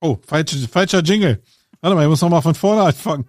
Oh, 0.00 0.18
falscher, 0.26 0.68
falscher 0.68 1.02
Jingle. 1.02 1.42
Warte 1.80 1.96
mal, 1.96 2.02
ich 2.02 2.08
muss 2.08 2.22
noch 2.22 2.28
mal 2.28 2.40
von 2.40 2.54
vorne 2.54 2.82
anfangen. 2.82 3.24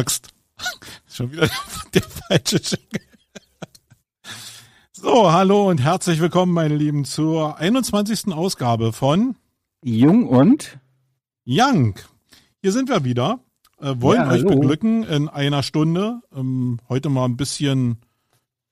Axt. 0.00 0.28
Schon 1.12 1.30
wieder 1.30 1.46
der 1.94 2.02
falsche 2.02 2.56
Jingle. 2.56 3.06
So, 4.92 5.30
hallo 5.30 5.68
und 5.68 5.82
herzlich 5.82 6.20
willkommen, 6.20 6.54
meine 6.54 6.74
Lieben, 6.74 7.04
zur 7.04 7.58
21. 7.58 8.32
Ausgabe 8.32 8.94
von 8.94 9.36
Jung 9.84 10.26
und 10.26 10.78
Young. 11.46 11.98
Hier 12.62 12.72
sind 12.72 12.88
wir 12.88 13.04
wieder. 13.04 13.40
Äh, 13.78 13.96
wollen 13.98 14.22
Ja, 14.22 14.30
euch 14.30 14.42
beglücken 14.42 15.02
in 15.02 15.28
einer 15.28 15.62
Stunde. 15.62 16.22
Ähm, 16.34 16.78
heute 16.88 17.10
mal 17.10 17.26
ein 17.26 17.36
bisschen 17.36 17.98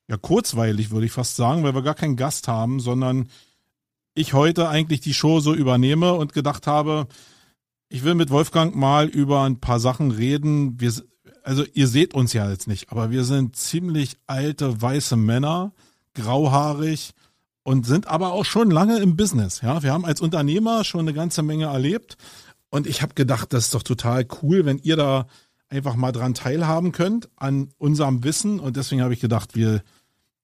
ja, 0.09 0.17
kurzweilig, 0.17 0.91
würde 0.91 1.05
ich 1.05 1.13
fast 1.13 1.37
sagen, 1.37 1.63
weil 1.63 1.75
wir 1.75 1.83
gar 1.83 1.95
keinen 1.95 2.17
Gast 2.17 2.49
haben, 2.49 2.81
sondern 2.81 3.29
ich 4.15 4.33
heute 4.33 4.71
eigentlich 4.71 5.03
die 5.03 5.13
Show 5.13 5.41
so 5.41 5.53
übernehme 5.53 6.15
und 6.15 6.33
gedacht 6.33 6.67
habe, 6.67 7.07
ich 7.91 8.03
will 8.03 8.15
mit 8.15 8.31
Wolfgang 8.31 8.75
mal 8.75 9.09
über 9.09 9.43
ein 9.43 9.61
paar 9.61 9.79
Sachen 9.79 10.11
reden. 10.11 10.81
Wir, 10.81 10.93
also 11.43 11.65
ihr 11.75 11.89
seht 11.89 12.15
uns 12.15 12.33
ja 12.33 12.51
jetzt 12.51 12.69
nicht, 12.69 12.91
aber 12.91 13.11
wir 13.11 13.25
sind 13.25 13.57
ziemlich 13.57 14.17
alte 14.27 14.81
weiße 14.81 15.17
Männer, 15.17 15.73
grauhaarig 16.15 17.13
und 17.63 17.87
sind 17.87 18.07
aber 18.07 18.33
auch 18.33 18.45
schon 18.45 18.71
lange 18.71 18.99
im 18.99 19.17
Business. 19.17 19.61
Ja, 19.61 19.83
wir 19.83 19.93
haben 19.93 20.05
als 20.05 20.21
Unternehmer 20.21 20.85
schon 20.85 21.01
eine 21.01 21.15
ganze 21.15 21.43
Menge 21.43 21.67
erlebt 21.67 22.17
und 22.71 22.87
ich 22.87 23.03
habe 23.03 23.15
gedacht, 23.15 23.53
das 23.53 23.67
ist 23.67 23.75
doch 23.75 23.83
total 23.83 24.27
cool, 24.43 24.65
wenn 24.65 24.79
ihr 24.79 24.97
da 24.97 25.27
einfach 25.69 25.97
mal 25.97 26.13
dran 26.13 26.35
teilhaben 26.35 26.93
könnt 26.93 27.29
an 27.37 27.71
unserem 27.79 28.25
Wissen 28.25 28.61
und 28.61 28.77
deswegen 28.77 29.03
habe 29.03 29.15
ich 29.15 29.21
gedacht, 29.21 29.55
wir 29.55 29.83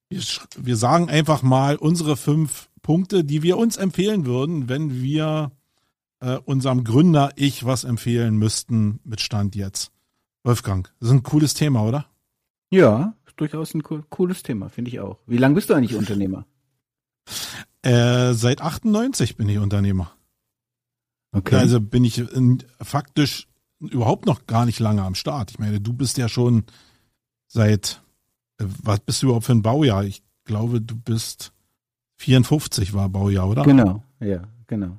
wir, 0.09 0.21
wir 0.57 0.77
sagen 0.77 1.09
einfach 1.09 1.41
mal 1.41 1.75
unsere 1.75 2.15
fünf 2.15 2.69
Punkte, 2.81 3.23
die 3.23 3.41
wir 3.43 3.57
uns 3.57 3.77
empfehlen 3.77 4.25
würden, 4.25 4.69
wenn 4.69 5.01
wir 5.01 5.51
äh, 6.19 6.37
unserem 6.45 6.83
Gründer 6.83 7.31
ich 7.35 7.65
was 7.65 7.83
empfehlen 7.83 8.37
müssten 8.37 8.99
mit 9.03 9.21
Stand 9.21 9.55
jetzt. 9.55 9.91
Wolfgang, 10.45 10.89
das 10.99 11.09
ist 11.09 11.15
ein 11.15 11.23
cooles 11.23 11.53
Thema, 11.53 11.83
oder? 11.83 12.05
ja, 12.69 13.13
durchaus 13.35 13.73
ein 13.73 13.83
cool, 13.89 14.03
cooles 14.09 14.43
Thema, 14.43 14.69
finde 14.69 14.89
ich 14.91 14.99
auch. 14.99 15.19
Wie 15.27 15.37
lange 15.37 15.55
bist 15.55 15.69
du 15.69 15.73
eigentlich 15.73 15.95
Unternehmer? 15.95 16.45
Äh, 17.81 18.33
seit 18.33 18.61
98 18.61 19.35
bin 19.37 19.49
ich 19.49 19.57
Unternehmer. 19.57 20.11
Okay. 21.31 21.55
Also 21.55 21.81
bin 21.81 22.05
ich 22.05 22.17
in, 22.17 22.63
faktisch 22.81 23.47
überhaupt 23.79 24.25
noch 24.25 24.47
gar 24.47 24.65
nicht 24.65 24.79
lange 24.79 25.03
am 25.03 25.15
Start. 25.15 25.51
Ich 25.51 25.59
meine, 25.59 25.81
du 25.81 25.93
bist 25.93 26.17
ja 26.17 26.29
schon 26.29 26.63
seit, 27.47 28.01
äh, 28.57 28.65
was 28.83 29.01
bist 29.01 29.21
du 29.21 29.27
überhaupt 29.27 29.45
für 29.45 29.51
ein 29.51 29.61
Baujahr? 29.61 30.05
Ich 30.05 30.23
glaube, 30.45 30.81
du 30.81 30.95
bist 30.95 31.51
54 32.17 32.93
war 32.93 33.09
Baujahr, 33.09 33.49
oder? 33.49 33.63
genau, 33.63 34.03
ja, 34.19 34.43
genau. 34.67 34.97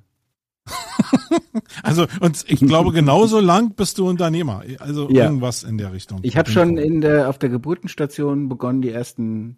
Also, 1.82 2.06
und 2.20 2.44
ich 2.48 2.60
glaube, 2.60 2.92
genauso 2.92 3.40
lang 3.40 3.72
bist 3.74 3.98
du 3.98 4.08
Unternehmer. 4.08 4.62
Also 4.78 5.08
Ja. 5.10 5.24
irgendwas 5.24 5.62
in 5.62 5.78
der 5.78 5.92
Richtung. 5.92 6.20
Ich 6.22 6.36
habe 6.36 6.50
schon 6.50 6.76
in 6.78 7.00
der 7.00 7.28
auf 7.28 7.38
der 7.38 7.48
Geburtenstation 7.48 8.48
begonnen, 8.48 8.82
die 8.82 8.90
ersten 8.90 9.56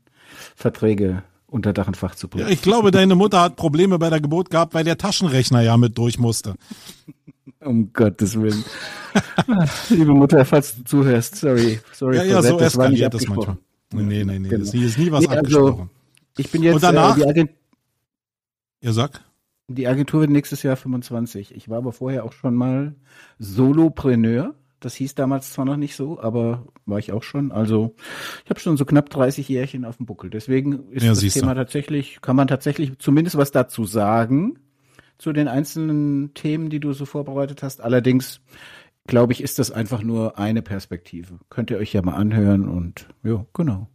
Verträge 0.57 1.23
unter 1.47 1.73
Dach 1.73 1.87
und 1.87 1.97
Fach 1.97 2.15
zu 2.15 2.27
Ja, 2.29 2.31
bringen. 2.37 2.49
ich 2.51 2.63
glaube, 2.63 2.91
deine 2.91 3.15
Mutter 3.15 3.41
hat 3.41 3.57
Probleme 3.57 3.99
bei 3.99 4.11
der 4.11 4.21
Geburt 4.21 4.51
gehabt, 4.51 4.75
weil 4.75 4.85
der 4.85 4.97
Taschenrechner 4.99 5.61
ja 5.63 5.77
mit 5.77 5.97
durch 5.99 6.19
musste. 6.19 6.55
um 7.61 7.93
Gottes 7.93 8.41
Willen. 8.41 8.65
Liebe 9.91 10.13
Mutter, 10.15 10.45
falls 10.45 10.77
du 10.77 10.85
zuhörst, 10.85 11.37
sorry, 11.37 11.81
sorry. 11.93 12.17
Ja, 12.19 12.25
ja, 12.25 12.43
so 12.43 12.57
das 12.59 12.75
eskaliert 12.75 13.13
das 13.15 13.27
manchmal. 13.27 13.57
Nee, 13.93 14.25
nee, 14.25 14.39
nee, 14.39 14.49
Genau. 14.49 14.65
das 14.65 14.73
hier 14.73 14.87
ist 14.87 14.99
nie 14.99 15.11
was 15.11 15.23
Nee, 15.23 15.29
also- 15.29 15.39
abgesprochen. 15.41 15.91
Ich 16.37 16.51
bin 16.51 16.63
jetzt 16.63 16.75
Und 16.77 16.83
danach? 16.85 17.17
äh, 17.17 17.23
die, 17.23 17.27
Agent 17.29 17.51
Ihr 18.81 18.93
sagt? 18.93 19.23
Die 19.69 19.87
Agentur 19.87 20.21
wird 20.21 20.31
nächstes 20.31 20.63
Jahr 20.63 20.77
25. 20.77 21.55
Ich 21.55 21.69
war 21.69 21.79
aber 21.79 21.93
vorher 21.93 22.25
auch 22.25 22.33
schon 22.33 22.55
mal 22.55 22.95
Solopreneur. 23.39 24.55
Das 24.81 24.95
hieß 24.95 25.15
damals 25.15 25.53
zwar 25.53 25.65
noch 25.65 25.77
nicht 25.77 25.97
so, 25.97 26.21
aber 26.21 26.67
war 26.87 26.99
ich 26.99 27.13
auch 27.13 27.23
schon. 27.23 27.53
Also 27.53 27.95
ich 28.45 28.51
habe 28.51 28.61
schon 28.61 28.77
so 28.77 28.85
knapp 28.85 29.11
30 29.11 29.49
Jährchen 29.49 29.85
auf 29.85 29.97
dem 29.99 30.07
Buckel. 30.07 30.31
Deswegen 30.31 30.89
ist 30.91 31.03
Ja, 31.03 31.11
das 31.11 31.21
du. 31.21 31.29
Thema 31.29 31.55
tatsächlich, 31.55 32.21
kann 32.23 32.37
man 32.37 32.49
tatsächlich 32.49 32.99
zumindest 32.99 33.37
was 33.37 33.51
dazu 33.51 33.85
sagen, 33.85 34.59
zu 35.19 35.33
den 35.33 35.49
einzelnen 35.49 36.33
Themen, 36.35 36.71
die 36.71 36.81
du 36.81 36.93
so 36.93 37.05
vorbereitet 37.05 37.63
hast. 37.63 37.81
Allerdings, 37.81 38.41
glaube 39.07 39.33
ich, 39.33 39.43
ist 39.43 39.59
das 39.59 39.71
einfach 39.73 40.03
nur 40.03 40.39
eine 40.39 40.63
Perspektive. 40.63 41.41
Könnt 41.51 41.71
ihr 41.71 41.79
euch 41.79 41.93
ja 41.93 42.03
mal 42.03 42.15
anhören 42.15 42.69
und 42.69 43.09
ja, 43.25 43.45
genau. 43.53 43.89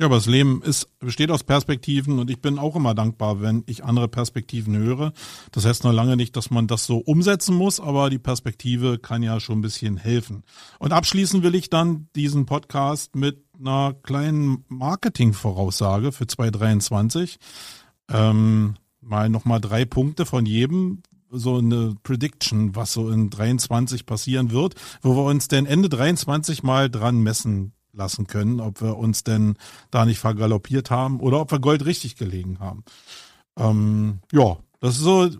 Ja, 0.00 0.06
aber 0.06 0.14
das 0.14 0.24
Leben 0.24 0.62
ist, 0.62 0.98
besteht 0.98 1.30
aus 1.30 1.44
Perspektiven 1.44 2.20
und 2.20 2.30
ich 2.30 2.40
bin 2.40 2.58
auch 2.58 2.74
immer 2.74 2.94
dankbar, 2.94 3.42
wenn 3.42 3.64
ich 3.66 3.84
andere 3.84 4.08
Perspektiven 4.08 4.74
höre. 4.74 5.12
Das 5.52 5.66
heißt 5.66 5.84
noch 5.84 5.92
lange 5.92 6.16
nicht, 6.16 6.34
dass 6.36 6.50
man 6.50 6.66
das 6.66 6.86
so 6.86 6.96
umsetzen 6.96 7.54
muss, 7.54 7.80
aber 7.80 8.08
die 8.08 8.18
Perspektive 8.18 8.98
kann 8.98 9.22
ja 9.22 9.40
schon 9.40 9.58
ein 9.58 9.60
bisschen 9.60 9.98
helfen. 9.98 10.42
Und 10.78 10.94
abschließen 10.94 11.42
will 11.42 11.54
ich 11.54 11.68
dann 11.68 12.08
diesen 12.16 12.46
Podcast 12.46 13.14
mit 13.14 13.44
einer 13.58 13.92
kleinen 13.92 14.64
Marketing-Voraussage 14.68 16.12
für 16.12 16.26
2023. 16.26 17.36
Ähm, 18.10 18.76
mal 19.02 19.28
nochmal 19.28 19.60
drei 19.60 19.84
Punkte 19.84 20.24
von 20.24 20.46
jedem, 20.46 21.02
so 21.30 21.58
eine 21.58 21.94
Prediction, 22.02 22.74
was 22.74 22.94
so 22.94 23.10
in 23.10 23.28
23 23.28 24.06
passieren 24.06 24.50
wird, 24.50 24.76
wo 25.02 25.14
wir 25.14 25.24
uns 25.24 25.48
denn 25.48 25.66
Ende 25.66 25.90
23 25.90 26.62
mal 26.62 26.88
dran 26.88 27.20
messen 27.20 27.74
lassen 27.92 28.26
können, 28.26 28.60
ob 28.60 28.80
wir 28.80 28.96
uns 28.96 29.24
denn 29.24 29.56
da 29.90 30.04
nicht 30.04 30.18
vergaloppiert 30.18 30.90
haben 30.90 31.20
oder 31.20 31.40
ob 31.40 31.50
wir 31.50 31.58
Gold 31.58 31.84
richtig 31.84 32.16
gelegen 32.16 32.58
haben. 32.60 32.84
Ähm, 33.56 34.20
ja, 34.32 34.58
das 34.80 34.96
ist 34.96 35.02
so 35.02 35.30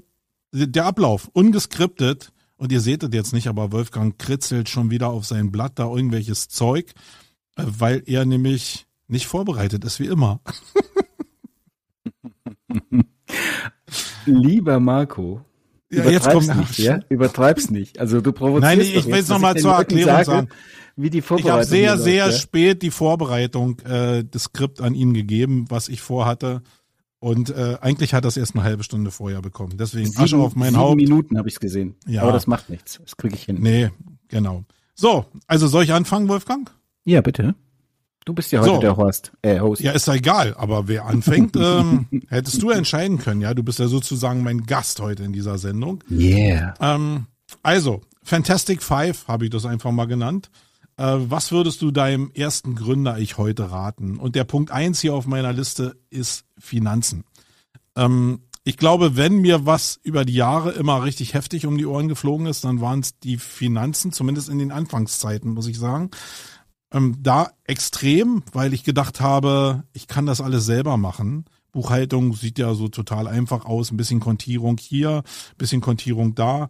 der 0.52 0.84
Ablauf, 0.84 1.28
ungeskriptet. 1.32 2.32
Und 2.56 2.72
ihr 2.72 2.80
seht 2.80 3.02
es 3.02 3.08
jetzt 3.14 3.32
nicht, 3.32 3.48
aber 3.48 3.72
Wolfgang 3.72 4.18
kritzelt 4.18 4.68
schon 4.68 4.90
wieder 4.90 5.08
auf 5.08 5.24
sein 5.24 5.50
Blatt 5.50 5.78
da 5.78 5.84
irgendwelches 5.84 6.48
Zeug, 6.48 6.92
äh, 7.56 7.64
weil 7.66 8.02
er 8.04 8.26
nämlich 8.26 8.86
nicht 9.08 9.26
vorbereitet 9.26 9.84
ist, 9.84 9.98
wie 9.98 10.06
immer. 10.06 10.40
Lieber 14.26 14.78
Marco, 14.78 15.40
Ja, 15.90 16.08
jetzt 16.08 16.30
kommt 16.30 16.44
übertreib's 16.44 16.68
nicht, 16.68 16.78
ja? 16.78 17.00
Übertreib's 17.08 17.70
nicht. 17.70 17.98
Also 17.98 18.20
du 18.20 18.32
provozierst 18.32 18.62
Nein, 18.62 18.80
ich 18.80 18.94
doch 18.94 19.06
will 19.06 19.18
es 19.18 19.28
nochmal 19.28 19.56
zur 19.56 19.72
Erklärung 19.72 20.12
sage, 20.12 20.24
sagen. 20.24 20.48
Wie 20.96 21.10
die 21.10 21.18
Ich 21.18 21.24
Vorbereitung 21.24 21.52
habe 21.52 21.64
sehr, 21.64 21.94
hier 21.94 21.98
sehr 21.98 22.26
ja? 22.26 22.32
spät 22.32 22.82
die 22.82 22.90
Vorbereitung 22.90 23.80
äh, 23.80 24.22
des 24.22 24.44
Skript 24.44 24.80
an 24.80 24.94
ihn 24.94 25.14
gegeben, 25.14 25.66
was 25.68 25.88
ich 25.88 26.00
vorhatte. 26.00 26.62
Und 27.18 27.50
äh, 27.50 27.76
eigentlich 27.80 28.14
hat 28.14 28.24
er 28.24 28.28
es 28.28 28.36
erst 28.36 28.54
eine 28.54 28.64
halbe 28.64 28.82
Stunde 28.82 29.10
vorher 29.10 29.42
bekommen. 29.42 29.76
Deswegen 29.78 30.16
Asche 30.16 30.36
auf 30.36 30.54
mein 30.54 30.70
sieben 30.70 30.80
Haupt. 30.80 30.96
Minuten 30.96 31.36
habe 31.38 31.48
ich 31.48 31.58
gesehen. 31.58 31.96
Ja. 32.06 32.22
Aber 32.22 32.32
das 32.32 32.46
macht 32.46 32.70
nichts. 32.70 32.98
Das 33.02 33.16
kriege 33.16 33.34
ich 33.34 33.44
hin. 33.44 33.58
Nee, 33.60 33.90
genau. 34.28 34.64
So, 34.94 35.26
also 35.46 35.66
soll 35.66 35.84
ich 35.84 35.92
anfangen, 35.92 36.28
Wolfgang? 36.28 36.70
Ja, 37.04 37.20
bitte. 37.20 37.54
Du 38.24 38.34
bist 38.34 38.52
ja 38.52 38.60
heute 38.60 38.74
So. 38.74 38.80
der 38.80 38.96
Host. 38.96 39.32
Äh, 39.42 39.60
Host. 39.60 39.82
Ja, 39.82 39.92
ist 39.92 40.06
ja 40.06 40.14
egal, 40.14 40.54
aber 40.56 40.88
wer 40.88 41.06
anfängt, 41.06 41.56
ähm, 41.60 42.06
hättest 42.28 42.62
du 42.62 42.70
entscheiden 42.70 43.18
können, 43.18 43.40
ja. 43.40 43.54
Du 43.54 43.62
bist 43.62 43.78
ja 43.78 43.88
sozusagen 43.88 44.42
mein 44.42 44.66
Gast 44.66 45.00
heute 45.00 45.24
in 45.24 45.32
dieser 45.32 45.58
Sendung. 45.58 46.04
Yeah. 46.10 46.74
Ähm, 46.80 47.26
also, 47.62 48.02
Fantastic 48.22 48.82
Five 48.82 49.26
habe 49.26 49.44
ich 49.44 49.50
das 49.50 49.64
einfach 49.64 49.90
mal 49.90 50.06
genannt. 50.06 50.50
Äh, 50.96 51.16
was 51.18 51.50
würdest 51.50 51.80
du 51.80 51.90
deinem 51.90 52.30
ersten 52.34 52.74
Gründer 52.74 53.18
ich 53.18 53.38
heute 53.38 53.70
raten? 53.70 54.18
Und 54.18 54.36
der 54.36 54.44
Punkt 54.44 54.70
eins 54.70 55.00
hier 55.00 55.14
auf 55.14 55.26
meiner 55.26 55.52
Liste 55.52 55.96
ist 56.10 56.44
Finanzen. 56.58 57.24
Ähm, 57.96 58.40
ich 58.64 58.76
glaube, 58.76 59.16
wenn 59.16 59.38
mir 59.38 59.64
was 59.64 59.98
über 60.02 60.26
die 60.26 60.34
Jahre 60.34 60.72
immer 60.72 61.02
richtig 61.02 61.32
heftig 61.32 61.66
um 61.66 61.78
die 61.78 61.86
Ohren 61.86 62.08
geflogen 62.08 62.46
ist, 62.46 62.64
dann 62.64 62.82
waren 62.82 63.00
es 63.00 63.18
die 63.18 63.38
Finanzen, 63.38 64.12
zumindest 64.12 64.50
in 64.50 64.58
den 64.58 64.70
Anfangszeiten, 64.70 65.52
muss 65.52 65.66
ich 65.66 65.78
sagen. 65.78 66.10
Ähm, 66.92 67.16
da 67.20 67.50
extrem, 67.64 68.42
weil 68.52 68.74
ich 68.74 68.84
gedacht 68.84 69.20
habe, 69.20 69.84
ich 69.92 70.08
kann 70.08 70.26
das 70.26 70.40
alles 70.40 70.66
selber 70.66 70.96
machen. 70.96 71.44
Buchhaltung 71.72 72.34
sieht 72.34 72.58
ja 72.58 72.74
so 72.74 72.88
total 72.88 73.28
einfach 73.28 73.64
aus, 73.64 73.92
ein 73.92 73.96
bisschen 73.96 74.20
Kontierung 74.20 74.76
hier, 74.78 75.18
ein 75.18 75.56
bisschen 75.56 75.80
Kontierung 75.80 76.34
da. 76.34 76.68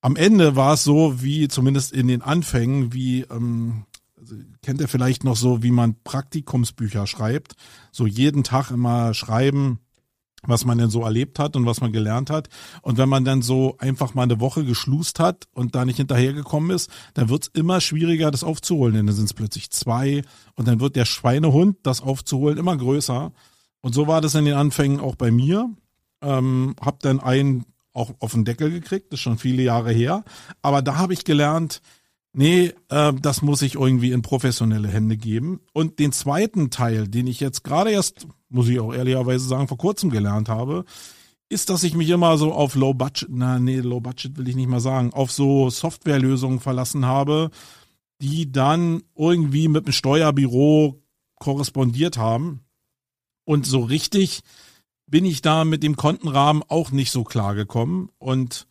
Am 0.00 0.16
Ende 0.16 0.56
war 0.56 0.74
es 0.74 0.84
so, 0.84 1.22
wie 1.22 1.48
zumindest 1.48 1.92
in 1.92 2.08
den 2.08 2.22
Anfängen, 2.22 2.92
wie 2.92 3.22
ähm, 3.22 3.84
also 4.18 4.36
kennt 4.62 4.80
ihr 4.80 4.88
vielleicht 4.88 5.24
noch 5.24 5.36
so, 5.36 5.62
wie 5.62 5.70
man 5.70 5.96
Praktikumsbücher 6.02 7.06
schreibt, 7.06 7.54
so 7.90 8.06
jeden 8.06 8.44
Tag 8.44 8.70
immer 8.70 9.14
schreiben, 9.14 9.80
was 10.46 10.64
man 10.64 10.78
denn 10.78 10.90
so 10.90 11.02
erlebt 11.02 11.38
hat 11.38 11.56
und 11.56 11.66
was 11.66 11.80
man 11.80 11.92
gelernt 11.92 12.30
hat. 12.30 12.48
Und 12.82 12.98
wenn 12.98 13.08
man 13.08 13.24
dann 13.24 13.42
so 13.42 13.76
einfach 13.78 14.14
mal 14.14 14.24
eine 14.24 14.40
Woche 14.40 14.64
geschlust 14.64 15.20
hat 15.20 15.46
und 15.52 15.74
da 15.74 15.84
nicht 15.84 15.96
hinterhergekommen 15.96 16.70
ist, 16.70 16.90
dann 17.14 17.28
wird's 17.28 17.50
immer 17.52 17.80
schwieriger, 17.80 18.30
das 18.30 18.44
aufzuholen. 18.44 18.94
Denn 18.94 19.06
dann 19.06 19.16
sind 19.16 19.26
es 19.26 19.34
plötzlich 19.34 19.70
zwei 19.70 20.22
und 20.54 20.66
dann 20.68 20.80
wird 20.80 20.96
der 20.96 21.04
Schweinehund, 21.04 21.78
das 21.82 22.00
aufzuholen, 22.00 22.58
immer 22.58 22.76
größer. 22.76 23.32
Und 23.80 23.94
so 23.94 24.06
war 24.06 24.20
das 24.20 24.34
in 24.34 24.44
den 24.44 24.54
Anfängen 24.54 25.00
auch 25.00 25.16
bei 25.16 25.30
mir. 25.30 25.70
Ähm, 26.20 26.76
hab 26.80 27.00
dann 27.00 27.20
einen 27.20 27.64
auch 27.92 28.14
auf 28.20 28.32
den 28.32 28.44
Deckel 28.44 28.70
gekriegt, 28.70 29.12
das 29.12 29.18
ist 29.18 29.22
schon 29.22 29.38
viele 29.38 29.62
Jahre 29.62 29.92
her. 29.92 30.24
Aber 30.62 30.82
da 30.82 30.96
habe 30.96 31.12
ich 31.12 31.24
gelernt, 31.24 31.82
nee, 32.32 32.72
äh, 32.88 33.12
das 33.14 33.42
muss 33.42 33.62
ich 33.62 33.74
irgendwie 33.74 34.12
in 34.12 34.22
professionelle 34.22 34.88
Hände 34.88 35.16
geben. 35.16 35.60
Und 35.72 35.98
den 35.98 36.12
zweiten 36.12 36.70
Teil, 36.70 37.08
den 37.08 37.26
ich 37.26 37.40
jetzt 37.40 37.64
gerade 37.64 37.90
erst, 37.90 38.26
muss 38.48 38.68
ich 38.68 38.80
auch 38.80 38.92
ehrlicherweise 38.92 39.46
sagen, 39.46 39.68
vor 39.68 39.78
kurzem 39.78 40.10
gelernt 40.10 40.48
habe, 40.48 40.84
ist, 41.48 41.68
dass 41.70 41.84
ich 41.84 41.94
mich 41.94 42.08
immer 42.08 42.38
so 42.38 42.52
auf 42.52 42.74
Low 42.74 42.94
Budget, 42.94 43.28
na 43.30 43.58
nee, 43.58 43.80
Low 43.80 44.00
Budget 44.00 44.38
will 44.38 44.48
ich 44.48 44.56
nicht 44.56 44.68
mal 44.68 44.80
sagen, 44.80 45.12
auf 45.12 45.30
so 45.30 45.68
Softwarelösungen 45.68 46.60
verlassen 46.60 47.04
habe, 47.04 47.50
die 48.20 48.50
dann 48.50 49.02
irgendwie 49.16 49.68
mit 49.68 49.86
dem 49.86 49.92
Steuerbüro 49.92 51.02
korrespondiert 51.38 52.16
haben. 52.16 52.60
Und 53.44 53.66
so 53.66 53.80
richtig 53.80 54.42
bin 55.06 55.24
ich 55.24 55.42
da 55.42 55.64
mit 55.64 55.82
dem 55.82 55.96
Kontenrahmen 55.96 56.62
auch 56.68 56.90
nicht 56.90 57.10
so 57.10 57.24
klar 57.24 57.54
gekommen. 57.54 58.10
Und 58.18 58.66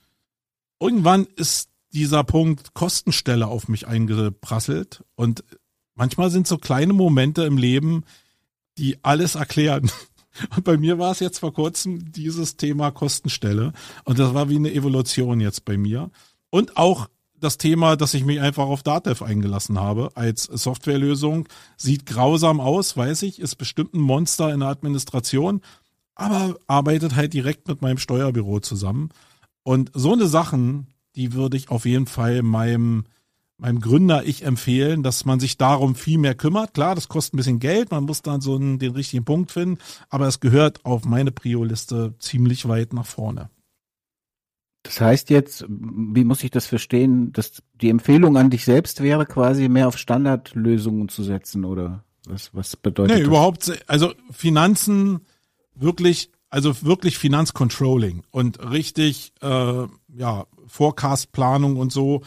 irgendwann 0.79 1.27
ist 1.35 1.70
dieser 1.93 2.23
Punkt 2.23 2.73
Kostenstelle 2.73 3.47
auf 3.47 3.67
mich 3.67 3.87
eingeprasselt. 3.87 5.03
Und 5.15 5.43
manchmal 5.95 6.29
sind 6.29 6.47
so 6.47 6.57
kleine 6.57 6.93
Momente 6.93 7.43
im 7.43 7.57
Leben, 7.57 8.03
die 8.77 8.97
alles 9.03 9.35
erklären. 9.35 9.91
Und 10.55 10.63
bei 10.63 10.77
mir 10.77 10.97
war 10.97 11.11
es 11.11 11.19
jetzt 11.19 11.39
vor 11.39 11.53
kurzem 11.53 12.11
dieses 12.11 12.55
Thema 12.55 12.91
Kostenstelle. 12.91 13.73
Und 14.05 14.17
das 14.17 14.33
war 14.33 14.49
wie 14.49 14.55
eine 14.55 14.73
Evolution 14.73 15.41
jetzt 15.41 15.65
bei 15.65 15.77
mir. 15.77 16.09
Und 16.49 16.77
auch 16.77 17.07
das 17.41 17.57
Thema, 17.57 17.97
dass 17.97 18.13
ich 18.13 18.23
mich 18.23 18.39
einfach 18.39 18.65
auf 18.65 18.83
Datev 18.83 19.23
eingelassen 19.23 19.79
habe 19.79 20.11
als 20.15 20.43
Softwarelösung. 20.43 21.49
Sieht 21.75 22.05
grausam 22.05 22.61
aus, 22.61 22.95
weiß 22.95 23.23
ich, 23.23 23.39
ist 23.39 23.55
bestimmt 23.55 23.93
ein 23.93 23.99
Monster 23.99 24.53
in 24.53 24.61
der 24.61 24.69
Administration, 24.69 25.61
aber 26.15 26.55
arbeitet 26.67 27.15
halt 27.15 27.33
direkt 27.33 27.67
mit 27.67 27.81
meinem 27.81 27.97
Steuerbüro 27.97 28.59
zusammen. 28.59 29.09
Und 29.63 29.91
so 29.93 30.13
eine 30.13 30.27
Sachen, 30.27 30.87
die 31.15 31.33
würde 31.33 31.57
ich 31.57 31.69
auf 31.69 31.85
jeden 31.85 32.07
Fall 32.07 32.41
meinem, 32.41 33.05
meinem 33.57 33.79
Gründer 33.79 34.23
ich 34.25 34.43
empfehlen, 34.43 35.03
dass 35.03 35.25
man 35.25 35.39
sich 35.39 35.57
darum 35.57 35.95
viel 35.95 36.17
mehr 36.17 36.35
kümmert. 36.35 36.73
Klar, 36.73 36.95
das 36.95 37.09
kostet 37.09 37.33
ein 37.33 37.37
bisschen 37.37 37.59
Geld, 37.59 37.91
man 37.91 38.03
muss 38.03 38.21
dann 38.21 38.41
so 38.41 38.55
einen, 38.55 38.79
den 38.79 38.93
richtigen 38.93 39.25
Punkt 39.25 39.51
finden, 39.51 39.77
aber 40.09 40.27
es 40.27 40.39
gehört 40.39 40.85
auf 40.85 41.05
meine 41.05 41.31
Prio-Liste 41.31 42.15
ziemlich 42.19 42.67
weit 42.67 42.93
nach 42.93 43.05
vorne. 43.05 43.49
Das 44.83 44.99
heißt 44.99 45.29
jetzt, 45.29 45.65
wie 45.67 46.23
muss 46.23 46.43
ich 46.43 46.49
das 46.49 46.65
verstehen, 46.65 47.31
dass 47.33 47.61
die 47.73 47.89
Empfehlung 47.89 48.35
an 48.37 48.49
dich 48.49 48.65
selbst 48.65 49.01
wäre, 49.01 49.25
quasi 49.25 49.69
mehr 49.69 49.87
auf 49.87 49.97
Standardlösungen 49.97 51.07
zu 51.07 51.23
setzen 51.23 51.65
oder 51.65 52.03
was, 52.25 52.53
was 52.53 52.75
bedeutet 52.75 53.15
nee, 53.15 53.21
das? 53.21 53.27
überhaupt, 53.27 53.83
also 53.87 54.13
Finanzen 54.31 55.21
wirklich, 55.75 56.31
also 56.49 56.81
wirklich 56.83 57.17
Finanzcontrolling 57.17 58.23
und 58.31 58.59
richtig, 58.71 59.33
äh, 59.41 59.85
ja, 60.07 60.45
Forecast-Planung 60.71 61.75
und 61.77 61.91
so, 61.91 62.21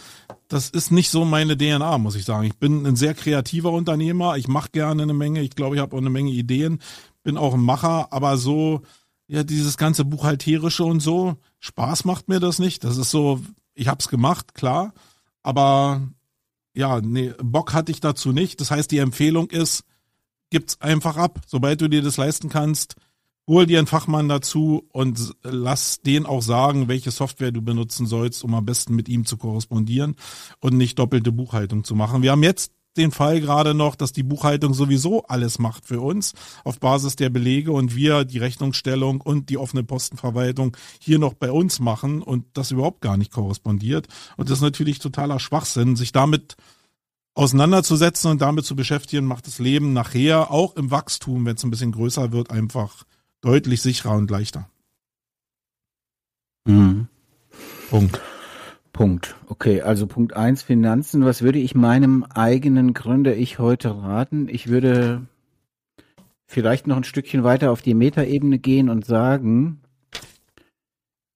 das 0.49 0.70
ist 0.70 0.93
nicht 0.93 1.11
so 1.11 1.25
meine 1.25 1.56
DNA, 1.56 1.99
muss 1.99 2.14
ich 2.14 2.25
sagen. 2.25 2.44
Ich 2.44 2.56
bin 2.56 2.87
ein 2.87 2.96
sehr 2.96 3.14
kreativer 3.14 3.73
Unternehmer, 3.73 4.37
ich 4.37 4.49
mache 4.49 4.69
gerne 4.70 5.02
eine 5.02 5.14
Menge, 5.14 5.41
ich 5.41 5.56
glaube, 5.56 5.76
ich 5.76 5.82
habe 5.82 5.96
auch 5.96 6.00
eine 6.00 6.11
Menge 6.11 6.31
Ideen, 6.31 6.81
bin 7.23 7.37
auch 7.38 7.55
ein 7.55 7.61
Macher, 7.61 8.12
aber 8.12 8.37
so, 8.37 8.82
ja, 9.26 9.43
dieses 9.43 9.79
ganze 9.79 10.05
Buchhalterische 10.05 10.85
und 10.85 11.00
so, 11.00 11.37
Spaß 11.61 12.05
macht 12.05 12.29
mir 12.29 12.41
das 12.41 12.58
nicht. 12.58 12.85
Das 12.85 12.99
ist 12.99 13.11
so, 13.11 13.41
ich 13.73 13.88
hab's 13.88 14.08
gemacht, 14.08 14.55
klar, 14.55 14.93
aber 15.43 16.02
ja, 16.75 17.00
nee, 17.00 17.32
Bock 17.43 17.73
hatte 17.73 17.93
ich 17.93 18.00
dazu 18.00 18.32
nicht. 18.32 18.61
Das 18.61 18.70
heißt, 18.70 18.91
die 18.91 18.99
Empfehlung 18.99 19.50
ist, 19.50 19.85
gibt's 20.50 20.81
einfach 20.81 21.17
ab. 21.17 21.41
Sobald 21.46 21.81
du 21.81 21.88
dir 21.88 22.02
das 22.02 22.17
leisten 22.17 22.49
kannst, 22.49 22.96
hol 23.46 23.67
dir 23.67 23.79
einen 23.79 23.87
Fachmann 23.87 24.29
dazu 24.29 24.88
und 24.93 25.35
lass 25.43 26.00
den 26.00 26.26
auch 26.26 26.43
sagen, 26.43 26.88
welche 26.88 27.11
Software 27.11 27.52
du 27.52 27.62
benutzen 27.62 28.06
sollst, 28.06 28.43
um 28.44 28.55
am 28.55 28.64
besten 28.64 28.94
mit 28.94 29.08
ihm 29.08 29.26
zu 29.26 29.37
korrespondieren 29.37 30.17
und 30.61 30.76
nicht 30.76 30.99
doppelte 30.99 31.32
Buchhaltung 31.32 31.85
zu 31.85 31.94
machen. 31.94 32.23
Wir 32.23 32.32
haben 32.32 32.43
jetzt 32.43 32.73
den 32.96 33.11
Fall 33.11 33.41
gerade 33.41 33.75
noch, 33.75 33.96
dass 33.96 34.12
die 34.12 34.23
Buchhaltung 34.23 34.73
sowieso 34.73 35.25
alles 35.25 35.58
macht 35.58 35.87
für 35.87 36.00
uns 36.00 36.32
auf 36.62 36.79
Basis 36.79 37.17
der 37.17 37.29
Belege 37.29 37.73
und 37.73 37.96
wir 37.96 38.25
die 38.25 38.38
Rechnungsstellung 38.38 39.20
und 39.20 39.50
die 39.50 39.58
offene 39.58 39.82
Postenverwaltung 39.82 40.76
hier 41.00 41.19
noch 41.19 41.35
bei 41.35 41.50
uns 41.50 41.81
machen 41.81 42.23
und 42.23 42.46
das 42.55 42.70
überhaupt 42.70 43.00
gar 43.00 43.17
nicht 43.17 43.32
korrespondiert. 43.32 44.06
Und 44.37 44.49
das 44.49 44.58
ist 44.58 44.62
natürlich 44.62 45.00
totaler 45.00 45.41
Schwachsinn, 45.41 45.96
sich 45.96 46.12
damit 46.12 46.56
auseinanderzusetzen 47.35 48.31
und 48.31 48.41
damit 48.41 48.64
zu 48.64 48.76
beschäftigen, 48.76 49.26
macht 49.26 49.49
das 49.49 49.58
Leben 49.58 49.93
nachher 49.93 50.52
auch 50.52 50.76
im 50.76 50.93
Wachstum, 50.93 51.44
wenn 51.46 51.56
es 51.56 51.64
ein 51.64 51.70
bisschen 51.70 51.91
größer 51.93 52.31
wird, 52.31 52.50
einfach 52.50 53.05
deutlich 53.44 53.82
sicherer 53.82 54.17
und 54.17 54.31
leichter. 54.31 54.69
Mhm. 56.67 57.08
Punkt. 57.91 58.20
Punkt. 58.93 59.35
Okay, 59.46 59.82
also 59.82 60.06
Punkt 60.06 60.35
eins 60.35 60.62
Finanzen. 60.62 61.25
Was 61.25 61.43
würde 61.43 61.58
ich 61.58 61.75
meinem 61.75 62.25
eigenen 62.25 62.94
Gründer 62.94 63.37
ich 63.37 63.58
heute 63.58 63.96
raten? 63.96 64.49
Ich 64.49 64.69
würde 64.69 65.26
vielleicht 66.46 66.87
noch 66.87 66.96
ein 66.96 67.05
Stückchen 67.05 67.44
weiter 67.44 67.70
auf 67.70 67.82
die 67.82 67.94
Metaebene 67.94 68.58
gehen 68.58 68.88
und 68.88 69.05
sagen, 69.05 69.81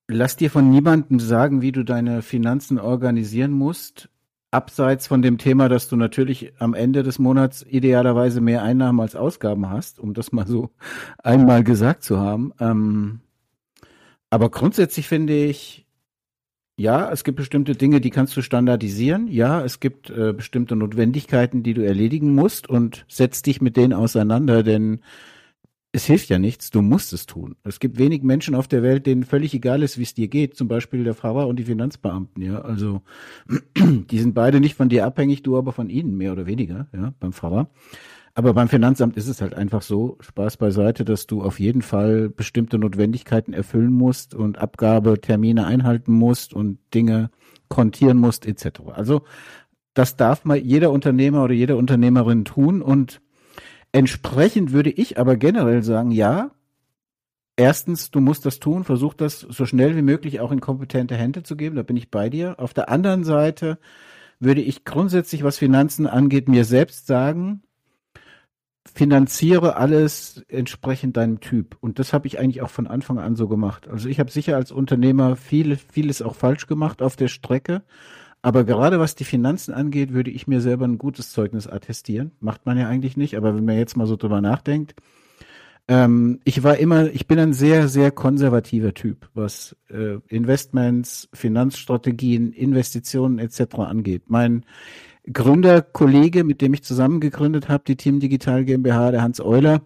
lass 0.08 0.37
dir 0.37 0.50
von 0.50 0.70
niemandem 0.70 1.20
sagen, 1.20 1.60
wie 1.60 1.72
du 1.72 1.84
deine 1.84 2.22
Finanzen 2.22 2.78
organisieren 2.78 3.50
musst. 3.50 4.08
Abseits 4.50 5.06
von 5.06 5.20
dem 5.20 5.36
Thema, 5.38 5.68
dass 5.68 5.88
du 5.88 5.96
natürlich 5.96 6.52
am 6.58 6.74
Ende 6.74 7.02
des 7.02 7.18
Monats 7.18 7.64
idealerweise 7.68 8.40
mehr 8.40 8.62
Einnahmen 8.62 9.00
als 9.00 9.14
Ausgaben 9.14 9.68
hast, 9.68 9.98
um 9.98 10.14
das 10.14 10.32
mal 10.32 10.46
so 10.46 10.70
einmal 11.22 11.64
gesagt 11.64 12.02
zu 12.02 12.18
haben. 12.18 12.52
Ähm, 12.58 13.20
aber 14.30 14.50
grundsätzlich 14.50 15.08
finde 15.08 15.34
ich, 15.34 15.86
ja, 16.76 17.10
es 17.10 17.24
gibt 17.24 17.36
bestimmte 17.36 17.74
Dinge, 17.74 18.00
die 18.00 18.10
kannst 18.10 18.36
du 18.36 18.42
standardisieren. 18.42 19.26
Ja, 19.26 19.64
es 19.64 19.80
gibt 19.80 20.10
äh, 20.10 20.32
bestimmte 20.32 20.76
Notwendigkeiten, 20.76 21.62
die 21.64 21.74
du 21.74 21.84
erledigen 21.84 22.34
musst 22.34 22.68
und 22.68 23.04
setz 23.08 23.42
dich 23.42 23.60
mit 23.60 23.76
denen 23.76 23.92
auseinander, 23.92 24.62
denn 24.62 25.00
es 25.98 26.04
hilft 26.04 26.28
ja 26.28 26.38
nichts, 26.38 26.70
du 26.70 26.80
musst 26.80 27.12
es 27.12 27.26
tun. 27.26 27.56
Es 27.64 27.80
gibt 27.80 27.98
wenig 27.98 28.22
Menschen 28.22 28.54
auf 28.54 28.68
der 28.68 28.84
Welt, 28.84 29.04
denen 29.04 29.24
völlig 29.24 29.52
egal 29.52 29.82
ist, 29.82 29.98
wie 29.98 30.04
es 30.04 30.14
dir 30.14 30.28
geht, 30.28 30.54
zum 30.54 30.68
Beispiel 30.68 31.02
der 31.02 31.14
Pfarrer 31.14 31.48
und 31.48 31.56
die 31.56 31.64
Finanzbeamten, 31.64 32.40
ja. 32.40 32.60
Also 32.60 33.02
die 33.76 34.18
sind 34.20 34.32
beide 34.32 34.60
nicht 34.60 34.76
von 34.76 34.88
dir 34.88 35.04
abhängig, 35.04 35.43
du 35.43 35.58
aber 35.58 35.72
von 35.72 35.90
ihnen, 35.90 36.17
mehr 36.17 36.31
oder 36.31 36.46
weniger, 36.46 36.86
ja, 36.94 37.14
beim 37.19 37.32
Pfarrer. 37.32 37.69
Aber 38.36 38.55
beim 38.55 38.69
Finanzamt 38.69 39.17
ist 39.17 39.26
es 39.26 39.40
halt 39.40 39.55
einfach 39.55 39.82
so, 39.82 40.19
Spaß 40.20 40.58
beiseite, 40.58 41.05
dass 41.05 41.26
du 41.26 41.43
auf 41.43 41.58
jeden 41.58 41.82
Fall 41.82 42.28
bestimmte 42.28 42.78
Notwendigkeiten 42.78 43.52
erfüllen 43.52 43.93
musst 43.93 44.36
und 44.36 44.58
Abgabetermine 44.58 45.67
einhalten 45.67 46.12
musst 46.12 46.55
und 46.55 46.78
Dinge 46.94 47.31
kontieren 47.69 48.19
musst, 48.19 48.46
etc. 48.46 48.82
Also 48.94 49.22
das 49.94 50.17
darf 50.17 50.44
mal 50.44 50.58
jeder 50.58 50.93
Unternehmer 50.93 51.43
oder 51.43 51.55
jede 51.55 51.74
Unternehmerin 51.74 52.44
tun 52.44 52.82
und 52.82 53.20
Entsprechend 53.98 54.70
würde 54.70 54.90
ich 54.90 55.19
aber 55.19 55.36
generell 55.36 55.82
sagen, 55.82 56.12
ja, 56.12 56.52
erstens, 57.56 58.12
du 58.12 58.20
musst 58.20 58.46
das 58.46 58.60
tun, 58.60 58.84
versuch 58.84 59.12
das 59.12 59.40
so 59.40 59.67
schnell 59.67 59.96
wie 59.96 60.02
möglich 60.02 60.38
auch 60.38 60.52
in 60.52 60.60
kompetente 60.60 61.17
Hände 61.17 61.43
zu 61.43 61.56
geben, 61.56 61.74
da 61.74 61.82
bin 61.82 61.96
ich 61.96 62.08
bei 62.08 62.31
dir. 62.31 62.60
Auf 62.60 62.72
der 62.72 62.90
anderen 62.90 63.24
Seite 63.24 63.81
würde 64.38 64.60
ich 64.60 64.84
grundsätzlich, 64.84 65.43
was 65.43 65.58
Finanzen 65.58 66.06
angeht, 66.06 66.48
mir 66.48 66.64
selbst 66.64 67.08
sagen, 67.08 67.64
finanziere 68.94 69.74
alles 69.74 70.44
entsprechend 70.46 71.17
deinem 71.17 71.40
Typ. 71.40 71.76
Und 71.81 71.98
das 71.98 72.12
habe 72.12 72.28
ich 72.28 72.38
eigentlich 72.38 72.62
auch 72.62 72.70
von 72.70 72.86
Anfang 72.86 73.19
an 73.19 73.34
so 73.34 73.48
gemacht. 73.48 73.88
Also 73.88 74.08
ich 74.08 74.20
habe 74.20 74.31
sicher 74.31 74.55
als 74.55 74.70
Unternehmer 74.70 75.34
viel, 75.34 75.76
vieles 75.76 76.22
auch 76.22 76.36
falsch 76.36 76.69
gemacht 76.69 77.02
auf 77.02 77.17
der 77.17 77.26
Strecke. 77.26 77.82
Aber 78.42 78.64
gerade 78.64 79.00
was 79.00 79.14
die 79.14 79.24
Finanzen 79.24 79.74
angeht, 79.74 80.12
würde 80.12 80.30
ich 80.30 80.46
mir 80.46 80.60
selber 80.60 80.86
ein 80.86 80.98
gutes 80.98 81.32
Zeugnis 81.32 81.66
attestieren. 81.66 82.32
Macht 82.40 82.66
man 82.66 82.78
ja 82.78 82.88
eigentlich 82.88 83.16
nicht, 83.16 83.36
aber 83.36 83.54
wenn 83.56 83.64
man 83.64 83.76
jetzt 83.76 83.96
mal 83.96 84.06
so 84.06 84.16
drüber 84.16 84.40
nachdenkt, 84.40 84.94
ähm, 85.88 86.40
ich 86.44 86.62
war 86.62 86.76
immer, 86.76 87.10
ich 87.10 87.26
bin 87.26 87.38
ein 87.38 87.54
sehr, 87.54 87.88
sehr 87.88 88.10
konservativer 88.10 88.94
Typ, 88.94 89.28
was 89.34 89.74
äh, 89.88 90.18
Investments, 90.28 91.28
Finanzstrategien, 91.32 92.52
Investitionen 92.52 93.38
etc. 93.38 93.76
angeht. 93.78 94.24
Mein 94.26 94.64
Gründerkollege, 95.32 96.44
mit 96.44 96.60
dem 96.60 96.74
ich 96.74 96.84
zusammen 96.84 97.20
gegründet 97.20 97.68
habe, 97.68 97.84
die 97.86 97.96
Team 97.96 98.20
Digital 98.20 98.64
GmbH, 98.64 99.10
der 99.10 99.22
Hans 99.22 99.40
Euler, 99.40 99.82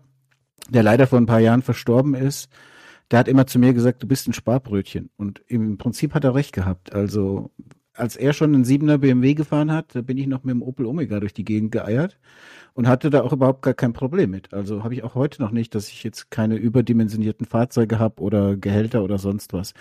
der 0.68 0.82
leider 0.82 1.06
vor 1.06 1.18
ein 1.18 1.26
paar 1.26 1.40
Jahren 1.40 1.62
verstorben 1.62 2.14
ist, 2.14 2.50
der 3.10 3.20
hat 3.20 3.28
immer 3.28 3.46
zu 3.46 3.58
mir 3.58 3.72
gesagt, 3.72 4.02
du 4.02 4.08
bist 4.08 4.26
ein 4.26 4.32
Sparbrötchen. 4.32 5.10
Und 5.16 5.42
im 5.46 5.78
Prinzip 5.78 6.14
hat 6.14 6.24
er 6.24 6.34
recht 6.34 6.52
gehabt. 6.52 6.94
Also 6.94 7.50
als 7.94 8.16
er 8.16 8.32
schon 8.32 8.54
einen 8.54 8.64
7er 8.64 8.98
BMW 8.98 9.34
gefahren 9.34 9.70
hat, 9.70 9.94
da 9.94 10.00
bin 10.00 10.16
ich 10.16 10.26
noch 10.26 10.44
mit 10.44 10.54
dem 10.54 10.62
Opel 10.62 10.86
Omega 10.86 11.20
durch 11.20 11.34
die 11.34 11.44
Gegend 11.44 11.72
geeiert 11.72 12.18
und 12.74 12.88
hatte 12.88 13.10
da 13.10 13.22
auch 13.22 13.32
überhaupt 13.32 13.62
gar 13.62 13.74
kein 13.74 13.92
Problem 13.92 14.30
mit. 14.30 14.52
Also 14.54 14.82
habe 14.82 14.94
ich 14.94 15.04
auch 15.04 15.14
heute 15.14 15.42
noch 15.42 15.50
nicht, 15.50 15.74
dass 15.74 15.88
ich 15.88 16.02
jetzt 16.02 16.30
keine 16.30 16.56
überdimensionierten 16.56 17.46
Fahrzeuge 17.46 17.98
habe 17.98 18.22
oder 18.22 18.56
Gehälter 18.56 19.02
oder 19.04 19.18
sonst 19.18 19.52
was. 19.52 19.74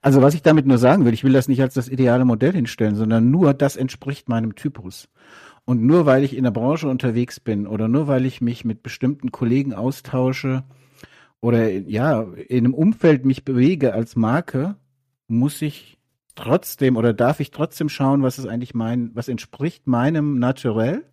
Also 0.00 0.22
was 0.22 0.34
ich 0.34 0.42
damit 0.42 0.66
nur 0.66 0.78
sagen 0.78 1.04
will, 1.04 1.12
ich 1.12 1.24
will 1.24 1.34
das 1.34 1.48
nicht 1.48 1.60
als 1.60 1.74
das 1.74 1.88
ideale 1.88 2.24
Modell 2.24 2.52
hinstellen, 2.52 2.96
sondern 2.96 3.30
nur 3.30 3.52
das 3.52 3.76
entspricht 3.76 4.28
meinem 4.28 4.54
Typus. 4.54 5.08
Und 5.66 5.82
nur 5.82 6.06
weil 6.06 6.24
ich 6.24 6.34
in 6.34 6.44
der 6.44 6.50
Branche 6.50 6.88
unterwegs 6.88 7.38
bin 7.38 7.66
oder 7.66 7.86
nur 7.86 8.08
weil 8.08 8.24
ich 8.24 8.40
mich 8.40 8.64
mit 8.64 8.82
bestimmten 8.82 9.30
Kollegen 9.30 9.74
austausche 9.74 10.64
oder 11.40 11.70
ja, 11.70 12.22
in 12.48 12.64
einem 12.64 12.74
Umfeld 12.74 13.26
mich 13.26 13.44
bewege 13.44 13.92
als 13.92 14.16
Marke, 14.16 14.76
muss 15.28 15.60
ich 15.60 15.99
trotzdem 16.34 16.96
oder 16.96 17.12
darf 17.12 17.40
ich 17.40 17.50
trotzdem 17.50 17.88
schauen, 17.88 18.22
was 18.22 18.38
ist 18.38 18.46
eigentlich 18.46 18.74
mein, 18.74 19.10
was 19.14 19.28
entspricht 19.28 19.86
meinem 19.86 20.38
Naturell? 20.38 21.04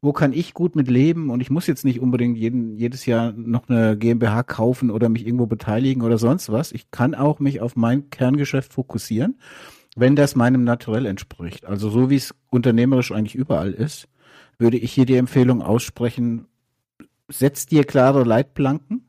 Wo 0.00 0.12
kann 0.12 0.32
ich 0.32 0.54
gut 0.54 0.76
mit 0.76 0.88
leben? 0.88 1.30
Und 1.30 1.40
ich 1.40 1.50
muss 1.50 1.66
jetzt 1.66 1.84
nicht 1.84 2.00
unbedingt 2.00 2.38
jeden, 2.38 2.76
jedes 2.76 3.04
Jahr 3.04 3.32
noch 3.32 3.68
eine 3.68 3.96
GmbH 3.96 4.44
kaufen 4.44 4.90
oder 4.90 5.08
mich 5.08 5.26
irgendwo 5.26 5.46
beteiligen 5.46 6.02
oder 6.02 6.18
sonst 6.18 6.52
was. 6.52 6.70
Ich 6.70 6.90
kann 6.92 7.16
auch 7.16 7.40
mich 7.40 7.60
auf 7.60 7.74
mein 7.74 8.08
Kerngeschäft 8.10 8.72
fokussieren, 8.72 9.40
wenn 9.96 10.14
das 10.14 10.36
meinem 10.36 10.62
Naturell 10.62 11.06
entspricht. 11.06 11.66
Also 11.66 11.90
so 11.90 12.10
wie 12.10 12.16
es 12.16 12.32
unternehmerisch 12.50 13.10
eigentlich 13.10 13.34
überall 13.34 13.72
ist, 13.72 14.08
würde 14.58 14.76
ich 14.76 14.92
hier 14.92 15.06
die 15.06 15.16
Empfehlung 15.16 15.62
aussprechen, 15.62 16.46
setz 17.28 17.66
dir 17.66 17.84
klare 17.84 18.22
Leitplanken, 18.22 19.07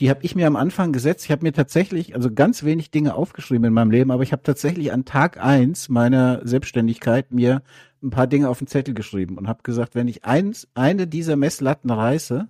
die 0.00 0.10
habe 0.10 0.20
ich 0.22 0.36
mir 0.36 0.46
am 0.46 0.56
Anfang 0.56 0.92
gesetzt. 0.92 1.24
Ich 1.24 1.30
habe 1.32 1.42
mir 1.42 1.52
tatsächlich, 1.52 2.14
also 2.14 2.32
ganz 2.32 2.62
wenig 2.62 2.90
Dinge 2.90 3.14
aufgeschrieben 3.14 3.64
in 3.64 3.72
meinem 3.72 3.90
Leben, 3.90 4.10
aber 4.10 4.22
ich 4.22 4.32
habe 4.32 4.42
tatsächlich 4.42 4.92
an 4.92 5.04
Tag 5.04 5.42
eins 5.42 5.88
meiner 5.88 6.40
Selbstständigkeit 6.46 7.32
mir 7.32 7.62
ein 8.02 8.10
paar 8.10 8.28
Dinge 8.28 8.48
auf 8.48 8.58
den 8.58 8.68
Zettel 8.68 8.94
geschrieben 8.94 9.36
und 9.38 9.48
habe 9.48 9.62
gesagt, 9.64 9.94
wenn 9.96 10.06
ich 10.06 10.24
eins, 10.24 10.68
eine 10.74 11.08
dieser 11.08 11.36
Messlatten 11.36 11.90
reiße, 11.90 12.48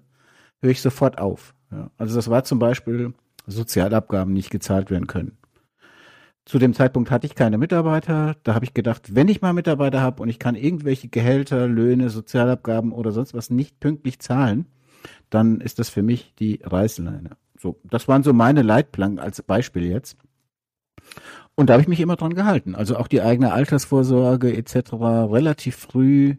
höre 0.61 0.71
ich 0.71 0.83
sofort 0.83 1.19
auf. 1.19 1.55
Ja, 1.71 1.91
also 1.97 2.17
das 2.17 2.29
war 2.29 2.45
zum 2.45 2.59
Beispiel 2.59 3.15
Sozialabgaben 3.47 4.35
nicht 4.35 4.51
gezahlt 4.51 4.91
werden 4.91 5.07
können. 5.07 5.39
Zu 6.45 6.59
dem 6.59 6.75
Zeitpunkt 6.75 7.11
hatte 7.11 7.27
ich 7.27 7.35
keine 7.35 7.59
Mitarbeiter. 7.59 8.37
Da 8.43 8.55
habe 8.55 8.65
ich 8.65 8.73
gedacht, 8.73 9.15
wenn 9.15 9.29
ich 9.29 9.43
mal 9.43 9.53
Mitarbeiter 9.53 10.01
habe 10.01 10.23
und 10.23 10.29
ich 10.29 10.39
kann 10.39 10.55
irgendwelche 10.55 11.09
Gehälter, 11.09 11.67
Löhne, 11.67 12.09
Sozialabgaben 12.09 12.93
oder 12.93 13.13
sonst 13.13 13.35
was 13.35 13.51
nicht 13.51 13.81
pünktlich 13.81 14.19
zahlen, 14.19 14.67
dann 15.31 15.61
ist 15.61 15.79
das 15.79 15.89
für 15.89 16.03
mich 16.03 16.35
die 16.39 16.61
Reißleine. 16.63 17.37
So, 17.59 17.81
das 17.85 18.09
waren 18.09 18.23
so 18.23 18.33
meine 18.33 18.63
Leitplanken 18.63 19.19
als 19.19 19.43
Beispiel 19.43 19.87
jetzt. 19.87 20.17
Und 21.55 21.69
da 21.69 21.75
habe 21.75 21.83
ich 21.83 21.89
mich 21.89 22.01
immer 22.01 22.17
dran 22.17 22.35
gehalten. 22.35 22.75
Also 22.75 22.97
auch 22.97 23.09
die 23.09 23.21
eigene 23.21 23.53
Altersvorsorge 23.53 24.57
etc. 24.57 24.93
relativ 24.93 25.77
früh 25.77 26.37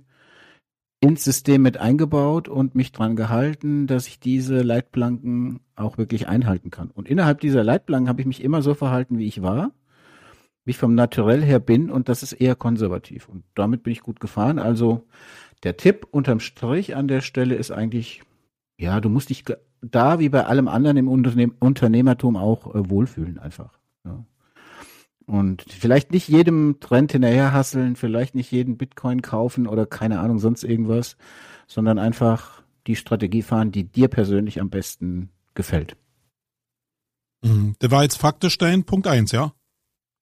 ins 1.01 1.23
System 1.23 1.61
mit 1.61 1.77
eingebaut 1.77 2.49
und 2.49 2.75
mich 2.75 2.91
dran 2.91 3.15
gehalten, 3.15 3.87
dass 3.87 4.07
ich 4.07 4.19
diese 4.19 4.61
Leitplanken 4.61 5.61
auch 5.75 5.97
wirklich 5.97 6.27
einhalten 6.27 6.71
kann. 6.71 6.89
Und 6.91 7.07
innerhalb 7.07 7.39
dieser 7.39 7.63
Leitplanken 7.63 8.09
habe 8.09 8.21
ich 8.21 8.27
mich 8.27 8.43
immer 8.43 8.61
so 8.61 8.73
verhalten, 8.73 9.17
wie 9.17 9.27
ich 9.27 9.41
war, 9.41 9.71
wie 10.65 10.71
ich 10.71 10.77
vom 10.77 10.95
Naturell 10.95 11.41
her 11.41 11.59
bin 11.59 11.89
und 11.89 12.09
das 12.09 12.21
ist 12.21 12.33
eher 12.33 12.55
konservativ. 12.55 13.29
Und 13.29 13.43
damit 13.55 13.83
bin 13.83 13.93
ich 13.93 14.01
gut 14.01 14.19
gefahren. 14.19 14.59
Also 14.59 15.05
der 15.63 15.77
Tipp 15.77 16.07
unterm 16.11 16.41
Strich 16.41 16.95
an 16.95 17.07
der 17.07 17.21
Stelle 17.21 17.55
ist 17.55 17.71
eigentlich 17.71 18.23
ja, 18.79 19.01
du 19.01 19.09
musst 19.09 19.29
dich 19.29 19.43
da 19.81 20.19
wie 20.19 20.29
bei 20.29 20.45
allem 20.45 20.67
anderen 20.69 20.97
im 20.97 21.07
Unternehm 21.09 21.53
Unternehmertum 21.59 22.37
auch 22.37 22.73
äh, 22.73 22.89
wohlfühlen 22.89 23.37
einfach. 23.37 23.77
Ja. 24.05 24.23
Und 25.25 25.63
vielleicht 25.67 26.11
nicht 26.11 26.29
jedem 26.29 26.77
Trend 26.79 27.11
hinterherhasseln, 27.11 27.97
vielleicht 27.97 28.35
nicht 28.35 28.51
jeden 28.51 28.77
Bitcoin 28.77 29.21
kaufen 29.21 29.67
oder 29.67 29.85
keine 29.85 30.19
Ahnung, 30.19 30.39
sonst 30.39 30.63
irgendwas, 30.63 31.17
sondern 31.67 31.99
einfach 31.99 32.63
die 32.87 32.95
Strategie 32.95 33.43
fahren, 33.43 33.71
die 33.71 33.83
dir 33.83 34.07
persönlich 34.07 34.61
am 34.61 34.69
besten 34.69 35.29
gefällt. 35.53 35.97
Mhm. 37.43 37.75
Der 37.81 37.91
war 37.91 38.03
jetzt 38.03 38.17
faktisch 38.17 38.57
dein 38.57 38.85
Punkt 38.85 39.07
eins, 39.07 39.33
ja? 39.33 39.53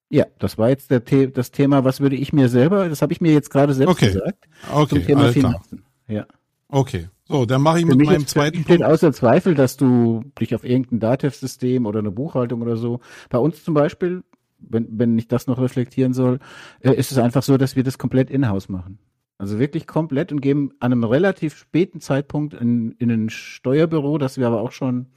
Ja, 0.09 0.25
das 0.39 0.57
war 0.57 0.69
jetzt 0.69 0.89
der 0.89 1.03
The 1.07 1.31
das 1.31 1.51
Thema, 1.51 1.83
was 1.83 1.99
würde 1.99 2.15
ich 2.15 2.33
mir 2.33 2.49
selber, 2.49 2.89
das 2.89 3.01
habe 3.01 3.13
ich 3.13 3.21
mir 3.21 3.33
jetzt 3.33 3.51
gerade 3.51 3.73
selbst 3.73 3.91
okay. 3.91 4.07
gesagt, 4.07 4.47
okay. 4.73 4.95
zum 4.95 5.05
Thema 5.05 5.31
Finanzen. 5.31 5.83
Ja. 6.07 6.25
Okay, 6.69 7.07
so, 7.27 7.45
dann 7.45 7.61
mache 7.61 7.79
ich 7.79 7.85
mit 7.85 7.97
meinem 7.97 8.21
ist, 8.21 8.29
zweiten 8.29 8.63
steht 8.63 8.83
außer 8.83 9.11
Zweifel, 9.11 9.53
dass 9.55 9.77
du 9.77 10.23
dich 10.39 10.55
auf 10.55 10.63
irgendein 10.63 10.99
Datev-System 10.99 11.85
oder 11.85 11.99
eine 11.99 12.11
Buchhaltung 12.11 12.61
oder 12.61 12.77
so, 12.77 12.99
bei 13.29 13.37
uns 13.37 13.63
zum 13.63 13.73
Beispiel, 13.73 14.23
wenn, 14.59 14.87
wenn 14.91 15.17
ich 15.17 15.27
das 15.27 15.47
noch 15.47 15.59
reflektieren 15.59 16.13
soll, 16.13 16.39
äh, 16.79 16.93
ist 16.93 17.11
es 17.11 17.17
einfach 17.17 17.43
so, 17.43 17.57
dass 17.57 17.75
wir 17.75 17.83
das 17.83 17.97
komplett 17.97 18.29
in-house 18.29 18.69
machen. 18.69 18.99
Also 19.37 19.59
wirklich 19.59 19.85
komplett 19.85 20.31
und 20.31 20.41
geben 20.41 20.71
an 20.79 20.91
einem 20.91 21.03
relativ 21.03 21.55
späten 21.55 22.01
Zeitpunkt 22.01 22.55
in, 22.55 22.93
in 22.93 23.11
ein 23.11 23.29
Steuerbüro, 23.29 24.17
das 24.17 24.37
wir 24.37 24.47
aber 24.47 24.61
auch 24.61 24.71
schon 24.71 25.07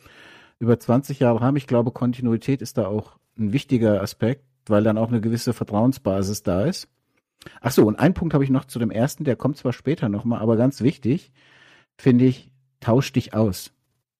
über 0.58 0.78
20 0.78 1.20
Jahre 1.20 1.40
haben. 1.40 1.56
Ich 1.56 1.66
glaube, 1.66 1.90
Kontinuität 1.90 2.60
ist 2.60 2.76
da 2.76 2.86
auch 2.86 3.18
ein 3.38 3.52
wichtiger 3.52 4.02
Aspekt, 4.02 4.44
weil 4.66 4.84
dann 4.84 4.98
auch 4.98 5.08
eine 5.08 5.22
gewisse 5.22 5.54
Vertrauensbasis 5.54 6.42
da 6.42 6.64
ist. 6.64 6.88
Ach 7.62 7.70
so, 7.70 7.86
und 7.86 7.98
ein 7.98 8.12
Punkt 8.12 8.34
habe 8.34 8.44
ich 8.44 8.50
noch 8.50 8.66
zu 8.66 8.78
dem 8.78 8.90
ersten, 8.90 9.24
der 9.24 9.36
kommt 9.36 9.56
zwar 9.56 9.72
später 9.72 10.10
nochmal, 10.10 10.40
aber 10.40 10.56
ganz 10.56 10.82
wichtig, 10.82 11.32
finde 12.00 12.24
ich, 12.24 12.50
tausch 12.80 13.12
dich 13.12 13.34
aus. 13.34 13.72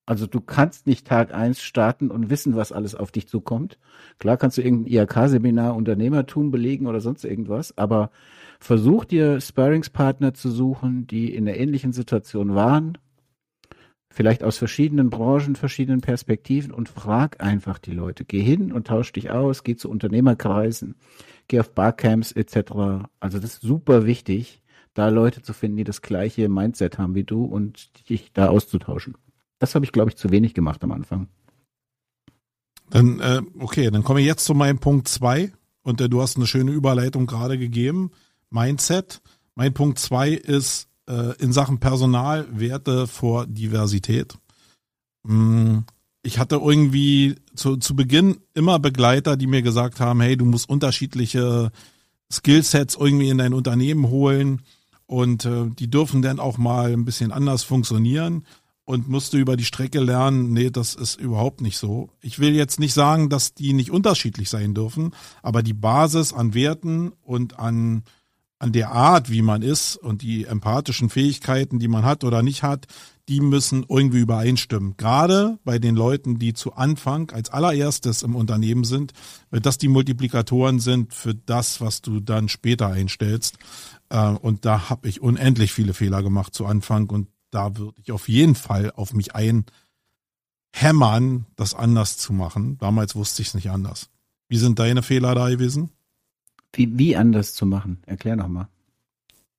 Also 0.06 0.26
du 0.26 0.40
kannst 0.40 0.87
nicht 0.87 1.06
Tag 1.06 1.32
eins 1.32 1.62
starten 1.62 2.10
und 2.10 2.30
wissen, 2.30 2.56
was 2.56 2.72
alles 2.72 2.94
auf 2.94 3.12
dich 3.12 3.28
zukommt. 3.28 3.78
Klar 4.18 4.37
kannst 4.37 4.58
du 4.58 4.62
irgendein 4.62 4.92
IHK-Seminar 4.92 5.76
Unternehmertum 5.76 6.50
belegen 6.50 6.87
oder 6.87 7.00
sonst 7.00 7.25
irgendwas, 7.25 7.78
aber 7.78 8.10
versuch 8.58 9.04
dir 9.04 9.40
Sparringspartner 9.40 10.34
zu 10.34 10.50
suchen, 10.50 11.06
die 11.06 11.32
in 11.32 11.49
einer 11.49 11.56
ähnlichen 11.56 11.92
Situation 11.92 12.54
waren, 12.54 12.99
vielleicht 14.12 14.42
aus 14.42 14.58
verschiedenen 14.58 15.10
Branchen, 15.10 15.54
verschiedenen 15.54 16.00
Perspektiven 16.00 16.72
und 16.72 16.88
frag 16.88 17.40
einfach 17.40 17.78
die 17.78 17.92
Leute. 17.92 18.25
Geh 18.25 18.42
hin 18.42 18.72
und 18.72 18.88
tausch 18.88 19.12
dich 19.12 19.30
aus, 19.30 19.62
geh 19.62 19.76
zu 19.76 19.88
Unternehmerkreisen, 19.88 20.96
geh 21.46 21.60
auf 21.60 21.72
Barcamps 21.72 22.32
etc. 22.32 23.06
Also 23.20 23.38
das 23.38 23.54
ist 23.54 23.62
super 23.62 24.06
wichtig, 24.06 24.60
da 24.94 25.09
Leute 25.09 25.42
zu 25.42 25.52
finden, 25.52 25.76
die 25.76 25.85
das 25.85 26.02
gleiche 26.02 26.49
Mindset 26.49 26.99
haben 26.99 27.14
wie 27.14 27.25
du 27.25 27.44
und 27.44 28.09
dich 28.09 28.32
da 28.32 28.49
auszutauschen. 28.49 29.14
Das 29.59 29.75
habe 29.75 29.85
ich, 29.85 29.92
glaube 29.92 30.11
ich, 30.11 30.16
zu 30.16 30.30
wenig 30.30 30.54
gemacht 30.54 30.82
am 30.82 30.92
Anfang. 30.92 31.28
Dann, 32.88 33.20
äh, 33.20 33.42
okay, 33.61 33.90
dann 33.90 34.02
komme 34.02 34.20
ich 34.20 34.26
jetzt 34.26 34.44
zu 34.44 34.54
meinem 34.54 34.78
Punkt 34.78 35.06
zwei 35.06 35.52
und 35.82 36.00
äh, 36.00 36.09
du 36.09 36.20
hast 36.20 36.37
eine 36.37 36.47
schöne 36.47 36.73
Überleitung 36.73 37.26
gerade 37.26 37.56
gegeben. 37.56 38.11
Mindset. 38.50 39.23
Mein 39.54 39.73
Punkt 39.73 39.99
zwei 39.99 40.30
ist 40.30 40.88
äh, 41.09 41.37
in 41.38 41.52
Sachen 41.52 41.78
Personal 41.78 42.49
Werte 42.50 43.06
vor 43.06 43.47
Diversität. 43.47 44.38
Hm, 45.25 45.85
ich 46.23 46.38
hatte 46.38 46.56
irgendwie 46.56 47.37
zu, 47.54 47.76
zu 47.76 47.94
Beginn 47.94 48.38
immer 48.54 48.78
Begleiter, 48.78 49.37
die 49.37 49.47
mir 49.47 49.62
gesagt 49.62 50.00
haben, 50.00 50.20
hey, 50.20 50.37
du 50.37 50.44
musst 50.44 50.68
unterschiedliche 50.68 51.70
Skillsets 52.30 52.97
irgendwie 52.97 53.28
in 53.28 53.38
dein 53.38 53.54
Unternehmen 53.54 54.09
holen 54.09 54.62
und 55.11 55.45
äh, 55.45 55.67
die 55.76 55.90
dürfen 55.90 56.23
dann 56.23 56.38
auch 56.38 56.57
mal 56.57 56.93
ein 56.93 57.05
bisschen 57.05 57.33
anders 57.33 57.64
funktionieren 57.64 58.45
und 58.85 59.09
musst 59.09 59.33
du 59.33 59.38
über 59.38 59.57
die 59.57 59.64
Strecke 59.64 59.99
lernen, 59.99 60.52
nee, 60.52 60.71
das 60.71 60.95
ist 60.95 61.19
überhaupt 61.19 61.62
nicht 61.62 61.79
so. 61.79 62.11
Ich 62.21 62.38
will 62.38 62.55
jetzt 62.55 62.79
nicht 62.79 62.95
sagen, 62.95 63.29
dass 63.29 63.52
die 63.52 63.73
nicht 63.73 63.90
unterschiedlich 63.90 64.49
sein 64.49 64.73
dürfen, 64.73 65.12
aber 65.43 65.64
die 65.64 65.75
Basis 65.75 66.33
an 66.33 66.55
Werten 66.55 67.11
und 67.23 67.59
an 67.59 68.05
an 68.61 68.73
der 68.73 68.93
Art, 68.93 69.31
wie 69.31 69.43
man 69.43 69.62
ist 69.62 69.97
und 69.97 70.21
die 70.23 70.45
empathischen 70.45 71.09
Fähigkeiten, 71.09 71.79
die 71.79 71.88
man 71.88 72.05
hat 72.05 72.25
oder 72.25 72.43
nicht 72.43 72.62
hat, 72.62 72.87
die 73.30 73.40
müssen 73.40 73.87
irgendwie 73.88 74.18
übereinstimmen. 74.18 74.96
Gerade 74.96 75.60
bei 75.64 75.78
den 75.78 75.94
Leuten, 75.94 76.40
die 76.40 76.52
zu 76.52 76.75
Anfang 76.75 77.30
als 77.30 77.49
allererstes 77.49 78.25
im 78.25 78.34
Unternehmen 78.34 78.82
sind, 78.82 79.12
weil 79.50 79.60
das 79.60 79.78
die 79.78 79.87
Multiplikatoren 79.87 80.80
sind 80.80 81.14
für 81.14 81.34
das, 81.34 81.80
was 81.80 82.02
du 82.02 82.18
dann 82.18 82.49
später 82.49 82.88
einstellst. 82.88 83.56
Äh, 84.08 84.30
und 84.30 84.64
da 84.64 84.90
habe 84.90 85.08
ich 85.08 85.22
unendlich 85.22 85.72
viele 85.72 85.94
Fehler 85.94 86.25
gemacht 86.25 86.54
zu 86.54 86.66
Anfang 86.66 87.08
und 87.08 87.28
da 87.52 87.76
würde 87.76 88.00
ich 88.02 88.10
auf 88.10 88.28
jeden 88.28 88.56
Fall 88.56 88.90
auf 88.96 89.12
mich 89.14 89.30
einhämmern, 90.75 91.46
das 91.54 91.75
anders 91.75 92.16
zu 92.18 92.32
machen. 92.32 92.78
Damals 92.78 93.14
wusste 93.14 93.42
ich 93.42 93.49
es 93.49 93.54
nicht 93.54 93.70
anders. 93.70 94.10
Wie 94.49 94.56
sind 94.56 94.80
deine 94.80 95.04
Fehler 95.04 95.37
da 95.37 95.49
gewesen? 95.50 95.90
Wie, 96.72 96.99
wie 96.99 97.16
anders 97.16 97.54
zu 97.54 97.64
machen? 97.64 98.02
Erklär 98.06 98.34
nochmal. 98.34 98.66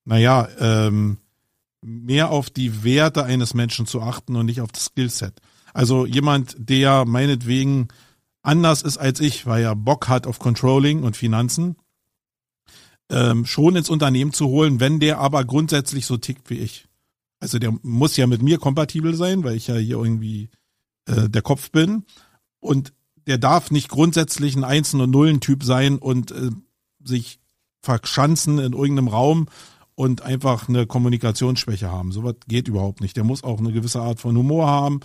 Naja, 0.03 0.49
ähm, 0.59 1.19
mehr 1.81 2.29
auf 2.29 2.49
die 2.49 2.83
Werte 2.83 3.23
eines 3.23 3.53
Menschen 3.53 3.85
zu 3.85 4.01
achten 4.01 4.35
und 4.35 4.45
nicht 4.45 4.61
auf 4.61 4.71
das 4.71 4.85
Skillset. 4.85 5.39
Also 5.73 6.05
jemand, 6.05 6.55
der 6.57 7.05
meinetwegen 7.05 7.87
anders 8.43 8.81
ist 8.81 8.97
als 8.97 9.19
ich, 9.19 9.45
weil 9.45 9.63
er 9.63 9.75
Bock 9.75 10.07
hat 10.07 10.27
auf 10.27 10.39
Controlling 10.39 11.03
und 11.03 11.17
Finanzen, 11.17 11.75
ähm, 13.09 13.45
schon 13.45 13.75
ins 13.75 13.89
Unternehmen 13.89 14.33
zu 14.33 14.47
holen, 14.47 14.79
wenn 14.79 14.99
der 14.99 15.19
aber 15.19 15.43
grundsätzlich 15.43 16.05
so 16.05 16.17
tickt 16.17 16.49
wie 16.49 16.59
ich. 16.59 16.87
Also 17.39 17.59
der 17.59 17.73
muss 17.81 18.17
ja 18.17 18.27
mit 18.27 18.41
mir 18.41 18.57
kompatibel 18.57 19.15
sein, 19.15 19.43
weil 19.43 19.55
ich 19.55 19.67
ja 19.67 19.75
hier 19.75 19.97
irgendwie 19.97 20.49
äh, 21.05 21.27
der 21.29 21.41
Kopf 21.41 21.71
bin. 21.71 22.05
Und 22.59 22.93
der 23.27 23.37
darf 23.37 23.71
nicht 23.71 23.89
grundsätzlich 23.89 24.55
ein 24.55 24.63
Einsen- 24.63 25.01
und 25.01 25.11
Nullen-Typ 25.11 25.63
sein 25.63 25.97
und 25.97 26.31
äh, 26.31 26.51
sich 27.03 27.39
verschanzen 27.81 28.59
in 28.59 28.73
irgendeinem 28.73 29.07
Raum 29.07 29.47
und 30.01 30.23
einfach 30.23 30.67
eine 30.67 30.87
Kommunikationsschwäche 30.87 31.91
haben. 31.91 32.11
Sowas 32.11 32.33
geht 32.47 32.67
überhaupt 32.67 33.01
nicht. 33.01 33.15
Der 33.17 33.23
muss 33.23 33.43
auch 33.43 33.59
eine 33.59 33.71
gewisse 33.71 34.01
Art 34.01 34.19
von 34.19 34.35
Humor 34.35 34.65
haben, 34.65 35.01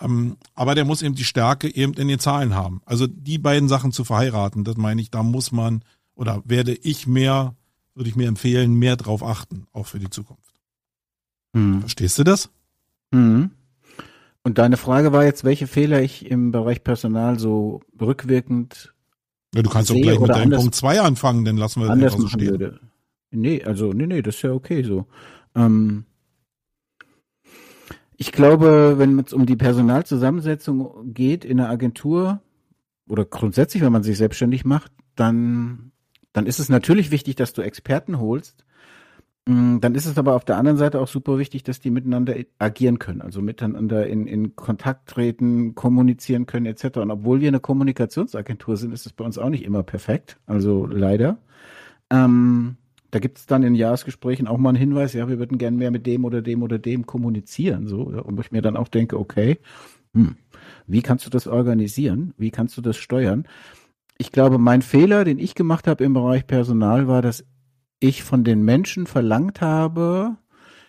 ähm, 0.00 0.38
aber 0.56 0.74
der 0.74 0.84
muss 0.84 1.02
eben 1.02 1.14
die 1.14 1.22
Stärke 1.22 1.72
eben 1.72 1.92
in 1.94 2.08
den 2.08 2.18
Zahlen 2.18 2.52
haben. 2.52 2.82
Also 2.84 3.06
die 3.06 3.38
beiden 3.38 3.68
Sachen 3.68 3.92
zu 3.92 4.02
verheiraten, 4.02 4.64
das 4.64 4.76
meine 4.76 5.00
ich, 5.00 5.12
da 5.12 5.22
muss 5.22 5.52
man 5.52 5.84
oder 6.16 6.42
werde 6.44 6.74
ich 6.74 7.06
mehr, 7.06 7.54
würde 7.94 8.10
ich 8.10 8.16
mir 8.16 8.26
empfehlen, 8.26 8.74
mehr 8.74 8.96
drauf 8.96 9.22
achten, 9.22 9.68
auch 9.72 9.86
für 9.86 10.00
die 10.00 10.10
Zukunft. 10.10 10.52
Hm. 11.54 11.82
Verstehst 11.82 12.18
du 12.18 12.24
das? 12.24 12.50
Hm. 13.14 13.52
Und 14.42 14.58
deine 14.58 14.78
Frage 14.78 15.12
war 15.12 15.22
jetzt, 15.22 15.44
welche 15.44 15.68
Fehler 15.68 16.02
ich 16.02 16.28
im 16.28 16.50
Bereich 16.50 16.82
Personal 16.82 17.38
so 17.38 17.82
rückwirkend. 18.00 18.94
Ja, 19.54 19.62
du 19.62 19.70
kannst 19.70 19.90
doch 19.90 19.94
gleich 19.94 20.18
mit 20.18 20.30
deinem 20.30 20.58
Punkt 20.58 20.74
2 20.74 21.02
anfangen, 21.02 21.44
dann 21.44 21.56
lassen 21.56 21.82
wir 21.82 21.94
das 21.94 22.14
so 22.14 22.26
stehen. 22.26 22.50
Würde. 22.50 22.80
Nee, 23.30 23.62
also, 23.62 23.92
nee, 23.92 24.06
nee, 24.06 24.22
das 24.22 24.36
ist 24.36 24.42
ja 24.42 24.52
okay 24.52 24.82
so. 24.82 25.06
Ähm, 25.54 26.04
ich 28.16 28.32
glaube, 28.32 28.96
wenn 28.98 29.18
es 29.18 29.32
um 29.32 29.46
die 29.46 29.56
Personalzusammensetzung 29.56 31.14
geht 31.14 31.44
in 31.44 31.56
der 31.56 31.70
Agentur 31.70 32.42
oder 33.08 33.24
grundsätzlich, 33.24 33.82
wenn 33.82 33.92
man 33.92 34.02
sich 34.02 34.18
selbstständig 34.18 34.64
macht, 34.64 34.92
dann, 35.16 35.92
dann 36.32 36.46
ist 36.46 36.58
es 36.58 36.68
natürlich 36.68 37.10
wichtig, 37.10 37.36
dass 37.36 37.52
du 37.52 37.62
Experten 37.62 38.18
holst. 38.18 38.64
Mm, 39.46 39.78
dann 39.80 39.94
ist 39.94 40.06
es 40.06 40.18
aber 40.18 40.34
auf 40.34 40.44
der 40.44 40.58
anderen 40.58 40.76
Seite 40.76 41.00
auch 41.00 41.08
super 41.08 41.38
wichtig, 41.38 41.62
dass 41.62 41.80
die 41.80 41.90
miteinander 41.90 42.34
agieren 42.58 42.98
können, 42.98 43.22
also 43.22 43.40
miteinander 43.40 44.06
in, 44.06 44.26
in 44.26 44.54
Kontakt 44.54 45.08
treten, 45.08 45.74
kommunizieren 45.74 46.46
können 46.46 46.66
etc. 46.66 46.98
Und 46.98 47.10
obwohl 47.10 47.40
wir 47.40 47.48
eine 47.48 47.60
Kommunikationsagentur 47.60 48.76
sind, 48.76 48.92
ist 48.92 49.06
es 49.06 49.12
bei 49.12 49.24
uns 49.24 49.38
auch 49.38 49.48
nicht 49.48 49.64
immer 49.64 49.82
perfekt, 49.82 50.38
also 50.46 50.86
leider. 50.86 51.38
Ähm, 52.10 52.76
da 53.10 53.18
gibt 53.18 53.38
es 53.38 53.46
dann 53.46 53.62
in 53.62 53.74
Jahresgesprächen 53.74 54.46
auch 54.46 54.58
mal 54.58 54.70
einen 54.70 54.78
Hinweis, 54.78 55.12
ja, 55.12 55.28
wir 55.28 55.38
würden 55.38 55.58
gerne 55.58 55.76
mehr 55.76 55.90
mit 55.90 56.06
dem 56.06 56.24
oder 56.24 56.42
dem 56.42 56.62
oder 56.62 56.78
dem 56.78 57.06
kommunizieren, 57.06 57.86
so, 57.86 58.12
ja, 58.12 58.20
und 58.20 58.38
ich 58.40 58.52
mir 58.52 58.62
dann 58.62 58.76
auch 58.76 58.88
denke, 58.88 59.18
okay, 59.18 59.58
hm, 60.14 60.36
wie 60.86 61.02
kannst 61.02 61.26
du 61.26 61.30
das 61.30 61.46
organisieren? 61.46 62.34
Wie 62.36 62.50
kannst 62.50 62.76
du 62.76 62.80
das 62.80 62.96
steuern? 62.96 63.46
Ich 64.18 64.32
glaube, 64.32 64.58
mein 64.58 64.82
Fehler, 64.82 65.24
den 65.24 65.38
ich 65.38 65.54
gemacht 65.54 65.86
habe 65.86 66.04
im 66.04 66.12
Bereich 66.12 66.46
Personal, 66.46 67.08
war, 67.08 67.22
dass 67.22 67.44
ich 68.00 68.22
von 68.22 68.44
den 68.44 68.62
Menschen 68.64 69.06
verlangt 69.06 69.60
habe, 69.60 70.36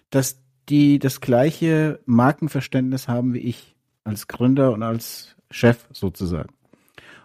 dass 0.09 0.41
die 0.69 0.99
das 0.99 1.21
gleiche 1.21 1.99
Markenverständnis 2.05 3.07
haben 3.07 3.33
wie 3.33 3.39
ich 3.39 3.75
als 4.03 4.27
Gründer 4.27 4.73
und 4.73 4.83
als 4.83 5.35
Chef 5.49 5.87
sozusagen. 5.91 6.53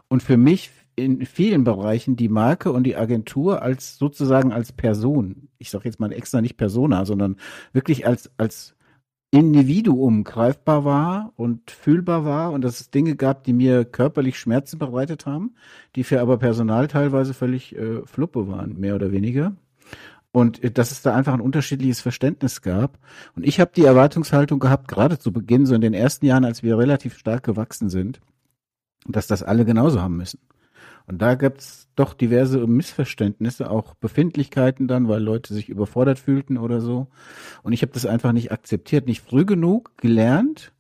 Und 0.08 0.22
für 0.22 0.36
mich 0.36 0.70
in 0.96 1.26
vielen 1.26 1.64
Bereichen 1.64 2.16
die 2.16 2.28
Marke 2.28 2.72
und 2.72 2.84
die 2.84 2.96
Agentur 2.96 3.62
als 3.62 3.98
sozusagen 3.98 4.52
als 4.52 4.72
Person, 4.72 5.48
ich 5.58 5.70
sage 5.70 5.84
jetzt 5.84 6.00
mal 6.00 6.12
extra 6.12 6.40
nicht 6.40 6.56
Persona, 6.56 7.04
sondern 7.04 7.36
wirklich 7.72 8.06
als 8.06 8.30
als 8.38 8.76
Individuum 9.30 10.24
greifbar 10.24 10.84
war 10.84 11.32
und 11.36 11.70
fühlbar 11.70 12.24
war 12.24 12.52
und 12.52 12.62
dass 12.62 12.80
es 12.80 12.90
Dinge 12.90 13.16
gab, 13.16 13.44
die 13.44 13.52
mir 13.52 13.84
körperlich 13.84 14.38
Schmerzen 14.38 14.78
bereitet 14.78 15.26
haben, 15.26 15.54
die 15.94 16.04
für 16.04 16.20
aber 16.20 16.38
Personal 16.38 16.88
teilweise 16.88 17.34
völlig 17.34 17.76
äh, 17.76 18.02
fluppe 18.06 18.48
waren, 18.48 18.78
mehr 18.78 18.94
oder 18.94 19.12
weniger. 19.12 19.54
Und 20.32 20.62
äh, 20.64 20.70
dass 20.70 20.90
es 20.92 21.02
da 21.02 21.14
einfach 21.14 21.34
ein 21.34 21.40
unterschiedliches 21.40 22.00
Verständnis 22.00 22.62
gab. 22.62 22.98
Und 23.34 23.44
ich 23.46 23.60
habe 23.60 23.72
die 23.76 23.84
Erwartungshaltung 23.84 24.60
gehabt, 24.60 24.88
gerade 24.88 25.18
zu 25.18 25.32
Beginn, 25.32 25.66
so 25.66 25.74
in 25.74 25.80
den 25.80 25.94
ersten 25.94 26.24
Jahren, 26.24 26.44
als 26.44 26.62
wir 26.62 26.78
relativ 26.78 27.18
stark 27.18 27.42
gewachsen 27.42 27.90
sind, 27.90 28.20
dass 29.06 29.26
das 29.26 29.42
alle 29.42 29.64
genauso 29.64 30.00
haben 30.00 30.16
müssen. 30.16 30.38
Und 31.06 31.22
da 31.22 31.36
gibt's 31.36 31.88
doch 31.94 32.14
diverse 32.14 32.66
Missverständnisse, 32.66 33.70
auch 33.70 33.94
Befindlichkeiten 33.94 34.88
dann, 34.88 35.08
weil 35.08 35.22
Leute 35.22 35.54
sich 35.54 35.68
überfordert 35.68 36.18
fühlten 36.18 36.58
oder 36.58 36.80
so. 36.80 37.06
Und 37.62 37.72
ich 37.72 37.82
habe 37.82 37.92
das 37.92 38.06
einfach 38.06 38.32
nicht 38.32 38.50
akzeptiert, 38.50 39.06
nicht 39.06 39.22
früh 39.22 39.44
genug 39.44 39.96
gelernt, 39.98 40.72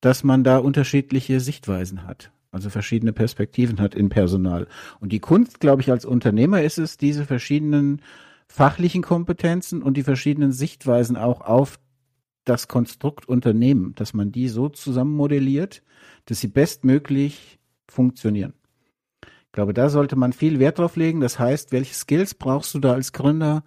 dass 0.00 0.22
man 0.22 0.44
da 0.44 0.58
unterschiedliche 0.58 1.40
Sichtweisen 1.40 2.06
hat. 2.06 2.30
Also 2.52 2.70
verschiedene 2.70 3.12
Perspektiven 3.12 3.80
hat 3.80 3.96
in 3.96 4.10
Personal. 4.10 4.68
Und 5.00 5.10
die 5.10 5.18
Kunst, 5.18 5.58
glaube 5.58 5.82
ich, 5.82 5.90
als 5.90 6.04
Unternehmer 6.04 6.62
ist 6.62 6.78
es, 6.78 6.96
diese 6.96 7.24
verschiedenen 7.24 8.00
fachlichen 8.46 9.02
Kompetenzen 9.02 9.82
und 9.82 9.96
die 9.96 10.04
verschiedenen 10.04 10.52
Sichtweisen 10.52 11.16
auch 11.16 11.40
auf 11.40 11.80
das 12.44 12.68
Konstrukt 12.68 13.26
Unternehmen, 13.26 13.94
dass 13.96 14.14
man 14.14 14.30
die 14.30 14.48
so 14.48 14.68
zusammen 14.68 15.16
modelliert, 15.16 15.82
dass 16.26 16.40
sie 16.40 16.48
bestmöglich 16.48 17.58
funktionieren 17.88 18.52
glaube, 19.54 19.72
da 19.72 19.88
sollte 19.88 20.16
man 20.16 20.32
viel 20.34 20.58
Wert 20.58 20.78
drauf 20.78 20.96
legen. 20.96 21.20
Das 21.20 21.38
heißt, 21.38 21.72
welche 21.72 21.94
Skills 21.94 22.34
brauchst 22.34 22.74
du 22.74 22.78
da 22.78 22.92
als 22.92 23.12
Gründer? 23.12 23.64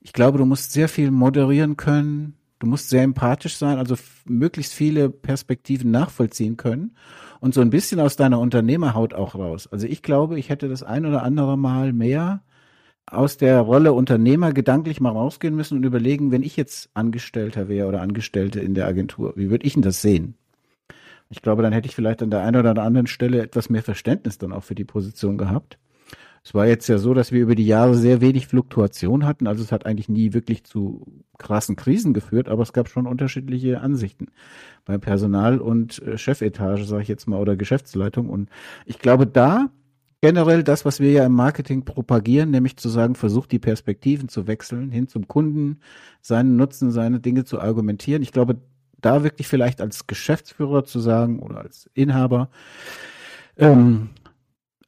Ich 0.00 0.12
glaube, 0.12 0.38
du 0.38 0.44
musst 0.44 0.72
sehr 0.72 0.88
viel 0.88 1.10
moderieren 1.10 1.76
können. 1.76 2.34
Du 2.58 2.66
musst 2.66 2.88
sehr 2.88 3.02
empathisch 3.02 3.56
sein, 3.56 3.78
also 3.78 3.96
möglichst 4.24 4.72
viele 4.72 5.10
Perspektiven 5.10 5.90
nachvollziehen 5.90 6.56
können 6.56 6.96
und 7.40 7.52
so 7.52 7.60
ein 7.60 7.68
bisschen 7.68 8.00
aus 8.00 8.16
deiner 8.16 8.40
Unternehmerhaut 8.40 9.12
auch 9.12 9.34
raus. 9.34 9.68
Also 9.70 9.86
ich 9.86 10.02
glaube, 10.02 10.38
ich 10.38 10.48
hätte 10.48 10.68
das 10.68 10.82
ein 10.82 11.04
oder 11.04 11.22
andere 11.22 11.58
Mal 11.58 11.92
mehr 11.92 12.42
aus 13.04 13.36
der 13.36 13.60
Rolle 13.60 13.92
Unternehmer 13.92 14.52
gedanklich 14.52 15.00
mal 15.00 15.10
rausgehen 15.10 15.54
müssen 15.54 15.76
und 15.76 15.84
überlegen, 15.84 16.32
wenn 16.32 16.42
ich 16.42 16.56
jetzt 16.56 16.88
Angestellter 16.94 17.68
wäre 17.68 17.88
oder 17.88 18.00
Angestellte 18.00 18.60
in 18.60 18.74
der 18.74 18.86
Agentur, 18.86 19.34
wie 19.36 19.50
würde 19.50 19.66
ich 19.66 19.74
denn 19.74 19.82
das 19.82 20.00
sehen? 20.00 20.34
Ich 21.28 21.42
glaube, 21.42 21.62
dann 21.62 21.72
hätte 21.72 21.88
ich 21.88 21.94
vielleicht 21.94 22.22
an 22.22 22.30
der 22.30 22.42
einen 22.42 22.56
oder 22.56 22.82
anderen 22.82 23.06
Stelle 23.06 23.42
etwas 23.42 23.68
mehr 23.68 23.82
Verständnis 23.82 24.38
dann 24.38 24.52
auch 24.52 24.62
für 24.62 24.74
die 24.74 24.84
Position 24.84 25.38
gehabt. 25.38 25.78
Es 26.46 26.54
war 26.54 26.68
jetzt 26.68 26.86
ja 26.86 26.98
so, 26.98 27.12
dass 27.12 27.32
wir 27.32 27.42
über 27.42 27.56
die 27.56 27.66
Jahre 27.66 27.96
sehr 27.96 28.20
wenig 28.20 28.46
Fluktuation 28.46 29.26
hatten. 29.26 29.48
Also 29.48 29.64
es 29.64 29.72
hat 29.72 29.84
eigentlich 29.84 30.08
nie 30.08 30.32
wirklich 30.32 30.62
zu 30.62 31.04
krassen 31.38 31.74
Krisen 31.74 32.14
geführt, 32.14 32.48
aber 32.48 32.62
es 32.62 32.72
gab 32.72 32.88
schon 32.88 33.08
unterschiedliche 33.08 33.80
Ansichten 33.80 34.28
beim 34.84 35.00
Personal 35.00 35.58
und 35.58 36.00
äh, 36.02 36.16
Chefetage, 36.16 36.84
sage 36.84 37.02
ich 37.02 37.08
jetzt 37.08 37.26
mal, 37.26 37.40
oder 37.40 37.56
Geschäftsleitung. 37.56 38.30
Und 38.30 38.48
ich 38.84 39.00
glaube, 39.00 39.26
da 39.26 39.70
generell 40.20 40.62
das, 40.62 40.84
was 40.84 41.00
wir 41.00 41.10
ja 41.10 41.26
im 41.26 41.32
Marketing 41.32 41.84
propagieren, 41.84 42.52
nämlich 42.52 42.76
zu 42.76 42.88
sagen, 42.88 43.16
versucht 43.16 43.50
die 43.50 43.58
Perspektiven 43.58 44.28
zu 44.28 44.46
wechseln, 44.46 44.92
hin 44.92 45.08
zum 45.08 45.26
Kunden, 45.26 45.80
seinen 46.20 46.54
Nutzen, 46.54 46.92
seine 46.92 47.18
Dinge 47.18 47.44
zu 47.44 47.60
argumentieren. 47.60 48.22
Ich 48.22 48.30
glaube, 48.30 48.56
da 49.00 49.22
wirklich 49.22 49.48
vielleicht 49.48 49.80
als 49.80 50.06
Geschäftsführer 50.06 50.84
zu 50.84 51.00
sagen 51.00 51.40
oder 51.40 51.58
als 51.58 51.90
Inhaber, 51.94 52.50
ähm, 53.56 54.10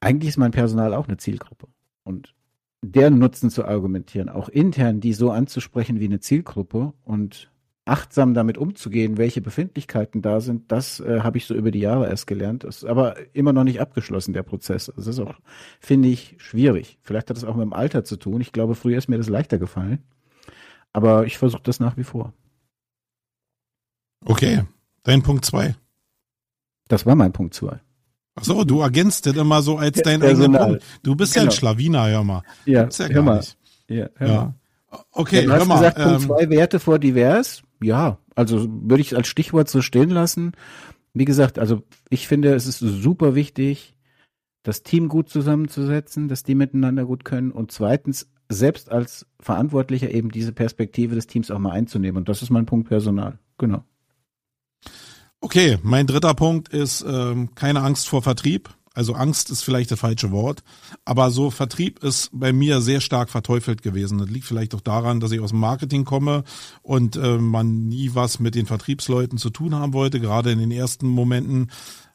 eigentlich 0.00 0.30
ist 0.30 0.38
mein 0.38 0.50
Personal 0.52 0.94
auch 0.94 1.08
eine 1.08 1.16
Zielgruppe. 1.16 1.68
Und 2.04 2.34
deren 2.82 3.18
Nutzen 3.18 3.50
zu 3.50 3.64
argumentieren, 3.64 4.28
auch 4.28 4.48
intern 4.48 5.00
die 5.00 5.12
so 5.12 5.30
anzusprechen 5.30 6.00
wie 6.00 6.06
eine 6.06 6.20
Zielgruppe 6.20 6.92
und 7.04 7.50
achtsam 7.88 8.34
damit 8.34 8.58
umzugehen, 8.58 9.16
welche 9.16 9.40
Befindlichkeiten 9.40 10.20
da 10.22 10.40
sind, 10.40 10.70
das 10.70 11.00
äh, 11.00 11.20
habe 11.20 11.38
ich 11.38 11.46
so 11.46 11.54
über 11.54 11.70
die 11.70 11.80
Jahre 11.80 12.08
erst 12.08 12.26
gelernt. 12.26 12.64
Das 12.64 12.78
ist 12.78 12.84
aber 12.84 13.16
immer 13.32 13.52
noch 13.52 13.64
nicht 13.64 13.80
abgeschlossen, 13.80 14.34
der 14.34 14.42
Prozess. 14.42 14.92
Das 14.94 15.06
ist 15.06 15.18
auch, 15.18 15.34
finde 15.80 16.08
ich, 16.08 16.36
schwierig. 16.38 16.98
Vielleicht 17.02 17.30
hat 17.30 17.36
das 17.36 17.44
auch 17.44 17.56
mit 17.56 17.64
dem 17.64 17.72
Alter 17.72 18.04
zu 18.04 18.16
tun. 18.16 18.40
Ich 18.40 18.52
glaube, 18.52 18.74
früher 18.74 18.98
ist 18.98 19.08
mir 19.08 19.16
das 19.16 19.28
leichter 19.28 19.58
gefallen. 19.58 20.00
Aber 20.92 21.26
ich 21.26 21.38
versuche 21.38 21.62
das 21.62 21.80
nach 21.80 21.96
wie 21.96 22.04
vor. 22.04 22.34
Okay, 24.24 24.64
dein 25.02 25.22
Punkt 25.22 25.44
zwei. 25.44 25.74
Das 26.88 27.06
war 27.06 27.14
mein 27.14 27.32
Punkt 27.32 27.54
zwei. 27.54 27.80
Ach 28.34 28.44
so, 28.44 28.64
du 28.64 28.80
ergänzt 28.80 29.26
das 29.26 29.36
immer 29.36 29.62
so 29.62 29.78
als 29.78 30.00
dein 30.02 30.22
eigener 30.22 30.58
Punkt. 30.58 30.84
Du 31.02 31.16
bist 31.16 31.34
genau. 31.34 31.44
ja 31.44 31.46
ein 31.46 31.48
genau. 31.48 31.58
Schlawiner, 31.58 32.08
hör 32.08 32.24
mal. 32.24 32.42
Ja, 32.66 32.88
ja 32.88 33.08
hör 33.08 33.22
mal. 33.22 33.44
Ja, 33.88 34.08
hör 34.14 34.28
ja. 34.28 34.34
mal. 34.34 34.54
Okay, 35.12 35.44
ja, 35.44 35.54
hör 35.54 35.64
mal. 35.64 35.76
Gesagt, 35.76 35.98
ähm, 35.98 36.04
Punkt 36.04 36.22
zwei 36.22 36.50
Werte 36.50 36.80
vor 36.80 36.98
divers. 36.98 37.62
Ja, 37.82 38.18
also 38.34 38.66
würde 38.68 39.00
ich 39.00 39.16
als 39.16 39.28
Stichwort 39.28 39.68
so 39.68 39.82
stehen 39.82 40.10
lassen. 40.10 40.52
Wie 41.14 41.24
gesagt, 41.24 41.58
also 41.58 41.82
ich 42.10 42.28
finde, 42.28 42.54
es 42.54 42.66
ist 42.66 42.78
super 42.78 43.34
wichtig, 43.34 43.96
das 44.62 44.82
Team 44.82 45.08
gut 45.08 45.28
zusammenzusetzen, 45.28 46.28
dass 46.28 46.42
die 46.42 46.54
miteinander 46.54 47.04
gut 47.04 47.24
können 47.24 47.50
und 47.50 47.72
zweitens 47.72 48.30
selbst 48.48 48.90
als 48.90 49.26
Verantwortlicher 49.40 50.10
eben 50.10 50.30
diese 50.30 50.52
Perspektive 50.52 51.14
des 51.14 51.26
Teams 51.26 51.50
auch 51.50 51.58
mal 51.58 51.72
einzunehmen. 51.72 52.18
Und 52.18 52.28
das 52.28 52.42
ist 52.42 52.50
mein 52.50 52.66
Punkt 52.66 52.88
Personal. 52.88 53.38
Genau. 53.58 53.84
Okay, 55.40 55.78
mein 55.82 56.06
dritter 56.06 56.34
Punkt 56.34 56.68
ist 56.68 57.04
ähm, 57.06 57.54
keine 57.54 57.82
Angst 57.82 58.08
vor 58.08 58.22
Vertrieb. 58.22 58.70
Also 58.98 59.12
Angst 59.12 59.50
ist 59.50 59.62
vielleicht 59.62 59.92
das 59.92 60.00
falsche 60.00 60.32
Wort, 60.32 60.64
aber 61.04 61.30
so 61.30 61.52
Vertrieb 61.52 62.02
ist 62.02 62.30
bei 62.32 62.52
mir 62.52 62.80
sehr 62.80 63.00
stark 63.00 63.30
verteufelt 63.30 63.80
gewesen. 63.80 64.18
Das 64.18 64.28
liegt 64.28 64.44
vielleicht 64.44 64.74
auch 64.74 64.80
daran, 64.80 65.20
dass 65.20 65.30
ich 65.30 65.38
aus 65.38 65.50
dem 65.50 65.60
Marketing 65.60 66.04
komme 66.04 66.42
und 66.82 67.14
äh, 67.14 67.38
man 67.38 67.86
nie 67.86 68.10
was 68.14 68.40
mit 68.40 68.56
den 68.56 68.66
Vertriebsleuten 68.66 69.38
zu 69.38 69.50
tun 69.50 69.76
haben 69.76 69.92
wollte, 69.92 70.18
gerade 70.18 70.50
in 70.50 70.58
den 70.58 70.72
ersten 70.72 71.06
Momenten. 71.06 71.70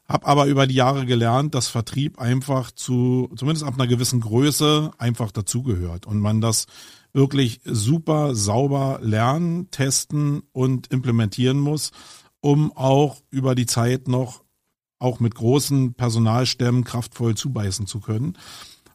Hab 0.06 0.28
aber 0.28 0.44
über 0.44 0.66
die 0.66 0.74
Jahre 0.74 1.06
gelernt, 1.06 1.54
dass 1.54 1.68
Vertrieb 1.68 2.18
einfach 2.18 2.70
zu, 2.70 3.30
zumindest 3.34 3.64
ab 3.64 3.72
einer 3.74 3.86
gewissen 3.86 4.20
Größe, 4.20 4.90
einfach 4.98 5.32
dazugehört 5.32 6.04
und 6.04 6.18
man 6.18 6.42
das 6.42 6.66
wirklich 7.14 7.62
super 7.64 8.34
sauber 8.34 8.98
lernen, 9.00 9.70
testen 9.70 10.42
und 10.52 10.88
implementieren 10.92 11.58
muss 11.58 11.92
um 12.44 12.76
auch 12.76 13.22
über 13.30 13.54
die 13.54 13.64
Zeit 13.64 14.06
noch 14.06 14.44
auch 14.98 15.18
mit 15.18 15.34
großen 15.34 15.94
Personalstämmen 15.94 16.84
kraftvoll 16.84 17.34
zubeißen 17.34 17.86
zu 17.86 18.00
können. 18.00 18.36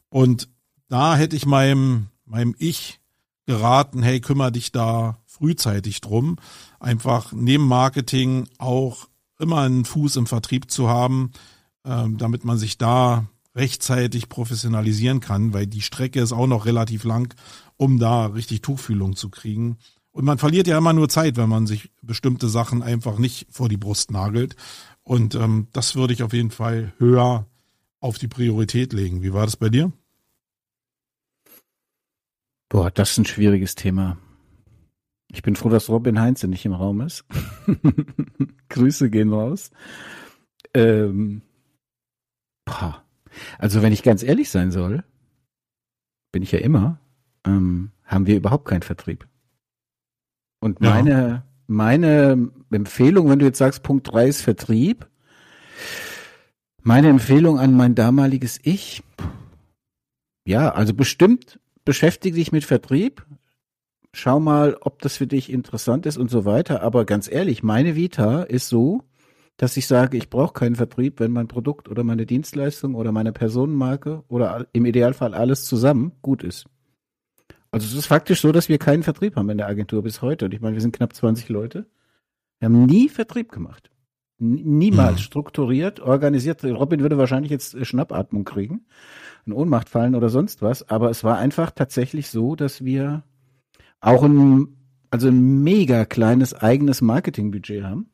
Und 0.10 0.50
da 0.88 1.16
hätte 1.16 1.36
ich 1.36 1.48
meinem, 1.48 2.10
meinem 2.26 2.54
Ich 2.60 3.00
geraten, 3.48 4.04
hey, 4.04 4.22
kümmere 4.22 4.52
dich 4.52 4.72
da 4.72 5.18
frühzeitig 5.26 6.00
drum. 6.00 6.36
Einfach 6.80 7.32
neben 7.34 7.66
Marketing 7.66 8.48
auch 8.60 9.08
immer 9.40 9.62
einen 9.62 9.84
Fuß 9.84 10.18
im 10.18 10.28
Vertrieb 10.28 10.70
zu 10.70 10.88
haben, 10.88 11.32
ähm, 11.86 12.20
damit 12.20 12.46
man 12.46 12.60
sich 12.60 12.78
da 12.78 13.26
rechtzeitig 13.56 14.30
professionalisieren 14.30 15.22
kann, 15.22 15.54
weil 15.54 15.66
die 15.66 15.82
Strecke 15.82 16.22
ist 16.22 16.34
auch 16.34 16.46
noch 16.46 16.68
relativ 16.68 17.04
lang, 17.04 17.34
um 17.78 17.98
da 17.98 18.28
richtig 18.28 18.62
Tuchfühlung 18.62 19.16
zu 19.16 19.30
kriegen. 19.30 19.80
Und 20.12 20.26
man 20.26 20.38
verliert 20.38 20.68
ja 20.68 20.78
immer 20.78 20.94
nur 20.94 21.08
Zeit, 21.10 21.38
wenn 21.38 21.50
man 21.50 21.68
sich 21.68 21.92
bestimmte 22.02 22.50
Sachen 22.50 22.82
einfach 22.82 23.20
nicht 23.20 23.48
vor 23.52 23.70
die 23.70 23.78
Brust 23.78 24.12
nagelt. 24.12 24.56
Und 25.04 25.36
ähm, 25.36 25.68
das 25.72 25.96
würde 25.96 26.14
ich 26.14 26.24
auf 26.24 26.34
jeden 26.34 26.52
Fall 26.52 26.94
höher 26.98 27.46
auf 28.00 28.18
die 28.18 28.28
Priorität 28.28 28.94
legen. 28.94 29.22
Wie 29.22 29.34
war 29.34 29.46
das 29.46 29.58
bei 29.58 29.70
dir? 29.70 29.92
Boah, 32.70 32.92
das 32.92 33.12
ist 33.12 33.18
ein 33.18 33.26
schwieriges 33.26 33.76
Thema. 33.76 34.18
Ich 35.32 35.44
bin 35.44 35.56
froh, 35.56 35.70
dass 35.70 35.90
Robin 35.90 36.20
Heinze 36.20 36.48
nicht 36.48 36.66
im 36.66 36.74
Raum 36.74 37.02
ist. 37.02 37.26
Grüße 38.70 39.10
gehen 39.10 39.32
raus. 39.32 39.72
Ähm. 40.74 41.42
Also 43.58 43.82
wenn 43.82 43.94
ich 43.94 44.04
ganz 44.04 44.24
ehrlich 44.24 44.50
sein 44.50 44.72
soll, 44.72 45.04
bin 46.32 46.44
ich 46.44 46.52
ja 46.52 46.60
immer, 46.60 47.00
ähm, 47.46 47.92
haben 48.06 48.28
wir 48.28 48.38
überhaupt 48.38 48.66
keinen 48.66 48.82
Vertrieb. 48.82 49.29
Und 50.60 50.82
meine, 50.82 51.12
ja. 51.12 51.44
meine 51.68 52.50
Empfehlung, 52.72 53.30
wenn 53.30 53.40
du 53.40 53.46
jetzt 53.46 53.58
sagst, 53.58 53.84
Punkt 53.84 54.12
drei 54.12 54.28
ist 54.28 54.42
Vertrieb, 54.42 55.08
meine 56.82 57.10
Empfehlung 57.10 57.60
an 57.60 57.76
mein 57.76 57.96
damaliges 57.96 58.60
Ich, 58.64 59.04
ja, 60.46 60.70
also 60.70 60.94
bestimmt 60.94 61.60
beschäftige 61.86 62.36
dich 62.36 62.52
mit 62.52 62.66
Vertrieb, 62.66 63.26
schau 64.14 64.40
mal, 64.40 64.78
ob 64.82 65.02
das 65.02 65.18
für 65.18 65.28
dich 65.28 65.52
interessant 65.52 66.06
ist 66.06 66.18
und 66.18 66.30
so 66.30 66.46
weiter. 66.46 66.82
Aber 66.82 67.06
ganz 67.06 67.32
ehrlich, 67.32 67.64
meine 67.64 67.96
Vita 67.96 68.44
ist 68.44 68.70
so, 68.70 69.04
dass 69.58 69.76
ich 69.76 69.88
sage, 69.88 70.18
ich 70.18 70.30
brauche 70.30 70.54
keinen 70.54 70.76
Vertrieb, 70.76 71.20
wenn 71.20 71.32
mein 71.32 71.48
Produkt 71.48 71.90
oder 71.90 72.04
meine 72.04 72.26
Dienstleistung 72.26 72.96
oder 72.96 73.12
meine 73.12 73.34
Personenmarke 73.34 74.24
oder 74.28 74.68
im 74.72 74.86
Idealfall 74.86 75.34
alles 75.34 75.66
zusammen 75.66 76.14
gut 76.22 76.44
ist. 76.44 76.66
Also 77.72 77.86
es 77.86 77.94
ist 77.94 78.08
faktisch 78.08 78.42
so, 78.42 78.52
dass 78.52 78.70
wir 78.70 78.80
keinen 78.80 79.04
Vertrieb 79.04 79.36
haben 79.36 79.50
in 79.50 79.58
der 79.58 79.68
Agentur 79.68 80.02
bis 80.02 80.22
heute. 80.22 80.46
Und 80.46 80.54
ich 80.54 80.62
meine, 80.62 80.76
wir 80.76 80.82
sind 80.82 80.96
knapp 80.96 81.14
20 81.14 81.50
Leute. 81.50 81.86
Wir 82.60 82.66
haben 82.66 82.86
nie 82.86 83.10
Vertrieb 83.10 83.52
gemacht. 83.52 83.92
Niemals 84.40 85.18
mhm. 85.18 85.24
strukturiert, 85.24 86.00
organisiert. 86.00 86.64
Robin 86.64 87.02
würde 87.02 87.18
wahrscheinlich 87.18 87.52
jetzt 87.52 87.76
äh, 87.76 87.84
Schnappatmung 87.84 88.46
kriegen, 88.46 88.86
in 89.46 89.54
Ohnmacht 89.54 89.90
fallen 89.90 90.16
oder 90.16 90.30
sonst 90.30 90.62
was. 90.62 90.90
Aber 90.90 91.10
es 91.10 91.24
war 91.24 91.38
einfach 91.38 91.72
tatsächlich 91.72 92.30
so, 92.30 92.56
dass 92.56 92.84
wir 92.84 93.24
auch 94.00 94.24
ein, 94.24 94.78
also 95.12 95.28
ein 95.28 95.62
mega 95.62 96.06
kleines 96.06 96.54
eigenes 96.54 97.02
Marketingbudget 97.02 97.84
haben. 97.84 98.10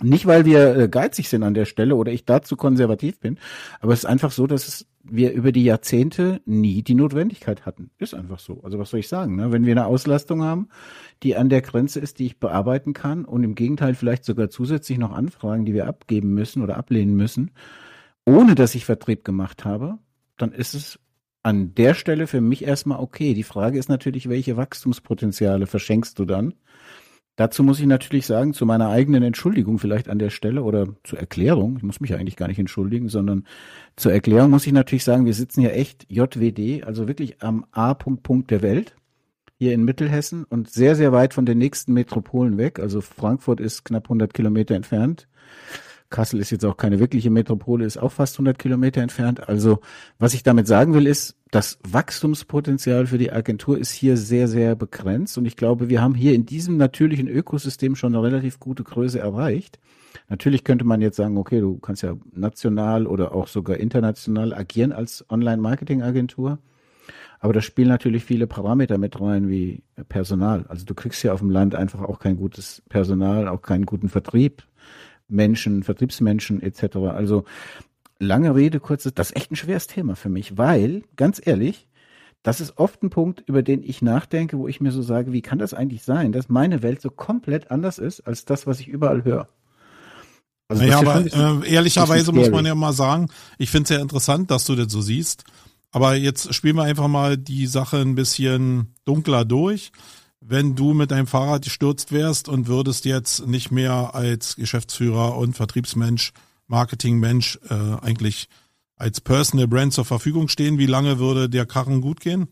Nicht, 0.00 0.26
weil 0.26 0.44
wir 0.44 0.76
äh, 0.76 0.88
geizig 0.88 1.28
sind 1.28 1.42
an 1.42 1.54
der 1.54 1.64
Stelle 1.64 1.96
oder 1.96 2.12
ich 2.12 2.24
dazu 2.24 2.56
konservativ 2.56 3.18
bin, 3.18 3.38
aber 3.80 3.92
es 3.92 4.00
ist 4.00 4.04
einfach 4.04 4.30
so, 4.30 4.46
dass 4.46 4.86
wir 5.02 5.32
über 5.32 5.52
die 5.52 5.64
Jahrzehnte 5.64 6.40
nie 6.44 6.82
die 6.82 6.94
Notwendigkeit 6.94 7.66
hatten. 7.66 7.90
Ist 7.98 8.14
einfach 8.14 8.38
so. 8.38 8.60
Also 8.62 8.78
was 8.78 8.90
soll 8.90 9.00
ich 9.00 9.08
sagen? 9.08 9.36
Ne? 9.36 9.52
Wenn 9.52 9.64
wir 9.64 9.72
eine 9.72 9.86
Auslastung 9.86 10.42
haben, 10.42 10.68
die 11.22 11.36
an 11.36 11.48
der 11.48 11.62
Grenze 11.62 12.00
ist, 12.00 12.18
die 12.18 12.26
ich 12.26 12.38
bearbeiten 12.38 12.92
kann 12.92 13.24
und 13.24 13.42
im 13.42 13.54
Gegenteil 13.54 13.94
vielleicht 13.94 14.24
sogar 14.24 14.50
zusätzlich 14.50 14.98
noch 14.98 15.12
Anfragen, 15.12 15.64
die 15.64 15.74
wir 15.74 15.86
abgeben 15.86 16.34
müssen 16.34 16.62
oder 16.62 16.76
ablehnen 16.76 17.16
müssen, 17.16 17.50
ohne 18.24 18.54
dass 18.54 18.74
ich 18.74 18.84
Vertrieb 18.84 19.24
gemacht 19.24 19.64
habe, 19.64 19.98
dann 20.36 20.52
ist 20.52 20.74
es 20.74 20.98
an 21.42 21.74
der 21.74 21.94
Stelle 21.94 22.26
für 22.26 22.40
mich 22.40 22.64
erstmal 22.64 23.00
okay. 23.00 23.32
Die 23.34 23.42
Frage 23.42 23.78
ist 23.78 23.88
natürlich, 23.88 24.28
welche 24.28 24.56
Wachstumspotenziale 24.56 25.66
verschenkst 25.66 26.18
du 26.18 26.24
dann? 26.24 26.54
Dazu 27.38 27.62
muss 27.62 27.78
ich 27.78 27.86
natürlich 27.86 28.26
sagen, 28.26 28.52
zu 28.52 28.66
meiner 28.66 28.88
eigenen 28.88 29.22
Entschuldigung 29.22 29.78
vielleicht 29.78 30.08
an 30.08 30.18
der 30.18 30.30
Stelle 30.30 30.64
oder 30.64 30.88
zur 31.04 31.20
Erklärung, 31.20 31.76
ich 31.76 31.84
muss 31.84 32.00
mich 32.00 32.12
eigentlich 32.14 32.34
gar 32.34 32.48
nicht 32.48 32.58
entschuldigen, 32.58 33.08
sondern 33.08 33.44
zur 33.94 34.12
Erklärung 34.12 34.50
muss 34.50 34.66
ich 34.66 34.72
natürlich 34.72 35.04
sagen, 35.04 35.24
wir 35.24 35.34
sitzen 35.34 35.60
ja 35.60 35.68
echt 35.68 36.04
JWD, 36.08 36.82
also 36.82 37.06
wirklich 37.06 37.40
am 37.40 37.64
A-Punkt 37.70 38.50
der 38.50 38.60
Welt, 38.62 38.96
hier 39.56 39.72
in 39.72 39.84
Mittelhessen 39.84 40.46
und 40.48 40.68
sehr, 40.68 40.96
sehr 40.96 41.12
weit 41.12 41.32
von 41.32 41.46
den 41.46 41.58
nächsten 41.58 41.92
Metropolen 41.92 42.58
weg. 42.58 42.80
Also 42.80 43.00
Frankfurt 43.00 43.60
ist 43.60 43.84
knapp 43.84 44.06
100 44.06 44.34
Kilometer 44.34 44.74
entfernt. 44.74 45.28
Kassel 46.10 46.40
ist 46.40 46.50
jetzt 46.50 46.64
auch 46.64 46.76
keine 46.76 46.98
wirkliche 47.00 47.30
Metropole, 47.30 47.84
ist 47.84 47.98
auch 47.98 48.12
fast 48.12 48.36
100 48.36 48.58
Kilometer 48.58 49.02
entfernt. 49.02 49.48
Also 49.48 49.80
was 50.18 50.34
ich 50.34 50.42
damit 50.42 50.66
sagen 50.66 50.94
will, 50.94 51.06
ist, 51.06 51.36
das 51.50 51.78
Wachstumspotenzial 51.88 53.06
für 53.06 53.18
die 53.18 53.32
Agentur 53.32 53.78
ist 53.78 53.90
hier 53.90 54.16
sehr, 54.16 54.48
sehr 54.48 54.74
begrenzt. 54.74 55.38
Und 55.38 55.46
ich 55.46 55.56
glaube, 55.56 55.88
wir 55.88 56.02
haben 56.02 56.14
hier 56.14 56.34
in 56.34 56.46
diesem 56.46 56.76
natürlichen 56.76 57.28
Ökosystem 57.28 57.96
schon 57.96 58.14
eine 58.14 58.22
relativ 58.22 58.60
gute 58.60 58.84
Größe 58.84 59.18
erreicht. 59.18 59.78
Natürlich 60.28 60.64
könnte 60.64 60.84
man 60.84 61.00
jetzt 61.00 61.16
sagen, 61.16 61.38
okay, 61.38 61.60
du 61.60 61.78
kannst 61.78 62.02
ja 62.02 62.16
national 62.32 63.06
oder 63.06 63.34
auch 63.34 63.48
sogar 63.48 63.78
international 63.78 64.52
agieren 64.52 64.92
als 64.92 65.24
Online-Marketing-Agentur. 65.30 66.58
Aber 67.40 67.52
da 67.52 67.60
spielen 67.60 67.88
natürlich 67.88 68.24
viele 68.24 68.46
Parameter 68.46 68.98
mit 68.98 69.20
rein 69.20 69.48
wie 69.48 69.82
Personal. 70.08 70.64
Also 70.68 70.84
du 70.84 70.94
kriegst 70.94 71.22
ja 71.22 71.32
auf 71.32 71.40
dem 71.40 71.50
Land 71.50 71.74
einfach 71.74 72.00
auch 72.00 72.18
kein 72.18 72.36
gutes 72.36 72.82
Personal, 72.88 73.48
auch 73.48 73.62
keinen 73.62 73.86
guten 73.86 74.08
Vertrieb. 74.08 74.64
Menschen, 75.28 75.82
Vertriebsmenschen 75.82 76.62
etc. 76.62 76.96
Also 76.96 77.44
lange 78.18 78.54
Rede, 78.54 78.80
kurze, 78.80 79.12
das 79.12 79.30
ist 79.30 79.36
echt 79.36 79.52
ein 79.52 79.56
schweres 79.56 79.86
Thema 79.86 80.16
für 80.16 80.28
mich, 80.28 80.58
weil, 80.58 81.02
ganz 81.16 81.40
ehrlich, 81.44 81.88
das 82.42 82.60
ist 82.60 82.78
oft 82.78 83.02
ein 83.02 83.10
Punkt, 83.10 83.42
über 83.46 83.62
den 83.62 83.82
ich 83.82 84.00
nachdenke, 84.00 84.58
wo 84.58 84.68
ich 84.68 84.80
mir 84.80 84.92
so 84.92 85.02
sage, 85.02 85.32
wie 85.32 85.42
kann 85.42 85.58
das 85.58 85.74
eigentlich 85.74 86.04
sein, 86.04 86.32
dass 86.32 86.48
meine 86.48 86.82
Welt 86.82 87.00
so 87.00 87.10
komplett 87.10 87.70
anders 87.70 87.98
ist 87.98 88.20
als 88.20 88.44
das, 88.44 88.66
was 88.66 88.80
ich 88.80 88.88
überall 88.88 89.24
höre. 89.24 89.48
Also 90.68 90.82
naja, 90.82 90.98
aber 90.98 91.64
äh, 91.64 91.72
ehrlicherweise 91.72 92.30
muss 92.32 92.50
man 92.50 92.66
ja 92.66 92.74
mal 92.74 92.92
sagen, 92.92 93.28
ich 93.56 93.70
finde 93.70 93.84
es 93.84 93.90
ja 93.90 94.02
interessant, 94.02 94.50
dass 94.50 94.64
du 94.64 94.74
das 94.76 94.92
so 94.92 95.00
siehst. 95.00 95.44
Aber 95.90 96.14
jetzt 96.14 96.54
spielen 96.54 96.76
wir 96.76 96.82
einfach 96.82 97.08
mal 97.08 97.38
die 97.38 97.66
Sache 97.66 97.98
ein 97.98 98.14
bisschen 98.14 98.94
dunkler 99.06 99.46
durch 99.46 99.90
wenn 100.40 100.74
du 100.76 100.94
mit 100.94 101.10
deinem 101.10 101.26
Fahrrad 101.26 101.64
gestürzt 101.64 102.12
wärst 102.12 102.48
und 102.48 102.68
würdest 102.68 103.04
jetzt 103.04 103.46
nicht 103.46 103.70
mehr 103.70 104.14
als 104.14 104.56
Geschäftsführer 104.56 105.36
und 105.36 105.56
Vertriebsmensch, 105.56 106.32
Marketingmensch 106.66 107.58
äh, 107.68 107.74
eigentlich 107.74 108.48
als 108.96 109.20
Personal 109.20 109.68
Brand 109.68 109.92
zur 109.92 110.04
Verfügung 110.04 110.48
stehen, 110.48 110.78
wie 110.78 110.86
lange 110.86 111.18
würde 111.18 111.48
der 111.48 111.66
Karren 111.66 112.00
gut 112.00 112.20
gehen? 112.20 112.48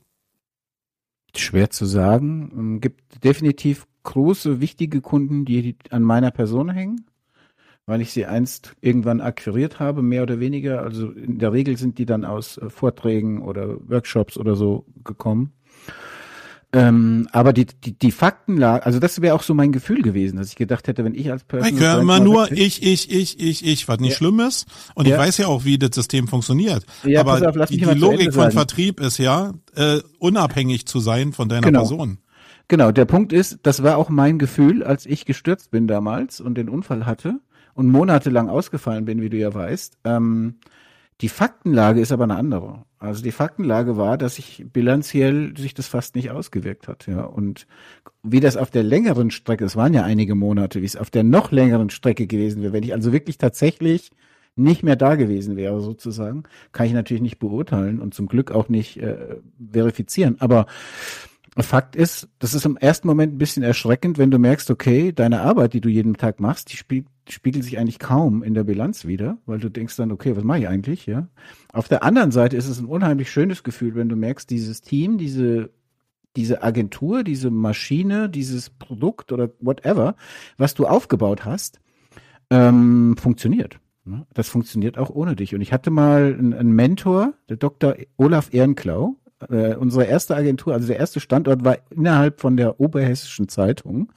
Schwer 1.35 1.71
zu 1.71 1.85
sagen. 1.85 2.49
Es 2.51 2.59
ähm, 2.59 2.81
gibt 2.81 3.25
definitiv 3.25 3.87
große, 4.05 4.61
wichtige 4.61 5.01
Kunden, 5.01 5.45
die 5.45 5.77
an 5.91 6.03
meiner 6.03 6.31
Person 6.31 6.71
hängen, 6.71 7.07
weil 7.85 8.01
ich 8.01 8.13
sie 8.13 8.27
einst 8.27 8.75
irgendwann 8.81 9.21
akquiriert 9.21 9.81
habe, 9.81 10.03
mehr 10.03 10.23
oder 10.23 10.41
weniger. 10.41 10.83
Also 10.83 11.11
in 11.11 11.39
der 11.39 11.53
Regel 11.53 11.77
sind 11.77 11.99
die 11.99 12.07
dann 12.07 12.25
aus 12.25 12.59
äh, 12.59 12.71
Vorträgen 12.71 13.43
oder 13.43 13.77
Workshops 13.89 14.39
oder 14.39 14.57
so 14.57 14.87
gekommen. 15.05 15.53
Ähm, 16.77 17.27
aber 17.33 17.55
die, 17.55 17.65
die, 17.65 17.99
die 17.99 18.13
Faktenlage, 18.13 18.85
also 18.85 18.99
das 18.99 19.23
wäre 19.23 19.35
auch 19.35 19.43
so 19.43 19.55
mein 19.55 19.73
Gefühl 19.73 20.03
gewesen, 20.03 20.37
dass 20.37 20.51
ich 20.51 20.57
gedacht 20.57 20.87
hätte, 20.89 21.05
wenn 21.05 21.15
ich 21.15 21.31
als 21.33 21.43
Person. 21.43 21.75
Ich 21.75 21.81
höre 21.81 22.01
immer 22.01 22.21
nur 22.21 22.53
ich, 22.53 22.83
ich, 22.83 23.11
ich, 23.11 23.41
ich, 23.41 23.65
ich, 23.65 23.89
was 23.89 23.99
nicht 23.99 24.11
ja. 24.11 24.17
schlimm 24.17 24.41
ist. 24.41 24.67
Und 24.95 25.09
ja. 25.09 25.15
ich 25.15 25.19
weiß 25.19 25.39
ja 25.39 25.47
auch, 25.47 25.65
wie 25.65 25.79
das 25.79 25.95
System 25.95 26.29
funktioniert. 26.29 26.85
Ja, 27.03 27.21
aber 27.21 27.49
auf, 27.49 27.71
die, 27.71 27.79
die 27.79 27.85
Logik 27.85 28.35
von 28.35 28.51
Vertrieb 28.51 29.01
ist 29.01 29.17
ja, 29.17 29.55
äh, 29.75 30.01
unabhängig 30.19 30.85
zu 30.87 31.01
sein 31.01 31.33
von 31.33 31.49
deiner 31.49 31.63
genau. 31.63 31.81
Person. 31.81 32.19
Genau, 32.69 32.93
der 32.93 33.07
Punkt 33.07 33.33
ist, 33.33 33.61
das 33.63 33.83
war 33.83 33.97
auch 33.97 34.11
mein 34.11 34.39
Gefühl, 34.39 34.83
als 34.83 35.07
ich 35.07 35.25
gestürzt 35.25 35.71
bin 35.71 35.87
damals 35.87 36.43
und 36.43 36.57
den 36.57 36.69
Unfall 36.69 37.07
hatte 37.07 37.41
und 37.73 37.89
monatelang 37.89 38.51
ausgefallen 38.51 39.07
bin, 39.07 39.23
wie 39.23 39.31
du 39.31 39.39
ja 39.39 39.55
weißt. 39.55 39.97
Ähm, 40.05 40.57
die 41.21 41.29
Faktenlage 41.29 42.01
ist 42.01 42.13
aber 42.13 42.25
eine 42.25 42.37
andere. 42.37 42.85
Also 42.99 43.23
die 43.23 43.33
Faktenlage 43.33 43.97
war, 43.97 44.19
dass 44.19 44.37
sich 44.37 44.67
bilanziell 44.73 45.57
sich 45.57 45.75
das 45.75 45.87
fast 45.87 46.15
nicht 46.15 46.31
ausgewirkt 46.31 46.89
hat, 46.89 47.07
ja. 47.07 47.25
Und 47.25 47.67
wie 48.23 48.41
das 48.41 48.57
auf 48.57 48.71
der 48.71 48.83
längeren 48.83 49.31
Strecke, 49.31 49.65
es 49.65 49.77
waren 49.77 49.95
ja 49.95 50.03
einige 50.03 50.35
Monate, 50.35 50.83
wie 50.83 50.87
es 50.87 50.97
auf 50.97 51.11
der 51.11 51.23
noch 51.23 51.53
längeren 51.53 51.91
Strecke 51.91 52.27
gewesen 52.27 52.63
wäre, 52.63 52.73
wenn 52.73 52.83
ich 52.83 52.93
also 52.93 53.13
wirklich 53.13 53.39
tatsächlich 53.39 54.11
nicht 54.57 54.83
mehr 54.83 54.97
da 54.97 55.15
gewesen 55.15 55.57
wäre, 55.57 55.81
sozusagen, 55.81 56.45
kann 56.73 56.87
ich 56.87 56.93
natürlich 56.93 57.23
nicht 57.23 57.39
beurteilen 57.39 58.01
und 58.01 58.15
zum 58.15 58.27
Glück 58.27 58.51
auch 58.51 58.69
nicht 58.69 58.97
äh, 58.99 59.37
verifizieren. 59.73 60.37
Aber 60.41 60.67
Fakt 61.59 61.97
ist, 61.97 62.29
das 62.39 62.55
ist 62.55 62.67
im 62.67 62.77
ersten 62.77 63.07
Moment 63.07 63.35
ein 63.35 63.39
bisschen 63.39 63.63
erschreckend, 63.63 64.19
wenn 64.19 64.31
du 64.31 64.39
merkst, 64.39 64.71
okay, 64.71 65.13
deine 65.13 65.41
Arbeit, 65.41 65.73
die 65.73 65.81
du 65.81 65.89
jeden 65.89 66.15
Tag 66.17 66.41
machst, 66.41 66.73
die 66.73 66.77
spielt, 66.77 67.07
spiegelt 67.29 67.65
sich 67.65 67.79
eigentlich 67.79 67.99
kaum 67.99 68.43
in 68.43 68.55
der 68.55 68.65
Bilanz 68.65 69.07
wieder, 69.07 69.39
weil 69.47 69.59
du 69.59 69.69
denkst 69.69 69.97
dann, 69.97 70.13
okay, 70.13 70.37
was 70.37 70.45
mache 70.45 70.61
ich 70.61 70.69
eigentlich, 70.69 71.07
ja? 71.07 71.29
Auf 71.73 71.89
der 71.89 72.03
anderen 72.03 72.31
Seite 72.31 72.57
ist 72.57 72.69
es 72.69 72.79
ein 72.79 72.87
unheimlich 72.87 73.31
schönes 73.31 73.63
Gefühl, 73.63 73.95
wenn 73.95 74.09
du 74.09 74.17
merkst, 74.17 74.49
dieses 74.49 74.81
Team, 74.81 75.19
diese 75.19 75.71
diese 76.37 76.63
Agentur, 76.63 77.25
diese 77.25 77.51
Maschine, 77.51 78.29
dieses 78.29 78.71
Produkt 78.71 79.33
oder 79.33 79.51
whatever, 79.59 80.17
was 80.59 80.75
du 80.75 80.87
aufgebaut 80.87 81.45
hast, 81.45 81.81
ähm, 82.51 83.17
funktioniert. 83.19 83.81
Ne? 84.05 84.27
Das 84.35 84.49
funktioniert 84.49 84.99
auch 84.99 85.11
ohne 85.11 85.35
dich. 85.35 85.55
Und 85.55 85.61
ich 85.61 85.73
hatte 85.73 85.91
mal 85.91 86.37
einen, 86.39 86.55
einen 86.55 86.73
Mentor, 86.73 87.35
der 87.49 87.57
Dr. 87.57 87.97
Olaf 88.17 88.53
Ehrenklau, 88.53 89.17
äh, 89.49 89.75
unsere 89.75 90.05
erste 90.05 90.37
Agentur, 90.37 90.75
also 90.75 90.87
der 90.87 90.99
erste 90.99 91.21
Standort 91.21 91.65
war 91.65 91.79
innerhalb 91.91 92.41
von 92.41 92.57
der 92.57 92.81
Oberhessischen 92.81 93.49
Zeitung. 93.49 94.13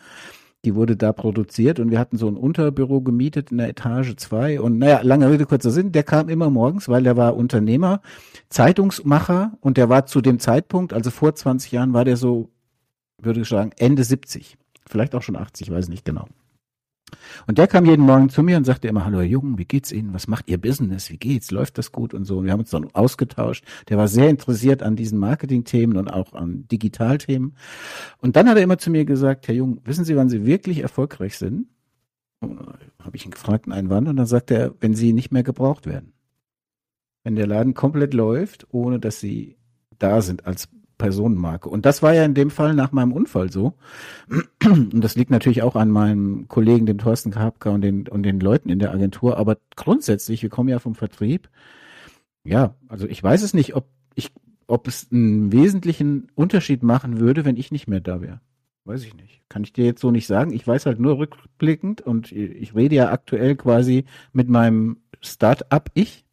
Die 0.66 0.76
wurde 0.76 0.98
da 0.98 1.14
produziert 1.14 1.80
und 1.80 1.90
wir 1.90 2.00
hatten 2.00 2.18
so 2.18 2.28
ein 2.28 2.36
Unterbüro 2.36 3.02
gemietet 3.02 3.52
in 3.52 3.60
der 3.60 3.70
Etage 3.70 4.16
zwei 4.18 4.60
und 4.60 4.78
naja, 4.78 5.00
lange 5.04 5.30
Rede, 5.30 5.46
kurzer 5.46 5.72
Sinn, 5.72 5.94
der 5.94 6.04
kam 6.04 6.28
immer 6.28 6.50
morgens, 6.50 6.90
weil 6.90 7.04
der 7.04 7.16
war 7.16 7.38
Unternehmer, 7.38 8.02
Zeitungsmacher 8.50 9.54
und 9.62 9.78
der 9.78 9.88
war 9.88 10.06
zu 10.06 10.20
dem 10.20 10.40
Zeitpunkt, 10.40 10.94
also 10.94 11.12
vor 11.12 11.34
20 11.34 11.72
Jahren 11.72 11.94
war 11.94 12.04
der 12.04 12.18
so, 12.18 12.50
würde 13.18 13.42
ich 13.42 13.48
sagen, 13.48 13.72
Ende 13.78 14.04
70. 14.04 14.58
Vielleicht 14.86 15.16
auch 15.16 15.22
schon 15.22 15.38
80, 15.38 15.72
weiß 15.72 15.88
nicht 15.88 16.04
genau. 16.04 16.26
Und 17.48 17.58
der 17.58 17.68
kam 17.68 17.86
jeden 17.86 18.06
Morgen 18.06 18.30
zu 18.30 18.44
mir 18.44 18.58
und 18.58 18.66
sagte 18.66 18.88
immer, 18.88 19.06
hallo 19.06 19.20
Herr 19.20 19.26
Jung, 19.26 19.58
wie 19.58 19.66
geht's 19.66 19.92
Ihnen? 19.92 20.14
Was 20.14 20.28
macht 20.28 20.50
Ihr 20.50 20.60
Business? 20.60 21.10
Wie 21.10 21.18
geht's? 21.18 21.52
Läuft 21.52 21.78
das 21.78 21.92
gut 21.92 22.14
und 22.14 22.26
so? 22.26 22.38
Und 22.38 22.46
wir 22.46 22.52
haben 22.52 22.62
uns 22.62 22.70
dann 22.70 22.90
ausgetauscht. 22.94 23.66
Der 23.90 23.98
war 23.98 24.08
sehr 24.08 24.30
interessiert 24.30 24.84
an 24.84 24.96
diesen 24.96 25.20
Marketing-Themen 25.20 25.98
und 25.98 26.08
auch 26.08 26.34
an 26.34 26.68
Digitalthemen. 26.68 27.56
Und 28.20 28.36
dann 28.36 28.50
hat 28.50 28.58
er 28.58 28.64
immer 28.64 28.78
zu 28.78 28.92
mir 28.92 29.06
gesagt, 29.06 29.48
Herr 29.48 29.56
Jung, 29.56 29.82
wissen 29.86 30.06
Sie, 30.06 30.16
wann 30.16 30.30
Sie 30.30 30.46
wirklich 30.46 30.80
erfolgreich 30.80 31.38
sind? 31.38 31.68
Habe 32.42 33.16
ich 33.16 33.26
ihn 33.26 33.32
gefragt 33.32 33.68
in 33.68 33.74
einen 33.74 33.90
Wand 33.90 34.08
und 34.08 34.16
dann 34.16 34.26
sagt 34.26 34.52
er, 34.52 34.74
wenn 34.80 34.94
Sie 34.94 35.14
nicht 35.14 35.32
mehr 35.32 35.44
gebraucht 35.44 35.88
werden. 35.88 36.14
Wenn 37.24 37.36
der 37.36 37.48
Laden 37.48 37.74
komplett 37.74 38.14
läuft, 38.14 38.68
ohne 38.72 39.00
dass 39.00 39.20
Sie 39.20 39.58
da 39.98 40.22
sind 40.22 40.46
als 40.46 40.70
Personenmarke. 41.00 41.68
Und 41.68 41.88
das 41.88 42.04
war 42.04 42.14
ja 42.14 42.24
in 42.24 42.36
dem 42.36 42.52
Fall 42.52 42.76
nach 42.76 42.92
meinem 42.92 43.12
Unfall 43.12 43.52
so. 43.52 43.74
Und 44.64 45.02
das 45.02 45.16
liegt 45.16 45.32
natürlich 45.32 45.64
auch 45.64 45.76
an 45.76 45.90
meinem 45.90 46.48
Kollegen, 46.48 46.86
dem 46.86 47.00
Thorsten 47.00 47.32
Kapka 47.32 47.72
und 47.72 47.82
den, 47.82 48.08
und 48.08 48.22
den 48.22 48.40
Leuten 48.40 48.70
in 48.70 48.78
der 48.78 48.92
Agentur. 48.92 49.38
Aber 49.38 49.58
grundsätzlich, 49.76 50.44
wir 50.44 50.50
kommen 50.50 50.70
ja 50.70 50.78
vom 50.78 50.94
Vertrieb. 50.94 51.50
Ja, 52.44 52.76
also 52.88 53.08
ich 53.08 53.24
weiß 53.24 53.42
es 53.42 53.56
nicht, 53.56 53.76
ob 53.76 53.88
ich, 54.14 54.32
ob 54.68 54.88
es 54.88 55.08
einen 55.12 55.52
wesentlichen 55.52 56.28
Unterschied 56.36 56.84
machen 56.84 57.20
würde, 57.20 57.46
wenn 57.46 57.58
ich 57.58 57.72
nicht 57.72 57.88
mehr 57.88 58.02
da 58.02 58.22
wäre. 58.22 58.42
Weiß 58.86 59.04
ich 59.04 59.16
nicht. 59.16 59.42
Kann 59.50 59.64
ich 59.64 59.74
dir 59.74 59.86
jetzt 59.86 60.02
so 60.02 60.12
nicht 60.12 60.28
sagen. 60.28 60.52
Ich 60.52 60.68
weiß 60.68 60.86
halt 60.86 61.00
nur 61.00 61.18
rückblickend 61.18 62.02
und 62.02 62.32
ich 62.32 62.76
rede 62.76 62.96
ja 62.96 63.12
aktuell 63.12 63.56
quasi 63.56 64.06
mit 64.34 64.50
meinem 64.50 64.98
Start-up-Ich 65.22 66.26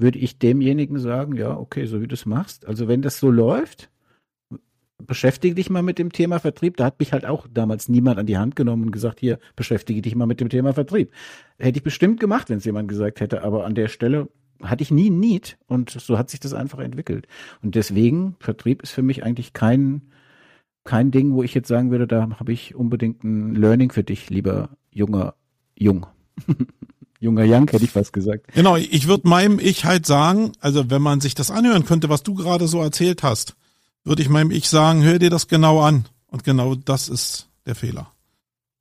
würde 0.00 0.18
ich 0.18 0.38
demjenigen 0.38 0.98
sagen, 0.98 1.36
ja, 1.36 1.56
okay, 1.56 1.86
so 1.86 2.00
wie 2.00 2.08
du 2.08 2.14
es 2.14 2.26
machst. 2.26 2.66
Also 2.66 2.88
wenn 2.88 3.02
das 3.02 3.18
so 3.18 3.30
läuft, 3.30 3.90
beschäftige 5.06 5.54
dich 5.54 5.70
mal 5.70 5.82
mit 5.82 5.98
dem 5.98 6.12
Thema 6.12 6.38
Vertrieb. 6.38 6.76
Da 6.76 6.84
hat 6.84 7.00
mich 7.00 7.12
halt 7.12 7.26
auch 7.26 7.46
damals 7.52 7.88
niemand 7.88 8.18
an 8.18 8.26
die 8.26 8.38
Hand 8.38 8.56
genommen 8.56 8.84
und 8.84 8.92
gesagt, 8.92 9.20
hier, 9.20 9.38
beschäftige 9.56 10.02
dich 10.02 10.14
mal 10.14 10.26
mit 10.26 10.40
dem 10.40 10.48
Thema 10.48 10.72
Vertrieb. 10.72 11.10
Hätte 11.58 11.78
ich 11.78 11.82
bestimmt 11.82 12.20
gemacht, 12.20 12.50
wenn 12.50 12.58
es 12.58 12.64
jemand 12.64 12.88
gesagt 12.88 13.20
hätte, 13.20 13.42
aber 13.42 13.64
an 13.64 13.74
der 13.74 13.88
Stelle 13.88 14.28
hatte 14.62 14.82
ich 14.82 14.90
nie 14.90 15.10
Need 15.10 15.56
und 15.66 15.90
so 15.90 16.18
hat 16.18 16.30
sich 16.30 16.40
das 16.40 16.52
einfach 16.52 16.80
entwickelt. 16.80 17.26
Und 17.62 17.74
deswegen, 17.74 18.36
Vertrieb 18.40 18.82
ist 18.82 18.92
für 18.92 19.02
mich 19.02 19.24
eigentlich 19.24 19.52
kein, 19.52 20.02
kein 20.84 21.10
Ding, 21.10 21.32
wo 21.32 21.42
ich 21.42 21.54
jetzt 21.54 21.68
sagen 21.68 21.90
würde, 21.90 22.06
da 22.06 22.28
habe 22.38 22.52
ich 22.52 22.74
unbedingt 22.74 23.24
ein 23.24 23.54
Learning 23.54 23.90
für 23.90 24.04
dich, 24.04 24.28
lieber 24.28 24.70
junger 24.90 25.34
Jung. 25.76 26.06
Junger 27.20 27.44
Young 27.44 27.68
hätte 27.68 27.84
ich 27.84 27.90
fast 27.90 28.12
gesagt. 28.12 28.46
Genau, 28.54 28.76
ich 28.76 29.06
würde 29.06 29.28
meinem 29.28 29.58
Ich 29.58 29.84
halt 29.84 30.06
sagen, 30.06 30.52
also 30.60 30.90
wenn 30.90 31.02
man 31.02 31.20
sich 31.20 31.34
das 31.34 31.50
anhören 31.50 31.84
könnte, 31.84 32.08
was 32.08 32.22
du 32.22 32.34
gerade 32.34 32.66
so 32.66 32.80
erzählt 32.80 33.22
hast, 33.22 33.54
würde 34.04 34.22
ich 34.22 34.30
meinem 34.30 34.50
Ich 34.50 34.68
sagen, 34.68 35.02
hör 35.02 35.18
dir 35.18 35.30
das 35.30 35.46
genau 35.46 35.80
an. 35.80 36.06
Und 36.28 36.44
genau 36.44 36.74
das 36.74 37.08
ist 37.08 37.48
der 37.66 37.74
Fehler. 37.74 38.10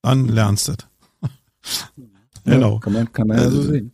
Dann 0.02 0.30
lernst 0.30 0.69
du 0.69 0.71
es. 0.71 1.30
genau. 2.45 2.75
Ja, 2.75 2.80
kann 2.80 2.93
man, 2.93 3.12
kann 3.12 3.28
man 3.28 3.38
ja 3.38 3.49
so 3.49 3.62
sehen. 3.62 3.91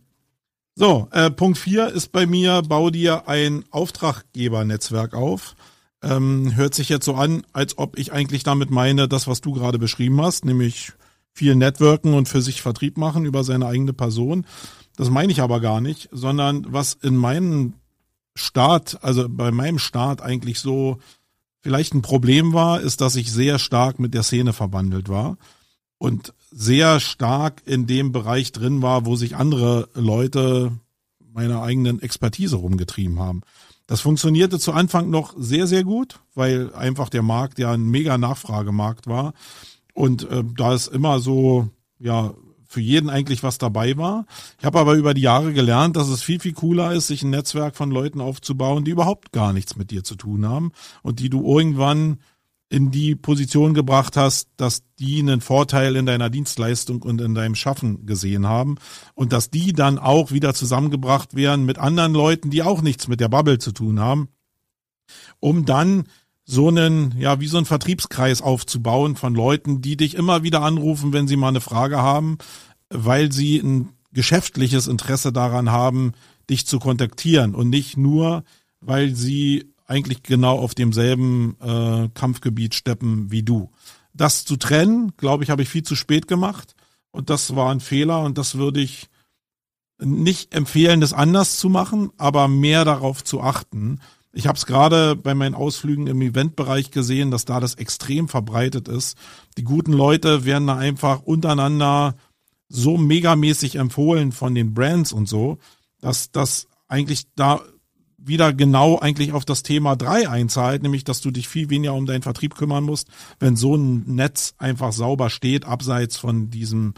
So, 0.76 1.08
äh, 1.10 1.30
Punkt 1.30 1.58
vier 1.58 1.88
ist 1.88 2.12
bei 2.12 2.26
mir, 2.26 2.62
bau 2.62 2.90
dir 2.90 3.28
ein 3.28 3.64
Auftraggebernetzwerk 3.70 5.14
auf. 5.14 5.56
Ähm, 6.02 6.54
hört 6.54 6.74
sich 6.74 6.90
jetzt 6.90 7.06
so 7.06 7.14
an, 7.14 7.44
als 7.52 7.78
ob 7.78 7.98
ich 7.98 8.12
eigentlich 8.12 8.44
damit 8.44 8.70
meine, 8.70 9.08
das, 9.08 9.26
was 9.26 9.40
du 9.40 9.52
gerade 9.52 9.78
beschrieben 9.78 10.20
hast, 10.20 10.44
nämlich 10.44 10.92
viel 11.36 11.54
networken 11.54 12.14
und 12.14 12.28
für 12.28 12.40
sich 12.40 12.62
Vertrieb 12.62 12.96
machen 12.96 13.26
über 13.26 13.44
seine 13.44 13.66
eigene 13.66 13.92
Person. 13.92 14.46
Das 14.96 15.10
meine 15.10 15.30
ich 15.30 15.42
aber 15.42 15.60
gar 15.60 15.82
nicht, 15.82 16.08
sondern 16.10 16.66
was 16.70 16.94
in 16.94 17.14
meinem 17.14 17.74
Start, 18.34 18.98
also 19.02 19.28
bei 19.28 19.50
meinem 19.50 19.78
Start 19.78 20.22
eigentlich 20.22 20.58
so 20.60 20.98
vielleicht 21.60 21.94
ein 21.94 22.02
Problem 22.02 22.54
war, 22.54 22.80
ist, 22.80 23.00
dass 23.00 23.16
ich 23.16 23.30
sehr 23.30 23.58
stark 23.58 23.98
mit 23.98 24.14
der 24.14 24.22
Szene 24.22 24.52
verbandelt 24.52 25.08
war 25.08 25.36
und 25.98 26.32
sehr 26.50 27.00
stark 27.00 27.62
in 27.66 27.86
dem 27.86 28.12
Bereich 28.12 28.52
drin 28.52 28.80
war, 28.80 29.04
wo 29.04 29.16
sich 29.16 29.36
andere 29.36 29.88
Leute 29.94 30.72
meiner 31.32 31.62
eigenen 31.62 32.00
Expertise 32.00 32.56
rumgetrieben 32.56 33.18
haben. 33.18 33.42
Das 33.86 34.00
funktionierte 34.00 34.58
zu 34.58 34.72
Anfang 34.72 35.10
noch 35.10 35.34
sehr, 35.36 35.66
sehr 35.66 35.84
gut, 35.84 36.18
weil 36.34 36.74
einfach 36.74 37.08
der 37.10 37.22
Markt 37.22 37.58
ja 37.58 37.72
ein 37.72 37.84
mega 37.84 38.18
Nachfragemarkt 38.18 39.06
war. 39.06 39.34
Und 39.96 40.30
äh, 40.30 40.44
da 40.56 40.74
ist 40.74 40.88
immer 40.88 41.20
so, 41.20 41.70
ja, 41.98 42.34
für 42.68 42.82
jeden 42.82 43.08
eigentlich 43.08 43.42
was 43.42 43.56
dabei 43.56 43.96
war. 43.96 44.26
Ich 44.58 44.66
habe 44.66 44.78
aber 44.78 44.94
über 44.94 45.14
die 45.14 45.22
Jahre 45.22 45.54
gelernt, 45.54 45.96
dass 45.96 46.08
es 46.08 46.22
viel, 46.22 46.38
viel 46.38 46.52
cooler 46.52 46.92
ist, 46.92 47.06
sich 47.06 47.22
ein 47.22 47.30
Netzwerk 47.30 47.76
von 47.76 47.90
Leuten 47.90 48.20
aufzubauen, 48.20 48.84
die 48.84 48.90
überhaupt 48.90 49.32
gar 49.32 49.54
nichts 49.54 49.76
mit 49.76 49.90
dir 49.90 50.04
zu 50.04 50.14
tun 50.14 50.46
haben 50.46 50.72
und 51.02 51.18
die 51.18 51.30
du 51.30 51.42
irgendwann 51.46 52.18
in 52.68 52.90
die 52.90 53.14
Position 53.14 53.72
gebracht 53.72 54.18
hast, 54.18 54.50
dass 54.58 54.82
die 54.98 55.20
einen 55.20 55.40
Vorteil 55.40 55.96
in 55.96 56.04
deiner 56.04 56.28
Dienstleistung 56.28 57.00
und 57.00 57.22
in 57.22 57.34
deinem 57.34 57.54
Schaffen 57.54 58.04
gesehen 58.04 58.46
haben 58.46 58.76
und 59.14 59.32
dass 59.32 59.48
die 59.48 59.72
dann 59.72 59.98
auch 59.98 60.30
wieder 60.30 60.52
zusammengebracht 60.52 61.34
werden 61.34 61.64
mit 61.64 61.78
anderen 61.78 62.12
Leuten, 62.12 62.50
die 62.50 62.62
auch 62.62 62.82
nichts 62.82 63.08
mit 63.08 63.20
der 63.20 63.28
Bubble 63.28 63.58
zu 63.58 63.72
tun 63.72 63.98
haben, 63.98 64.28
um 65.40 65.64
dann 65.64 66.04
so 66.46 66.68
einen, 66.68 67.18
ja, 67.18 67.40
wie 67.40 67.48
so 67.48 67.56
einen 67.56 67.66
Vertriebskreis 67.66 68.40
aufzubauen 68.40 69.16
von 69.16 69.34
Leuten, 69.34 69.82
die 69.82 69.96
dich 69.96 70.14
immer 70.14 70.44
wieder 70.44 70.62
anrufen, 70.62 71.12
wenn 71.12 71.26
sie 71.26 71.36
mal 71.36 71.48
eine 71.48 71.60
Frage 71.60 71.98
haben, 71.98 72.38
weil 72.88 73.32
sie 73.32 73.58
ein 73.58 73.90
geschäftliches 74.12 74.86
Interesse 74.86 75.32
daran 75.32 75.70
haben, 75.70 76.12
dich 76.48 76.64
zu 76.66 76.78
kontaktieren 76.78 77.54
und 77.56 77.68
nicht 77.68 77.96
nur, 77.96 78.44
weil 78.80 79.14
sie 79.14 79.72
eigentlich 79.86 80.22
genau 80.22 80.58
auf 80.58 80.74
demselben 80.74 81.56
äh, 81.60 82.08
Kampfgebiet 82.14 82.74
steppen 82.74 83.30
wie 83.32 83.42
du. 83.42 83.70
Das 84.14 84.44
zu 84.44 84.56
trennen, 84.56 85.12
glaube 85.16 85.42
ich, 85.42 85.50
habe 85.50 85.62
ich 85.62 85.68
viel 85.68 85.82
zu 85.82 85.96
spät 85.96 86.28
gemacht 86.28 86.74
und 87.10 87.28
das 87.28 87.56
war 87.56 87.72
ein 87.72 87.80
Fehler 87.80 88.22
und 88.22 88.38
das 88.38 88.56
würde 88.56 88.80
ich 88.80 89.08
nicht 89.98 90.54
empfehlen, 90.54 91.00
das 91.00 91.12
anders 91.12 91.58
zu 91.58 91.68
machen, 91.68 92.10
aber 92.18 92.48
mehr 92.48 92.84
darauf 92.84 93.24
zu 93.24 93.40
achten, 93.40 94.00
ich 94.36 94.46
habe 94.46 94.58
es 94.58 94.66
gerade 94.66 95.16
bei 95.16 95.34
meinen 95.34 95.54
Ausflügen 95.54 96.06
im 96.08 96.20
Eventbereich 96.20 96.90
gesehen, 96.90 97.30
dass 97.30 97.46
da 97.46 97.58
das 97.58 97.76
extrem 97.76 98.28
verbreitet 98.28 98.86
ist. 98.86 99.16
Die 99.56 99.64
guten 99.64 99.94
Leute 99.94 100.44
werden 100.44 100.66
da 100.66 100.76
einfach 100.76 101.22
untereinander 101.22 102.16
so 102.68 102.98
megamäßig 102.98 103.76
empfohlen 103.76 104.32
von 104.32 104.54
den 104.54 104.74
Brands 104.74 105.14
und 105.14 105.26
so, 105.26 105.56
dass 106.02 106.32
das 106.32 106.66
eigentlich 106.86 107.32
da 107.34 107.62
wieder 108.18 108.52
genau 108.52 108.98
eigentlich 108.98 109.32
auf 109.32 109.46
das 109.46 109.62
Thema 109.62 109.96
drei 109.96 110.28
einzahlt, 110.28 110.82
nämlich 110.82 111.04
dass 111.04 111.22
du 111.22 111.30
dich 111.30 111.48
viel 111.48 111.70
weniger 111.70 111.94
um 111.94 112.04
deinen 112.04 112.22
Vertrieb 112.22 112.56
kümmern 112.56 112.84
musst, 112.84 113.08
wenn 113.40 113.56
so 113.56 113.74
ein 113.74 114.04
Netz 114.16 114.54
einfach 114.58 114.92
sauber 114.92 115.30
steht, 115.30 115.64
abseits 115.64 116.18
von 116.18 116.50
diesem 116.50 116.92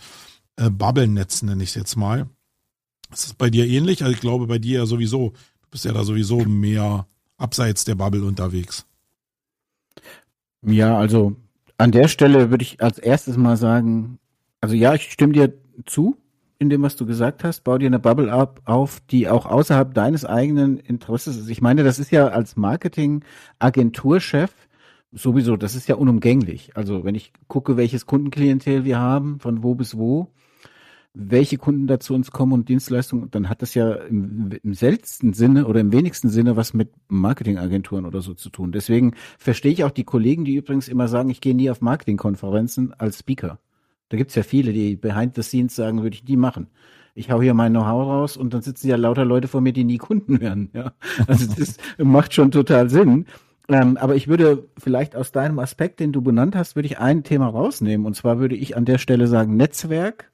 äh, 0.57 0.71
Bubble-Netz, 0.71 1.43
nenne 1.43 1.63
ich 1.63 1.69
es 1.69 1.77
jetzt 1.77 1.95
mal. 1.95 2.29
Ist 3.13 3.39
bei 3.39 3.49
dir 3.49 3.69
ähnlich, 3.69 4.03
also 4.03 4.13
ich 4.13 4.21
glaube 4.21 4.49
bei 4.49 4.59
dir 4.59 4.81
ja 4.81 4.87
sowieso, 4.87 5.35
du 5.63 5.69
bist 5.71 5.85
ja 5.85 5.93
da 5.93 6.03
sowieso 6.03 6.39
mehr 6.39 7.07
abseits 7.39 7.85
der 7.85 7.95
Bubble 7.95 8.25
unterwegs? 8.25 8.85
Ja, 10.63 10.99
also 10.99 11.37
an 11.79 11.93
der 11.93 12.09
Stelle 12.09 12.51
würde 12.51 12.65
ich 12.65 12.83
als 12.83 12.99
erstes 12.99 13.37
mal 13.37 13.57
sagen, 13.57 14.19
also 14.61 14.75
ja, 14.75 14.95
ich 14.95 15.13
stimme 15.13 15.33
dir 15.33 15.55
zu 15.87 16.17
in 16.59 16.69
dem, 16.71 16.83
was 16.83 16.97
du 16.97 17.07
gesagt 17.07 17.45
hast. 17.45 17.63
Bau 17.63 17.79
dir 17.79 17.87
eine 17.87 18.01
Bubble 18.01 18.33
ab, 18.33 18.61
auf, 18.65 19.01
die 19.11 19.29
auch 19.29 19.47
außerhalb 19.47 19.95
deines 19.95 20.25
eigenen 20.25 20.79
Interesses 20.79 21.37
ist. 21.37 21.49
Ich 21.49 21.63
meine, 21.63 21.85
das 21.85 22.01
ist 22.01 22.11
ja 22.11 22.27
als 22.29 22.57
Marketing-Agenturchef 22.57 24.53
sowieso, 25.13 25.57
das 25.57 25.75
ist 25.75 25.89
ja 25.89 25.95
unumgänglich. 25.95 26.77
Also 26.77 27.05
wenn 27.05 27.15
ich 27.15 27.33
gucke, 27.47 27.77
welches 27.77 28.07
Kundenklientel 28.07 28.85
wir 28.85 28.99
haben, 28.99 29.41
von 29.41 29.63
wo 29.63 29.75
bis 29.75 29.97
wo, 29.97 30.29
welche 31.21 31.59
Kunden 31.59 31.89
da 31.89 31.99
zu 31.99 32.15
uns 32.15 32.31
kommen 32.31 32.53
und 32.53 32.69
Dienstleistungen, 32.69 33.29
dann 33.33 33.49
hat 33.49 33.61
das 33.61 33.75
ja 33.75 33.93
im, 33.93 34.51
im 34.63 34.73
seltensten 34.73 35.33
Sinne 35.33 35.67
oder 35.67 35.81
im 35.81 35.91
wenigsten 35.91 36.29
Sinne 36.29 36.57
was 36.57 36.75
mit 36.75 36.91
Marketingagenturen 37.09 38.07
oder 38.07 38.21
so 38.23 38.35
zu 38.35 38.51
tun. 38.51 38.71
Deswegen 38.71 39.15
verstehe 39.37 39.73
ich 39.73 39.83
auch 39.83 39.91
die 39.91 40.05
Kollegen, 40.05 40.45
die 40.45 40.55
übrigens 40.55 40.87
immer 40.87 41.09
sagen, 41.09 41.29
ich 41.31 41.41
gehe 41.41 41.57
nie 41.57 41.71
auf 41.71 41.81
Marketingkonferenzen 41.81 42.95
als 42.95 43.19
Speaker. 43.19 43.59
Da 44.11 44.17
gibt's 44.17 44.37
ja 44.37 44.45
viele, 44.45 44.73
die 44.73 44.95
behind 44.95 45.35
the 45.35 45.43
scenes 45.43 45.75
sagen, 45.75 46.03
würde 46.05 46.15
ich 46.15 46.25
nie 46.25 46.37
machen. 46.37 46.69
Ich 47.17 47.33
hau 47.33 47.43
hier 47.43 47.53
mein 47.53 47.73
Know-how 47.73 48.07
raus 48.07 48.37
und 48.37 48.55
dann 48.55 48.63
sitzen 48.63 48.87
ja 48.87 48.95
lauter 48.95 49.25
Leute 49.25 49.49
vor 49.49 49.61
mir, 49.61 49.73
die 49.73 49.83
nie 49.83 49.99
Kunden 49.99 50.41
werden. 50.41 50.71
Ja? 50.73 50.93
Also 51.27 51.53
das 51.53 51.79
macht 51.99 52.33
schon 52.33 52.53
total 52.53 52.91
Sinn. 52.91 53.27
Ähm, 53.69 53.97
aber 53.97 54.15
ich 54.15 54.29
würde 54.29 54.69
vielleicht 54.79 55.17
aus 55.17 55.33
deinem 55.33 55.59
Aspekt, 55.59 55.99
den 55.99 56.13
du 56.13 56.23
benannt 56.23 56.55
hast, 56.55 56.77
würde 56.77 56.87
ich 56.87 57.01
ein 57.01 57.25
Thema 57.25 57.49
rausnehmen. 57.49 58.07
Und 58.07 58.15
zwar 58.15 58.39
würde 58.39 58.55
ich 58.55 58.77
an 58.77 58.85
der 58.85 58.99
Stelle 58.99 59.27
sagen, 59.27 59.57
Netzwerk 59.57 60.31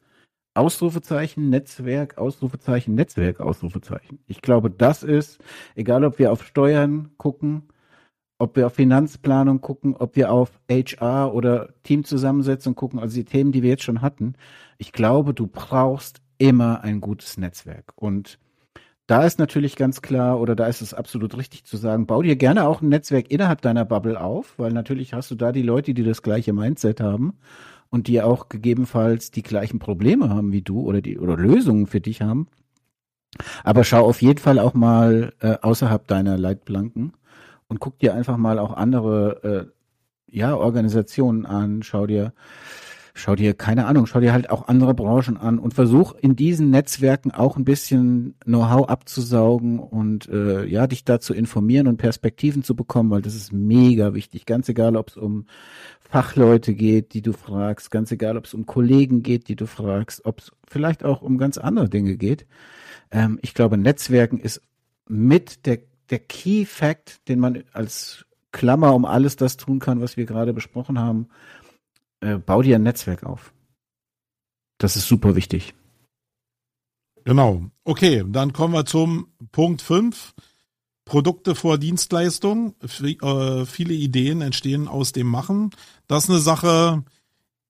Ausrufezeichen, 0.55 1.51
Netzwerk, 1.51 2.17
Ausrufezeichen, 2.17 2.95
Netzwerk, 2.95 3.41
Ausrufezeichen. 3.41 4.21
Ich 4.27 4.41
glaube, 4.41 4.71
das 4.71 5.03
ist, 5.03 5.41
egal 5.75 6.05
ob 6.05 6.21
wir 6.21 6.33
auf 6.33 6.45
Steuern 6.45 7.11
gucken, 7.17 7.65
ob 8.39 8.57
wir 8.57 8.67
auf 8.67 8.75
Finanzplanung 8.75 9.61
gucken, 9.61 9.97
ob 9.97 10.17
wir 10.17 10.31
auf 10.31 10.61
HR 10.71 11.35
oder 11.35 11.75
Teamzusammensetzung 11.83 12.75
gucken, 12.77 13.01
also 13.01 13.17
die 13.17 13.25
Themen, 13.25 13.53
die 13.53 13.63
wir 13.63 13.71
jetzt 13.71 13.83
schon 13.83 14.01
hatten. 14.01 14.35
Ich 14.79 14.93
glaube, 14.93 15.35
du 15.35 15.47
brauchst 15.49 16.21
immer 16.39 16.83
ein 16.83 17.01
gutes 17.01 17.37
Netzwerk. 17.37 17.93
Und 17.97 18.39
da 19.07 19.25
ist 19.25 19.39
natürlich 19.39 19.77
ganz 19.77 20.03
klar, 20.03 20.41
oder 20.41 20.57
da 20.57 20.67
ist 20.67 20.83
es 20.83 20.95
absolut 20.95 21.37
richtig 21.37 21.65
zu 21.65 21.77
sagen, 21.77 22.07
bau 22.07 22.23
dir 22.23 22.37
gerne 22.37 22.67
auch 22.67 22.81
ein 22.81 22.89
Netzwerk 22.89 23.31
innerhalb 23.31 23.61
deiner 23.61 23.85
Bubble 23.85 24.21
auf, 24.21 24.59
weil 24.59 24.73
natürlich 24.73 25.15
hast 25.15 25.31
du 25.31 25.35
da 25.35 25.53
die 25.53 25.63
Leute, 25.63 25.95
die 25.95 26.05
das 26.05 26.23
gleiche 26.23 26.53
Mindset 26.53 27.01
haben 27.01 27.35
und 27.95 28.09
die 28.09 28.21
auch 28.21 28.49
gegebenenfalls 28.49 29.31
die 29.31 29.45
gleichen 29.45 29.79
Probleme 29.79 30.29
haben 30.29 30.51
wie 30.51 30.63
du 30.63 30.81
oder 30.81 31.01
die 31.01 31.17
oder 31.17 31.37
Lösungen 31.37 31.87
für 31.87 32.01
dich 32.01 32.23
haben. 32.23 32.49
Aber 33.63 33.85
schau 33.85 34.05
auf 34.05 34.21
jeden 34.21 34.41
Fall 34.41 34.59
auch 34.59 34.75
mal 34.75 35.33
äh, 35.39 35.59
außerhalb 35.63 36.05
deiner 36.09 36.37
Leitplanken 36.37 37.13
und 37.69 37.79
guck 37.79 38.01
dir 38.01 38.13
einfach 38.15 38.37
mal 38.37 38.59
auch 38.59 38.73
andere 38.73 39.71
äh, 40.29 40.37
ja 40.37 40.57
Organisationen 40.57 41.47
an. 41.47 41.85
Schau 41.85 42.09
dir 42.09 42.33
schau 43.15 43.37
dir, 43.37 43.55
keine 43.55 43.87
Ahnung, 43.87 44.07
schau 44.07 44.19
dir 44.19 44.33
halt 44.33 44.51
auch 44.51 44.67
andere 44.67 44.93
Branchen 44.93 45.37
an 45.37 45.61
und 45.61 45.73
versuch 45.73 46.15
in 46.15 46.35
diesen 46.35 46.71
Netzwerken 46.71 47.31
auch 47.31 47.57
ein 47.57 47.65
bisschen 47.65 48.35
Know-how 48.45 48.89
abzusaugen 48.89 49.79
und 49.79 50.29
äh, 50.29 50.67
ja, 50.67 50.89
dich 50.89 51.05
da 51.05 51.21
zu 51.21 51.33
informieren 51.33 51.87
und 51.87 51.97
Perspektiven 51.97 52.65
zu 52.65 52.75
bekommen, 52.75 53.11
weil 53.11 53.23
das 53.23 53.37
ist 53.37 53.53
mega 53.53 54.15
wichtig. 54.15 54.47
Ganz 54.47 54.69
egal, 54.69 54.97
ob 54.97 55.11
es 55.11 55.17
um 55.17 55.47
Fachleute 56.01 56.75
geht, 56.75 57.15
die 57.15 57.23
du 57.23 57.33
fragst, 57.33 57.93
ganz 57.93 58.11
egal, 58.11 58.37
ob 58.37 58.47
es 58.47 58.55
um 58.55 58.67
Kollegen 58.67 59.23
geht, 59.23 59.49
die 59.49 59.57
du 59.57 59.67
fragst, 59.67 60.25
ob 60.25 60.41
es 60.41 60.53
vielleicht 60.67 61.05
auch 61.05 61.23
um 61.23 61.39
ganz 61.39 61.57
andere 61.57 61.89
Dinge 61.89 62.17
geht. 62.17 62.47
Ähm, 63.13 63.39
ich 63.43 63.55
glaube, 63.55 63.79
Netzwerken 63.79 64.39
ist 64.39 64.61
mit 65.09 65.67
der, 65.67 65.79
der 66.11 66.19
Key 66.19 66.65
Fact, 66.65 67.29
den 67.29 67.39
man 67.39 67.63
als 67.73 68.27
Klammer 68.51 68.95
um 68.95 69.05
alles 69.05 69.37
das 69.37 69.57
tun 69.57 69.79
kann, 69.79 70.01
was 70.01 70.17
wir 70.17 70.27
gerade 70.27 70.53
besprochen 70.53 70.99
haben, 70.99 71.29
äh, 72.25 72.39
bau 72.39 72.63
dir 72.63 72.77
ein 72.77 72.83
Netzwerk 72.83 73.25
auf. 73.25 73.53
Das 74.79 74.97
ist 74.97 75.07
super 75.07 75.37
wichtig. 75.37 75.75
Genau. 77.25 77.63
Okay, 77.85 78.25
dann 78.27 78.53
kommen 78.53 78.75
wir 78.75 78.85
zum 78.85 79.29
Punkt 79.53 79.83
5. 79.83 80.35
Produkte 81.05 81.55
vor 81.55 81.79
Dienstleistung. 81.79 82.75
Äh, 82.83 83.67
viele 83.67 83.95
Ideen 83.95 84.41
entstehen 84.41 84.89
aus 84.89 85.13
dem 85.13 85.27
Machen. 85.27 85.71
Das 86.07 86.25
ist 86.25 86.31
eine 86.31 86.39
Sache, 86.39 87.05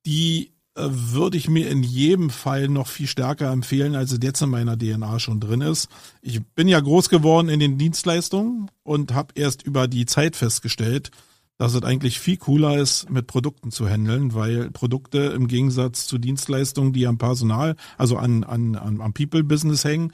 die 0.07 0.53
äh, 0.77 0.89
würde 0.89 1.37
ich 1.37 1.49
mir 1.49 1.69
in 1.69 1.83
jedem 1.83 2.31
Fall 2.31 2.69
noch 2.69 2.89
viel 2.89 3.07
stärker 3.07 3.51
empfehlen, 3.53 3.95
als 3.95 4.13
es 4.13 4.21
jetzt 4.23 4.43
in 4.43 4.51
meiner 4.51 4.77
DNA 4.77 5.19
schon 5.21 5.41
drin 5.41 5.61
ist. 5.61 5.89
Ich 6.21 6.45
bin 6.45 6.69
ja 6.69 6.81
groß 6.81 7.09
geworden 7.09 7.49
in 7.49 7.61
den 7.61 7.79
Dienstleistungen 7.79 8.71
und 8.83 9.15
habe 9.15 9.35
erst 9.37 9.63
über 9.63 9.89
die 9.89 10.07
Zeit 10.07 10.37
festgestellt, 10.37 11.11
dass 11.57 11.75
es 11.75 11.83
eigentlich 11.83 12.19
viel 12.19 12.37
cooler 12.37 12.79
ist, 12.79 13.11
mit 13.11 13.27
Produkten 13.27 13.71
zu 13.71 13.89
handeln, 13.89 14.35
weil 14.35 14.71
Produkte 14.71 15.19
im 15.19 15.47
Gegensatz 15.47 16.07
zu 16.07 16.19
Dienstleistungen, 16.19 16.93
die 16.93 17.07
am 17.07 17.19
Personal, 17.19 17.77
also 17.97 18.17
an, 18.17 18.45
an, 18.45 18.75
an 18.77 19.01
am 19.01 19.13
People-Business 19.13 19.85
hängen, 19.85 20.13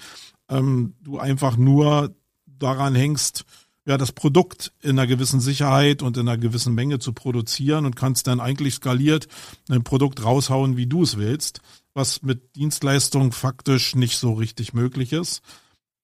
ähm, 0.48 0.94
du 1.00 1.18
einfach 1.18 1.56
nur 1.56 2.14
daran 2.46 2.94
hängst, 2.94 3.44
ja, 3.86 3.96
das 3.96 4.12
Produkt 4.12 4.72
in 4.82 4.90
einer 4.90 5.06
gewissen 5.06 5.40
Sicherheit 5.40 6.02
und 6.02 6.16
in 6.16 6.28
einer 6.28 6.38
gewissen 6.38 6.74
Menge 6.74 6.98
zu 6.98 7.12
produzieren 7.12 7.86
und 7.86 7.96
kannst 7.96 8.26
dann 8.26 8.38
eigentlich 8.38 8.74
skaliert 8.74 9.26
ein 9.68 9.82
Produkt 9.82 10.22
raushauen, 10.22 10.76
wie 10.76 10.86
du 10.86 11.02
es 11.02 11.16
willst, 11.16 11.60
was 11.94 12.22
mit 12.22 12.54
Dienstleistungen 12.56 13.32
faktisch 13.32 13.94
nicht 13.94 14.18
so 14.18 14.34
richtig 14.34 14.74
möglich 14.74 15.12
ist. 15.12 15.40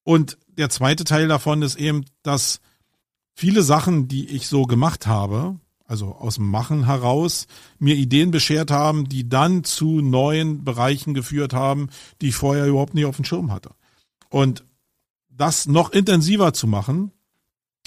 Und 0.02 0.38
der 0.48 0.70
zweite 0.70 1.04
Teil 1.04 1.28
davon 1.28 1.62
ist 1.62 1.76
eben, 1.76 2.06
dass 2.22 2.60
viele 3.36 3.62
Sachen, 3.62 4.08
die 4.08 4.28
ich 4.30 4.48
so 4.48 4.62
gemacht 4.62 5.06
habe, 5.06 5.60
also 5.84 6.16
aus 6.16 6.36
dem 6.36 6.50
Machen 6.50 6.86
heraus, 6.86 7.46
mir 7.78 7.94
Ideen 7.94 8.32
beschert 8.32 8.70
haben, 8.70 9.08
die 9.08 9.28
dann 9.28 9.62
zu 9.62 10.00
neuen 10.00 10.64
Bereichen 10.64 11.14
geführt 11.14 11.52
haben, 11.52 11.90
die 12.20 12.28
ich 12.28 12.34
vorher 12.34 12.66
überhaupt 12.66 12.94
nicht 12.94 13.04
auf 13.04 13.16
dem 13.16 13.24
Schirm 13.24 13.52
hatte. 13.52 13.70
Und 14.30 14.64
das 15.28 15.66
noch 15.66 15.92
intensiver 15.92 16.54
zu 16.54 16.66
machen, 16.66 17.12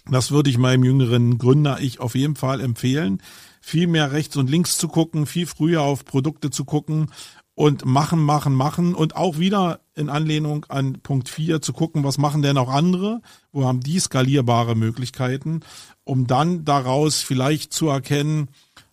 das 0.09 0.31
würde 0.31 0.49
ich 0.49 0.57
meinem 0.57 0.83
jüngeren 0.83 1.37
Gründer 1.37 1.81
ich 1.81 1.99
auf 1.99 2.15
jeden 2.15 2.35
Fall 2.35 2.61
empfehlen, 2.61 3.21
viel 3.59 3.87
mehr 3.87 4.11
rechts 4.11 4.37
und 4.37 4.49
links 4.49 4.77
zu 4.77 4.87
gucken, 4.87 5.25
viel 5.25 5.45
früher 5.45 5.81
auf 5.81 6.05
Produkte 6.05 6.51
zu 6.51 6.63
gucken 6.63 7.11
und 7.59 7.83
machen, 7.83 8.23
machen, 8.23 8.55
machen 8.55 8.95
und 8.95 9.17
auch 9.17 9.37
wieder 9.37 9.81
in 9.93 10.07
Anlehnung 10.07 10.65
an 10.69 11.01
Punkt 11.03 11.27
4 11.27 11.61
zu 11.61 11.73
gucken, 11.73 12.05
was 12.05 12.17
machen 12.17 12.41
denn 12.41 12.57
auch 12.57 12.69
andere, 12.69 13.21
wo 13.51 13.65
haben 13.65 13.81
die 13.81 13.99
skalierbare 13.99 14.75
Möglichkeiten, 14.75 15.59
um 16.05 16.25
dann 16.25 16.63
daraus 16.63 17.19
vielleicht 17.19 17.73
zu 17.73 17.89
erkennen, 17.89 18.47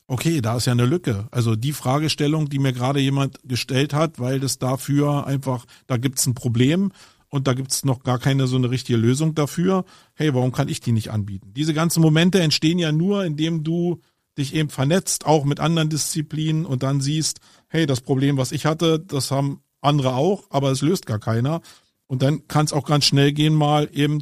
okay, 0.08 0.40
da 0.40 0.56
ist 0.56 0.66
ja 0.66 0.72
eine 0.72 0.84
Lücke. 0.84 1.28
Also 1.30 1.54
die 1.54 1.72
Fragestellung, 1.72 2.48
die 2.48 2.58
mir 2.58 2.72
gerade 2.72 2.98
jemand 2.98 3.38
gestellt 3.44 3.94
hat, 3.94 4.18
weil 4.18 4.40
das 4.40 4.58
dafür 4.58 5.28
einfach, 5.28 5.64
da 5.86 5.96
gibt's 5.96 6.26
ein 6.26 6.34
Problem 6.34 6.90
und 7.28 7.46
da 7.46 7.54
gibt's 7.54 7.84
noch 7.84 8.02
gar 8.02 8.18
keine 8.18 8.48
so 8.48 8.56
eine 8.56 8.68
richtige 8.68 8.98
Lösung 8.98 9.36
dafür. 9.36 9.84
Hey, 10.14 10.34
warum 10.34 10.50
kann 10.50 10.68
ich 10.68 10.80
die 10.80 10.90
nicht 10.90 11.12
anbieten? 11.12 11.52
Diese 11.54 11.72
ganzen 11.72 12.02
Momente 12.02 12.40
entstehen 12.40 12.80
ja 12.80 12.90
nur, 12.90 13.24
indem 13.24 13.62
du 13.62 14.00
dich 14.38 14.54
eben 14.54 14.68
vernetzt, 14.68 15.26
auch 15.26 15.44
mit 15.44 15.60
anderen 15.60 15.88
Disziplinen 15.88 16.66
und 16.66 16.82
dann 16.82 17.00
siehst, 17.00 17.40
hey, 17.68 17.86
das 17.86 18.00
Problem, 18.00 18.36
was 18.36 18.52
ich 18.52 18.66
hatte, 18.66 18.98
das 18.98 19.30
haben 19.30 19.60
andere 19.80 20.14
auch, 20.14 20.44
aber 20.50 20.70
es 20.70 20.82
löst 20.82 21.06
gar 21.06 21.18
keiner. 21.18 21.60
Und 22.06 22.22
dann 22.22 22.46
kann 22.48 22.66
es 22.66 22.72
auch 22.72 22.84
ganz 22.84 23.04
schnell 23.04 23.32
gehen, 23.32 23.54
mal 23.54 23.88
eben 23.92 24.20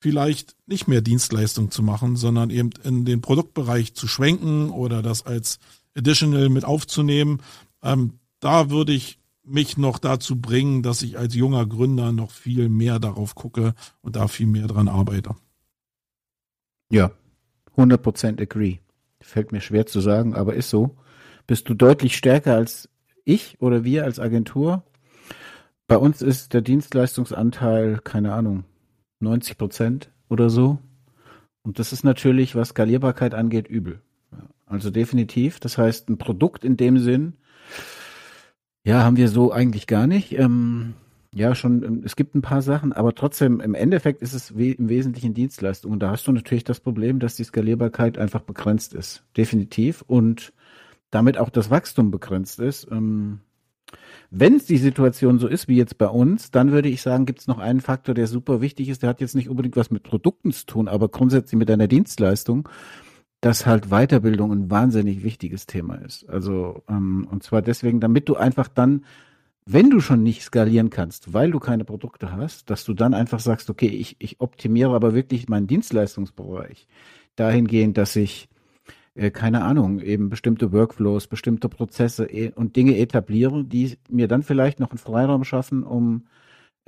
vielleicht 0.00 0.56
nicht 0.66 0.88
mehr 0.88 1.00
Dienstleistung 1.00 1.70
zu 1.70 1.82
machen, 1.82 2.16
sondern 2.16 2.50
eben 2.50 2.70
in 2.82 3.04
den 3.04 3.20
Produktbereich 3.20 3.94
zu 3.94 4.06
schwenken 4.06 4.70
oder 4.70 5.02
das 5.02 5.24
als 5.24 5.58
Additional 5.96 6.48
mit 6.48 6.64
aufzunehmen. 6.64 7.40
Ähm, 7.82 8.18
da 8.40 8.70
würde 8.70 8.92
ich 8.92 9.18
mich 9.44 9.76
noch 9.76 9.98
dazu 9.98 10.40
bringen, 10.40 10.82
dass 10.82 11.02
ich 11.02 11.18
als 11.18 11.34
junger 11.34 11.66
Gründer 11.66 12.12
noch 12.12 12.30
viel 12.30 12.68
mehr 12.68 12.98
darauf 12.98 13.34
gucke 13.34 13.74
und 14.00 14.16
da 14.16 14.28
viel 14.28 14.46
mehr 14.46 14.66
dran 14.66 14.88
arbeite. 14.88 15.36
Ja, 16.90 17.10
100% 17.76 18.40
agree. 18.40 18.78
Fällt 19.24 19.52
mir 19.52 19.60
schwer 19.60 19.86
zu 19.86 20.00
sagen, 20.00 20.34
aber 20.34 20.54
ist 20.54 20.70
so 20.70 20.96
bist 21.46 21.68
du 21.68 21.74
deutlich 21.74 22.16
stärker 22.16 22.54
als 22.54 22.88
ich 23.24 23.60
oder 23.60 23.84
wir 23.84 24.04
als 24.04 24.18
Agentur. 24.18 24.82
Bei 25.86 25.96
uns 25.96 26.22
ist 26.22 26.54
der 26.54 26.62
Dienstleistungsanteil, 26.62 28.00
keine 28.02 28.32
Ahnung, 28.32 28.64
90 29.20 29.58
Prozent 29.58 30.10
oder 30.28 30.50
so. 30.50 30.78
Und 31.62 31.78
das 31.78 31.92
ist 31.92 32.04
natürlich, 32.04 32.54
was 32.54 32.70
Skalierbarkeit 32.70 33.34
angeht, 33.34 33.68
übel. 33.68 34.00
Also 34.66 34.90
definitiv. 34.90 35.60
Das 35.60 35.78
heißt, 35.78 36.08
ein 36.08 36.18
Produkt 36.18 36.64
in 36.64 36.76
dem 36.76 36.98
Sinn, 36.98 37.34
ja, 38.82 39.02
haben 39.02 39.16
wir 39.16 39.28
so 39.28 39.52
eigentlich 39.52 39.86
gar 39.86 40.06
nicht. 40.06 40.32
Ähm, 40.38 40.94
ja, 41.34 41.54
schon, 41.54 41.82
ähm, 41.82 42.02
es 42.04 42.16
gibt 42.16 42.34
ein 42.34 42.42
paar 42.42 42.62
Sachen, 42.62 42.92
aber 42.92 43.14
trotzdem, 43.14 43.60
im 43.60 43.74
Endeffekt 43.74 44.22
ist 44.22 44.34
es 44.34 44.56
we 44.56 44.70
im 44.70 44.88
Wesentlichen 44.88 45.34
Dienstleistung. 45.34 45.92
Und 45.92 46.00
da 46.00 46.10
hast 46.10 46.26
du 46.26 46.32
natürlich 46.32 46.64
das 46.64 46.80
Problem, 46.80 47.18
dass 47.18 47.34
die 47.36 47.44
Skalierbarkeit 47.44 48.18
einfach 48.18 48.40
begrenzt 48.40 48.94
ist. 48.94 49.24
Definitiv. 49.36 50.02
Und 50.06 50.52
damit 51.10 51.38
auch 51.38 51.50
das 51.50 51.70
Wachstum 51.70 52.10
begrenzt 52.10 52.60
ist. 52.60 52.88
Ähm, 52.90 53.40
wenn 54.30 54.56
es 54.56 54.66
die 54.66 54.78
Situation 54.78 55.38
so 55.38 55.46
ist 55.46 55.68
wie 55.68 55.76
jetzt 55.76 55.98
bei 55.98 56.08
uns, 56.08 56.50
dann 56.50 56.72
würde 56.72 56.88
ich 56.88 57.02
sagen, 57.02 57.26
gibt 57.26 57.40
es 57.40 57.46
noch 57.46 57.58
einen 57.58 57.80
Faktor, 57.80 58.14
der 58.14 58.26
super 58.26 58.60
wichtig 58.60 58.88
ist. 58.88 59.02
Der 59.02 59.10
hat 59.10 59.20
jetzt 59.20 59.34
nicht 59.34 59.48
unbedingt 59.48 59.76
was 59.76 59.90
mit 59.90 60.02
Produkten 60.02 60.52
zu 60.52 60.66
tun, 60.66 60.88
aber 60.88 61.08
grundsätzlich 61.08 61.58
mit 61.58 61.70
einer 61.70 61.86
Dienstleistung, 61.86 62.68
dass 63.40 63.66
halt 63.66 63.90
Weiterbildung 63.90 64.52
ein 64.52 64.70
wahnsinnig 64.70 65.22
wichtiges 65.22 65.66
Thema 65.66 65.96
ist. 65.96 66.28
Also 66.28 66.82
ähm, 66.88 67.28
und 67.30 67.42
zwar 67.42 67.62
deswegen, 67.62 68.00
damit 68.00 68.28
du 68.28 68.36
einfach 68.36 68.68
dann, 68.68 69.04
wenn 69.66 69.90
du 69.90 70.00
schon 70.00 70.22
nicht 70.22 70.42
skalieren 70.42 70.90
kannst, 70.90 71.32
weil 71.32 71.50
du 71.50 71.58
keine 71.58 71.84
Produkte 71.84 72.32
hast, 72.32 72.70
dass 72.70 72.84
du 72.84 72.94
dann 72.94 73.14
einfach 73.14 73.40
sagst, 73.40 73.70
okay, 73.70 73.88
ich, 73.88 74.16
ich 74.18 74.40
optimiere 74.40 74.94
aber 74.94 75.14
wirklich 75.14 75.48
meinen 75.48 75.66
Dienstleistungsbereich 75.66 76.86
dahingehend, 77.36 77.96
dass 77.96 78.14
ich 78.16 78.48
äh, 79.14 79.30
keine 79.30 79.62
Ahnung, 79.62 80.00
eben 80.00 80.28
bestimmte 80.28 80.72
Workflows, 80.72 81.28
bestimmte 81.28 81.68
Prozesse 81.68 82.26
e 82.26 82.52
und 82.54 82.76
Dinge 82.76 82.98
etabliere, 82.98 83.64
die 83.64 83.96
mir 84.10 84.28
dann 84.28 84.42
vielleicht 84.42 84.80
noch 84.80 84.90
einen 84.90 84.98
Freiraum 84.98 85.44
schaffen, 85.44 85.84
um 85.84 86.26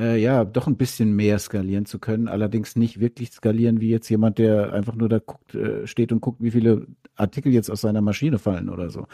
äh, 0.00 0.20
ja 0.20 0.44
doch 0.44 0.66
ein 0.66 0.76
bisschen 0.76 1.14
mehr 1.14 1.38
skalieren 1.38 1.86
zu 1.86 1.98
können. 1.98 2.28
Allerdings 2.28 2.76
nicht 2.76 3.00
wirklich 3.00 3.30
skalieren 3.32 3.80
wie 3.80 3.90
jetzt 3.90 4.08
jemand, 4.08 4.38
der 4.38 4.72
einfach 4.72 4.94
nur 4.94 5.08
da 5.08 5.18
guckt, 5.18 5.54
äh, 5.54 5.86
steht 5.86 6.12
und 6.12 6.20
guckt, 6.20 6.42
wie 6.42 6.50
viele 6.50 6.86
Artikel 7.14 7.52
jetzt 7.52 7.70
aus 7.70 7.80
seiner 7.80 8.02
Maschine 8.02 8.38
fallen 8.38 8.68
oder 8.68 8.90
so. 8.90 9.06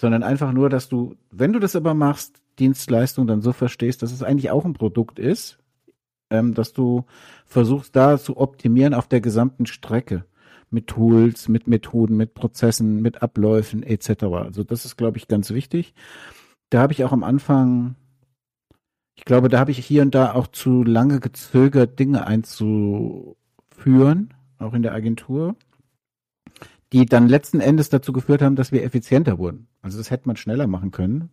Sondern 0.00 0.22
einfach 0.22 0.52
nur, 0.52 0.70
dass 0.70 0.88
du, 0.88 1.16
wenn 1.30 1.52
du 1.52 1.60
das 1.60 1.76
aber 1.76 1.94
machst, 1.94 2.40
Dienstleistung 2.58 3.26
dann 3.26 3.42
so 3.42 3.52
verstehst, 3.52 4.02
dass 4.02 4.12
es 4.12 4.22
eigentlich 4.22 4.50
auch 4.50 4.64
ein 4.64 4.74
Produkt 4.74 5.18
ist, 5.18 5.58
ähm, 6.30 6.54
dass 6.54 6.72
du 6.72 7.04
versuchst 7.46 7.94
da 7.96 8.18
zu 8.18 8.36
optimieren 8.36 8.94
auf 8.94 9.08
der 9.08 9.20
gesamten 9.20 9.66
Strecke 9.66 10.24
mit 10.70 10.88
Tools, 10.88 11.48
mit 11.48 11.68
Methoden, 11.68 12.16
mit 12.16 12.34
Prozessen, 12.34 13.00
mit 13.00 13.22
Abläufen 13.22 13.82
etc. 13.82 14.24
Also 14.24 14.64
das 14.64 14.84
ist, 14.84 14.96
glaube 14.96 15.18
ich, 15.18 15.28
ganz 15.28 15.50
wichtig. 15.50 15.94
Da 16.70 16.80
habe 16.80 16.92
ich 16.92 17.04
auch 17.04 17.12
am 17.12 17.22
Anfang, 17.22 17.94
ich 19.14 19.24
glaube, 19.24 19.48
da 19.48 19.58
habe 19.60 19.70
ich 19.70 19.84
hier 19.84 20.02
und 20.02 20.14
da 20.14 20.34
auch 20.34 20.48
zu 20.48 20.82
lange 20.82 21.20
gezögert, 21.20 21.98
Dinge 21.98 22.26
einzuführen, 22.26 24.34
auch 24.58 24.74
in 24.74 24.82
der 24.82 24.94
Agentur. 24.94 25.56
die 26.92 27.06
dann 27.06 27.28
letzten 27.28 27.60
Endes 27.60 27.88
dazu 27.88 28.12
geführt 28.12 28.40
haben, 28.40 28.54
dass 28.56 28.70
wir 28.70 28.84
effizienter 28.84 29.38
wurden. 29.38 29.66
Also 29.82 29.98
das 29.98 30.10
hätte 30.10 30.28
man 30.28 30.36
schneller 30.36 30.68
machen 30.68 30.92
können. 30.92 31.30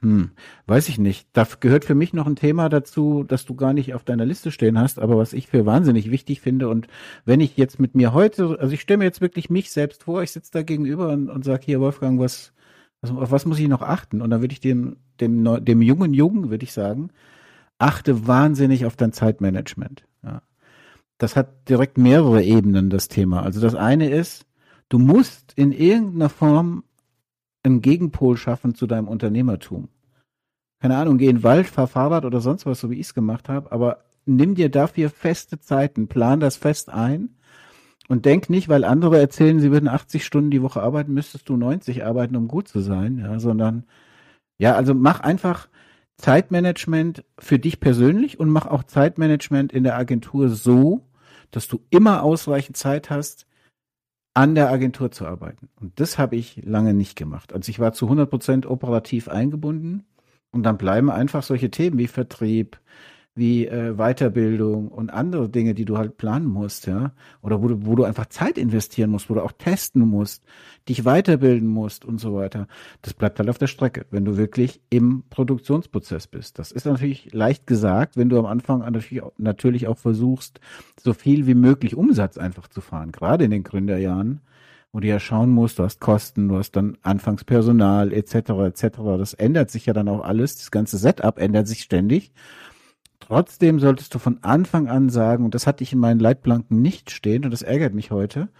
Hm, 0.00 0.30
weiß 0.66 0.88
ich 0.90 0.98
nicht. 0.98 1.28
Da 1.32 1.46
gehört 1.60 1.84
für 1.84 1.94
mich 1.94 2.12
noch 2.12 2.26
ein 2.26 2.36
Thema 2.36 2.68
dazu, 2.68 3.24
das 3.26 3.46
du 3.46 3.54
gar 3.54 3.72
nicht 3.72 3.94
auf 3.94 4.04
deiner 4.04 4.26
Liste 4.26 4.50
stehen 4.50 4.78
hast, 4.78 4.98
aber 4.98 5.16
was 5.16 5.32
ich 5.32 5.48
für 5.48 5.64
wahnsinnig 5.64 6.10
wichtig 6.10 6.40
finde. 6.40 6.68
Und 6.68 6.88
wenn 7.24 7.40
ich 7.40 7.56
jetzt 7.56 7.80
mit 7.80 7.94
mir 7.94 8.12
heute, 8.12 8.58
also 8.60 8.72
ich 8.74 8.82
stelle 8.82 8.98
mir 8.98 9.04
jetzt 9.04 9.20
wirklich 9.20 9.48
mich 9.48 9.70
selbst 9.70 10.04
vor, 10.04 10.22
ich 10.22 10.32
sitze 10.32 10.52
da 10.52 10.62
gegenüber 10.62 11.08
und, 11.08 11.30
und 11.30 11.44
sage 11.44 11.62
hier, 11.64 11.80
Wolfgang, 11.80 12.20
was, 12.20 12.52
was, 13.00 13.10
auf 13.10 13.30
was 13.30 13.46
muss 13.46 13.58
ich 13.58 13.68
noch 13.68 13.82
achten? 13.82 14.20
Und 14.20 14.30
dann 14.30 14.42
würde 14.42 14.52
ich 14.52 14.60
dem, 14.60 14.96
dem, 15.20 15.64
dem 15.64 15.82
jungen 15.82 16.12
Jungen, 16.12 16.50
würde 16.50 16.64
ich 16.64 16.72
sagen, 16.72 17.10
achte 17.78 18.26
wahnsinnig 18.26 18.86
auf 18.86 18.96
dein 18.96 19.12
Zeitmanagement. 19.12 20.04
Ja. 20.22 20.42
Das 21.18 21.36
hat 21.36 21.68
direkt 21.68 21.96
mehrere 21.96 22.42
Ebenen, 22.42 22.90
das 22.90 23.08
Thema. 23.08 23.42
Also 23.42 23.60
das 23.60 23.74
eine 23.74 24.10
ist, 24.10 24.46
du 24.88 24.98
musst 24.98 25.52
in 25.54 25.72
irgendeiner 25.72 26.28
Form 26.28 26.84
einen 27.64 27.80
Gegenpol 27.80 28.36
schaffen 28.36 28.74
zu 28.74 28.86
deinem 28.86 29.08
Unternehmertum. 29.08 29.88
Keine 30.80 30.96
Ahnung, 30.96 31.18
geh 31.18 31.28
in 31.28 31.36
den 31.36 31.42
Wald, 31.42 31.66
fahr 31.66 31.86
Fahrrad 31.86 32.24
oder 32.24 32.40
sonst 32.40 32.66
was, 32.66 32.80
so 32.80 32.90
wie 32.90 33.00
ich 33.00 33.06
es 33.06 33.14
gemacht 33.14 33.48
habe, 33.48 33.72
aber 33.72 34.04
nimm 34.26 34.54
dir 34.54 34.68
dafür 34.68 35.10
feste 35.10 35.58
Zeiten, 35.58 36.08
plan 36.08 36.40
das 36.40 36.56
fest 36.56 36.90
ein 36.90 37.30
und 38.08 38.26
denk 38.26 38.50
nicht, 38.50 38.68
weil 38.68 38.84
andere 38.84 39.18
erzählen, 39.18 39.60
sie 39.60 39.72
würden 39.72 39.88
80 39.88 40.24
Stunden 40.24 40.50
die 40.50 40.62
Woche 40.62 40.82
arbeiten, 40.82 41.14
müsstest 41.14 41.48
du 41.48 41.56
90 41.56 42.04
arbeiten, 42.04 42.36
um 42.36 42.48
gut 42.48 42.68
zu 42.68 42.80
sein, 42.80 43.18
ja, 43.18 43.38
sondern 43.38 43.84
ja, 44.58 44.74
also 44.74 44.94
mach 44.94 45.20
einfach 45.20 45.68
Zeitmanagement 46.16 47.24
für 47.38 47.58
dich 47.58 47.80
persönlich 47.80 48.38
und 48.38 48.50
mach 48.50 48.66
auch 48.66 48.84
Zeitmanagement 48.84 49.72
in 49.72 49.84
der 49.84 49.96
Agentur 49.96 50.48
so, 50.48 51.02
dass 51.50 51.66
du 51.66 51.80
immer 51.90 52.22
ausreichend 52.22 52.76
Zeit 52.76 53.10
hast, 53.10 53.46
an 54.34 54.56
der 54.56 54.70
Agentur 54.70 55.12
zu 55.12 55.26
arbeiten. 55.26 55.68
Und 55.80 55.98
das 56.00 56.18
habe 56.18 56.36
ich 56.36 56.60
lange 56.64 56.92
nicht 56.92 57.16
gemacht. 57.16 57.52
Also 57.52 57.70
ich 57.70 57.78
war 57.78 57.92
zu 57.92 58.06
100 58.06 58.28
Prozent 58.28 58.66
operativ 58.66 59.28
eingebunden 59.28 60.04
und 60.50 60.64
dann 60.64 60.76
bleiben 60.76 61.10
einfach 61.10 61.44
solche 61.44 61.70
Themen 61.70 61.98
wie 61.98 62.08
Vertrieb, 62.08 62.80
wie 63.34 63.66
äh, 63.66 63.94
Weiterbildung 63.96 64.88
und 64.88 65.10
andere 65.10 65.48
Dinge, 65.48 65.74
die 65.74 65.84
du 65.84 65.98
halt 65.98 66.16
planen 66.16 66.46
musst, 66.46 66.86
ja, 66.86 67.12
oder 67.42 67.62
wo 67.62 67.68
du, 67.68 67.84
wo 67.84 67.96
du 67.96 68.04
einfach 68.04 68.26
Zeit 68.26 68.58
investieren 68.58 69.10
musst, 69.10 69.28
wo 69.28 69.34
du 69.34 69.42
auch 69.42 69.52
testen 69.52 70.02
musst, 70.02 70.44
dich 70.88 71.04
weiterbilden 71.04 71.68
musst 71.68 72.04
und 72.04 72.20
so 72.20 72.34
weiter. 72.34 72.68
Das 73.02 73.12
bleibt 73.12 73.40
halt 73.40 73.48
auf 73.48 73.58
der 73.58 73.66
Strecke, 73.66 74.06
wenn 74.10 74.24
du 74.24 74.36
wirklich 74.36 74.80
im 74.88 75.24
Produktionsprozess 75.30 76.28
bist. 76.28 76.60
Das 76.60 76.70
ist 76.70 76.86
natürlich 76.86 77.32
leicht 77.32 77.66
gesagt, 77.66 78.16
wenn 78.16 78.28
du 78.28 78.38
am 78.38 78.46
Anfang 78.46 78.80
natürlich, 78.80 79.24
natürlich 79.36 79.88
auch 79.88 79.98
versuchst, 79.98 80.60
so 81.02 81.12
viel 81.12 81.48
wie 81.48 81.54
möglich 81.54 81.96
Umsatz 81.96 82.38
einfach 82.38 82.68
zu 82.68 82.80
fahren, 82.80 83.10
gerade 83.10 83.44
in 83.44 83.50
den 83.50 83.64
Gründerjahren 83.64 84.40
wo 84.92 85.00
du 85.00 85.08
ja 85.08 85.18
schauen 85.18 85.50
musst, 85.50 85.80
du 85.80 85.82
hast 85.82 85.98
Kosten, 85.98 86.46
du 86.46 86.56
hast 86.56 86.76
dann 86.76 86.96
Anfangspersonal 87.02 88.12
etc. 88.12 88.34
etc. 88.34 88.98
Das 89.18 89.34
ändert 89.34 89.72
sich 89.72 89.86
ja 89.86 89.92
dann 89.92 90.06
auch 90.06 90.22
alles, 90.22 90.54
das 90.54 90.70
ganze 90.70 90.98
Setup 90.98 91.36
ändert 91.40 91.66
sich 91.66 91.80
ständig 91.80 92.30
Trotzdem 93.26 93.80
solltest 93.80 94.14
du 94.14 94.18
von 94.18 94.42
Anfang 94.42 94.86
an 94.86 95.08
sagen, 95.08 95.46
und 95.46 95.54
das 95.54 95.66
hatte 95.66 95.82
ich 95.82 95.94
in 95.94 95.98
meinen 95.98 96.20
Leitplanken 96.20 96.82
nicht 96.82 97.10
stehen, 97.10 97.46
und 97.46 97.50
das 97.52 97.62
ärgert 97.62 97.94
mich 97.94 98.10
heute. 98.10 98.50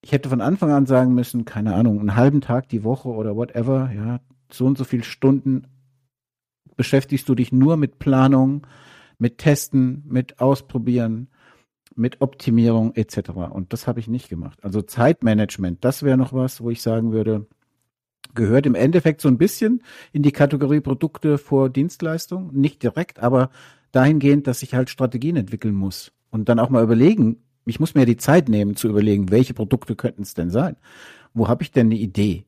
Ich 0.00 0.12
hätte 0.12 0.30
von 0.30 0.40
Anfang 0.40 0.70
an 0.70 0.86
sagen 0.86 1.14
müssen, 1.14 1.44
keine 1.44 1.74
Ahnung, 1.74 2.00
einen 2.00 2.16
halben 2.16 2.40
Tag 2.40 2.68
die 2.70 2.82
Woche 2.82 3.10
oder 3.10 3.36
whatever, 3.36 3.90
ja, 3.94 4.20
so 4.50 4.64
und 4.64 4.78
so 4.78 4.84
viele 4.84 5.04
Stunden 5.04 5.66
beschäftigst 6.76 7.28
du 7.28 7.34
dich 7.34 7.52
nur 7.52 7.76
mit 7.76 7.98
Planung, 7.98 8.66
mit 9.18 9.36
Testen, 9.36 10.02
mit 10.06 10.40
Ausprobieren, 10.40 11.28
mit 11.94 12.22
Optimierung 12.22 12.94
etc. 12.94 13.30
Und 13.50 13.74
das 13.74 13.86
habe 13.86 14.00
ich 14.00 14.08
nicht 14.08 14.30
gemacht. 14.30 14.64
Also 14.64 14.80
Zeitmanagement, 14.80 15.84
das 15.84 16.02
wäre 16.02 16.16
noch 16.16 16.32
was, 16.32 16.62
wo 16.62 16.70
ich 16.70 16.80
sagen 16.80 17.12
würde, 17.12 17.46
gehört 18.34 18.66
im 18.66 18.74
Endeffekt 18.74 19.20
so 19.20 19.28
ein 19.28 19.38
bisschen 19.38 19.82
in 20.12 20.22
die 20.22 20.32
Kategorie 20.32 20.80
Produkte 20.80 21.38
vor 21.38 21.70
Dienstleistung. 21.70 22.50
Nicht 22.52 22.82
direkt, 22.82 23.20
aber 23.20 23.50
dahingehend, 23.92 24.46
dass 24.46 24.62
ich 24.62 24.74
halt 24.74 24.90
Strategien 24.90 25.36
entwickeln 25.36 25.74
muss 25.74 26.12
und 26.30 26.48
dann 26.48 26.58
auch 26.58 26.70
mal 26.70 26.82
überlegen, 26.82 27.36
ich 27.64 27.80
muss 27.80 27.94
mir 27.94 28.06
die 28.06 28.16
Zeit 28.16 28.48
nehmen 28.48 28.76
zu 28.76 28.88
überlegen, 28.88 29.30
welche 29.30 29.54
Produkte 29.54 29.96
könnten 29.96 30.22
es 30.22 30.34
denn 30.34 30.50
sein? 30.50 30.76
Wo 31.32 31.48
habe 31.48 31.62
ich 31.62 31.70
denn 31.70 31.86
eine 31.86 31.96
Idee? 31.96 32.44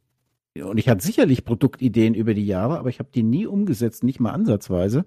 Und 0.62 0.78
ich 0.78 0.89
hatte 0.89 1.05
sicherlich 1.05 1.45
Produktideen 1.45 2.14
über 2.14 2.34
die 2.34 2.47
Jahre, 2.47 2.78
aber 2.78 2.89
ich 2.89 2.99
habe 2.99 3.11
die 3.14 3.22
nie 3.22 3.47
umgesetzt, 3.47 4.05
nicht 4.05 4.20
mal 4.20 4.32
ansatzweise, 4.32 5.05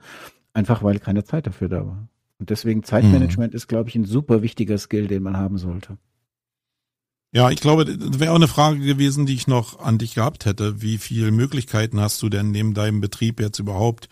einfach 0.53 0.83
weil 0.83 0.99
keine 0.99 1.23
Zeit 1.23 1.47
dafür 1.47 1.69
da 1.69 1.85
war. 1.85 2.07
Und 2.39 2.49
deswegen 2.49 2.83
Zeitmanagement 2.83 3.53
mhm. 3.53 3.57
ist, 3.57 3.67
glaube 3.67 3.89
ich, 3.89 3.95
ein 3.95 4.05
super 4.05 4.41
wichtiger 4.41 4.77
Skill, 4.77 5.07
den 5.07 5.23
man 5.23 5.37
haben 5.37 5.57
sollte. 5.57 5.97
Ja, 7.31 7.51
ich 7.51 7.59
glaube, 7.59 7.85
das 7.85 8.19
wäre 8.19 8.31
auch 8.31 8.37
eine 8.37 8.47
Frage 8.47 8.79
gewesen, 8.79 9.27
die 9.27 9.35
ich 9.35 9.45
noch 9.45 9.79
an 9.79 9.99
dich 9.99 10.15
gehabt 10.15 10.45
hätte. 10.45 10.81
Wie 10.81 10.97
viele 10.97 11.31
Möglichkeiten 11.31 11.99
hast 11.99 12.21
du 12.23 12.29
denn 12.29 12.49
neben 12.49 12.73
deinem 12.73 13.01
Betrieb 13.01 13.39
jetzt 13.39 13.59
überhaupt 13.59 14.09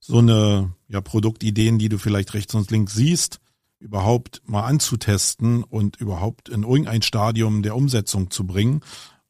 so 0.00 0.18
eine 0.18 0.72
ja, 0.86 1.00
Produktideen, 1.00 1.78
die 1.78 1.88
du 1.88 1.98
vielleicht 1.98 2.34
rechts 2.34 2.54
und 2.54 2.70
links 2.70 2.94
siehst, 2.94 3.40
überhaupt 3.80 4.42
mal 4.44 4.64
anzutesten 4.64 5.62
und 5.62 5.96
überhaupt 5.96 6.50
in 6.50 6.62
irgendein 6.62 7.00
Stadium 7.02 7.62
der 7.62 7.74
Umsetzung 7.74 8.30
zu 8.30 8.46
bringen? 8.46 8.82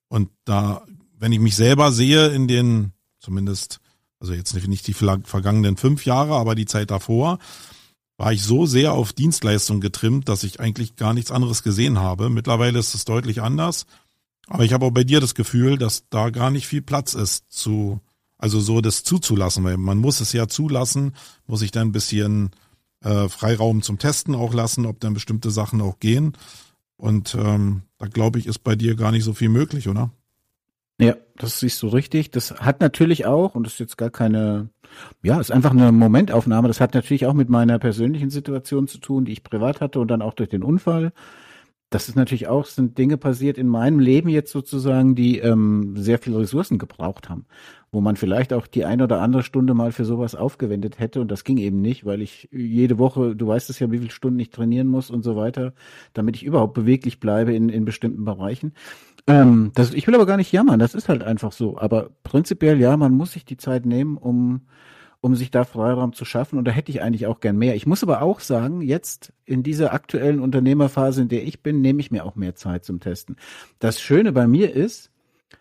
Und 0.09 0.31
da, 0.45 0.83
wenn 1.17 1.33
ich 1.33 1.39
mich 1.39 1.55
selber 1.55 1.93
sehe 1.93 2.29
in 2.29 2.49
den, 2.49 2.93
zumindest, 3.21 3.79
also 4.19 4.33
jetzt 4.33 4.53
nicht 4.55 4.87
die 4.89 4.95
vergangenen 4.95 5.77
fünf 5.77 6.05
Jahre, 6.05 6.35
aber 6.35 6.57
die 6.57 6.67
Zeit 6.67 6.91
davor, 6.91 7.39
war 8.19 8.33
ich 8.33 8.43
so 8.43 8.67
sehr 8.67 8.93
auf 8.93 9.13
Dienstleistung 9.13 9.81
getrimmt, 9.81 10.29
dass 10.29 10.43
ich 10.43 10.61
eigentlich 10.61 10.97
gar 10.97 11.15
nichts 11.15 11.31
anderes 11.31 11.63
gesehen 11.63 12.01
habe. 12.01 12.29
Mittlerweile 12.29 12.79
ist 12.79 12.95
es 12.95 13.05
deutlich 13.05 13.41
anders. 13.41 13.87
Aber 14.49 14.65
ich 14.65 14.73
habe 14.73 14.85
auch 14.87 14.91
bei 14.91 15.05
dir 15.05 15.21
das 15.21 15.35
Gefühl, 15.35 15.79
dass 15.79 16.09
da 16.11 16.31
gar 16.31 16.51
nicht 16.51 16.67
viel 16.67 16.83
Platz 16.83 17.15
ist 17.15 17.51
zu, 17.53 18.01
also 18.37 18.61
so 18.61 18.81
das 18.81 19.05
zuzulassen, 19.05 19.63
weil 19.63 19.77
man 19.77 19.99
muss 19.99 20.21
es 20.21 20.33
ja 20.33 20.49
zulassen, 20.49 21.15
muss 21.47 21.63
ich 21.63 21.71
dann 21.71 21.89
ein 21.89 21.93
bisschen 21.93 22.51
äh, 23.03 23.29
Freiraum 23.29 23.83
zum 23.83 23.99
Testen 23.99 24.35
auch 24.35 24.53
lassen, 24.53 24.85
ob 24.85 24.99
dann 25.01 25.15
bestimmte 25.15 25.51
Sachen 25.51 25.81
auch 25.81 26.01
gehen. 26.01 26.33
Und 26.97 27.37
ähm, 27.37 27.83
da 27.99 28.07
glaube 28.07 28.41
ich, 28.41 28.47
ist 28.47 28.65
bei 28.65 28.75
dir 28.75 28.97
gar 28.97 29.13
nicht 29.13 29.25
so 29.25 29.33
viel 29.33 29.49
möglich, 29.49 29.89
oder? 29.89 30.11
Ja, 31.01 31.15
das 31.37 31.61
siehst 31.61 31.81
du 31.83 31.89
richtig. 31.89 32.33
Das 32.33 32.51
hat 32.51 32.81
natürlich 32.81 33.27
auch, 33.27 33.55
und 33.55 33.65
das 33.65 33.75
ist 33.75 33.79
jetzt 33.79 33.99
gar 33.99 34.11
keine, 34.11 34.71
ja, 35.23 35.41
ist 35.41 35.51
einfach 35.51 35.71
eine 35.73 35.93
Momentaufnahme. 35.93 36.69
Das 36.69 36.81
hat 36.81 36.95
natürlich 36.95 37.27
auch 37.27 37.35
mit 37.35 37.49
meiner 37.49 37.79
persönlichen 37.79 38.31
Situation 38.31 38.89
zu 38.89 38.99
tun, 38.99 39.25
die 39.25 39.33
ich 39.33 39.43
privat 39.43 39.81
hatte 39.81 40.01
und 40.01 40.09
dann 40.09 40.23
auch 40.23 40.35
durch 40.35 40.49
den 40.49 40.63
Unfall. 40.63 41.13
Das 41.91 42.09
ist 42.09 42.17
natürlich 42.17 42.49
auch, 42.49 42.67
sind 42.67 42.99
Dinge 42.99 43.17
passiert 43.17 43.57
in 43.57 43.67
meinem 43.67 43.99
Leben 43.99 44.29
jetzt 44.29 44.53
sozusagen, 44.53 45.15
die 45.15 45.39
ähm, 45.39 45.95
sehr 45.97 46.19
viele 46.19 46.39
Ressourcen 46.39 46.79
gebraucht 46.79 47.31
haben, 47.31 47.47
wo 47.91 48.01
man 48.01 48.17
vielleicht 48.17 48.53
auch 48.53 48.67
die 48.67 48.85
eine 48.85 49.05
oder 49.05 49.21
andere 49.21 49.43
Stunde 49.43 49.75
mal 49.75 49.93
für 49.93 50.05
sowas 50.05 50.35
aufgewendet 50.35 50.99
hätte 50.99 51.21
und 51.21 51.31
das 51.31 51.45
ging 51.45 51.57
eben 51.57 51.81
nicht, 51.81 52.05
weil 52.05 52.21
ich 52.21 52.49
jede 52.53 52.99
Woche, 52.99 53.35
du 53.35 53.47
weißt 53.47 53.71
es 53.71 53.79
ja, 53.79 53.91
wie 53.91 53.99
viele 53.99 54.11
Stunden 54.11 54.39
ich 54.39 54.51
trainieren 54.51 54.89
muss 54.89 55.11
und 55.11 55.23
so 55.23 55.37
weiter, 55.37 55.73
damit 56.13 56.37
ich 56.37 56.45
überhaupt 56.45 56.75
beweglich 56.75 57.21
bleibe 57.21 57.55
in, 57.55 57.69
in 57.69 57.85
bestimmten 57.85 58.25
Bereichen. 58.25 58.75
Ähm, 59.27 59.73
das, 59.75 59.93
ich 59.93 60.07
will 60.07 60.15
aber 60.15 60.27
gar 60.27 60.37
nicht 60.37 60.53
jammern, 60.53 60.79
das 60.79 60.95
ist 60.95 61.09
halt 61.09 61.23
einfach 61.23 61.53
so. 61.53 61.79
Aber 61.79 62.11
prinzipiell 62.25 62.81
ja, 62.81 62.97
man 62.97 63.13
muss 63.13 63.33
sich 63.33 63.45
die 63.45 63.57
Zeit 63.57 63.87
nehmen, 63.87 64.17
um, 64.17 64.63
um 65.21 65.35
sich 65.35 65.51
da 65.51 65.65
Freiraum 65.65 66.13
zu 66.13 66.25
schaffen. 66.25 66.59
Und 66.59 66.67
da 66.67 66.73
hätte 66.73 66.91
ich 66.91 67.03
eigentlich 67.03 67.27
auch 67.27 67.41
gern 67.41 67.57
mehr. 67.57 67.75
Ich 67.75 67.87
muss 67.87 68.03
aber 68.03 68.23
auch 68.23 68.41
sagen, 68.41 68.81
jetzt 68.81 69.33
in 69.45 69.63
dieser 69.63 69.93
aktuellen 69.93 70.41
Unternehmerphase, 70.41 71.23
in 71.23 71.29
der 71.29 71.45
ich 71.47 71.63
bin, 71.63 71.81
nehme 71.81 72.01
ich 72.01 72.11
mir 72.11 72.25
auch 72.25 72.37
mehr 72.37 72.55
Zeit 72.55 72.85
zum 72.85 73.01
Testen. 73.01 73.37
Das 73.79 74.01
Schöne 74.01 74.33
bei 74.33 74.47
mir 74.47 74.75
ist 74.75 75.11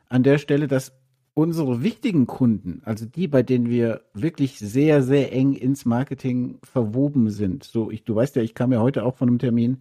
an 0.08 0.24
der 0.24 0.38
Stelle, 0.38 0.68
dass 0.68 0.94
unsere 1.38 1.84
wichtigen 1.84 2.26
Kunden, 2.26 2.82
also 2.84 3.06
die, 3.06 3.28
bei 3.28 3.44
denen 3.44 3.70
wir 3.70 4.02
wirklich 4.16 4.58
sehr, 4.58 5.04
sehr 5.04 5.32
eng 5.32 5.54
ins 5.54 5.86
Marketing 5.86 6.58
verwoben 6.64 7.30
sind. 7.30 7.64
So, 7.64 7.92
ich, 7.92 8.04
du 8.04 8.16
weißt 8.16 8.38
ja, 8.38 8.42
ich 8.42 8.56
kam 8.56 8.72
ja 8.72 8.80
heute 8.80 9.04
auch 9.04 9.18
von 9.18 9.30
einem 9.30 9.38
Termin 9.38 9.78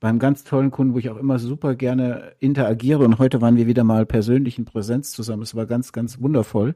beim 0.00 0.18
ganz 0.18 0.44
tollen 0.44 0.70
Kunden, 0.70 0.94
wo 0.94 0.98
ich 0.98 1.10
auch 1.10 1.18
immer 1.18 1.38
super 1.38 1.74
gerne 1.74 2.32
interagiere. 2.40 3.04
Und 3.04 3.18
heute 3.18 3.42
waren 3.42 3.58
wir 3.58 3.66
wieder 3.66 3.84
mal 3.84 4.06
persönlich 4.06 4.56
in 4.56 4.64
Präsenz 4.64 5.10
zusammen. 5.10 5.42
Es 5.42 5.54
war 5.54 5.66
ganz, 5.66 5.92
ganz 5.92 6.22
wundervoll. 6.22 6.74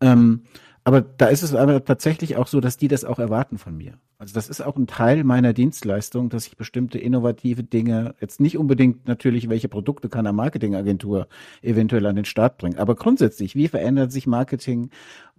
Ähm, 0.00 0.42
aber 0.88 1.02
da 1.02 1.26
ist 1.26 1.42
es 1.42 1.54
aber 1.54 1.84
tatsächlich 1.84 2.36
auch 2.36 2.46
so, 2.46 2.62
dass 2.62 2.78
die 2.78 2.88
das 2.88 3.04
auch 3.04 3.18
erwarten 3.18 3.58
von 3.58 3.76
mir. 3.76 3.98
Also 4.16 4.32
das 4.32 4.48
ist 4.48 4.62
auch 4.62 4.74
ein 4.74 4.86
Teil 4.86 5.22
meiner 5.22 5.52
Dienstleistung, 5.52 6.30
dass 6.30 6.46
ich 6.46 6.56
bestimmte 6.56 6.98
innovative 6.98 7.62
Dinge, 7.62 8.14
jetzt 8.22 8.40
nicht 8.40 8.56
unbedingt 8.56 9.06
natürlich, 9.06 9.50
welche 9.50 9.68
Produkte 9.68 10.08
kann 10.08 10.26
eine 10.26 10.32
Marketingagentur 10.32 11.28
eventuell 11.60 12.06
an 12.06 12.16
den 12.16 12.24
Start 12.24 12.56
bringen, 12.56 12.78
aber 12.78 12.94
grundsätzlich, 12.94 13.54
wie 13.54 13.68
verändert 13.68 14.12
sich 14.12 14.26
Marketing? 14.26 14.88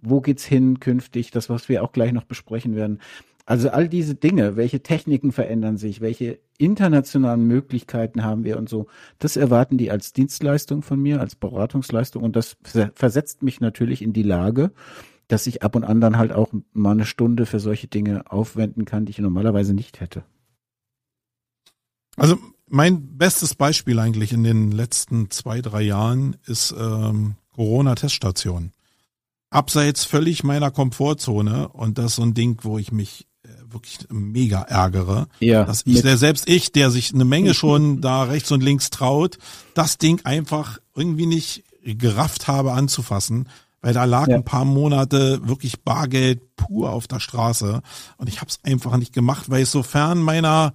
Wo 0.00 0.20
geht's 0.20 0.44
hin 0.44 0.78
künftig? 0.78 1.32
Das, 1.32 1.50
was 1.50 1.68
wir 1.68 1.82
auch 1.82 1.90
gleich 1.90 2.12
noch 2.12 2.26
besprechen 2.26 2.76
werden. 2.76 3.00
Also 3.44 3.70
all 3.70 3.88
diese 3.88 4.14
Dinge, 4.14 4.54
welche 4.54 4.84
Techniken 4.84 5.32
verändern 5.32 5.78
sich, 5.78 6.00
welche 6.00 6.38
internationalen 6.58 7.44
Möglichkeiten 7.44 8.22
haben 8.22 8.44
wir 8.44 8.56
und 8.56 8.68
so, 8.68 8.86
das 9.18 9.36
erwarten 9.36 9.78
die 9.78 9.90
als 9.90 10.12
Dienstleistung 10.12 10.82
von 10.82 11.02
mir, 11.02 11.20
als 11.20 11.34
Beratungsleistung 11.34 12.22
und 12.22 12.36
das 12.36 12.56
versetzt 12.94 13.42
mich 13.42 13.60
natürlich 13.60 14.02
in 14.02 14.12
die 14.12 14.22
Lage, 14.22 14.70
dass 15.32 15.46
ich 15.46 15.62
ab 15.62 15.76
und 15.76 15.84
an 15.84 16.00
dann 16.00 16.18
halt 16.18 16.32
auch 16.32 16.52
mal 16.72 16.92
eine 16.92 17.06
Stunde 17.06 17.46
für 17.46 17.60
solche 17.60 17.86
Dinge 17.86 18.30
aufwenden 18.30 18.84
kann, 18.84 19.06
die 19.06 19.10
ich 19.10 19.18
normalerweise 19.18 19.74
nicht 19.74 20.00
hätte. 20.00 20.24
Also 22.16 22.36
mein 22.66 23.16
bestes 23.16 23.54
Beispiel 23.54 23.98
eigentlich 23.98 24.32
in 24.32 24.44
den 24.44 24.70
letzten 24.70 25.30
zwei, 25.30 25.60
drei 25.60 25.82
Jahren 25.82 26.36
ist 26.46 26.74
ähm, 26.78 27.36
Corona-Teststation. 27.54 28.72
Abseits 29.50 30.04
völlig 30.04 30.44
meiner 30.44 30.70
Komfortzone 30.70 31.68
und 31.68 31.98
das 31.98 32.06
ist 32.06 32.16
so 32.16 32.22
ein 32.22 32.34
Ding, 32.34 32.58
wo 32.62 32.78
ich 32.78 32.92
mich 32.92 33.26
äh, 33.42 33.48
wirklich 33.72 33.98
mega 34.08 34.62
ärgere. 34.62 35.28
Ja. 35.40 35.64
Dass 35.64 35.82
ich, 35.86 36.02
der, 36.02 36.16
selbst 36.16 36.48
ich, 36.48 36.72
der 36.72 36.90
sich 36.90 37.12
eine 37.14 37.24
Menge 37.24 37.54
schon 37.54 38.00
da 38.00 38.24
rechts 38.24 38.50
und 38.52 38.62
links 38.62 38.90
traut, 38.90 39.38
das 39.74 39.98
Ding 39.98 40.20
einfach 40.24 40.78
irgendwie 40.94 41.26
nicht 41.26 41.64
gerafft 41.82 42.48
habe 42.48 42.72
anzufassen, 42.72 43.48
weil 43.80 43.94
da 43.94 44.04
lag 44.04 44.28
ja. 44.28 44.36
ein 44.36 44.44
paar 44.44 44.64
Monate 44.64 45.40
wirklich 45.46 45.82
Bargeld 45.82 46.56
pur 46.56 46.90
auf 46.90 47.08
der 47.08 47.20
Straße 47.20 47.82
und 48.16 48.28
ich 48.28 48.40
habe 48.40 48.50
es 48.50 48.60
einfach 48.62 48.96
nicht 48.96 49.12
gemacht, 49.12 49.50
weil 49.50 49.62
es 49.62 49.72
so 49.72 49.82
fern 49.82 50.20
meiner 50.20 50.74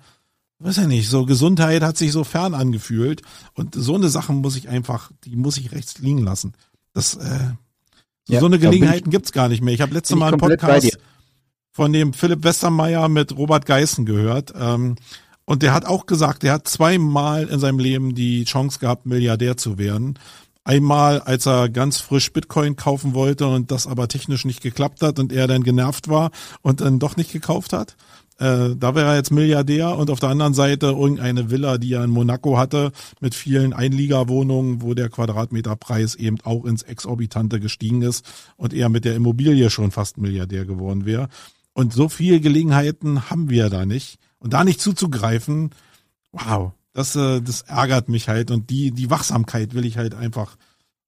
weiß 0.59 0.77
ja 0.77 0.87
nicht, 0.87 1.09
so 1.09 1.25
Gesundheit 1.25 1.83
hat 1.83 1.97
sich 1.97 2.11
so 2.11 2.23
fern 2.23 2.53
angefühlt 2.53 3.21
und 3.53 3.75
so 3.75 3.95
eine 3.95 4.09
Sache 4.09 4.33
muss 4.33 4.55
ich 4.55 4.69
einfach, 4.69 5.11
die 5.25 5.35
muss 5.35 5.57
ich 5.57 5.71
rechts 5.71 5.99
liegen 5.99 6.23
lassen. 6.23 6.53
Das, 6.93 7.15
äh, 7.15 7.51
so, 8.23 8.33
ja, 8.33 8.39
so 8.39 8.45
eine 8.47 8.57
Gelegenheiten 8.57 9.11
gibt's 9.11 9.31
gar 9.31 9.49
nicht 9.49 9.61
mehr. 9.61 9.73
Ich 9.73 9.81
habe 9.81 9.93
letztes 9.93 10.17
Mal 10.17 10.29
einen 10.29 10.39
Podcast 10.39 10.97
von 11.71 11.91
dem 11.91 12.13
Philipp 12.13 12.43
Westermeier 12.43 13.09
mit 13.09 13.37
Robert 13.37 13.65
Geißen 13.65 14.05
gehört. 14.05 14.53
Ähm, 14.57 14.95
und 15.43 15.61
der 15.61 15.73
hat 15.73 15.85
auch 15.85 16.07
gesagt, 16.07 16.43
er 16.43 16.53
hat 16.53 16.67
zweimal 16.67 17.47
in 17.47 17.59
seinem 17.59 17.77
Leben 17.77 18.15
die 18.15 18.45
Chance 18.45 18.79
gehabt, 18.79 19.05
Milliardär 19.05 19.57
zu 19.57 19.77
werden. 19.77 20.17
Einmal, 20.67 21.21
als 21.21 21.45
er 21.45 21.69
ganz 21.69 21.99
frisch 21.99 22.33
Bitcoin 22.33 22.75
kaufen 22.75 23.13
wollte 23.13 23.47
und 23.47 23.69
das 23.69 23.85
aber 23.85 24.07
technisch 24.07 24.45
nicht 24.45 24.61
geklappt 24.61 25.03
hat 25.03 25.19
und 25.19 25.31
er 25.31 25.45
dann 25.45 25.63
genervt 25.63 26.09
war 26.09 26.31
und 26.63 26.81
dann 26.81 26.97
doch 26.97 27.17
nicht 27.17 27.31
gekauft 27.31 27.71
hat. 27.71 27.95
Äh, 28.39 28.75
da 28.75 28.95
wäre 28.95 29.09
er 29.09 29.15
jetzt 29.15 29.31
Milliardär 29.31 29.95
und 29.95 30.09
auf 30.09 30.19
der 30.19 30.29
anderen 30.29 30.55
Seite 30.55 30.87
irgendeine 30.87 31.51
Villa, 31.51 31.77
die 31.77 31.93
er 31.93 32.03
in 32.03 32.09
Monaco 32.09 32.57
hatte, 32.57 32.91
mit 33.21 33.35
vielen 33.35 33.73
Einliegerwohnungen, 33.73 34.81
wo 34.81 34.95
der 34.95 35.09
Quadratmeterpreis 35.09 36.15
eben 36.15 36.37
auch 36.43 36.65
ins 36.65 36.81
Exorbitante 36.81 37.59
gestiegen 37.59 38.01
ist 38.01 38.25
und 38.57 38.73
er 38.73 38.89
mit 38.89 39.05
der 39.05 39.15
Immobilie 39.15 39.69
schon 39.69 39.91
fast 39.91 40.17
Milliardär 40.17 40.65
geworden 40.65 41.05
wäre. 41.05 41.29
Und 41.73 41.93
so 41.93 42.09
viele 42.09 42.39
Gelegenheiten 42.39 43.29
haben 43.29 43.49
wir 43.49 43.69
da 43.69 43.85
nicht. 43.85 44.17
Und 44.39 44.53
da 44.53 44.63
nicht 44.63 44.81
zuzugreifen, 44.81 45.69
wow, 46.31 46.71
das, 46.95 47.15
äh, 47.15 47.41
das 47.41 47.63
ärgert 47.63 48.09
mich 48.09 48.29
halt 48.29 48.49
und 48.49 48.69
die, 48.69 48.91
die 48.91 49.09
Wachsamkeit 49.11 49.75
will 49.75 49.85
ich 49.85 49.97
halt 49.97 50.15
einfach 50.15 50.55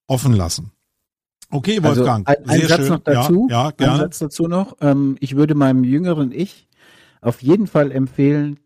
offen 0.06 0.34
lassen. 0.34 0.72
Okay, 1.50 1.80
also 1.82 2.02
Wolfgang. 2.02 2.28
Also 2.28 2.44
ein, 2.44 2.62
ein 2.62 2.68
Satz 2.68 2.82
schön. 2.82 2.90
noch 2.90 3.00
dazu. 3.00 3.48
Ja, 3.50 3.64
ja 3.64 3.72
gerne. 3.72 3.94
Ein 3.94 4.00
Satz 4.00 4.20
dazu 4.20 4.48
noch. 4.48 4.78
Ähm, 4.82 5.16
ich 5.22 5.38
würde 5.38 5.56
meinem 5.56 5.86
jüngeren 5.86 6.32
Ich 6.34 6.68
auf 7.22 7.42
jeden 7.42 7.68
Fall 7.68 7.92
empfehlen, 7.92 8.60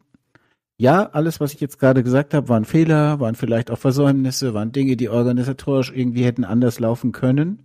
ja, 0.77 1.11
alles, 1.11 1.39
was 1.39 1.53
ich 1.53 1.59
jetzt 1.61 1.77
gerade 1.77 2.01
gesagt 2.01 2.33
habe, 2.33 2.49
waren 2.49 2.65
Fehler, 2.65 3.19
waren 3.19 3.35
vielleicht 3.35 3.69
auch 3.69 3.77
Versäumnisse, 3.77 4.55
waren 4.55 4.71
Dinge, 4.71 4.97
die 4.97 5.09
organisatorisch 5.09 5.91
irgendwie 5.95 6.25
hätten 6.25 6.43
anders 6.43 6.79
laufen 6.79 7.11
können. 7.11 7.59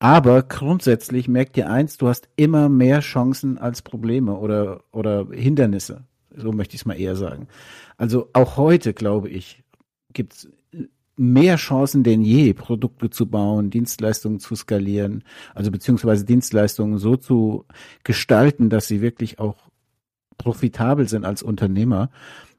Aber 0.00 0.42
grundsätzlich 0.42 1.28
merkt 1.28 1.56
ihr 1.56 1.70
eins, 1.70 1.96
du 1.96 2.08
hast 2.08 2.28
immer 2.36 2.68
mehr 2.68 3.00
Chancen 3.00 3.56
als 3.56 3.80
Probleme 3.80 4.34
oder, 4.36 4.82
oder 4.92 5.26
Hindernisse. 5.32 6.04
So 6.36 6.52
möchte 6.52 6.74
ich 6.74 6.82
es 6.82 6.86
mal 6.86 6.98
eher 6.98 7.16
sagen. 7.16 7.48
Also 7.96 8.28
auch 8.32 8.56
heute, 8.56 8.94
glaube 8.94 9.28
ich, 9.28 9.64
gibt 10.12 10.34
es 10.34 10.48
mehr 11.16 11.56
Chancen 11.56 12.04
denn 12.04 12.22
je, 12.22 12.52
Produkte 12.52 13.10
zu 13.10 13.26
bauen, 13.26 13.70
Dienstleistungen 13.70 14.38
zu 14.38 14.54
skalieren, 14.54 15.24
also 15.54 15.70
beziehungsweise 15.70 16.24
Dienstleistungen 16.24 16.98
so 16.98 17.16
zu 17.16 17.64
gestalten, 18.04 18.68
dass 18.68 18.86
sie 18.86 19.00
wirklich 19.00 19.38
auch 19.38 19.56
profitabel 20.36 21.08
sind 21.08 21.24
als 21.24 21.42
Unternehmer. 21.42 22.10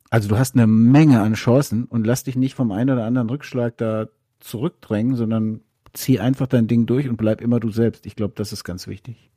Also 0.09 0.27
du 0.27 0.37
hast 0.37 0.55
eine 0.55 0.67
Menge 0.67 1.21
an 1.21 1.35
Chancen 1.35 1.85
und 1.85 2.07
lass 2.07 2.23
dich 2.23 2.35
nicht 2.35 2.55
vom 2.55 2.71
einen 2.71 2.91
oder 2.91 3.05
anderen 3.05 3.29
Rückschlag 3.29 3.77
da 3.77 4.07
zurückdrängen, 4.39 5.15
sondern 5.15 5.61
zieh 5.93 6.19
einfach 6.19 6.47
dein 6.47 6.67
Ding 6.67 6.85
durch 6.85 7.07
und 7.07 7.17
bleib 7.17 7.41
immer 7.41 7.59
du 7.59 7.69
selbst. 7.71 8.05
Ich 8.05 8.15
glaube, 8.15 8.33
das 8.35 8.53
ist 8.53 8.63
ganz 8.63 8.87
wichtig. 8.87 9.29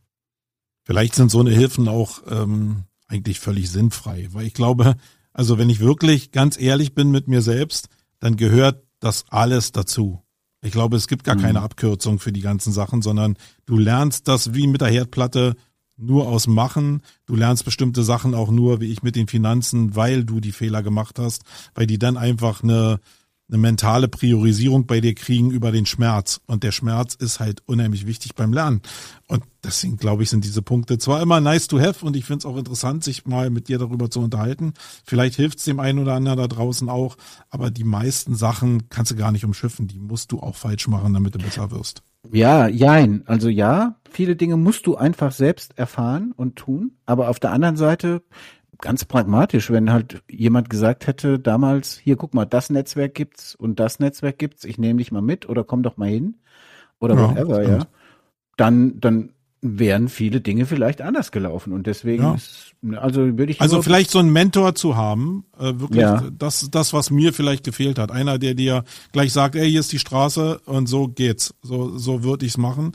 Vielleicht 0.85 1.15
sind 1.15 1.31
so 1.31 1.41
eine 1.41 1.51
Hilfen 1.51 1.89
auch 1.89 2.23
ähm, 2.31 2.85
eigentlich 3.11 3.41
völlig 3.41 3.71
sinnfrei, 3.71 4.29
weil 4.33 4.47
ich 4.47 4.55
glaube, 4.55 4.95
also 5.33 5.59
wenn 5.59 5.69
ich 5.69 5.81
wirklich 5.81 6.33
ganz 6.33 6.59
ehrlich 6.59 6.95
bin 6.95 7.11
mit 7.11 7.29
mir 7.29 7.43
selbst, 7.43 7.89
dann 8.21 8.37
gehört 8.37 8.85
das 9.01 9.25
alles 9.29 9.73
dazu. 9.73 10.23
Ich 10.63 10.73
glaube, 10.73 10.97
es 10.97 11.09
gibt 11.09 11.25
gar 11.25 11.37
mhm. 11.37 11.43
keine 11.43 11.63
Abkürzung 11.63 12.19
für 12.19 12.33
die 12.33 12.43
ganzen 12.43 12.73
Sachen, 12.73 13.03
sondern 13.03 13.37
du 13.67 13.79
lernst 13.79 14.29
das 14.29 14.55
wie 14.55 14.67
mit 14.67 14.81
der 14.81 14.89
Herdplatte 14.89 15.57
nur 15.97 16.29
aus 16.29 16.47
Machen. 16.47 17.03
Du 17.27 17.35
lernst 17.35 17.65
bestimmte 17.65 18.03
Sachen 18.03 18.35
auch 18.35 18.51
nur, 18.51 18.81
wie 18.81 18.91
ich 18.93 19.03
mit 19.03 19.17
den 19.17 19.27
Finanzen, 19.27 19.97
weil 19.97 20.25
du 20.25 20.41
die 20.41 20.53
Fehler 20.53 20.83
gemacht 20.83 21.19
hast, 21.19 21.43
weil 21.75 21.87
die 21.87 21.99
dann 21.99 22.17
einfach 22.17 22.63
eine, 22.63 23.01
eine 23.51 23.59
mentale 23.59 24.09
Priorisierung 24.09 24.87
bei 24.87 25.01
dir 25.01 25.15
kriegen 25.15 25.51
über 25.51 25.73
den 25.73 25.87
Schmerz. 25.87 26.41
Und 26.47 26.63
der 26.63 26.73
Schmerz 26.73 27.15
ist 27.15 27.41
halt 27.41 27.63
unheimlich 27.67 28.07
wichtig 28.07 28.35
beim 28.35 28.53
Lernen. 28.53 28.81
Und 29.27 29.43
deswegen 29.65 29.97
glaube 29.97 30.23
ich, 30.23 30.31
sind 30.31 30.45
diese 30.45 30.63
Punkte 30.63 30.99
zwar 30.99 31.21
immer 31.21 31.41
nice 31.41 31.67
to 31.67 31.81
have 31.81 32.05
und 32.05 32.17
ich 32.17 32.25
finde 32.25 32.39
es 32.39 32.47
auch 32.47 32.57
interessant, 32.57 33.05
sich 33.05 33.27
mal 33.27 33.51
mit 33.51 33.69
dir 33.69 33.79
darüber 33.79 34.11
zu 34.11 34.21
unterhalten. 34.21 34.75
Vielleicht 35.05 35.37
hilft 35.37 35.59
es 35.59 35.65
dem 35.65 35.81
einen 35.81 35.99
oder 35.99 36.15
anderen 36.15 36.39
da 36.39 36.49
draußen 36.49 36.89
auch, 36.89 37.17
aber 37.49 37.71
die 37.71 37.85
meisten 37.85 38.35
Sachen 38.35 38.89
kannst 38.89 39.11
du 39.11 39.17
gar 39.17 39.33
nicht 39.33 39.45
umschiffen. 39.45 39.89
Die 39.89 39.99
musst 39.99 40.33
du 40.33 40.41
auch 40.41 40.57
falsch 40.57 40.89
machen, 40.89 41.15
damit 41.15 41.35
du 41.35 41.39
besser 41.39 41.71
wirst. 41.71 42.03
Ja, 42.31 42.69
jein. 42.69 43.23
Also 43.27 43.49
ja, 43.49 43.97
viele 44.09 44.37
Dinge 44.37 44.57
musst 44.57 44.87
du 44.87 44.97
einfach 44.97 45.33
selbst 45.33 45.79
erfahren 45.79 46.33
und 46.37 46.57
tun. 46.57 46.93
Aber 47.07 47.29
auf 47.29 47.41
der 47.41 47.53
anderen 47.53 47.77
Seite, 47.77 48.23
ganz 48.81 49.05
pragmatisch, 49.05 49.71
wenn 49.71 49.93
halt 49.93 50.23
jemand 50.31 50.71
gesagt 50.71 51.07
hätte 51.07 51.39
damals, 51.39 51.99
hier 51.99 52.17
guck 52.17 52.35
mal, 52.35 52.47
das 52.47 52.71
Netzwerk 52.71 53.15
gibt's 53.15 53.55
und 53.55 53.81
das 53.81 54.01
Netzwerk 54.01 54.39
gibt's, 54.39 54.65
ich 54.65 54.79
nehme 54.79 54.99
dich 54.99 55.13
mal 55.13 55.23
mit 55.23 55.49
oder 55.49 55.65
komm 55.65 55.83
doch 55.83 55.97
mal 55.97 56.09
hin 56.09 56.37
oder 56.99 57.15
ja, 57.15 57.31
whatever, 57.31 57.63
ja. 57.63 57.87
Dann, 58.57 59.01
dann 59.01 59.31
wären 59.63 60.09
viele 60.09 60.41
Dinge 60.41 60.65
vielleicht 60.65 61.03
anders 61.03 61.33
gelaufen 61.33 61.75
und 61.75 61.87
deswegen 61.87 62.23
ja. 62.23 62.35
ist, 62.35 62.75
also 62.97 63.21
würde 63.37 63.53
ich 63.53 63.61
also 63.61 63.83
vielleicht 63.83 64.11
so 64.11 64.19
einen 64.19 64.33
Mentor 64.33 64.75
zu 64.75 64.97
haben 64.97 65.45
äh, 65.59 65.79
wirklich 65.79 66.01
ja. 66.01 66.25
das 66.33 66.71
das 66.71 66.95
was 66.95 67.11
mir 67.11 67.35
vielleicht 67.35 67.65
gefehlt 67.65 67.99
hat 67.99 68.11
einer 68.11 68.39
der 68.39 68.55
dir 68.55 68.85
gleich 69.13 69.35
sagt 69.35 69.57
ey 69.57 69.69
hier 69.69 69.81
ist 69.81 69.93
die 69.93 69.99
Straße 69.99 70.61
und 70.65 70.87
so 70.87 71.09
geht's 71.09 71.55
so 71.61 71.99
so 71.99 72.23
würde 72.23 72.47
ich's 72.47 72.57
machen 72.57 72.93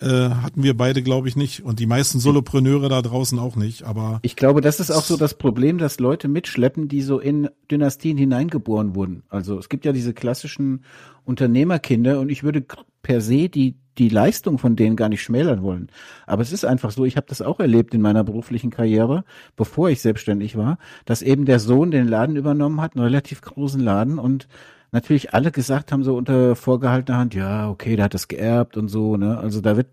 äh, 0.00 0.06
hatten 0.06 0.62
wir 0.62 0.76
beide 0.76 1.02
glaube 1.02 1.28
ich 1.28 1.36
nicht 1.36 1.64
und 1.64 1.78
die 1.78 1.86
meisten 1.86 2.18
Solopreneure 2.18 2.88
da 2.88 3.02
draußen 3.02 3.38
auch 3.38 3.56
nicht 3.56 3.84
aber 3.84 4.18
ich 4.22 4.36
glaube 4.36 4.60
das 4.60 4.80
ist 4.80 4.90
auch 4.90 5.04
so 5.04 5.16
das 5.16 5.34
Problem 5.34 5.78
dass 5.78 6.00
Leute 6.00 6.28
mitschleppen 6.28 6.88
die 6.88 7.02
so 7.02 7.18
in 7.18 7.48
Dynastien 7.70 8.16
hineingeboren 8.16 8.94
wurden 8.94 9.22
also 9.28 9.58
es 9.58 9.68
gibt 9.68 9.84
ja 9.84 9.92
diese 9.92 10.14
klassischen 10.14 10.84
Unternehmerkinder 11.24 12.20
und 12.20 12.28
ich 12.28 12.42
würde 12.42 12.64
per 13.02 13.20
se 13.20 13.48
die 13.48 13.76
die 13.98 14.08
Leistung 14.08 14.58
von 14.58 14.76
denen 14.76 14.96
gar 14.96 15.08
nicht 15.08 15.22
schmälern 15.22 15.62
wollen. 15.62 15.88
Aber 16.26 16.42
es 16.42 16.52
ist 16.52 16.64
einfach 16.64 16.90
so, 16.90 17.04
ich 17.04 17.16
habe 17.16 17.26
das 17.28 17.42
auch 17.42 17.60
erlebt 17.60 17.94
in 17.94 18.00
meiner 18.00 18.24
beruflichen 18.24 18.70
Karriere, 18.70 19.24
bevor 19.56 19.88
ich 19.90 20.00
selbstständig 20.00 20.56
war, 20.56 20.78
dass 21.04 21.22
eben 21.22 21.44
der 21.44 21.60
Sohn 21.60 21.90
den 21.90 22.08
Laden 22.08 22.36
übernommen 22.36 22.80
hat, 22.80 22.96
einen 22.96 23.04
relativ 23.04 23.40
großen 23.40 23.80
Laden 23.80 24.18
und 24.18 24.48
natürlich 24.94 25.34
alle 25.34 25.50
gesagt 25.50 25.92
haben 25.92 26.04
so 26.04 26.16
unter 26.16 26.56
vorgehaltener 26.56 27.18
Hand, 27.18 27.34
ja, 27.34 27.68
okay, 27.68 27.96
der 27.96 28.06
hat 28.06 28.14
das 28.14 28.28
geerbt 28.28 28.76
und 28.78 28.88
so, 28.88 29.16
ne? 29.16 29.36
Also 29.36 29.60
da 29.60 29.76
wird 29.76 29.88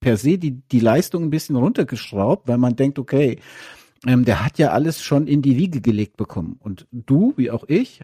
per 0.00 0.18
se 0.18 0.36
die, 0.36 0.50
die 0.50 0.80
Leistung 0.80 1.22
ein 1.22 1.30
bisschen 1.30 1.56
runtergeschraubt, 1.56 2.46
weil 2.48 2.58
man 2.58 2.76
denkt, 2.76 2.98
okay, 2.98 3.38
ähm, 4.06 4.24
der 4.26 4.44
hat 4.44 4.58
ja 4.58 4.72
alles 4.72 5.02
schon 5.02 5.26
in 5.26 5.40
die 5.40 5.56
Wiege 5.56 5.80
gelegt 5.80 6.18
bekommen. 6.18 6.56
Und 6.58 6.86
du, 6.92 7.32
wie 7.36 7.50
auch 7.50 7.64
ich, 7.68 8.00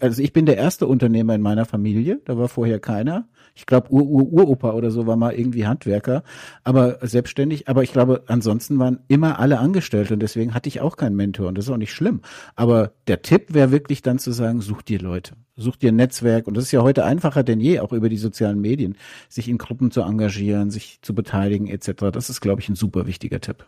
also 0.00 0.22
ich 0.22 0.32
bin 0.32 0.46
der 0.46 0.56
erste 0.56 0.86
Unternehmer 0.86 1.34
in 1.34 1.42
meiner 1.42 1.64
Familie, 1.64 2.20
da 2.24 2.36
war 2.38 2.48
vorher 2.48 2.78
keiner. 2.78 3.26
Ich 3.54 3.66
glaube, 3.66 3.92
Ur 3.92 4.02
-Ur 4.02 4.32
Uropa 4.32 4.72
oder 4.72 4.90
so 4.90 5.06
war 5.06 5.16
mal 5.16 5.34
irgendwie 5.34 5.66
Handwerker, 5.66 6.22
aber 6.64 6.98
selbstständig. 7.02 7.68
Aber 7.68 7.82
ich 7.82 7.92
glaube, 7.92 8.22
ansonsten 8.26 8.78
waren 8.78 9.00
immer 9.08 9.38
alle 9.38 9.58
Angestellte 9.58 10.14
und 10.14 10.20
deswegen 10.20 10.54
hatte 10.54 10.68
ich 10.68 10.80
auch 10.80 10.96
keinen 10.96 11.16
Mentor 11.16 11.48
und 11.48 11.58
das 11.58 11.66
ist 11.66 11.70
auch 11.70 11.76
nicht 11.76 11.92
schlimm. 11.92 12.22
Aber 12.54 12.92
der 13.08 13.22
Tipp 13.22 13.52
wäre 13.52 13.70
wirklich 13.70 14.02
dann 14.02 14.18
zu 14.18 14.32
sagen, 14.32 14.60
such 14.60 14.82
dir 14.82 15.00
Leute, 15.00 15.34
such 15.56 15.76
dir 15.76 15.92
ein 15.92 15.96
Netzwerk 15.96 16.46
und 16.46 16.56
das 16.56 16.64
ist 16.64 16.72
ja 16.72 16.82
heute 16.82 17.04
einfacher 17.04 17.42
denn 17.42 17.60
je, 17.60 17.80
auch 17.80 17.92
über 17.92 18.08
die 18.08 18.16
sozialen 18.16 18.60
Medien, 18.60 18.96
sich 19.28 19.48
in 19.48 19.58
Gruppen 19.58 19.90
zu 19.90 20.00
engagieren, 20.02 20.70
sich 20.70 21.00
zu 21.02 21.14
beteiligen 21.14 21.66
etc. 21.66 22.10
Das 22.12 22.30
ist, 22.30 22.40
glaube 22.40 22.60
ich, 22.62 22.68
ein 22.68 22.76
super 22.76 23.06
wichtiger 23.06 23.40
Tipp. 23.40 23.66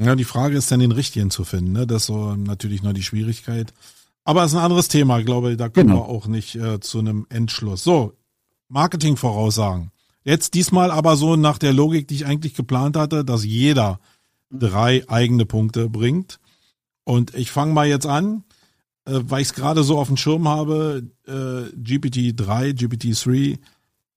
Ja, 0.00 0.14
die 0.14 0.24
Frage 0.24 0.56
ist 0.56 0.72
dann 0.72 0.80
den 0.80 0.92
richtigen 0.92 1.30
zu 1.30 1.44
finden. 1.44 1.72
Ne? 1.72 1.86
Das 1.86 2.02
ist 2.02 2.06
so 2.06 2.34
natürlich 2.34 2.82
noch 2.82 2.94
die 2.94 3.02
Schwierigkeit. 3.02 3.74
Aber 4.30 4.44
es 4.44 4.52
ist 4.52 4.58
ein 4.58 4.62
anderes 4.62 4.86
Thema, 4.86 5.20
glaube 5.24 5.50
ich. 5.50 5.56
Da 5.56 5.68
kommen 5.68 5.88
genau. 5.88 6.02
wir 6.02 6.08
auch 6.08 6.28
nicht 6.28 6.54
äh, 6.54 6.78
zu 6.78 7.00
einem 7.00 7.26
Endschluss. 7.30 7.82
So, 7.82 8.12
Marketing-Voraussagen. 8.68 9.90
Jetzt 10.22 10.54
diesmal 10.54 10.92
aber 10.92 11.16
so 11.16 11.34
nach 11.34 11.58
der 11.58 11.72
Logik, 11.72 12.06
die 12.06 12.14
ich 12.14 12.26
eigentlich 12.26 12.54
geplant 12.54 12.96
hatte, 12.96 13.24
dass 13.24 13.44
jeder 13.44 13.98
drei 14.52 15.02
eigene 15.08 15.46
Punkte 15.46 15.90
bringt. 15.90 16.38
Und 17.02 17.34
ich 17.34 17.50
fange 17.50 17.72
mal 17.72 17.88
jetzt 17.88 18.06
an, 18.06 18.44
äh, 19.04 19.18
weil 19.24 19.42
ich 19.42 19.48
es 19.48 19.54
gerade 19.54 19.82
so 19.82 19.98
auf 19.98 20.06
dem 20.06 20.16
Schirm 20.16 20.46
habe, 20.46 21.10
äh, 21.26 21.76
GPT-3, 21.76 22.70
GPT-3. 22.78 23.58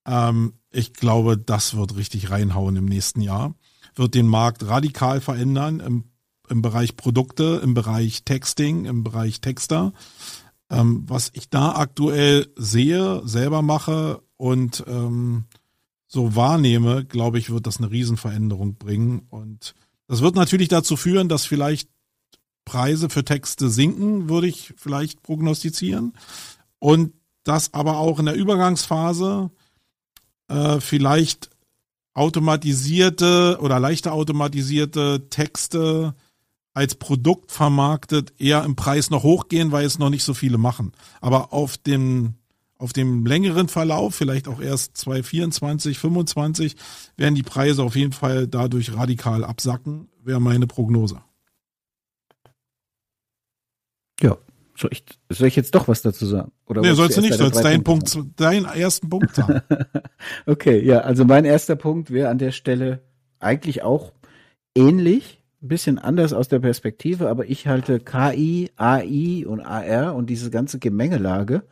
Ähm, 0.05 0.53
ich 0.69 0.93
glaube, 0.93 1.39
das 1.39 1.75
wird 1.75 1.95
richtig 1.95 2.29
reinhauen 2.29 2.75
im 2.75 2.85
nächsten 2.85 3.21
Jahr. 3.21 3.55
Wird 3.95 4.13
den 4.13 4.27
Markt 4.27 4.67
radikal 4.67 5.21
verändern 5.21 5.79
im, 5.79 6.03
im 6.53 6.61
Bereich 6.61 6.95
Produkte, 6.95 7.59
im 7.63 7.73
Bereich 7.73 8.23
Texting, 8.23 8.85
im 8.85 9.03
Bereich 9.03 9.41
Texter. 9.41 9.91
Ähm, 10.69 11.03
was 11.07 11.31
ich 11.33 11.49
da 11.49 11.73
aktuell 11.73 12.47
sehe, 12.55 13.21
selber 13.25 13.63
mache 13.63 14.21
und 14.37 14.83
ähm, 14.87 15.45
so 16.07 16.35
wahrnehme, 16.35 17.05
glaube 17.05 17.39
ich, 17.39 17.49
wird 17.49 17.65
das 17.65 17.79
eine 17.79 17.89
Riesenveränderung 17.89 18.75
bringen. 18.75 19.25
Und 19.29 19.73
das 20.07 20.21
wird 20.21 20.35
natürlich 20.35 20.67
dazu 20.67 20.95
führen, 20.95 21.27
dass 21.27 21.47
vielleicht 21.47 21.89
Preise 22.65 23.09
für 23.09 23.25
Texte 23.25 23.67
sinken, 23.67 24.29
würde 24.29 24.47
ich 24.47 24.75
vielleicht 24.77 25.23
prognostizieren. 25.23 26.13
Und 26.77 27.13
dass 27.43 27.73
aber 27.73 27.97
auch 27.97 28.19
in 28.19 28.25
der 28.25 28.35
Übergangsphase 28.35 29.49
äh, 30.49 30.79
vielleicht 30.79 31.49
automatisierte 32.13 33.57
oder 33.59 33.79
leichter 33.79 34.13
automatisierte 34.13 35.29
Texte 35.31 36.13
als 36.73 36.95
Produkt 36.95 37.51
vermarktet 37.51 38.33
eher 38.39 38.63
im 38.63 38.75
Preis 38.75 39.09
noch 39.09 39.23
hochgehen, 39.23 39.71
weil 39.71 39.85
es 39.85 39.99
noch 39.99 40.09
nicht 40.09 40.23
so 40.23 40.33
viele 40.33 40.57
machen. 40.57 40.91
Aber 41.21 41.53
auf 41.53 41.77
dem 41.77 42.35
auf 42.83 42.91
dem 42.91 43.25
längeren 43.25 43.69
Verlauf, 43.69 44.13
vielleicht 44.13 44.49
auch 44.49 44.59
erst 44.59 44.97
2024, 44.97 45.97
2025, 45.97 46.75
werden 47.15 47.35
die 47.35 47.43
Preise 47.43 47.81
auf 47.81 47.95
jeden 47.95 48.11
Fall 48.11 48.45
dadurch 48.45 48.93
radikal 48.93 49.45
absacken, 49.45 50.09
wäre 50.21 50.41
meine 50.41 50.67
Prognose. 50.67 51.21
Ja, 54.19 54.37
soll 54.75 54.89
ich, 54.91 55.05
soll 55.29 55.47
ich 55.47 55.55
jetzt 55.55 55.75
doch 55.75 55.87
was 55.87 56.01
dazu 56.01 56.25
sagen? 56.25 56.51
Oder 56.65 56.81
nee, 56.81 56.93
sollst 56.93 57.15
du 57.15 57.21
nicht, 57.21 57.35
sollst 57.35 57.63
deinen 57.63 57.83
Punkt, 57.83 58.09
sagen? 58.09 58.33
deinen 58.35 58.65
ersten 58.65 59.09
Punkt 59.09 59.35
sagen. 59.35 59.61
okay, 60.45 60.83
ja, 60.83 60.99
also 60.99 61.25
mein 61.25 61.45
erster 61.45 61.75
Punkt 61.75 62.11
wäre 62.11 62.29
an 62.29 62.37
der 62.37 62.51
Stelle 62.51 63.01
eigentlich 63.39 63.83
auch 63.83 64.11
ähnlich, 64.75 65.42
ein 65.63 65.67
bisschen 65.67 65.97
anders 65.97 66.33
aus 66.33 66.49
der 66.49 66.59
Perspektive, 66.59 67.29
aber 67.29 67.45
ich 67.49 67.67
halte 67.67 67.99
KI, 67.99 68.71
AI 68.75 69.45
und 69.47 69.61
AR 69.61 70.13
und 70.15 70.29
diese 70.29 70.51
ganze 70.51 70.77
Gemengelage 70.77 71.63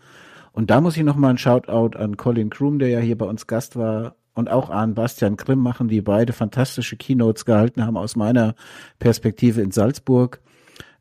und 0.54 0.70
da 0.70 0.82
muss 0.82 0.98
ich 0.98 1.04
nochmal 1.04 1.30
einen 1.30 1.38
Shoutout 1.38 1.98
an 1.98 2.18
Colin 2.18 2.50
Kroom, 2.50 2.80
der 2.80 2.90
ja 2.90 3.00
hier 3.00 3.18
bei 3.18 3.26
uns 3.26 3.48
Gast 3.48 3.76
war, 3.76 4.16
und 4.34 4.50
auch 4.50 4.70
an 4.70 4.94
Bastian 4.94 5.36
Grimm 5.36 5.60
machen, 5.60 5.90
die 5.90 6.02
beide 6.02 6.32
fantastische 6.32 6.96
Keynotes 6.96 7.44
gehalten 7.44 7.86
haben 7.86 7.98
aus 7.98 8.16
meiner 8.16 8.56
Perspektive 8.98 9.62
in 9.62 9.72
Salzburg 9.72 10.40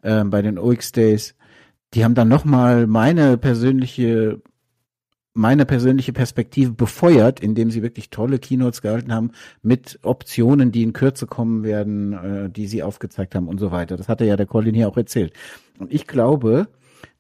äh, 0.03 0.25
bei 0.25 0.43
den 0.43 0.59
OX 0.59 0.91
Days. 0.91 1.37
Die 1.95 2.05
haben 2.05 2.17
dann 2.17 2.29
nochmal 2.29 2.89
meine 2.89 3.39
persönliche 3.39 4.41
meine 5.41 5.65
persönliche 5.65 6.13
Perspektive 6.13 6.73
befeuert, 6.73 7.41
indem 7.41 7.71
sie 7.71 7.83
wirklich 7.83 8.11
tolle 8.11 8.39
Keynotes 8.39 8.83
gehalten 8.83 9.13
haben 9.13 9.33
mit 9.63 9.99
Optionen, 10.03 10.71
die 10.71 10.83
in 10.83 10.93
Kürze 10.93 11.27
kommen 11.27 11.65
werden, 11.65 12.13
äh, 12.13 12.51
die 12.51 12.67
sie 12.67 12.83
aufgezeigt 12.83 13.35
haben 13.35 13.49
und 13.49 13.59
so 13.59 13.71
weiter. 13.71 13.97
Das 13.97 14.09
hatte 14.09 14.27
ja 14.27 14.37
der 14.37 14.45
Colin 14.45 14.75
hier 14.75 14.87
auch 14.87 14.99
erzählt. 14.99 15.33
Und 15.79 15.93
ich 15.93 16.07
glaube, 16.07 16.69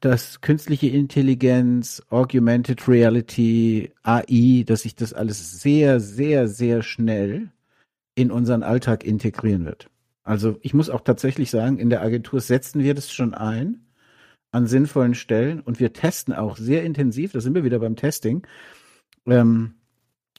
dass 0.00 0.42
künstliche 0.42 0.88
Intelligenz, 0.88 2.02
Augmented 2.10 2.86
Reality, 2.86 3.90
AI, 4.02 4.64
dass 4.66 4.82
sich 4.82 4.94
das 4.94 5.14
alles 5.14 5.60
sehr, 5.60 5.98
sehr, 5.98 6.46
sehr 6.46 6.82
schnell 6.82 7.48
in 8.14 8.30
unseren 8.30 8.62
Alltag 8.62 9.02
integrieren 9.02 9.64
wird. 9.64 9.88
Also 10.24 10.58
ich 10.60 10.74
muss 10.74 10.90
auch 10.90 11.00
tatsächlich 11.00 11.50
sagen, 11.50 11.78
in 11.78 11.88
der 11.88 12.02
Agentur 12.02 12.40
setzen 12.42 12.82
wir 12.82 12.94
das 12.94 13.10
schon 13.10 13.32
ein 13.32 13.80
an 14.52 14.66
sinnvollen 14.66 15.14
Stellen 15.14 15.60
und 15.60 15.80
wir 15.80 15.92
testen 15.92 16.34
auch 16.34 16.56
sehr 16.56 16.82
intensiv, 16.82 17.32
da 17.32 17.40
sind 17.40 17.54
wir 17.54 17.64
wieder 17.64 17.78
beim 17.78 17.96
Testing, 17.96 18.46
ähm, 19.26 19.74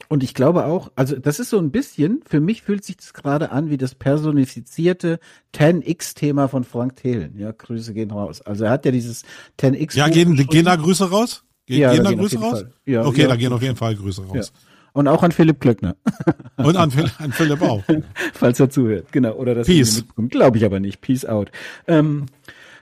und 0.10 0.24
ich 0.24 0.34
glaube 0.34 0.66
auch, 0.66 0.92
also 0.96 1.18
das 1.18 1.40
ist 1.40 1.50
so 1.50 1.58
ein 1.58 1.72
bisschen, 1.72 2.22
für 2.26 2.40
mich 2.40 2.64
fühlt 2.64 2.84
sich 2.84 2.98
das 2.98 3.14
gerade 3.14 3.52
an 3.52 3.70
wie 3.70 3.78
das 3.78 3.96
personifizierte 3.96 5.20
10x-Thema 5.56 6.48
von 6.48 6.64
Frank 6.64 6.98
Thelen. 6.98 7.38
Ja, 7.38 7.52
Grüße 7.52 7.94
gehen 7.94 8.12
raus. 8.12 8.42
Also 8.42 8.66
er 8.66 8.72
hat 8.72 8.86
ja 8.86 8.92
dieses 8.92 9.24
10x. 9.60 9.96
Ja, 9.96 10.10
gehen, 10.10 10.36
gehen 10.36 10.66
da 10.66 10.76
Grüße 10.76 11.10
raus? 11.10 11.44
Ge 11.66 11.80
ja, 11.80 11.94
gehen 11.94 12.04
da, 12.04 12.14
Grüße 12.14 12.40
raus? 12.40 12.66
Ja, 12.86 13.06
okay, 13.06 13.22
ja, 13.22 13.28
da 13.28 13.36
gehen 13.36 13.54
auf 13.54 13.62
jeden 13.62 13.76
Fall 13.76 13.96
Grüße 13.96 14.26
raus. 14.26 14.52
Und 14.94 15.08
auch 15.08 15.24
an 15.24 15.32
Philipp 15.32 15.62
Klöckner. 15.62 15.96
Und 16.58 16.76
an, 16.76 16.92
an 17.20 17.32
Philipp 17.32 17.62
auch. 17.62 17.84
Falls 18.34 18.60
er 18.60 18.70
zuhört, 18.70 19.12
genau. 19.12 19.34
Oder 19.36 19.56
das 19.56 19.68
Peace. 19.68 20.04
Glaube 20.30 20.58
ich 20.58 20.66
aber 20.66 20.82
nicht. 20.82 21.00
Peace 21.00 21.26
out. 21.26 21.52
Ähm, 21.88 22.26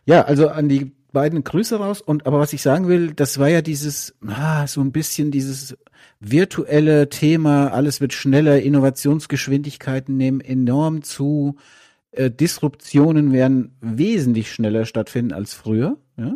ja, 0.05 0.23
also 0.23 0.49
an 0.49 0.69
die 0.69 0.91
beiden 1.11 1.43
Grüße 1.43 1.77
raus. 1.77 2.01
Und 2.01 2.25
aber 2.25 2.39
was 2.39 2.53
ich 2.53 2.61
sagen 2.61 2.87
will, 2.87 3.13
das 3.13 3.39
war 3.39 3.49
ja 3.49 3.61
dieses, 3.61 4.15
ah, 4.27 4.67
so 4.67 4.81
ein 4.81 4.91
bisschen 4.91 5.31
dieses 5.31 5.77
virtuelle 6.19 7.09
Thema, 7.09 7.67
alles 7.67 8.01
wird 8.01 8.13
schneller, 8.13 8.61
Innovationsgeschwindigkeiten 8.61 10.17
nehmen 10.17 10.41
enorm 10.41 11.01
zu, 11.01 11.55
äh, 12.11 12.31
Disruptionen 12.31 13.31
werden 13.31 13.75
wesentlich 13.81 14.51
schneller 14.51 14.85
stattfinden 14.85 15.33
als 15.33 15.53
früher. 15.53 15.97
Ja? 16.17 16.35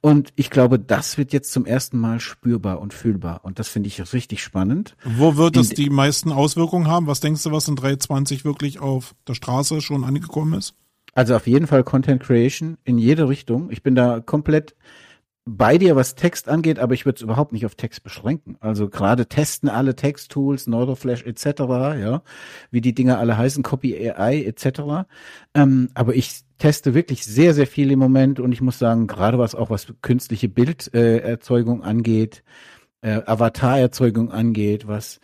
Und 0.00 0.32
ich 0.36 0.50
glaube, 0.50 0.78
das 0.78 1.16
wird 1.16 1.32
jetzt 1.32 1.52
zum 1.52 1.64
ersten 1.64 1.98
Mal 1.98 2.20
spürbar 2.20 2.80
und 2.80 2.92
fühlbar. 2.92 3.44
Und 3.44 3.58
das 3.58 3.68
finde 3.68 3.86
ich 3.86 4.12
richtig 4.12 4.42
spannend. 4.42 4.96
Wo 5.04 5.36
wird 5.36 5.56
es 5.56 5.70
die 5.70 5.90
meisten 5.90 6.32
Auswirkungen 6.32 6.88
haben? 6.88 7.06
Was 7.06 7.20
denkst 7.20 7.42
du, 7.44 7.52
was 7.52 7.68
in 7.68 7.76
320 7.76 8.44
wirklich 8.44 8.80
auf 8.80 9.14
der 9.26 9.34
Straße 9.34 9.80
schon 9.80 10.04
angekommen 10.04 10.54
ist? 10.54 10.74
Also 11.12 11.36
auf 11.36 11.46
jeden 11.46 11.66
Fall 11.66 11.84
Content 11.84 12.22
Creation 12.22 12.78
in 12.84 12.98
jede 12.98 13.28
Richtung. 13.28 13.70
Ich 13.70 13.82
bin 13.82 13.94
da 13.94 14.20
komplett 14.20 14.74
bei 15.44 15.76
dir, 15.76 15.96
was 15.96 16.14
Text 16.14 16.48
angeht, 16.48 16.78
aber 16.78 16.94
ich 16.94 17.04
würde 17.04 17.16
es 17.16 17.22
überhaupt 17.22 17.52
nicht 17.52 17.66
auf 17.66 17.74
Text 17.74 18.04
beschränken. 18.04 18.56
Also 18.60 18.88
gerade 18.88 19.26
testen 19.26 19.68
alle 19.68 19.96
Texttools, 19.96 20.68
Neuroflash 20.68 21.24
etc., 21.24 21.44
ja, 22.00 22.22
wie 22.70 22.80
die 22.80 22.94
Dinger 22.94 23.18
alle 23.18 23.36
heißen, 23.36 23.64
Copy 23.64 24.10
AI 24.10 24.44
etc. 24.44 25.08
Ähm, 25.54 25.90
aber 25.94 26.14
ich 26.14 26.42
teste 26.58 26.94
wirklich 26.94 27.24
sehr, 27.24 27.54
sehr 27.54 27.66
viel 27.66 27.90
im 27.90 27.98
Moment 27.98 28.38
und 28.38 28.52
ich 28.52 28.60
muss 28.60 28.78
sagen, 28.78 29.08
gerade 29.08 29.38
was 29.38 29.56
auch 29.56 29.68
was 29.68 29.92
künstliche 30.00 30.48
Bilderzeugung 30.48 31.82
äh, 31.82 31.86
angeht, 31.86 32.44
äh, 33.00 33.20
Avatarerzeugung 33.26 34.30
angeht, 34.30 34.86
was 34.86 35.18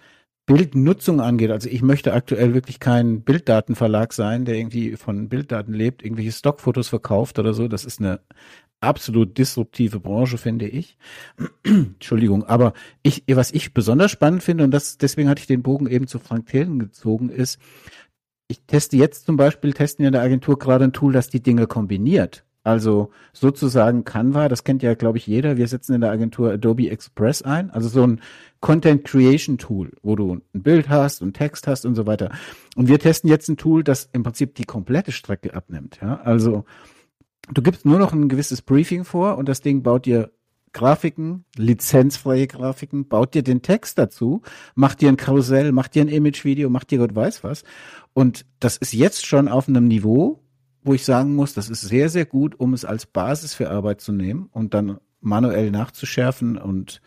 Bildnutzung 0.49 1.20
angeht. 1.20 1.51
Also 1.51 1.68
ich 1.68 1.82
möchte 1.82 2.14
aktuell 2.14 2.55
wirklich 2.55 2.80
kein 2.80 3.20
Bilddatenverlag 3.20 4.14
sein, 4.14 4.46
der 4.46 4.57
irgendwie 4.57 4.96
von 4.96 5.28
Bilddaten 5.28 5.74
lebt, 5.74 6.03
irgendwelche 6.03 6.32
Stockfotos 6.32 6.88
verkauft 6.88 7.38
oder 7.38 7.53
so. 7.53 7.68
Das 7.68 7.84
ist 7.84 8.01
eine 8.01 8.20
absolut 8.80 9.36
disruptive 9.36 10.01
Branche, 10.01 10.38
finde 10.38 10.66
ich. 10.66 10.96
Entschuldigung, 11.64 12.44
aber 12.44 12.72
ich, 13.03 13.24
was 13.28 13.53
ich 13.53 13.74
besonders 13.74 14.11
spannend 14.11 14.42
finde, 14.42 14.64
und 14.64 14.70
das, 14.70 14.96
deswegen 14.96 15.28
hatte 15.28 15.40
ich 15.40 15.46
den 15.46 15.62
Bogen 15.62 15.86
eben 15.86 16.07
zu 16.07 16.18
Frank 16.18 16.46
Thelen 16.46 16.78
gezogen, 16.78 17.28
ist, 17.28 17.61
ich 18.49 18.62
teste 18.62 18.96
jetzt 18.96 19.26
zum 19.26 19.36
Beispiel, 19.36 19.74
testen 19.74 20.07
in 20.07 20.12
der 20.12 20.22
Agentur 20.22 20.59
gerade 20.59 20.84
ein 20.84 20.94
Tool, 20.94 21.12
das 21.12 21.28
die 21.28 21.42
Dinge 21.42 21.66
kombiniert. 21.66 22.46
Also 22.64 23.11
sozusagen 23.32 24.05
Canva, 24.05 24.49
das 24.49 24.64
kennt 24.64 24.82
ja, 24.82 24.94
glaube 24.94 25.18
ich, 25.18 25.26
jeder. 25.26 25.57
Wir 25.57 25.68
setzen 25.68 25.94
in 25.94 26.01
der 26.01 26.11
Agentur 26.11 26.53
Adobe 26.53 26.90
Express 26.90 27.42
ein, 27.42 27.70
also 27.70 27.88
so 27.88 28.03
ein 28.03 28.20
Content 28.61 29.04
Creation 29.04 29.59
Tool, 29.59 29.92
wo 30.02 30.16
du 30.16 30.40
ein 30.54 30.62
Bild 30.62 30.88
hast 30.88 31.22
und 31.22 31.34
Text 31.34 31.66
hast 31.66 31.86
und 31.86 31.94
so 31.94 32.06
weiter. 32.06 32.30
Und 32.74 32.88
wir 32.88 32.98
testen 32.98 33.30
jetzt 33.30 33.48
ein 33.48 33.56
Tool, 33.56 33.84
das 33.84 34.09
im 34.12 34.22
Prinzip 34.22 34.54
die 34.56 34.64
komplette 34.64 35.12
Strecke 35.12 35.54
abnimmt. 35.54 35.98
Ja, 36.02 36.20
also 36.22 36.64
du 37.52 37.62
gibst 37.62 37.84
nur 37.84 37.98
noch 37.98 38.12
ein 38.12 38.28
gewisses 38.28 38.62
Briefing 38.62 39.04
vor 39.04 39.38
und 39.38 39.48
das 39.48 39.61
Ding 39.61 39.82
baut 39.82 40.06
dir 40.06 40.32
Grafiken, 40.72 41.44
lizenzfreie 41.56 42.46
Grafiken, 42.46 43.09
baut 43.09 43.34
dir 43.34 43.42
den 43.42 43.62
Text 43.62 43.98
dazu, 43.98 44.42
macht 44.74 45.00
dir 45.00 45.09
ein 45.09 45.16
Karussell, 45.16 45.72
macht 45.72 45.94
dir 45.94 46.02
ein 46.02 46.09
Imagevideo, 46.09 46.68
macht 46.68 46.90
dir 46.90 46.98
Gott 46.98 47.14
weiß 47.14 47.42
was. 47.44 47.64
Und 48.12 48.44
das 48.61 48.76
ist 48.76 48.92
jetzt 48.92 49.26
schon 49.26 49.48
auf 49.48 49.68
einem 49.68 49.88
Niveau, 49.88 50.42
wo 50.82 50.94
ich 50.94 51.04
sagen 51.04 51.34
muss, 51.34 51.54
das 51.54 51.70
ist 51.70 51.82
sehr, 51.82 52.09
sehr 52.09 52.26
gut, 52.26 52.59
um 52.59 52.74
es 52.74 52.84
als 52.84 53.06
Basis 53.06 53.54
für 53.54 53.70
Arbeit 53.70 54.00
zu 54.00 54.12
nehmen 54.12 54.48
und 54.52 54.74
dann 54.74 54.98
manuell 55.20 55.70
nachzuschärfen 55.70 56.56
und 56.56 57.00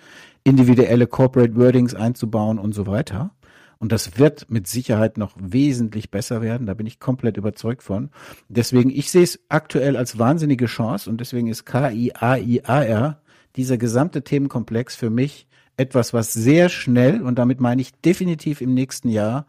individuelle 0.44 1.08
Corporate 1.08 1.56
Wordings 1.56 1.94
einzubauen 1.94 2.60
und 2.60 2.74
so 2.74 2.88
weiter. 2.88 3.32
Und 3.80 3.92
das 3.92 4.20
wird 4.20 4.50
mit 4.50 4.68
Sicherheit 4.68 5.18
noch 5.18 5.34
wesentlich 5.40 6.12
besser 6.12 6.42
werden. 6.42 6.68
Da 6.68 6.76
bin 6.76 6.86
ich 6.86 7.00
komplett 7.00 7.38
überzeugt 7.38 7.82
von. 7.82 8.12
Deswegen, 8.48 8.92
ich 8.92 9.10
sehe 9.10 9.24
es 9.24 9.40
aktuell 9.50 9.98
als 9.98 10.20
wahnsinnige 10.20 10.68
Chance 10.68 11.10
und 11.10 11.20
deswegen 11.20 11.48
ist 11.48 11.66
KI, 11.66 12.14
AI, 12.14 12.62
AR, 12.64 13.22
dieser 13.56 13.78
gesamte 13.78 14.24
Themenkomplex 14.24 14.96
für 14.96 15.10
mich 15.10 15.48
etwas, 15.78 16.14
was 16.14 16.32
sehr 16.32 16.70
schnell 16.70 17.22
und 17.22 17.40
damit 17.40 17.60
meine 17.60 17.82
ich 17.82 17.92
definitiv 18.02 18.62
im 18.62 18.74
nächsten 18.74 19.10
Jahr 19.10 19.48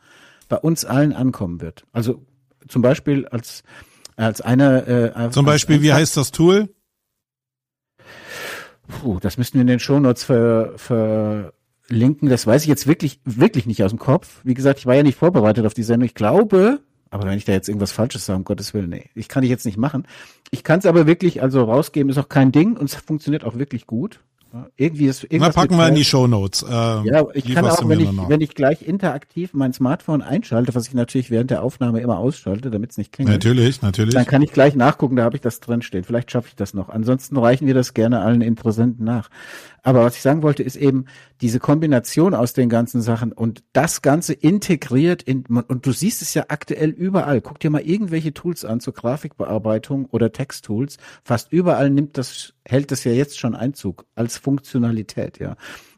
bei 0.48 0.56
uns 0.56 0.84
allen 0.84 1.12
ankommen 1.12 1.60
wird. 1.60 1.84
Also 1.92 2.24
zum 2.68 2.80
Beispiel 2.80 3.26
als 3.26 3.64
als 4.16 4.40
einer. 4.40 4.88
Äh, 4.88 5.30
zum 5.30 5.44
Beispiel, 5.44 5.76
als, 5.76 5.82
wie 5.82 5.92
heißt 5.92 6.16
das 6.16 6.30
Tool? 6.30 6.68
Puh, 9.00 9.18
das 9.20 9.38
müssten 9.38 9.54
wir 9.54 9.62
in 9.62 9.66
den 9.66 9.80
Shownotes 9.80 10.24
ver, 10.24 10.72
ver 10.76 11.52
linken, 11.88 12.28
das 12.28 12.46
weiß 12.46 12.62
ich 12.62 12.68
jetzt 12.68 12.86
wirklich, 12.86 13.20
wirklich 13.24 13.66
nicht 13.66 13.82
aus 13.82 13.90
dem 13.90 13.98
Kopf. 13.98 14.40
Wie 14.44 14.54
gesagt, 14.54 14.78
ich 14.78 14.86
war 14.86 14.94
ja 14.94 15.02
nicht 15.02 15.18
vorbereitet 15.18 15.66
auf 15.66 15.74
die 15.74 15.82
Sendung. 15.82 16.06
Ich 16.06 16.14
glaube, 16.14 16.80
aber 17.10 17.28
wenn 17.28 17.36
ich 17.36 17.44
da 17.44 17.52
jetzt 17.52 17.68
irgendwas 17.68 17.92
Falsches 17.92 18.26
sage, 18.26 18.38
um 18.38 18.44
Gottes 18.44 18.74
Willen, 18.74 18.90
nee, 18.90 19.10
ich 19.14 19.28
kann 19.28 19.42
ich 19.42 19.50
jetzt 19.50 19.66
nicht 19.66 19.76
machen. 19.76 20.06
Ich 20.50 20.64
kann 20.64 20.78
es 20.78 20.86
aber 20.86 21.06
wirklich, 21.06 21.42
also 21.42 21.64
rausgeben 21.64 22.10
ist 22.10 22.18
auch 22.18 22.28
kein 22.28 22.52
Ding 22.52 22.76
und 22.76 22.86
es 22.86 22.94
funktioniert 22.94 23.44
auch 23.44 23.58
wirklich 23.58 23.86
gut. 23.86 24.20
Irgendwie 24.76 25.06
ist 25.06 25.24
irgendwas. 25.24 25.54
Na, 25.56 25.62
packen 25.62 25.76
wir 25.76 25.88
in 25.88 25.94
die 25.94 26.04
Show 26.04 26.26
Notes. 26.26 26.62
Äh, 26.62 26.70
ja, 26.70 27.24
ich 27.32 27.54
kann 27.54 27.64
auch, 27.64 27.88
wenn 27.88 28.00
ich, 28.00 28.10
wenn 28.28 28.40
ich 28.42 28.54
gleich 28.54 28.82
interaktiv 28.82 29.54
mein 29.54 29.72
Smartphone 29.72 30.20
einschalte, 30.20 30.74
was 30.74 30.88
ich 30.88 30.94
natürlich 30.94 31.30
während 31.30 31.50
der 31.50 31.62
Aufnahme 31.62 32.00
immer 32.00 32.18
ausschalte, 32.18 32.70
damit 32.70 32.90
es 32.90 32.98
nicht 32.98 33.12
klingelt. 33.12 33.36
Natürlich, 33.36 33.80
natürlich. 33.80 34.14
Dann 34.14 34.26
kann 34.26 34.42
ich 34.42 34.52
gleich 34.52 34.74
nachgucken, 34.74 35.16
da 35.16 35.24
habe 35.24 35.36
ich 35.36 35.42
das 35.42 35.60
drin 35.60 35.80
stehen. 35.80 36.04
Vielleicht 36.04 36.30
schaffe 36.30 36.48
ich 36.48 36.56
das 36.56 36.74
noch. 36.74 36.90
Ansonsten 36.90 37.38
reichen 37.38 37.66
wir 37.66 37.74
das 37.74 37.94
gerne 37.94 38.20
allen 38.20 38.42
Interessenten 38.42 39.06
nach. 39.06 39.30
Aber 39.82 40.04
was 40.04 40.16
ich 40.16 40.22
sagen 40.22 40.42
wollte, 40.42 40.62
ist 40.62 40.76
eben 40.76 41.06
diese 41.40 41.58
Kombination 41.58 42.34
aus 42.34 42.52
den 42.52 42.68
ganzen 42.68 43.02
Sachen 43.02 43.32
und 43.32 43.64
das 43.72 44.00
Ganze 44.00 44.32
integriert 44.32 45.22
in, 45.24 45.44
und 45.44 45.84
du 45.84 45.92
siehst 45.92 46.22
es 46.22 46.34
ja 46.34 46.44
aktuell 46.48 46.90
überall. 46.90 47.40
Guck 47.40 47.58
dir 47.58 47.70
mal 47.70 47.82
irgendwelche 47.82 48.32
Tools 48.32 48.64
an 48.64 48.78
zur 48.78 48.92
Grafikbearbeitung 48.92 50.06
oder 50.06 50.30
Texttools. 50.30 50.98
Fast 51.24 51.52
überall 51.52 51.90
nimmt 51.90 52.16
das, 52.16 52.54
hält 52.66 52.90
das 52.90 53.04
ja 53.04 53.12
jetzt 53.12 53.38
schon 53.38 53.54
Einzug 53.54 54.06
als 54.14 54.38
Funktionalität, 54.38 55.38
ja. 55.38 55.56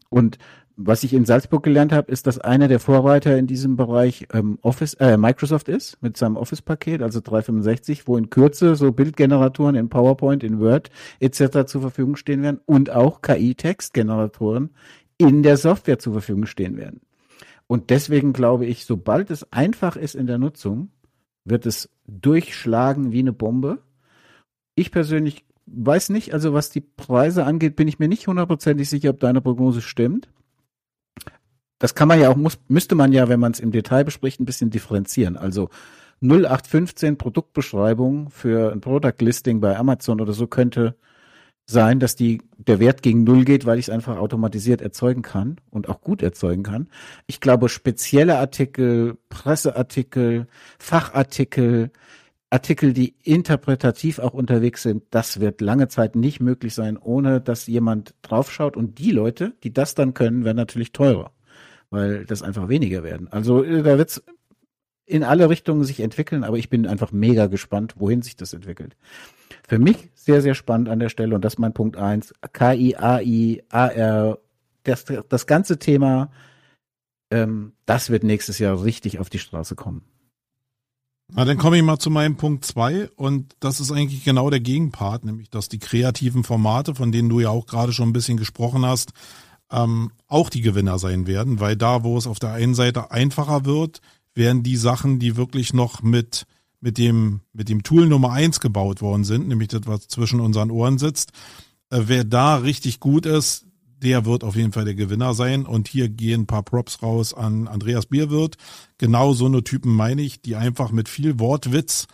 Und 0.08 0.38
was 0.76 1.04
ich 1.04 1.14
in 1.14 1.24
Salzburg 1.24 1.62
gelernt 1.62 1.92
habe, 1.92 2.10
ist, 2.10 2.26
dass 2.26 2.38
einer 2.38 2.66
der 2.66 2.80
Vorreiter 2.80 3.38
in 3.38 3.46
diesem 3.46 3.76
Bereich 3.76 4.26
ähm, 4.32 4.58
Office, 4.62 4.94
äh, 4.94 5.16
Microsoft 5.16 5.68
ist 5.68 6.02
mit 6.02 6.16
seinem 6.16 6.36
Office-Paket, 6.36 7.00
also 7.00 7.20
365, 7.20 8.08
wo 8.08 8.16
in 8.16 8.28
Kürze 8.28 8.74
so 8.74 8.90
Bildgeneratoren 8.90 9.76
in 9.76 9.88
PowerPoint, 9.88 10.42
in 10.42 10.58
Word 10.58 10.90
etc. 11.20 11.66
zur 11.66 11.80
Verfügung 11.80 12.16
stehen 12.16 12.42
werden 12.42 12.60
und 12.66 12.90
auch 12.90 13.22
KI-Textgeneratoren 13.22 14.70
in 15.16 15.44
der 15.44 15.56
Software 15.56 16.00
zur 16.00 16.14
Verfügung 16.14 16.46
stehen 16.46 16.76
werden. 16.76 17.00
Und 17.68 17.90
deswegen 17.90 18.32
glaube 18.32 18.66
ich, 18.66 18.84
sobald 18.84 19.30
es 19.30 19.50
einfach 19.52 19.96
ist 19.96 20.16
in 20.16 20.26
der 20.26 20.38
Nutzung, 20.38 20.90
wird 21.44 21.66
es 21.66 21.88
durchschlagen 22.06 23.12
wie 23.12 23.20
eine 23.20 23.32
Bombe. 23.32 23.78
Ich 24.74 24.90
persönlich 24.90 25.44
weiß 25.66 26.10
nicht, 26.10 26.32
also 26.32 26.52
was 26.52 26.70
die 26.70 26.80
Preise 26.80 27.44
angeht, 27.44 27.76
bin 27.76 27.88
ich 27.88 27.98
mir 27.98 28.08
nicht 28.08 28.26
hundertprozentig 28.26 28.88
sicher, 28.88 29.10
ob 29.10 29.20
deine 29.20 29.40
Prognose 29.40 29.80
stimmt. 29.80 30.28
Das 31.78 31.94
kann 31.94 32.08
man 32.08 32.20
ja 32.20 32.30
auch, 32.30 32.36
muss, 32.36 32.58
müsste 32.68 32.94
man 32.94 33.12
ja, 33.12 33.28
wenn 33.28 33.40
man 33.40 33.52
es 33.52 33.60
im 33.60 33.72
Detail 33.72 34.04
bespricht, 34.04 34.40
ein 34.40 34.46
bisschen 34.46 34.70
differenzieren. 34.70 35.36
Also 35.36 35.68
0815 36.22 37.18
Produktbeschreibung 37.18 38.30
für 38.30 38.72
ein 38.72 38.80
Product 38.80 39.20
Listing 39.20 39.60
bei 39.60 39.76
Amazon 39.76 40.20
oder 40.20 40.32
so 40.32 40.46
könnte 40.46 40.96
sein, 41.66 41.98
dass 41.98 42.14
die, 42.14 42.42
der 42.58 42.78
Wert 42.78 43.02
gegen 43.02 43.24
Null 43.24 43.44
geht, 43.44 43.64
weil 43.64 43.78
ich 43.78 43.86
es 43.86 43.90
einfach 43.90 44.18
automatisiert 44.18 44.82
erzeugen 44.82 45.22
kann 45.22 45.56
und 45.70 45.88
auch 45.88 46.02
gut 46.02 46.22
erzeugen 46.22 46.62
kann. 46.62 46.88
Ich 47.26 47.40
glaube, 47.40 47.68
spezielle 47.68 48.38
Artikel, 48.38 49.16
Presseartikel, 49.30 50.46
Fachartikel, 50.78 51.90
Artikel, 52.54 52.92
die 52.92 53.16
interpretativ 53.24 54.20
auch 54.20 54.32
unterwegs 54.32 54.84
sind, 54.84 55.02
das 55.10 55.40
wird 55.40 55.60
lange 55.60 55.88
Zeit 55.88 56.14
nicht 56.14 56.40
möglich 56.40 56.72
sein, 56.72 56.96
ohne 56.96 57.40
dass 57.40 57.66
jemand 57.66 58.14
draufschaut. 58.22 58.76
Und 58.76 59.00
die 59.00 59.10
Leute, 59.10 59.54
die 59.64 59.72
das 59.72 59.96
dann 59.96 60.14
können, 60.14 60.44
werden 60.44 60.56
natürlich 60.56 60.92
teurer, 60.92 61.32
weil 61.90 62.24
das 62.26 62.42
einfach 62.44 62.68
weniger 62.68 63.02
werden. 63.02 63.26
Also 63.26 63.64
äh, 63.64 63.82
da 63.82 63.98
wird's 63.98 64.22
in 65.04 65.24
alle 65.24 65.50
Richtungen 65.50 65.82
sich 65.82 65.98
entwickeln, 65.98 66.44
aber 66.44 66.56
ich 66.56 66.70
bin 66.70 66.86
einfach 66.86 67.10
mega 67.10 67.48
gespannt, 67.48 67.94
wohin 67.98 68.22
sich 68.22 68.36
das 68.36 68.52
entwickelt. 68.52 68.96
Für 69.66 69.80
mich 69.80 70.10
sehr, 70.14 70.40
sehr 70.40 70.54
spannend 70.54 70.88
an 70.88 71.00
der 71.00 71.08
Stelle, 71.08 71.34
und 71.34 71.44
das 71.44 71.54
ist 71.54 71.58
mein 71.58 71.74
Punkt 71.74 71.96
eins 71.96 72.32
KI, 72.52 72.94
AI, 72.96 73.64
AR, 73.68 74.38
das, 74.84 75.04
das 75.28 75.46
ganze 75.48 75.80
Thema, 75.80 76.30
ähm, 77.32 77.72
das 77.84 78.10
wird 78.10 78.22
nächstes 78.22 78.60
Jahr 78.60 78.84
richtig 78.84 79.18
auf 79.18 79.28
die 79.28 79.40
Straße 79.40 79.74
kommen. 79.74 80.04
Na, 81.32 81.44
dann 81.44 81.56
komme 81.56 81.76
ich 81.76 81.82
mal 81.82 81.98
zu 81.98 82.10
meinem 82.10 82.36
Punkt 82.36 82.64
zwei 82.64 83.08
und 83.16 83.56
das 83.60 83.80
ist 83.80 83.90
eigentlich 83.90 84.24
genau 84.24 84.50
der 84.50 84.60
Gegenpart, 84.60 85.24
nämlich 85.24 85.48
dass 85.50 85.68
die 85.68 85.78
kreativen 85.78 86.44
Formate, 86.44 86.94
von 86.94 87.12
denen 87.12 87.28
du 87.28 87.40
ja 87.40 87.50
auch 87.50 87.66
gerade 87.66 87.92
schon 87.92 88.10
ein 88.10 88.12
bisschen 88.12 88.36
gesprochen 88.36 88.84
hast, 88.84 89.12
ähm, 89.70 90.12
auch 90.28 90.50
die 90.50 90.60
Gewinner 90.60 90.98
sein 90.98 91.26
werden, 91.26 91.60
weil 91.60 91.76
da, 91.76 92.04
wo 92.04 92.18
es 92.18 92.26
auf 92.26 92.38
der 92.38 92.52
einen 92.52 92.74
Seite 92.74 93.10
einfacher 93.10 93.64
wird, 93.64 94.00
werden 94.34 94.62
die 94.62 94.76
Sachen, 94.76 95.18
die 95.18 95.36
wirklich 95.36 95.72
noch 95.72 96.02
mit 96.02 96.46
mit 96.80 96.98
dem 96.98 97.40
mit 97.54 97.70
dem 97.70 97.82
Tool 97.82 98.06
Nummer 98.06 98.32
eins 98.32 98.60
gebaut 98.60 99.00
worden 99.00 99.24
sind, 99.24 99.48
nämlich 99.48 99.68
das, 99.68 99.82
was 99.86 100.06
zwischen 100.08 100.40
unseren 100.40 100.70
Ohren 100.70 100.98
sitzt, 100.98 101.32
äh, 101.90 102.02
wer 102.04 102.24
da 102.24 102.56
richtig 102.56 103.00
gut 103.00 103.24
ist, 103.24 103.66
der 104.04 104.26
wird 104.26 104.44
auf 104.44 104.54
jeden 104.54 104.72
Fall 104.72 104.84
der 104.84 104.94
Gewinner 104.94 105.34
sein. 105.34 105.64
Und 105.64 105.88
hier 105.88 106.08
gehen 106.08 106.42
ein 106.42 106.46
paar 106.46 106.62
Props 106.62 107.02
raus 107.02 107.34
an 107.34 107.66
Andreas 107.66 108.06
Bierwirt. 108.06 108.56
Genau 108.98 109.32
so 109.32 109.46
eine 109.46 109.64
Typen 109.64 109.94
meine 109.94 110.22
ich, 110.22 110.42
die 110.42 110.56
einfach 110.56 110.92
mit 110.92 111.08
viel 111.08 111.40
Wortwitz, 111.40 112.06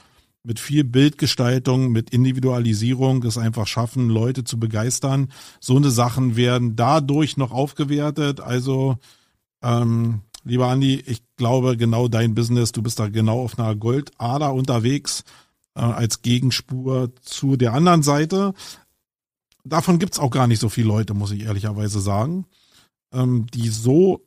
mit 0.43 0.61
viel 0.61 0.84
Bildgestaltung, 0.84 1.91
mit 1.91 2.11
Individualisierung 2.11 3.22
es 3.24 3.36
einfach 3.36 3.66
schaffen, 3.66 4.09
Leute 4.09 4.45
zu 4.45 4.59
begeistern. 4.59 5.32
So 5.61 5.76
eine 5.76 5.91
Sachen 5.91 6.36
werden 6.36 6.76
dadurch 6.76 7.36
noch 7.36 7.51
aufgewertet. 7.51 8.41
Also, 8.41 8.97
ähm, 9.62 10.20
lieber 10.45 10.68
Andi, 10.68 11.03
ich 11.07 11.22
glaube, 11.36 11.76
genau 11.76 12.09
dein 12.09 12.34
Business, 12.34 12.72
du 12.72 12.82
bist 12.82 13.01
da 13.01 13.09
genau 13.09 13.41
auf 13.41 13.59
einer 13.59 13.74
Goldader 13.74 14.55
unterwegs 14.55 15.24
äh, 15.74 15.80
als 15.80 16.22
Gegenspur 16.22 17.12
zu 17.20 17.57
der 17.57 17.74
anderen 17.74 18.03
Seite 18.03 18.55
davon 19.64 19.98
gibt's 19.98 20.18
auch 20.18 20.30
gar 20.30 20.46
nicht 20.46 20.61
so 20.61 20.68
viele 20.68 20.88
Leute, 20.88 21.14
muss 21.14 21.30
ich 21.30 21.42
ehrlicherweise 21.42 22.00
sagen, 22.00 22.46
ähm, 23.12 23.46
die 23.52 23.68
so 23.68 24.22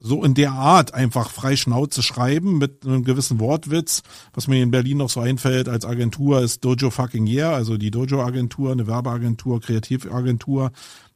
so 0.00 0.24
in 0.24 0.32
der 0.32 0.52
Art 0.52 0.94
einfach 0.94 1.30
frei 1.30 1.56
Schnauze 1.56 2.02
schreiben 2.02 2.56
mit 2.56 2.86
einem 2.86 3.04
gewissen 3.04 3.38
Wortwitz. 3.38 4.02
Was 4.32 4.48
mir 4.48 4.62
in 4.62 4.70
Berlin 4.70 4.96
noch 4.96 5.10
so 5.10 5.20
einfällt 5.20 5.68
als 5.68 5.84
Agentur 5.84 6.40
ist 6.40 6.64
Dojo 6.64 6.90
Fucking 6.90 7.26
Yeah, 7.26 7.52
also 7.52 7.76
die 7.76 7.90
Dojo-Agentur, 7.90 8.72
eine 8.72 8.86
Werbeagentur, 8.86 9.60
Kreativagentur, 9.60 10.72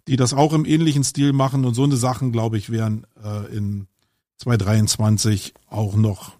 die 0.06 0.16
das 0.16 0.34
auch 0.34 0.52
im 0.52 0.66
ähnlichen 0.66 1.02
Stil 1.02 1.32
machen 1.32 1.64
und 1.64 1.72
so 1.72 1.84
eine 1.84 1.96
Sachen, 1.96 2.30
glaube 2.30 2.58
ich, 2.58 2.70
wären 2.70 3.06
äh, 3.24 3.56
in 3.56 3.86
2023 4.36 5.54
auch 5.66 5.96
noch 5.96 6.32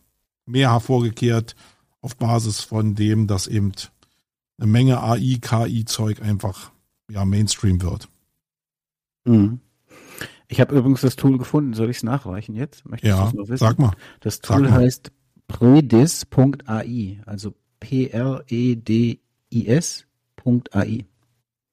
mehr 0.44 0.72
hervorgekehrt 0.72 1.56
auf 2.02 2.16
Basis 2.16 2.60
von 2.60 2.94
dem, 2.94 3.26
dass 3.26 3.46
eben 3.46 3.72
eine 4.58 4.66
Menge 4.66 5.02
AI, 5.02 5.38
KI-Zeug 5.40 6.20
einfach 6.20 6.73
ja, 7.10 7.24
Mainstream 7.24 7.80
wird. 7.82 8.08
Mhm. 9.24 9.60
Ich 10.48 10.60
habe 10.60 10.76
übrigens 10.76 11.00
das 11.00 11.16
Tool 11.16 11.38
gefunden. 11.38 11.74
Soll 11.74 11.90
ich 11.90 11.96
es 11.98 12.02
nachreichen 12.02 12.54
jetzt? 12.54 12.86
Möchtest 12.88 13.08
ja, 13.08 13.32
sag 13.56 13.78
mal. 13.78 13.92
Das 14.20 14.40
Tool 14.40 14.70
heißt 14.70 15.10
predis.ai, 15.48 17.20
also 17.26 17.54
P-R-E-D-I-S.ai. 17.80 19.24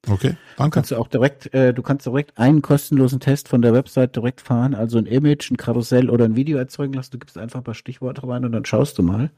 Okay, 0.10 0.36
danke. 0.58 0.74
Kannst 0.74 0.90
du 0.92 0.96
auch 0.96 1.08
direkt, 1.08 1.54
äh, 1.54 1.74
du 1.74 1.84
kannst 1.84 2.08
direkt 2.08 2.38
einen 2.38 2.64
kostenlosen 2.64 3.20
Test 3.20 3.48
von 3.48 3.62
der 3.62 3.74
Website 3.74 4.16
direkt 4.16 4.42
fahren, 4.42 4.74
also 4.74 4.98
ein 4.98 5.06
Image, 5.06 5.52
ein 5.52 5.58
Karussell 5.58 6.10
oder 6.10 6.26
ein 6.26 6.36
Video 6.36 6.58
erzeugen 6.58 6.94
lassen. 6.94 7.12
Du 7.12 7.20
gibst 7.20 7.38
einfach 7.38 7.60
ein 7.60 7.64
paar 7.64 7.76
Stichworte 7.76 8.28
rein 8.28 8.44
und 8.44 8.52
dann 8.52 8.66
schaust 8.66 8.98
du 8.98 9.04
mal. 9.04 9.30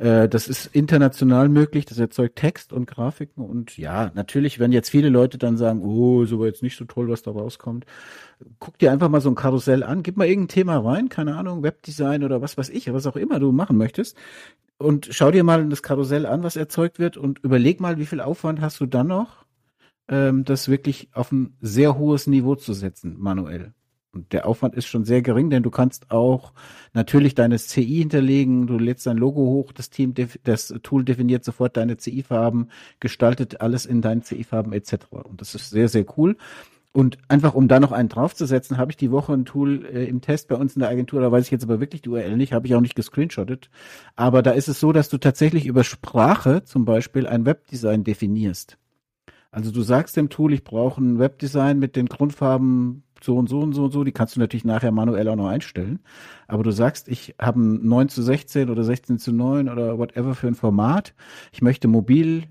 Äh, 0.00 0.30
das 0.30 0.48
ist 0.48 0.66
international 0.66 1.50
möglich, 1.50 1.84
das 1.84 1.98
erzeugt 1.98 2.36
Text 2.36 2.72
und 2.72 2.86
Grafiken 2.86 3.44
und 3.44 3.76
ja, 3.76 4.10
natürlich 4.14 4.58
werden 4.58 4.72
jetzt 4.72 4.88
viele 4.88 5.10
Leute 5.10 5.36
dann 5.36 5.58
sagen, 5.58 5.82
oh, 5.82 6.22
ist 6.22 6.32
aber 6.32 6.46
jetzt 6.46 6.62
nicht 6.62 6.76
so 6.78 6.86
toll, 6.86 7.08
was 7.10 7.22
da 7.22 7.32
rauskommt. 7.32 7.84
Guck 8.58 8.78
dir 8.78 8.92
einfach 8.92 9.10
mal 9.10 9.20
so 9.20 9.28
ein 9.28 9.34
Karussell 9.34 9.82
an, 9.82 10.02
gib 10.02 10.16
mal 10.16 10.26
irgendein 10.26 10.48
Thema 10.48 10.78
rein, 10.78 11.10
keine 11.10 11.36
Ahnung, 11.36 11.62
Webdesign 11.62 12.24
oder 12.24 12.40
was 12.40 12.56
weiß 12.56 12.70
ich, 12.70 12.90
was 12.90 13.06
auch 13.06 13.16
immer 13.16 13.38
du 13.38 13.52
machen 13.52 13.76
möchtest 13.76 14.16
und 14.78 15.08
schau 15.10 15.30
dir 15.30 15.44
mal 15.44 15.68
das 15.68 15.82
Karussell 15.82 16.24
an, 16.24 16.42
was 16.42 16.56
erzeugt 16.56 16.98
wird 16.98 17.18
und 17.18 17.40
überleg 17.40 17.80
mal, 17.80 17.98
wie 17.98 18.06
viel 18.06 18.22
Aufwand 18.22 18.62
hast 18.62 18.80
du 18.80 18.86
dann 18.86 19.08
noch, 19.08 19.44
ähm, 20.08 20.44
das 20.44 20.68
wirklich 20.70 21.10
auf 21.12 21.30
ein 21.30 21.58
sehr 21.60 21.98
hohes 21.98 22.26
Niveau 22.26 22.54
zu 22.54 22.72
setzen, 22.72 23.16
manuell. 23.18 23.74
Und 24.12 24.32
der 24.32 24.46
Aufwand 24.46 24.74
ist 24.74 24.86
schon 24.86 25.04
sehr 25.04 25.22
gering, 25.22 25.50
denn 25.50 25.62
du 25.62 25.70
kannst 25.70 26.10
auch 26.10 26.52
natürlich 26.94 27.36
deine 27.36 27.58
CI 27.58 27.98
hinterlegen, 27.98 28.66
du 28.66 28.76
lädst 28.76 29.06
dein 29.06 29.16
Logo 29.16 29.40
hoch, 29.40 29.72
das 29.72 29.88
Team, 29.88 30.14
das 30.42 30.74
Tool 30.82 31.04
definiert 31.04 31.44
sofort 31.44 31.76
deine 31.76 31.96
CI-Farben, 31.96 32.70
gestaltet 32.98 33.60
alles 33.60 33.86
in 33.86 34.02
deinen 34.02 34.22
CI-Farben 34.22 34.72
etc. 34.72 35.06
Und 35.12 35.40
das 35.40 35.54
ist 35.54 35.70
sehr, 35.70 35.88
sehr 35.88 36.04
cool. 36.16 36.36
Und 36.92 37.18
einfach 37.28 37.54
um 37.54 37.68
da 37.68 37.78
noch 37.78 37.92
einen 37.92 38.08
draufzusetzen, 38.08 38.76
habe 38.76 38.90
ich 38.90 38.96
die 38.96 39.12
Woche 39.12 39.32
ein 39.32 39.44
Tool 39.44 39.86
äh, 39.86 40.06
im 40.06 40.20
Test 40.22 40.48
bei 40.48 40.56
uns 40.56 40.74
in 40.74 40.80
der 40.80 40.88
Agentur, 40.88 41.20
da 41.20 41.30
weiß 41.30 41.44
ich 41.44 41.52
jetzt 41.52 41.62
aber 41.62 41.78
wirklich 41.78 42.02
die 42.02 42.08
URL 42.08 42.36
nicht, 42.36 42.52
habe 42.52 42.66
ich 42.66 42.74
auch 42.74 42.80
nicht 42.80 42.96
gescreenshottet. 42.96 43.70
Aber 44.16 44.42
da 44.42 44.50
ist 44.50 44.68
es 44.68 44.80
so, 44.80 44.90
dass 44.90 45.08
du 45.08 45.18
tatsächlich 45.18 45.66
über 45.66 45.84
Sprache 45.84 46.64
zum 46.64 46.84
Beispiel 46.84 47.28
ein 47.28 47.46
Webdesign 47.46 48.02
definierst. 48.02 48.76
Also 49.52 49.70
du 49.70 49.82
sagst 49.82 50.16
dem 50.16 50.30
Tool, 50.30 50.52
ich 50.52 50.64
brauche 50.64 51.00
ein 51.00 51.20
Webdesign 51.20 51.78
mit 51.78 51.94
den 51.94 52.06
Grundfarben 52.06 53.04
so 53.24 53.36
und 53.36 53.48
so 53.48 53.60
und 53.60 53.72
so 53.72 53.84
und 53.84 53.92
so, 53.92 54.04
die 54.04 54.12
kannst 54.12 54.36
du 54.36 54.40
natürlich 54.40 54.64
nachher 54.64 54.92
manuell 54.92 55.28
auch 55.28 55.36
noch 55.36 55.48
einstellen. 55.48 56.00
Aber 56.48 56.62
du 56.62 56.70
sagst, 56.70 57.08
ich 57.08 57.34
habe 57.40 57.60
ein 57.60 57.86
9 57.86 58.08
zu 58.08 58.22
16 58.22 58.70
oder 58.70 58.84
16 58.84 59.18
zu 59.18 59.32
9 59.32 59.68
oder 59.68 59.98
whatever 59.98 60.34
für 60.34 60.48
ein 60.48 60.54
Format. 60.54 61.14
Ich 61.52 61.62
möchte 61.62 61.88
mobil 61.88 62.44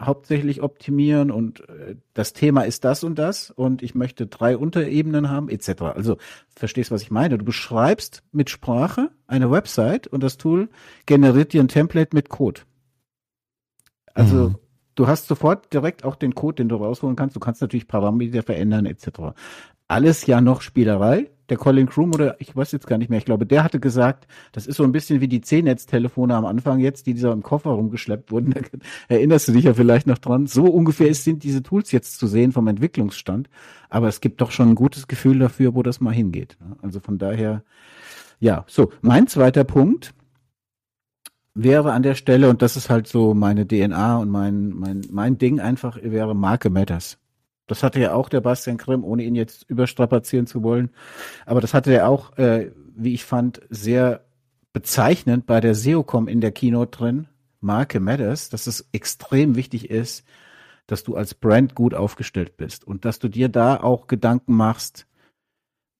hauptsächlich 0.00 0.62
optimieren 0.62 1.30
und 1.30 1.68
äh, 1.68 1.96
das 2.14 2.32
Thema 2.32 2.62
ist 2.62 2.84
das 2.84 3.04
und 3.04 3.18
das 3.18 3.50
und 3.50 3.82
ich 3.82 3.94
möchte 3.94 4.26
drei 4.26 4.56
Unterebenen 4.56 5.28
haben 5.28 5.50
etc. 5.50 5.82
Also 5.82 6.16
verstehst, 6.48 6.90
was 6.90 7.02
ich 7.02 7.10
meine? 7.10 7.36
Du 7.36 7.44
beschreibst 7.44 8.22
mit 8.32 8.48
Sprache 8.48 9.10
eine 9.26 9.50
Website 9.50 10.06
und 10.06 10.22
das 10.22 10.38
Tool 10.38 10.70
generiert 11.04 11.52
dir 11.52 11.62
ein 11.62 11.68
Template 11.68 12.16
mit 12.16 12.30
Code. 12.30 12.62
Also 14.14 14.50
mhm 14.50 14.54
du 15.00 15.06
hast 15.06 15.26
sofort 15.28 15.72
direkt 15.72 16.04
auch 16.04 16.14
den 16.14 16.34
Code, 16.34 16.56
den 16.56 16.68
du 16.68 16.76
rausholen 16.76 17.16
kannst. 17.16 17.34
Du 17.34 17.40
kannst 17.40 17.62
natürlich 17.62 17.88
Parameter 17.88 18.42
verändern 18.42 18.84
etc. 18.84 19.34
Alles 19.90 20.24
ja 20.26 20.40
noch 20.40 20.62
Spielerei. 20.62 21.30
Der 21.48 21.56
Colin 21.56 21.88
Kroom 21.88 22.14
oder 22.14 22.40
ich 22.40 22.54
weiß 22.54 22.70
jetzt 22.70 22.86
gar 22.86 22.96
nicht 22.96 23.10
mehr, 23.10 23.18
ich 23.18 23.24
glaube, 23.24 23.44
der 23.44 23.64
hatte 23.64 23.80
gesagt, 23.80 24.28
das 24.52 24.68
ist 24.68 24.76
so 24.76 24.84
ein 24.84 24.92
bisschen 24.92 25.20
wie 25.20 25.26
die 25.26 25.40
C-Netz-Telefone 25.40 26.32
am 26.36 26.44
Anfang 26.44 26.78
jetzt, 26.78 27.08
die 27.08 27.14
dieser 27.14 27.32
im 27.32 27.42
Koffer 27.42 27.70
rumgeschleppt 27.70 28.30
wurden. 28.30 28.54
Da 29.08 29.16
erinnerst 29.16 29.48
du 29.48 29.52
dich 29.52 29.64
ja 29.64 29.74
vielleicht 29.74 30.06
noch 30.06 30.18
dran. 30.18 30.46
So 30.46 30.66
ungefähr 30.66 31.12
sind 31.12 31.42
diese 31.42 31.64
Tools 31.64 31.90
jetzt 31.90 32.20
zu 32.20 32.28
sehen 32.28 32.52
vom 32.52 32.68
Entwicklungsstand. 32.68 33.50
Aber 33.88 34.06
es 34.06 34.20
gibt 34.20 34.40
doch 34.40 34.52
schon 34.52 34.68
ein 34.68 34.74
gutes 34.76 35.08
Gefühl 35.08 35.40
dafür, 35.40 35.74
wo 35.74 35.82
das 35.82 36.00
mal 36.00 36.14
hingeht. 36.14 36.56
Also 36.82 37.00
von 37.00 37.18
daher, 37.18 37.64
ja, 38.38 38.64
so. 38.68 38.92
Mein 39.00 39.26
zweiter 39.26 39.64
Punkt 39.64 40.14
wäre 41.54 41.92
an 41.92 42.04
der 42.04 42.14
Stelle, 42.14 42.48
und 42.48 42.62
das 42.62 42.76
ist 42.76 42.90
halt 42.90 43.08
so 43.08 43.34
meine 43.34 43.66
DNA 43.66 44.18
und 44.18 44.30
mein, 44.30 44.68
mein, 44.68 45.02
mein 45.10 45.36
Ding 45.36 45.58
einfach, 45.58 45.98
wäre 46.00 46.36
Marke 46.36 46.70
Matters. 46.70 47.18
Das 47.70 47.84
hatte 47.84 48.00
ja 48.00 48.14
auch 48.14 48.28
der 48.28 48.40
Bastian 48.40 48.78
Grimm, 48.78 49.04
ohne 49.04 49.22
ihn 49.22 49.36
jetzt 49.36 49.62
überstrapazieren 49.70 50.48
zu 50.48 50.64
wollen. 50.64 50.90
Aber 51.46 51.60
das 51.60 51.72
hatte 51.72 51.92
er 51.92 52.08
auch, 52.08 52.36
äh, 52.36 52.72
wie 52.96 53.14
ich 53.14 53.24
fand, 53.24 53.60
sehr 53.70 54.24
bezeichnend 54.72 55.46
bei 55.46 55.60
der 55.60 55.76
SEOCom 55.76 56.26
in 56.26 56.40
der 56.40 56.50
Keynote 56.50 56.98
drin. 56.98 57.28
Marke 57.60 58.00
Matters, 58.00 58.48
dass 58.48 58.66
es 58.66 58.88
extrem 58.90 59.54
wichtig 59.54 59.88
ist, 59.88 60.24
dass 60.88 61.04
du 61.04 61.14
als 61.14 61.34
Brand 61.34 61.76
gut 61.76 61.94
aufgestellt 61.94 62.56
bist 62.56 62.84
und 62.84 63.04
dass 63.04 63.20
du 63.20 63.28
dir 63.28 63.48
da 63.48 63.76
auch 63.76 64.08
Gedanken 64.08 64.54
machst, 64.54 65.06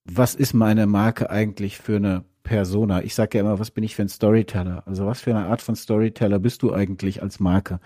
was 0.05 0.35
ist 0.35 0.55
meine 0.55 0.89
Marke 0.89 1.31
eigentlich 1.31 1.79
für 1.79 1.97
eine 1.97 2.25
Persona. 2.43 3.05
Ich 3.05 3.15
sage 3.15 3.39
ja 3.39 3.45
immer, 3.45 3.61
was 3.61 3.71
bin 3.71 3.85
ich 3.85 3.95
für 3.95 4.03
ein 4.03 4.09
Storyteller? 4.09 4.83
Also 4.87 5.07
was 5.07 5.21
für 5.21 5.31
eine 5.31 5.47
Art 5.47 5.63
von 5.63 5.77
Storyteller 5.77 6.41
bist 6.41 6.65
du 6.65 6.73
eigentlich 6.73 7.23
als 7.23 7.39
Marke? 7.39 7.79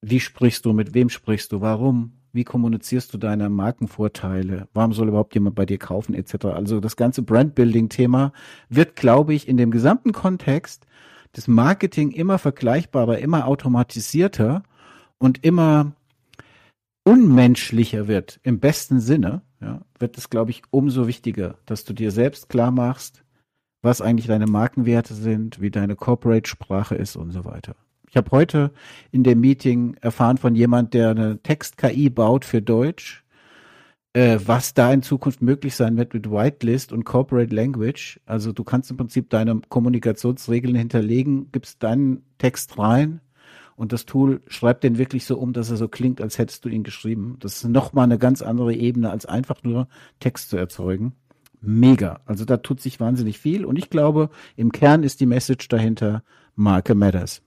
Wie 0.00 0.20
sprichst 0.20 0.64
du? 0.64 0.72
Mit 0.72 0.94
wem 0.94 1.10
sprichst 1.10 1.52
du? 1.52 1.60
Warum? 1.60 2.21
Wie 2.32 2.44
kommunizierst 2.44 3.12
du 3.12 3.18
deine 3.18 3.50
Markenvorteile? 3.50 4.68
Warum 4.72 4.92
soll 4.92 5.08
überhaupt 5.08 5.34
jemand 5.34 5.54
bei 5.54 5.66
dir 5.66 5.78
kaufen 5.78 6.14
etc.? 6.14 6.46
Also 6.46 6.80
das 6.80 6.96
ganze 6.96 7.22
Brandbuilding-Thema 7.22 8.32
wird, 8.68 8.96
glaube 8.96 9.34
ich, 9.34 9.48
in 9.48 9.56
dem 9.56 9.70
gesamten 9.70 10.12
Kontext 10.12 10.86
des 11.36 11.48
Marketing 11.48 12.10
immer 12.10 12.38
vergleichbarer, 12.38 13.18
immer 13.18 13.46
automatisierter 13.46 14.62
und 15.18 15.44
immer 15.44 15.92
unmenschlicher 17.04 18.06
wird, 18.08 18.40
im 18.42 18.60
besten 18.60 19.00
Sinne, 19.00 19.42
ja, 19.60 19.80
wird 19.98 20.18
es, 20.18 20.30
glaube 20.30 20.50
ich, 20.50 20.62
umso 20.70 21.06
wichtiger, 21.06 21.56
dass 21.66 21.84
du 21.84 21.92
dir 21.92 22.10
selbst 22.10 22.48
klar 22.48 22.70
machst, 22.70 23.24
was 23.82 24.00
eigentlich 24.00 24.26
deine 24.26 24.46
Markenwerte 24.46 25.14
sind, 25.14 25.60
wie 25.60 25.70
deine 25.70 25.96
Corporate-Sprache 25.96 26.94
ist 26.94 27.16
und 27.16 27.30
so 27.30 27.44
weiter. 27.44 27.74
Ich 28.12 28.16
habe 28.18 28.30
heute 28.30 28.72
in 29.10 29.24
dem 29.24 29.40
Meeting 29.40 29.96
erfahren 30.02 30.36
von 30.36 30.54
jemand, 30.54 30.92
der 30.92 31.12
eine 31.12 31.38
Text-KI 31.42 32.10
baut 32.10 32.44
für 32.44 32.60
Deutsch, 32.60 33.24
äh, 34.12 34.38
was 34.44 34.74
da 34.74 34.92
in 34.92 35.00
Zukunft 35.00 35.40
möglich 35.40 35.74
sein 35.74 35.96
wird 35.96 36.12
mit 36.12 36.30
Whitelist 36.30 36.92
und 36.92 37.04
Corporate 37.04 37.54
Language. 37.54 38.20
Also 38.26 38.52
du 38.52 38.64
kannst 38.64 38.90
im 38.90 38.98
Prinzip 38.98 39.30
deine 39.30 39.62
Kommunikationsregeln 39.66 40.74
hinterlegen, 40.74 41.50
gibst 41.52 41.82
deinen 41.82 42.22
Text 42.36 42.78
rein 42.78 43.22
und 43.76 43.94
das 43.94 44.04
Tool 44.04 44.42
schreibt 44.46 44.84
den 44.84 44.98
wirklich 44.98 45.24
so 45.24 45.38
um, 45.38 45.54
dass 45.54 45.70
er 45.70 45.78
so 45.78 45.88
klingt, 45.88 46.20
als 46.20 46.36
hättest 46.36 46.66
du 46.66 46.68
ihn 46.68 46.82
geschrieben. 46.82 47.38
Das 47.40 47.56
ist 47.56 47.64
nochmal 47.64 48.04
eine 48.04 48.18
ganz 48.18 48.42
andere 48.42 48.74
Ebene, 48.74 49.08
als 49.08 49.24
einfach 49.24 49.62
nur 49.62 49.88
Text 50.20 50.50
zu 50.50 50.58
erzeugen 50.58 51.14
mega. 51.64 52.20
Also 52.26 52.44
da 52.44 52.58
tut 52.58 52.80
sich 52.80 53.00
wahnsinnig 53.00 53.38
viel 53.38 53.64
und 53.64 53.78
ich 53.78 53.88
glaube, 53.88 54.28
im 54.56 54.72
Kern 54.72 55.02
ist 55.02 55.20
die 55.20 55.26
Message 55.26 55.68
dahinter, 55.68 56.24
Marke 56.56 56.94
matters. 56.94 57.40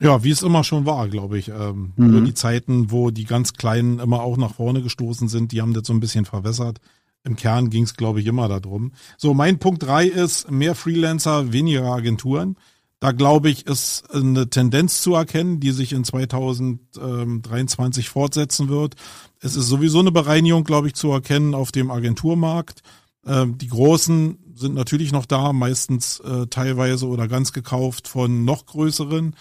Ja, 0.00 0.22
wie 0.22 0.30
es 0.30 0.42
immer 0.42 0.62
schon 0.62 0.84
war, 0.84 1.08
glaube 1.08 1.38
ich. 1.38 1.48
Ähm, 1.48 1.94
mhm. 1.96 2.10
Nur 2.10 2.20
die 2.22 2.34
Zeiten, 2.34 2.90
wo 2.90 3.10
die 3.10 3.24
ganz 3.24 3.54
Kleinen 3.54 3.98
immer 3.98 4.22
auch 4.22 4.36
nach 4.36 4.54
vorne 4.54 4.82
gestoßen 4.82 5.28
sind, 5.28 5.52
die 5.52 5.62
haben 5.62 5.72
das 5.72 5.86
so 5.86 5.94
ein 5.94 6.00
bisschen 6.00 6.26
verwässert. 6.26 6.80
Im 7.24 7.36
Kern 7.36 7.70
ging 7.70 7.84
es, 7.84 7.96
glaube 7.96 8.20
ich, 8.20 8.26
immer 8.26 8.48
darum. 8.48 8.92
So, 9.16 9.32
mein 9.34 9.58
Punkt 9.58 9.82
drei 9.82 10.06
ist 10.06 10.50
mehr 10.50 10.74
Freelancer, 10.74 11.52
weniger 11.52 11.86
Agenturen. 11.86 12.56
Da 13.00 13.12
glaube 13.12 13.50
ich, 13.50 13.66
ist 13.66 14.04
eine 14.14 14.48
Tendenz 14.48 15.02
zu 15.02 15.14
erkennen, 15.14 15.60
die 15.60 15.72
sich 15.72 15.92
in 15.92 16.04
2023 16.04 18.08
fortsetzen 18.08 18.68
wird. 18.68 18.94
Es 19.40 19.56
ist 19.56 19.68
sowieso 19.68 20.00
eine 20.00 20.12
Bereinigung, 20.12 20.64
glaube 20.64 20.88
ich, 20.88 20.94
zu 20.94 21.10
erkennen 21.10 21.54
auf 21.54 21.72
dem 21.72 21.90
Agenturmarkt. 21.90 22.82
Ähm, 23.26 23.58
die 23.58 23.68
Großen 23.68 24.38
sind 24.54 24.74
natürlich 24.74 25.12
noch 25.12 25.26
da, 25.26 25.52
meistens 25.52 26.20
äh, 26.20 26.46
teilweise 26.46 27.06
oder 27.06 27.28
ganz 27.28 27.52
gekauft 27.52 28.08
von 28.08 28.44
noch 28.44 28.66
größeren. 28.66 29.34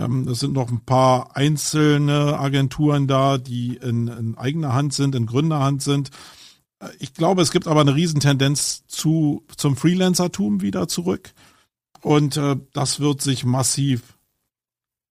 Ähm, 0.00 0.28
es 0.28 0.40
sind 0.40 0.54
noch 0.54 0.70
ein 0.70 0.84
paar 0.84 1.36
einzelne 1.36 2.38
Agenturen 2.38 3.06
da, 3.06 3.38
die 3.38 3.76
in, 3.76 4.08
in 4.08 4.38
eigener 4.38 4.72
Hand 4.72 4.94
sind, 4.94 5.14
in 5.14 5.26
Gründerhand 5.26 5.82
sind. 5.82 6.10
Äh, 6.80 6.88
ich 6.98 7.14
glaube, 7.14 7.42
es 7.42 7.50
gibt 7.50 7.66
aber 7.66 7.80
eine 7.80 7.94
Riesentendenz 7.94 8.86
zu, 8.86 9.44
zum 9.56 9.76
Freelancertum 9.76 10.62
wieder 10.62 10.88
zurück. 10.88 11.32
Und 12.02 12.36
äh, 12.36 12.56
das 12.72 13.00
wird 13.00 13.20
sich 13.20 13.44
massiv 13.44 14.16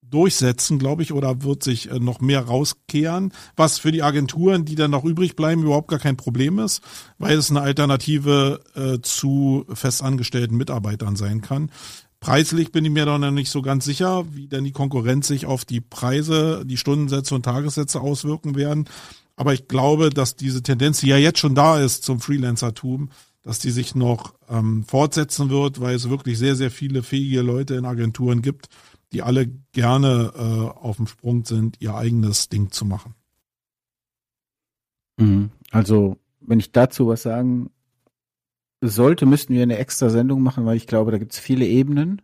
durchsetzen, 0.02 0.80
glaube 0.80 1.04
ich, 1.04 1.14
oder 1.14 1.44
wird 1.44 1.64
sich 1.64 1.92
äh, 1.92 2.00
noch 2.00 2.20
mehr 2.20 2.42
rauskehren, 2.42 3.32
was 3.56 3.78
für 3.78 3.92
die 3.92 4.02
Agenturen, 4.02 4.66
die 4.66 4.76
dann 4.76 4.92
noch 4.92 5.06
übrig 5.06 5.36
bleiben, 5.36 5.64
überhaupt 5.64 5.90
gar 5.90 6.00
kein 6.00 6.18
Problem 6.18 6.58
ist, 6.60 6.82
weil 7.18 7.38
es 7.38 7.52
eine 7.52 7.62
Alternative 7.62 8.62
äh, 8.76 9.00
zu 9.02 9.66
festangestellten 9.72 10.58
Mitarbeitern 10.58 11.16
sein 11.16 11.42
kann. 11.42 11.70
Preislich 12.20 12.72
bin 12.72 12.84
ich 12.84 12.92
mir 12.92 13.06
doch 13.06 13.18
noch 13.18 13.32
nicht 13.32 13.50
so 13.50 13.62
ganz 13.62 13.86
sicher, 13.86 14.26
wie 14.34 14.48
denn 14.48 14.66
die 14.66 14.74
Konkurrenz 14.74 15.28
sich 15.28 15.46
auf 15.46 15.64
die 15.64 15.80
Preise, 15.80 16.64
die 16.66 16.78
Stundensätze 16.78 17.34
und 17.34 17.44
Tagessätze 17.44 18.02
auswirken 18.02 18.56
werden. 18.56 18.90
Aber 19.38 19.54
ich 19.54 19.70
glaube, 19.70 20.10
dass 20.10 20.36
diese 20.36 20.62
Tendenz, 20.62 21.00
die 21.00 21.08
ja 21.08 21.18
jetzt 21.18 21.40
schon 21.40 21.56
da 21.56 21.80
ist 21.80 22.04
zum 22.04 22.20
Freelancertum, 22.20 23.10
dass 23.42 23.60
die 23.60 23.72
sich 23.72 23.96
noch 23.96 24.34
ähm, 24.50 24.84
fortsetzen 24.84 25.50
wird, 25.50 25.80
weil 25.80 25.96
es 25.96 26.10
wirklich 26.10 26.38
sehr, 26.38 26.58
sehr 26.58 26.72
viele 26.72 27.04
fähige 27.04 27.42
Leute 27.42 27.76
in 27.76 27.86
Agenturen 27.86 28.42
gibt, 28.42 28.68
die 29.14 29.22
alle 29.22 29.48
gerne 29.72 30.34
äh, 30.36 30.78
auf 30.78 30.98
dem 30.98 31.08
Sprung 31.08 31.46
sind, 31.46 31.78
ihr 31.80 31.96
eigenes 31.96 32.50
Ding 32.50 32.72
zu 32.72 32.84
machen. 32.84 33.16
Mhm. 35.18 35.52
Also, 35.72 36.18
wenn 36.42 36.60
ich 36.60 36.74
dazu 36.74 37.08
was 37.08 37.22
sagen 37.22 37.72
sollte, 38.82 39.26
müssten 39.26 39.54
wir 39.54 39.64
eine 39.64 39.78
extra 39.78 40.10
Sendung 40.10 40.42
machen, 40.42 40.66
weil 40.66 40.78
ich 40.78 40.88
glaube, 40.88 41.12
da 41.12 41.18
gibt 41.18 41.34
es 41.34 41.40
viele 41.40 41.66
Ebenen. 41.66 42.22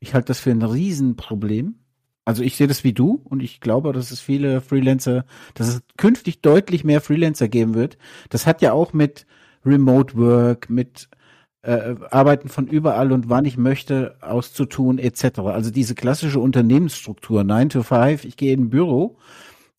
Ich 0.00 0.14
halte 0.14 0.26
das 0.26 0.40
für 0.40 0.50
ein 0.50 0.62
Riesenproblem. 0.62 1.76
Also 2.24 2.42
ich 2.42 2.56
sehe 2.56 2.68
das 2.68 2.84
wie 2.84 2.92
du 2.92 3.20
und 3.24 3.42
ich 3.42 3.60
glaube, 3.60 3.92
dass 3.92 4.10
es 4.10 4.20
viele 4.20 4.60
Freelancer, 4.60 5.24
dass 5.54 5.68
es 5.68 5.82
künftig 5.96 6.40
deutlich 6.40 6.84
mehr 6.84 7.00
Freelancer 7.00 7.48
geben 7.48 7.74
wird. 7.74 7.98
Das 8.30 8.46
hat 8.46 8.62
ja 8.62 8.72
auch 8.72 8.92
mit 8.92 9.26
Remote 9.64 10.16
Work, 10.16 10.70
mit 10.70 11.08
äh, 11.62 11.94
Arbeiten 12.10 12.48
von 12.48 12.66
überall 12.66 13.12
und 13.12 13.28
wann 13.28 13.44
ich 13.44 13.56
möchte 13.56 14.16
auszutun 14.20 14.98
etc. 14.98 15.40
Also 15.40 15.70
diese 15.70 15.94
klassische 15.94 16.40
Unternehmensstruktur, 16.40 17.44
9 17.44 17.70
to 17.70 17.82
5, 17.82 18.24
ich 18.24 18.36
gehe 18.36 18.52
in 18.52 18.64
ein 18.64 18.70
Büro, 18.70 19.16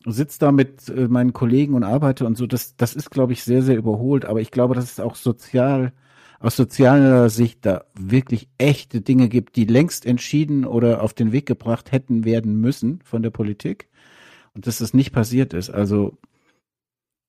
sitze 0.05 0.39
da 0.39 0.51
mit 0.51 0.89
äh, 0.89 1.07
meinen 1.07 1.33
Kollegen 1.33 1.73
und 1.75 1.83
arbeite 1.83 2.25
und 2.25 2.37
so, 2.37 2.47
das, 2.47 2.75
das 2.75 2.93
ist, 2.95 3.11
glaube 3.11 3.33
ich, 3.33 3.43
sehr, 3.43 3.61
sehr 3.63 3.77
überholt. 3.77 4.25
Aber 4.25 4.41
ich 4.41 4.51
glaube, 4.51 4.75
dass 4.75 4.91
es 4.91 4.99
auch 4.99 5.15
sozial, 5.15 5.93
aus 6.43 6.57
sozialer 6.57 7.29
Sicht 7.29 7.65
da 7.65 7.85
wirklich 7.97 8.49
echte 8.57 8.99
Dinge 8.99 9.29
gibt, 9.29 9.55
die 9.55 9.63
längst 9.63 10.05
entschieden 10.05 10.65
oder 10.65 11.01
auf 11.01 11.13
den 11.13 11.31
Weg 11.31 11.45
gebracht 11.45 11.93
hätten 11.93 12.25
werden 12.25 12.59
müssen 12.59 12.99
von 13.05 13.23
der 13.23 13.29
Politik. 13.29 13.87
Und 14.53 14.67
dass 14.67 14.79
das 14.79 14.93
nicht 14.93 15.13
passiert 15.13 15.53
ist. 15.53 15.69
Also 15.69 16.17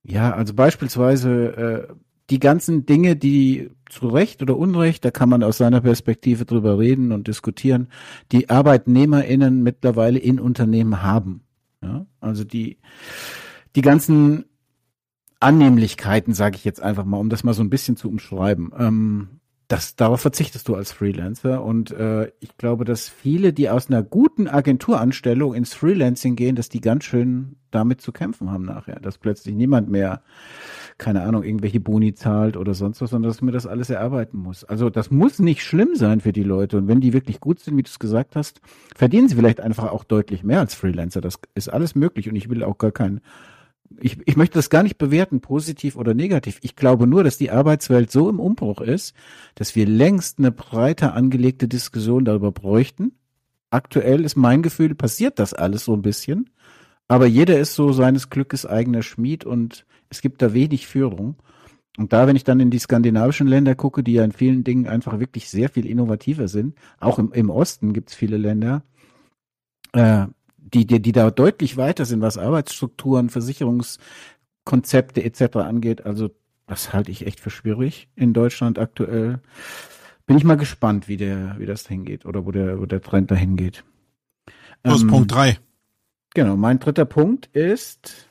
ja, 0.02 0.34
also 0.34 0.52
beispielsweise 0.52 1.88
äh, 1.90 1.94
die 2.28 2.40
ganzen 2.40 2.86
Dinge, 2.86 3.14
die 3.14 3.70
zu 3.88 4.08
Recht 4.08 4.42
oder 4.42 4.56
Unrecht, 4.56 5.04
da 5.04 5.12
kann 5.12 5.28
man 5.28 5.44
aus 5.44 5.58
seiner 5.58 5.80
Perspektive 5.80 6.44
drüber 6.44 6.80
reden 6.80 7.12
und 7.12 7.28
diskutieren, 7.28 7.88
die 8.32 8.50
ArbeitnehmerInnen 8.50 9.62
mittlerweile 9.62 10.18
in 10.18 10.40
Unternehmen 10.40 11.02
haben. 11.02 11.42
Ja, 11.82 12.04
also 12.20 12.42
die, 12.42 12.78
die 13.76 13.82
ganzen 13.82 14.46
Annehmlichkeiten, 15.44 16.34
sage 16.34 16.56
ich 16.56 16.64
jetzt 16.64 16.82
einfach 16.82 17.04
mal, 17.04 17.18
um 17.18 17.28
das 17.28 17.44
mal 17.44 17.54
so 17.54 17.62
ein 17.62 17.70
bisschen 17.70 17.96
zu 17.96 18.08
umschreiben. 18.08 18.72
Ähm, 18.78 19.28
das, 19.68 19.96
darauf 19.96 20.20
verzichtest 20.20 20.68
du 20.68 20.74
als 20.74 20.92
Freelancer. 20.92 21.62
Und 21.62 21.90
äh, 21.90 22.30
ich 22.40 22.56
glaube, 22.58 22.84
dass 22.84 23.08
viele, 23.08 23.52
die 23.52 23.70
aus 23.70 23.88
einer 23.88 24.02
guten 24.02 24.46
Agenturanstellung 24.46 25.54
ins 25.54 25.74
Freelancing 25.74 26.36
gehen, 26.36 26.54
dass 26.54 26.68
die 26.68 26.80
ganz 26.80 27.04
schön 27.04 27.56
damit 27.70 28.00
zu 28.00 28.12
kämpfen 28.12 28.50
haben 28.50 28.64
nachher, 28.64 29.00
dass 29.00 29.18
plötzlich 29.18 29.54
niemand 29.54 29.88
mehr 29.88 30.22
keine 30.96 31.22
Ahnung, 31.22 31.42
irgendwelche 31.42 31.80
Boni 31.80 32.14
zahlt 32.14 32.56
oder 32.56 32.74
sonst 32.74 33.00
was, 33.00 33.10
sondern 33.10 33.30
dass 33.30 33.42
mir 33.42 33.52
das 33.52 33.66
alles 33.66 33.90
erarbeiten 33.90 34.38
muss. 34.38 34.64
Also 34.64 34.90
das 34.90 35.10
muss 35.10 35.38
nicht 35.38 35.62
schlimm 35.62 35.96
sein 35.96 36.20
für 36.20 36.32
die 36.32 36.44
Leute. 36.44 36.78
Und 36.78 36.88
wenn 36.88 37.00
die 37.00 37.12
wirklich 37.12 37.40
gut 37.40 37.58
sind, 37.58 37.76
wie 37.76 37.82
du 37.82 37.88
es 37.88 37.98
gesagt 37.98 38.36
hast, 38.36 38.60
verdienen 38.94 39.28
sie 39.28 39.34
vielleicht 39.34 39.60
einfach 39.60 39.90
auch 39.90 40.04
deutlich 40.04 40.44
mehr 40.44 40.60
als 40.60 40.74
Freelancer. 40.74 41.20
Das 41.20 41.40
ist 41.54 41.68
alles 41.68 41.94
möglich 41.94 42.28
und 42.28 42.36
ich 42.36 42.48
will 42.48 42.62
auch 42.62 42.78
gar 42.78 42.92
keinen 42.92 43.20
ich, 44.00 44.18
ich 44.26 44.36
möchte 44.36 44.58
das 44.58 44.70
gar 44.70 44.82
nicht 44.82 44.98
bewerten, 44.98 45.40
positiv 45.40 45.96
oder 45.96 46.14
negativ. 46.14 46.58
Ich 46.62 46.76
glaube 46.76 47.06
nur, 47.06 47.24
dass 47.24 47.38
die 47.38 47.50
Arbeitswelt 47.50 48.10
so 48.10 48.28
im 48.28 48.40
Umbruch 48.40 48.80
ist, 48.80 49.14
dass 49.54 49.76
wir 49.76 49.86
längst 49.86 50.38
eine 50.38 50.52
breiter 50.52 51.14
angelegte 51.14 51.68
Diskussion 51.68 52.24
darüber 52.24 52.52
bräuchten, 52.52 53.12
aktuell 53.70 54.24
ist 54.24 54.36
mein 54.36 54.62
Gefühl, 54.62 54.94
passiert 54.94 55.38
das 55.38 55.52
alles 55.52 55.84
so 55.84 55.94
ein 55.94 56.02
bisschen. 56.02 56.50
Aber 57.08 57.26
jeder 57.26 57.58
ist 57.58 57.74
so 57.74 57.92
seines 57.92 58.30
Glückes 58.30 58.64
eigener 58.64 59.02
Schmied 59.02 59.44
und 59.44 59.84
es 60.08 60.22
gibt 60.22 60.40
da 60.40 60.54
wenig 60.54 60.86
Führung. 60.86 61.36
Und 61.98 62.12
da, 62.12 62.26
wenn 62.26 62.36
ich 62.36 62.44
dann 62.44 62.60
in 62.60 62.70
die 62.70 62.78
skandinavischen 62.78 63.46
Länder 63.46 63.74
gucke, 63.74 64.02
die 64.02 64.14
ja 64.14 64.24
in 64.24 64.32
vielen 64.32 64.64
Dingen 64.64 64.88
einfach 64.88 65.20
wirklich 65.20 65.48
sehr 65.48 65.68
viel 65.68 65.86
innovativer 65.86 66.48
sind, 66.48 66.76
auch 66.98 67.18
im, 67.18 67.32
im 67.32 67.50
Osten 67.50 67.92
gibt 67.92 68.10
es 68.10 68.14
viele 68.14 68.36
Länder, 68.36 68.82
äh, 69.92 70.26
die, 70.64 70.86
die, 70.86 71.00
die 71.00 71.12
da 71.12 71.30
deutlich 71.30 71.76
weiter 71.76 72.04
sind, 72.04 72.20
was 72.22 72.38
Arbeitsstrukturen, 72.38 73.28
Versicherungskonzepte 73.28 75.22
etc. 75.22 75.56
angeht. 75.56 76.06
Also 76.06 76.30
das 76.66 76.92
halte 76.92 77.10
ich 77.10 77.26
echt 77.26 77.40
für 77.40 77.50
schwierig 77.50 78.08
in 78.16 78.32
Deutschland 78.32 78.78
aktuell. 78.78 79.40
Bin 80.26 80.38
ich 80.38 80.44
mal 80.44 80.56
gespannt, 80.56 81.06
wie 81.06 81.18
der, 81.18 81.56
wie 81.58 81.66
das 81.66 81.86
hingeht 81.86 82.24
oder 82.24 82.46
wo 82.46 82.52
der, 82.52 82.80
wo 82.80 82.86
der 82.86 83.02
Trend 83.02 83.30
dahin 83.30 83.56
geht. 83.56 83.84
Das 84.82 85.02
ähm, 85.02 85.08
Punkt 85.08 85.32
drei. 85.32 85.58
Genau, 86.34 86.56
mein 86.56 86.78
dritter 86.78 87.04
Punkt 87.04 87.46
ist, 87.54 88.28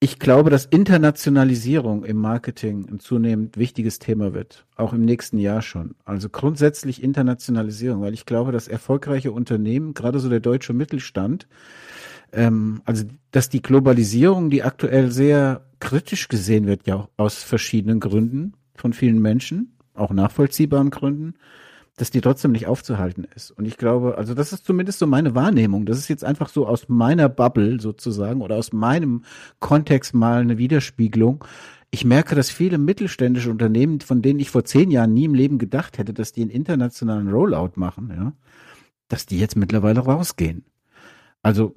ich 0.00 0.20
glaube, 0.20 0.50
dass 0.50 0.64
Internationalisierung 0.64 2.04
im 2.04 2.18
Marketing 2.18 2.88
ein 2.88 3.00
zunehmend 3.00 3.56
wichtiges 3.56 3.98
Thema 3.98 4.32
wird, 4.32 4.64
auch 4.76 4.92
im 4.92 5.04
nächsten 5.04 5.38
Jahr 5.38 5.60
schon. 5.60 5.96
Also 6.04 6.28
grundsätzlich 6.28 7.02
Internationalisierung, 7.02 8.00
weil 8.02 8.14
ich 8.14 8.24
glaube, 8.24 8.52
dass 8.52 8.68
erfolgreiche 8.68 9.32
Unternehmen, 9.32 9.94
gerade 9.94 10.20
so 10.20 10.28
der 10.28 10.38
deutsche 10.38 10.72
Mittelstand, 10.72 11.48
ähm, 12.32 12.80
also 12.84 13.06
dass 13.32 13.48
die 13.48 13.62
Globalisierung, 13.62 14.50
die 14.50 14.62
aktuell 14.62 15.10
sehr 15.10 15.66
kritisch 15.80 16.28
gesehen 16.28 16.66
wird, 16.66 16.86
ja 16.86 17.08
aus 17.16 17.42
verschiedenen 17.42 17.98
Gründen 17.98 18.52
von 18.76 18.92
vielen 18.92 19.20
Menschen, 19.20 19.76
auch 19.94 20.12
nachvollziehbaren 20.12 20.90
Gründen, 20.90 21.34
dass 21.98 22.10
die 22.10 22.20
trotzdem 22.20 22.52
nicht 22.52 22.66
aufzuhalten 22.66 23.26
ist. 23.34 23.50
Und 23.50 23.66
ich 23.66 23.76
glaube, 23.76 24.16
also 24.16 24.32
das 24.32 24.52
ist 24.52 24.64
zumindest 24.64 25.00
so 25.00 25.06
meine 25.06 25.34
Wahrnehmung. 25.34 25.84
Das 25.84 25.98
ist 25.98 26.08
jetzt 26.08 26.24
einfach 26.24 26.48
so 26.48 26.66
aus 26.66 26.88
meiner 26.88 27.28
Bubble 27.28 27.80
sozusagen 27.80 28.40
oder 28.40 28.56
aus 28.56 28.72
meinem 28.72 29.24
Kontext 29.58 30.14
mal 30.14 30.40
eine 30.40 30.58
Widerspiegelung. 30.58 31.44
Ich 31.90 32.04
merke, 32.04 32.36
dass 32.36 32.50
viele 32.50 32.78
mittelständische 32.78 33.50
Unternehmen, 33.50 34.00
von 34.00 34.22
denen 34.22 34.38
ich 34.38 34.50
vor 34.50 34.64
zehn 34.64 34.90
Jahren 34.90 35.12
nie 35.12 35.24
im 35.24 35.34
Leben 35.34 35.58
gedacht 35.58 35.98
hätte, 35.98 36.14
dass 36.14 36.32
die 36.32 36.42
einen 36.42 36.50
internationalen 36.50 37.28
Rollout 37.28 37.72
machen, 37.74 38.12
ja, 38.14 38.32
dass 39.08 39.26
die 39.26 39.38
jetzt 39.38 39.56
mittlerweile 39.56 40.00
rausgehen. 40.00 40.64
Also, 41.42 41.74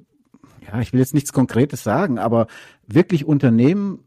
ja, 0.66 0.80
ich 0.80 0.92
will 0.92 1.00
jetzt 1.00 1.14
nichts 1.14 1.32
Konkretes 1.32 1.82
sagen, 1.82 2.18
aber 2.18 2.46
wirklich 2.86 3.24
Unternehmen 3.24 4.04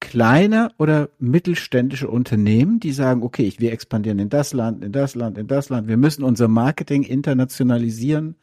kleine 0.00 0.70
oder 0.78 1.08
mittelständische 1.18 2.08
Unternehmen, 2.08 2.80
die 2.80 2.92
sagen, 2.92 3.22
okay, 3.22 3.52
wir 3.58 3.72
expandieren 3.72 4.18
in 4.18 4.28
das 4.28 4.52
Land, 4.52 4.84
in 4.84 4.92
das 4.92 5.14
Land, 5.14 5.38
in 5.38 5.46
das 5.46 5.68
Land. 5.68 5.88
Wir 5.88 5.96
müssen 5.96 6.22
unser 6.22 6.48
Marketing 6.48 7.02
internationalisieren. 7.02 8.36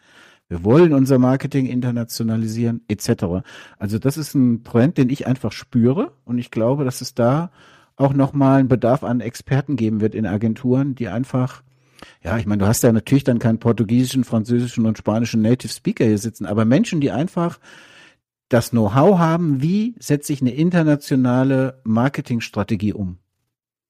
Wir 0.49 0.63
wollen 0.63 0.93
unser 0.93 1.19
Marketing 1.19 1.65
internationalisieren, 1.67 2.81
etc. 2.87 3.45
Also 3.77 3.97
das 3.97 4.17
ist 4.17 4.35
ein 4.35 4.63
Trend, 4.63 4.97
den 4.97 5.09
ich 5.09 5.25
einfach 5.25 5.51
spüre 5.51 6.11
und 6.25 6.37
ich 6.37 6.51
glaube, 6.51 6.85
dass 6.85 7.01
es 7.01 7.13
da 7.13 7.51
auch 7.95 8.13
nochmal 8.13 8.59
einen 8.59 8.67
Bedarf 8.67 9.03
an 9.03 9.21
Experten 9.21 9.75
geben 9.75 10.01
wird 10.01 10.15
in 10.15 10.25
Agenturen, 10.25 10.95
die 10.95 11.07
einfach, 11.07 11.63
ja, 12.23 12.37
ich 12.37 12.45
meine, 12.45 12.63
du 12.63 12.67
hast 12.67 12.83
ja 12.83 12.91
natürlich 12.91 13.23
dann 13.23 13.39
keinen 13.39 13.59
portugiesischen, 13.59 14.23
französischen 14.23 14.85
und 14.85 14.97
spanischen 14.97 15.41
Native 15.41 15.71
Speaker 15.71 16.05
hier 16.05 16.17
sitzen, 16.17 16.45
aber 16.45 16.65
Menschen, 16.65 17.01
die 17.01 17.11
einfach 17.11 17.59
das 18.53 18.69
Know-how 18.69 19.17
haben, 19.17 19.63
wie 19.63 19.95
setze 19.99 20.31
ich 20.31 20.41
eine 20.41 20.53
internationale 20.53 21.81
Marketingstrategie 21.83 22.93
um. 22.93 23.17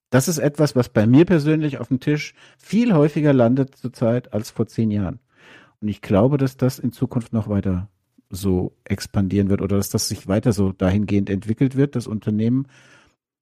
Das 0.10 0.30
ist 0.30 0.38
etwas, 0.38 0.74
was 0.74 0.88
bei 0.88 1.06
mir 1.06 1.26
persönlich 1.26 1.80
auf 1.80 1.90
dem 1.90 2.00
Tisch 2.00 2.34
viel 2.58 2.94
häufiger 2.94 3.34
landet 3.34 3.76
zurzeit 3.76 4.32
als 4.32 4.52
vor 4.52 4.68
zehn 4.68 4.90
Jahren. 4.90 5.20
Und 5.82 5.90
ich 5.90 6.02
glaube, 6.02 6.38
dass 6.38 6.56
das 6.56 6.80
in 6.80 6.94
Zukunft 6.94 7.34
noch 7.34 7.50
weiter 7.50 7.90
so 8.30 8.74
expandieren 8.86 9.50
wird 9.50 9.62
oder 9.62 9.76
dass 9.76 9.90
das 9.90 10.08
sich 10.08 10.30
weiter 10.30 10.54
so 10.54 10.72
dahingehend 10.72 11.30
entwickelt 11.30 11.76
wird, 11.76 11.98
dass 11.98 12.08
Unternehmen 12.08 12.68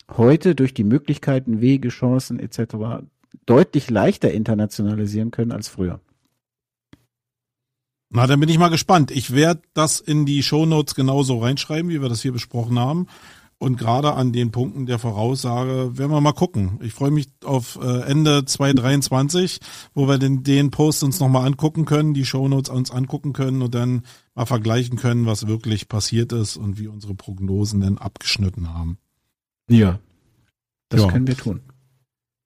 heute 0.09 0.55
durch 0.55 0.73
die 0.73 0.83
Möglichkeiten, 0.83 1.61
Wege, 1.61 1.89
Chancen 1.89 2.39
etc. 2.39 3.03
deutlich 3.45 3.91
leichter 3.91 4.31
internationalisieren 4.31 5.29
können 5.29 5.51
als 5.51 5.67
früher. 5.67 5.99
Na, 8.13 8.27
dann 8.27 8.41
bin 8.41 8.49
ich 8.49 8.59
mal 8.59 8.69
gespannt. 8.69 9.09
Ich 9.09 9.33
werde 9.33 9.61
das 9.73 10.01
in 10.01 10.25
die 10.25 10.43
Shownotes 10.43 10.95
genauso 10.95 11.39
reinschreiben, 11.39 11.89
wie 11.89 12.01
wir 12.01 12.09
das 12.09 12.21
hier 12.21 12.33
besprochen 12.33 12.77
haben. 12.77 13.07
Und 13.57 13.77
gerade 13.77 14.15
an 14.15 14.33
den 14.33 14.51
Punkten 14.51 14.85
der 14.85 14.99
Voraussage 14.99 15.97
werden 15.97 16.11
wir 16.11 16.19
mal 16.19 16.33
gucken. 16.33 16.79
Ich 16.81 16.93
freue 16.93 17.11
mich 17.11 17.29
auf 17.45 17.79
äh, 17.81 18.01
Ende 18.01 18.43
2023, 18.43 19.59
wo 19.93 20.07
wir 20.07 20.17
den, 20.17 20.43
den 20.43 20.71
Post 20.71 21.03
uns 21.03 21.19
nochmal 21.19 21.45
angucken 21.45 21.85
können, 21.85 22.13
die 22.13 22.25
Shownotes 22.25 22.69
uns 22.69 22.91
angucken 22.91 23.33
können 23.33 23.61
und 23.61 23.75
dann 23.75 24.01
mal 24.35 24.45
vergleichen 24.45 24.97
können, 24.97 25.25
was 25.25 25.47
wirklich 25.47 25.87
passiert 25.87 26.33
ist 26.33 26.57
und 26.57 26.79
wie 26.79 26.87
unsere 26.87 27.13
Prognosen 27.13 27.81
denn 27.81 27.97
abgeschnitten 27.97 28.73
haben. 28.73 28.97
Ja, 29.69 29.99
das 30.89 31.01
ja. 31.01 31.07
können 31.07 31.27
wir 31.27 31.37
tun. 31.37 31.61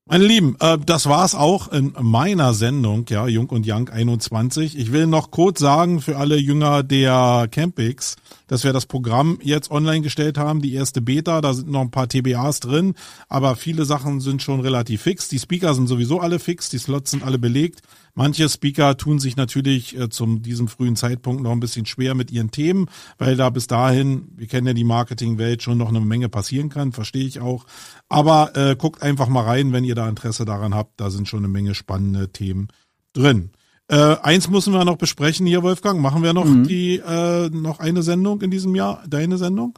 Meine 0.08 0.26
Lieben, 0.26 0.56
äh, 0.60 0.78
das 0.78 1.08
war's 1.08 1.34
auch 1.34 1.72
in 1.72 1.92
meiner 2.00 2.54
Sendung, 2.54 3.08
ja, 3.10 3.26
Jung 3.26 3.50
und 3.50 3.66
Young 3.68 3.90
21. 3.90 4.78
Ich 4.78 4.92
will 4.92 5.08
noch 5.08 5.32
kurz 5.32 5.60
sagen 5.60 6.00
für 6.00 6.18
alle 6.18 6.38
Jünger 6.38 6.84
der 6.84 7.48
Campix, 7.50 8.16
dass 8.46 8.64
wir 8.64 8.72
das 8.72 8.86
Programm 8.86 9.40
jetzt 9.42 9.72
online 9.72 10.02
gestellt 10.02 10.38
haben, 10.38 10.62
die 10.62 10.76
erste 10.76 11.02
Beta, 11.02 11.42
da 11.42 11.56
sind 11.56 11.72
noch 11.72 11.82
ein 11.82 11.90
paar 11.90 12.08
TBAs 12.08 12.60
drin, 12.60 12.94
aber 13.30 13.56
viele 13.56 13.84
Sachen 13.86 14.22
sind 14.22 14.44
schon 14.44 14.60
relativ 14.60 15.02
fix. 15.02 15.28
Die 15.28 15.40
Speaker 15.40 15.74
sind 15.74 15.88
sowieso 15.88 16.20
alle 16.20 16.38
fix, 16.38 16.70
die 16.70 16.78
Slots 16.78 17.10
sind 17.10 17.24
alle 17.24 17.40
belegt. 17.40 17.82
Manche 18.18 18.48
Speaker 18.48 18.96
tun 18.96 19.20
sich 19.20 19.36
natürlich 19.36 20.00
äh, 20.00 20.10
zum 20.10 20.42
diesem 20.42 20.70
frühen 20.70 20.96
Zeitpunkt 20.96 21.44
noch 21.44 21.52
ein 21.52 21.60
bisschen 21.60 21.86
schwer 21.86 22.16
mit 22.16 22.32
ihren 22.32 22.50
Themen, 22.50 22.88
weil 23.18 23.36
da 23.36 23.50
bis 23.50 23.68
dahin, 23.68 24.30
wir 24.38 24.48
kennen 24.48 24.68
ja 24.68 24.74
die 24.74 24.86
Marketingwelt, 24.86 25.62
schon 25.62 25.78
noch 25.78 25.90
eine 25.90 26.00
Menge 26.00 26.30
passieren 26.30 26.70
kann, 26.70 26.94
verstehe 26.94 27.26
ich 27.26 27.42
auch. 27.42 27.66
Aber 28.08 28.56
äh, 28.56 28.78
guckt 28.78 29.02
einfach 29.04 29.28
mal 29.28 29.44
rein, 29.44 29.74
wenn 29.74 29.84
ihr 29.84 29.96
da 29.96 30.08
Interesse 30.08 30.46
daran 30.46 30.74
habt. 30.74 31.00
Da 31.00 31.10
sind 31.10 31.28
schon 31.28 31.40
eine 31.40 31.50
Menge 31.50 31.76
spannende 31.76 32.30
Themen 32.30 32.70
drin. 33.12 33.52
Äh, 33.90 34.16
eins 34.24 34.50
müssen 34.50 34.74
wir 34.74 34.86
noch 34.86 34.98
besprechen 34.98 35.46
hier, 35.46 35.62
Wolfgang. 35.62 36.00
Machen 36.00 36.24
wir 36.24 36.34
noch 36.34 36.46
mhm. 36.46 36.68
die 36.68 36.98
äh, 36.98 37.50
noch 37.50 37.80
eine 37.80 38.02
Sendung 38.02 38.42
in 38.42 38.50
diesem 38.50 38.76
Jahr? 38.76 39.04
Deine 39.08 39.38
Sendung? 39.38 39.78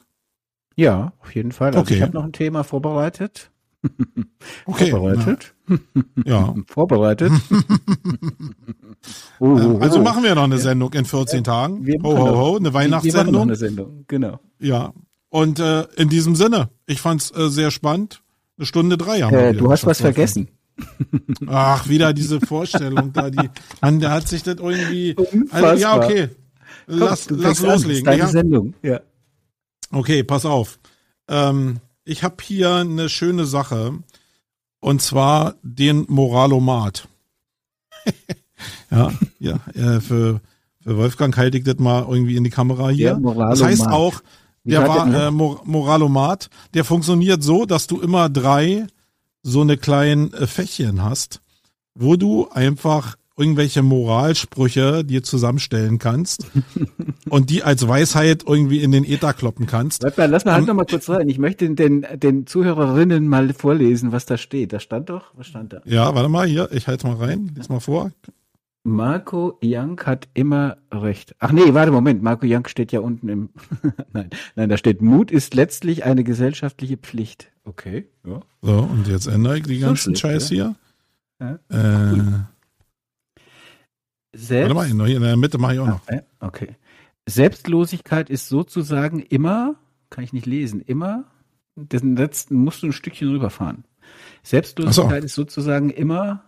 Ja, 0.75 1.13
auf 1.19 1.33
jeden 1.33 1.51
Fall. 1.51 1.69
Also 1.69 1.79
okay. 1.79 1.95
ich 1.95 2.01
habe 2.03 2.13
noch 2.13 2.23
ein 2.23 2.33
Thema 2.33 2.63
vorbereitet. 2.63 3.51
Okay. 4.65 4.91
Vorbereitet? 4.91 5.53
Ja. 6.25 6.53
Vorbereitet? 6.67 7.31
oh, 9.39 9.45
oh, 9.45 9.77
also 9.79 10.01
machen 10.01 10.23
wir 10.23 10.35
noch 10.35 10.43
eine 10.43 10.57
Sendung 10.57 10.93
in 10.93 11.05
14 11.05 11.43
Tagen. 11.43 11.85
Wir 11.85 12.01
ho, 12.01 12.17
ho, 12.17 12.37
ho, 12.37 12.57
eine 12.57 12.73
Weihnachtssendung. 12.73 13.33
Wir 13.33 13.41
eine 13.41 13.55
Sendung, 13.55 14.05
genau. 14.07 14.39
Ja. 14.59 14.93
Und 15.29 15.59
äh, 15.59 15.83
in 15.95 16.09
diesem 16.09 16.35
Sinne, 16.35 16.69
ich 16.85 17.01
fand's 17.01 17.31
äh, 17.31 17.49
sehr 17.49 17.71
spannend. 17.71 18.21
Eine 18.57 18.65
Stunde 18.65 18.97
drei 18.97 19.21
haben 19.21 19.35
äh, 19.35 19.53
wir. 19.53 19.59
Du 19.59 19.71
hast 19.71 19.85
was 19.85 20.01
vergessen. 20.01 20.49
Ach, 21.47 21.89
wieder 21.89 22.13
diese 22.13 22.39
Vorstellung 22.39 23.11
da, 23.11 23.29
die, 23.29 23.49
man, 23.81 23.99
der 23.99 24.11
hat 24.11 24.27
sich 24.27 24.43
das 24.43 24.57
irgendwie, 24.57 25.15
also, 25.49 25.81
ja, 25.81 25.97
okay. 25.97 26.29
Lass, 26.85 27.27
Komm, 27.27 27.39
lass 27.39 27.61
loslegen. 27.61 28.05
Deine 28.05 28.19
ja. 28.19 28.27
Sendung, 28.27 28.73
ja. 28.81 29.01
Okay, 29.91 30.23
pass 30.23 30.45
auf. 30.45 30.79
Ähm, 31.27 31.79
ich 32.07 32.23
habe 32.23 32.37
hier 32.41 32.73
eine 32.75 33.09
schöne 33.09 33.45
Sache 33.45 33.99
und 34.79 35.01
zwar 35.01 35.55
den 35.61 36.05
Moralomat. 36.07 37.07
ja, 38.91 39.11
ja, 39.39 39.59
äh, 39.73 39.99
für, 39.99 40.41
für 40.81 40.97
Wolfgang 40.97 41.35
halte 41.35 41.57
ich 41.57 41.63
das 41.65 41.77
mal 41.77 42.05
irgendwie 42.07 42.37
in 42.37 42.43
die 42.43 42.49
Kamera 42.49 42.89
hier. 42.89 43.15
Das 43.15 43.61
heißt 43.61 43.87
auch, 43.87 44.21
der 44.63 44.87
war 44.87 45.27
äh, 45.27 45.31
Moralomat, 45.31 46.49
der 46.73 46.83
funktioniert 46.83 47.43
so, 47.43 47.65
dass 47.65 47.87
du 47.87 48.01
immer 48.01 48.29
drei 48.29 48.87
so 49.43 49.61
eine 49.61 49.77
kleinen 49.77 50.33
äh, 50.33 50.47
Fächchen 50.47 51.03
hast, 51.03 51.41
wo 51.93 52.15
du 52.15 52.49
einfach 52.49 53.17
irgendwelche 53.37 53.83
Moralsprüche 53.83 55.05
dir 55.05 55.23
zusammenstellen 55.23 55.99
kannst 55.99 56.47
und 57.29 57.49
die 57.49 57.63
als 57.63 57.87
Weisheit 57.87 58.43
irgendwie 58.47 58.81
in 58.81 58.91
den 58.91 59.03
Äther 59.03 59.33
kloppen 59.33 59.67
kannst. 59.67 60.03
Warte 60.03 60.19
mal, 60.19 60.29
lass 60.29 60.43
mal 60.43 60.53
halt 60.53 60.63
um, 60.63 60.67
noch 60.67 60.73
mal 60.73 60.85
kurz 60.85 61.07
rein. 61.09 61.29
Ich 61.29 61.37
möchte 61.37 61.69
den, 61.69 62.05
den 62.15 62.47
Zuhörerinnen 62.47 63.27
mal 63.27 63.53
vorlesen, 63.53 64.11
was 64.11 64.25
da 64.25 64.37
steht. 64.37 64.73
Da 64.73 64.79
stand 64.79 65.09
doch, 65.09 65.33
was 65.35 65.47
stand 65.47 65.73
da? 65.73 65.81
Ja, 65.85 66.13
warte 66.15 66.29
mal, 66.29 66.47
hier, 66.47 66.69
ich 66.71 66.87
halte 66.87 67.07
mal 67.07 67.17
rein, 67.17 67.51
lies 67.55 67.69
mal 67.69 67.79
vor. 67.79 68.11
Marco 68.83 69.59
Young 69.61 69.99
hat 70.05 70.29
immer 70.33 70.77
recht. 70.91 71.35
Ach 71.39 71.51
nee, 71.51 71.73
warte, 71.73 71.91
Moment. 71.91 72.23
Marco 72.23 72.45
Young 72.47 72.67
steht 72.67 72.93
ja 72.93 73.01
unten 73.01 73.27
im. 73.27 73.49
nein, 74.13 74.29
nein, 74.55 74.69
da 74.69 74.77
steht, 74.77 75.01
Mut 75.01 75.29
ist 75.29 75.53
letztlich 75.53 76.05
eine 76.05 76.23
gesellschaftliche 76.23 76.95
Pflicht. 76.95 77.51
Okay, 77.65 78.07
ja. 78.25 78.39
So, 78.61 78.77
und 78.77 79.07
jetzt 79.07 79.27
ändere 79.27 79.57
ich 79.57 79.63
die 79.63 79.79
ganzen 79.79 80.15
Scheiß 80.15 80.51
ja. 80.51 80.73
hier. 81.39 81.59
Ja. 81.69 82.13
Äh, 82.13 82.17
selbst, 84.37 84.75
Warte 84.75 84.93
mal, 84.95 85.09
in 85.09 85.21
der 85.21 85.37
Mitte 85.37 85.57
mache 85.57 85.73
ich 85.73 85.79
auch 85.79 85.87
noch. 85.87 86.01
Okay. 86.39 86.75
Selbstlosigkeit 87.27 88.29
ist 88.29 88.47
sozusagen 88.47 89.19
immer, 89.19 89.75
kann 90.09 90.23
ich 90.23 90.31
nicht 90.31 90.45
lesen, 90.45 90.81
immer, 90.81 91.25
den 91.75 92.15
letzten 92.15 92.55
musst 92.55 92.83
du 92.83 92.87
ein 92.87 92.93
Stückchen 92.93 93.29
rüberfahren. 93.29 93.83
Selbstlosigkeit 94.43 95.21
so. 95.21 95.25
ist 95.25 95.35
sozusagen 95.35 95.89
immer 95.89 96.43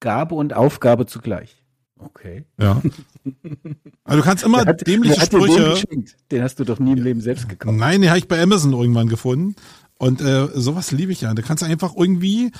Gabe 0.00 0.34
und 0.34 0.54
Aufgabe 0.54 1.06
zugleich. 1.06 1.62
Okay. 1.98 2.44
Ja. 2.58 2.80
Also 4.04 4.20
du 4.20 4.24
kannst 4.26 4.44
immer 4.44 4.64
hat- 4.66 4.84
dämliche 4.86 5.14
den 5.14 5.24
Sprüche. 5.24 6.04
Den 6.30 6.42
hast 6.42 6.58
du 6.58 6.64
doch 6.64 6.80
nie 6.80 6.92
im 6.92 7.02
Leben 7.02 7.20
selbst 7.20 7.48
gekauft. 7.48 7.76
Nein, 7.76 8.00
den 8.00 8.10
habe 8.10 8.18
ich 8.18 8.26
bei 8.26 8.42
Amazon 8.42 8.72
irgendwann 8.72 9.08
gefunden. 9.08 9.54
Und 9.96 10.20
äh, 10.20 10.48
sowas 10.54 10.90
liebe 10.90 11.12
ich 11.12 11.20
ja. 11.20 11.32
Da 11.32 11.40
kannst 11.40 11.62
du 11.62 11.66
einfach 11.66 11.94
irgendwie, 11.96 12.50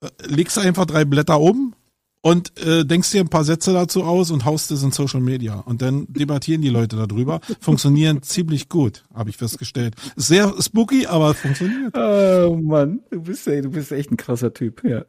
äh, 0.00 0.08
legst 0.26 0.56
du 0.56 0.60
einfach 0.60 0.86
drei 0.86 1.04
Blätter 1.04 1.40
um 1.40 1.74
und 2.20 2.58
äh, 2.58 2.84
denkst 2.84 3.12
dir 3.12 3.20
ein 3.20 3.28
paar 3.28 3.44
Sätze 3.44 3.72
dazu 3.72 4.02
aus 4.02 4.30
und 4.30 4.44
haust 4.44 4.70
es 4.70 4.82
in 4.82 4.90
Social 4.90 5.20
Media. 5.20 5.60
Und 5.60 5.82
dann 5.82 6.06
debattieren 6.08 6.62
die 6.62 6.68
Leute 6.68 6.96
darüber. 6.96 7.40
Funktionieren 7.60 8.22
ziemlich 8.22 8.68
gut, 8.68 9.04
habe 9.14 9.30
ich 9.30 9.36
festgestellt. 9.36 9.94
Sehr 10.16 10.52
spooky, 10.60 11.06
aber 11.06 11.34
funktioniert. 11.34 11.96
Oh 11.96 12.58
Mann, 12.60 13.00
du 13.10 13.22
bist, 13.22 13.46
ey, 13.46 13.62
du 13.62 13.70
bist 13.70 13.92
echt 13.92 14.10
ein 14.10 14.16
krasser 14.16 14.52
Typ, 14.52 14.82
ja. 14.84 15.04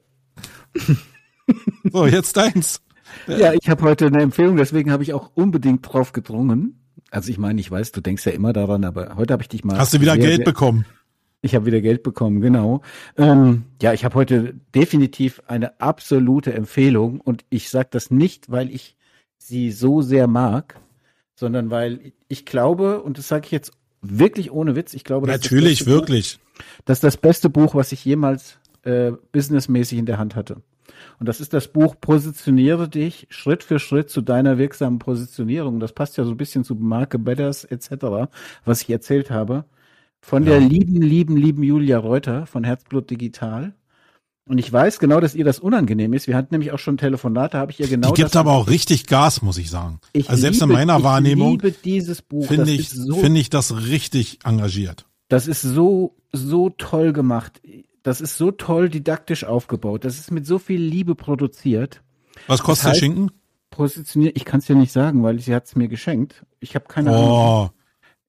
So, 1.91 2.05
jetzt 2.05 2.37
deins. 2.37 2.81
Ja, 3.27 3.53
ich 3.53 3.69
habe 3.69 3.83
heute 3.83 4.07
eine 4.07 4.21
Empfehlung, 4.21 4.55
deswegen 4.57 4.91
habe 4.91 5.03
ich 5.03 5.13
auch 5.13 5.31
unbedingt 5.33 5.81
drauf 5.81 6.13
gedrungen. 6.13 6.79
Also 7.11 7.31
ich 7.31 7.39
meine, 7.39 7.59
ich 7.59 7.71
weiß, 7.71 7.91
du 7.91 8.01
denkst 8.01 8.25
ja 8.25 8.31
immer 8.31 8.53
daran, 8.53 8.83
aber 8.83 9.15
heute 9.15 9.33
habe 9.33 9.41
ich 9.41 9.49
dich 9.49 9.63
mal. 9.63 9.77
Hast 9.77 9.93
du 9.93 10.01
wieder 10.01 10.13
sehr, 10.13 10.21
Geld 10.21 10.35
sehr, 10.37 10.45
bekommen? 10.45 10.85
Ich 11.41 11.55
habe 11.55 11.65
wieder 11.65 11.79
Geld 11.81 12.03
bekommen, 12.03 12.41
genau. 12.41 12.81
Ähm, 13.17 13.63
ja, 13.81 13.93
ich 13.93 14.03
habe 14.03 14.15
heute 14.15 14.55
definitiv 14.75 15.41
eine 15.47 15.79
absolute 15.79 16.53
Empfehlung 16.53 17.21
und 17.21 17.45
ich 17.49 17.69
sage 17.69 17.87
das 17.91 18.11
nicht, 18.11 18.51
weil 18.51 18.69
ich 18.69 18.97
sie 19.37 19.71
so 19.71 20.01
sehr 20.01 20.27
mag, 20.27 20.75
sondern 21.35 21.69
weil 21.71 22.11
ich 22.27 22.45
glaube, 22.45 23.01
und 23.01 23.17
das 23.17 23.29
sage 23.29 23.45
ich 23.45 23.51
jetzt 23.51 23.71
wirklich 24.01 24.51
ohne 24.51 24.75
Witz, 24.75 24.93
ich 24.93 25.05
glaube, 25.05 25.27
Natürlich, 25.27 25.79
das 25.79 25.85
beste 25.85 25.85
Buch- 25.85 26.01
wirklich. 26.01 26.39
das 26.85 26.97
ist 26.97 27.03
das 27.05 27.17
beste 27.17 27.49
Buch, 27.49 27.73
was 27.73 27.93
ich 27.93 28.03
jemals 28.03 28.57
äh, 28.83 29.11
businessmäßig 29.31 29.97
in 29.97 30.05
der 30.05 30.17
Hand 30.17 30.35
hatte. 30.35 30.57
Und 31.19 31.27
das 31.29 31.39
ist 31.39 31.53
das 31.53 31.69
Buch 31.69 31.95
Positioniere 31.99 32.89
dich 32.89 33.27
Schritt 33.29 33.63
für 33.63 33.79
Schritt 33.79 34.09
zu 34.09 34.21
deiner 34.21 34.57
wirksamen 34.57 34.99
Positionierung. 34.99 35.79
Das 35.79 35.93
passt 35.93 36.17
ja 36.17 36.25
so 36.25 36.31
ein 36.31 36.37
bisschen 36.37 36.65
zu 36.65 36.75
Marke 36.75 37.17
Betters 37.19 37.63
etc., 37.63 38.29
was 38.65 38.81
ich 38.81 38.89
erzählt 38.89 39.31
habe. 39.31 39.63
Von 40.21 40.45
der 40.45 40.59
Ja. 40.59 40.67
lieben, 40.67 41.01
lieben, 41.01 41.37
lieben 41.37 41.63
Julia 41.63 41.97
Reuter 41.97 42.45
von 42.45 42.63
Herzblut 42.63 43.09
Digital. 43.09 43.73
Und 44.45 44.57
ich 44.57 44.71
weiß 44.73 44.97
genau, 44.99 45.19
dass 45.19 45.35
ihr 45.35 45.45
das 45.45 45.59
unangenehm 45.59 46.11
ist. 46.13 46.25
Wir 46.27 46.35
hatten 46.35 46.53
nämlich 46.53 46.71
auch 46.71 46.79
schon 46.79 46.97
Telefonate, 46.97 47.57
habe 47.59 47.71
ich 47.71 47.79
ihr 47.79 47.87
genau 47.87 48.11
die 48.13 48.21
gibt 48.23 48.35
aber 48.35 48.51
auch 48.53 48.67
richtig 48.67 49.05
Gas, 49.05 49.41
muss 49.43 49.57
ich 49.59 49.69
sagen. 49.69 49.99
ich 50.11 50.27
also 50.29 50.41
selbst 50.41 50.61
in 50.61 50.69
liebe- 50.69 50.79
meiner 50.79 50.97
ich 50.97 51.03
Wahrnehmung 51.03 51.51
liebe 51.51 51.71
dieses 51.71 52.21
Buch. 52.23 52.47
finde 52.47 52.71
ich, 52.71 52.89
so 52.89 53.15
finde 53.15 53.39
ich 53.39 53.49
das 53.51 53.75
richtig 53.87 54.39
engagiert. 54.43 55.05
Das 55.27 55.47
ist 55.47 55.61
so, 55.61 56.15
so 56.33 56.71
toll 56.71 57.13
gemacht. 57.13 57.61
Das 58.01 58.21
ist 58.21 58.37
so 58.37 58.49
toll 58.49 58.89
didaktisch 58.89 59.43
aufgebaut. 59.43 60.03
Das 60.03 60.17
ist 60.17 60.31
mit 60.31 60.47
so 60.47 60.57
viel 60.57 60.81
Liebe 60.81 61.13
produziert. 61.13 62.01
Was 62.47 62.63
kostet 62.63 62.85
Das 62.85 62.91
heißt- 62.91 62.93
der 62.95 62.99
Schinken? 62.99 63.31
Positioniert, 63.69 64.35
ich 64.35 64.45
kann 64.45 64.59
es 64.61 64.67
ja 64.67 64.73
nicht 64.73 64.91
sagen, 64.91 65.21
weil 65.21 65.39
sie 65.39 65.53
hat 65.53 65.65
es 65.67 65.75
mir 65.75 65.87
geschenkt. 65.87 66.43
Ich 66.59 66.73
habe 66.73 66.85
keine 66.87 67.11
Ahnung. 67.15 67.69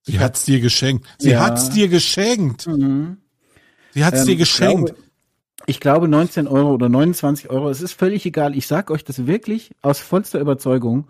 Sie 0.03 0.13
Ich 0.13 0.19
hat's 0.21 0.45
dir 0.45 0.61
geschenkt. 0.61 1.07
Sie 1.19 1.31
Ja. 1.31 1.41
hat's 1.41 1.71
dir 1.71 1.89
geschenkt. 1.89 2.67
Mhm. 2.67 3.19
Sie 3.93 4.05
hat's 4.05 4.21
Ähm, 4.21 4.27
dir 4.29 4.37
geschenkt. 4.37 4.87
glaube- 4.91 5.03
Ich 5.67 5.79
glaube 5.79 6.09
19 6.09 6.49
Euro 6.49 6.73
oder 6.73 6.89
29 6.89 7.51
Euro. 7.51 7.69
Es 7.69 7.81
ist 7.83 7.93
völlig 7.93 8.25
egal. 8.27 8.57
Ich 8.57 8.67
sag 8.67 8.91
euch 8.91 9.05
das 9.05 9.27
wirklich 9.27 9.73
aus 9.83 10.01
vollster 10.01 10.41
Überzeugung. 10.41 11.07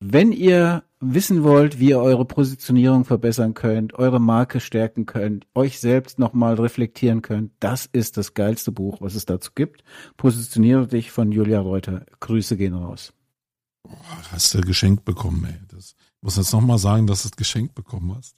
Wenn 0.00 0.32
ihr 0.32 0.84
wissen 1.00 1.44
wollt, 1.44 1.78
wie 1.78 1.90
ihr 1.90 2.00
eure 2.00 2.24
Positionierung 2.24 3.04
verbessern 3.04 3.54
könnt, 3.54 3.94
eure 3.94 4.20
Marke 4.20 4.58
stärken 4.60 5.06
könnt, 5.06 5.46
euch 5.54 5.78
selbst 5.80 6.18
nochmal 6.18 6.54
reflektieren 6.54 7.20
könnt, 7.20 7.52
das 7.60 7.86
ist 7.92 8.16
das 8.16 8.34
geilste 8.34 8.72
Buch, 8.72 9.00
was 9.00 9.14
es 9.14 9.26
dazu 9.26 9.50
gibt. 9.54 9.84
Positioniere 10.16 10.86
dich 10.88 11.10
von 11.10 11.30
Julia 11.30 11.60
Reuter. 11.60 12.06
Grüße 12.20 12.56
gehen 12.56 12.74
raus. 12.74 13.12
hast 14.32 14.54
du 14.54 14.60
geschenkt 14.62 15.04
bekommen, 15.04 15.44
ey. 15.48 15.67
Muss 16.22 16.36
jetzt 16.36 16.52
nochmal 16.52 16.78
sagen, 16.78 17.06
dass 17.06 17.22
du 17.22 17.28
es 17.28 17.36
geschenkt 17.36 17.74
bekommen 17.74 18.14
hast. 18.16 18.34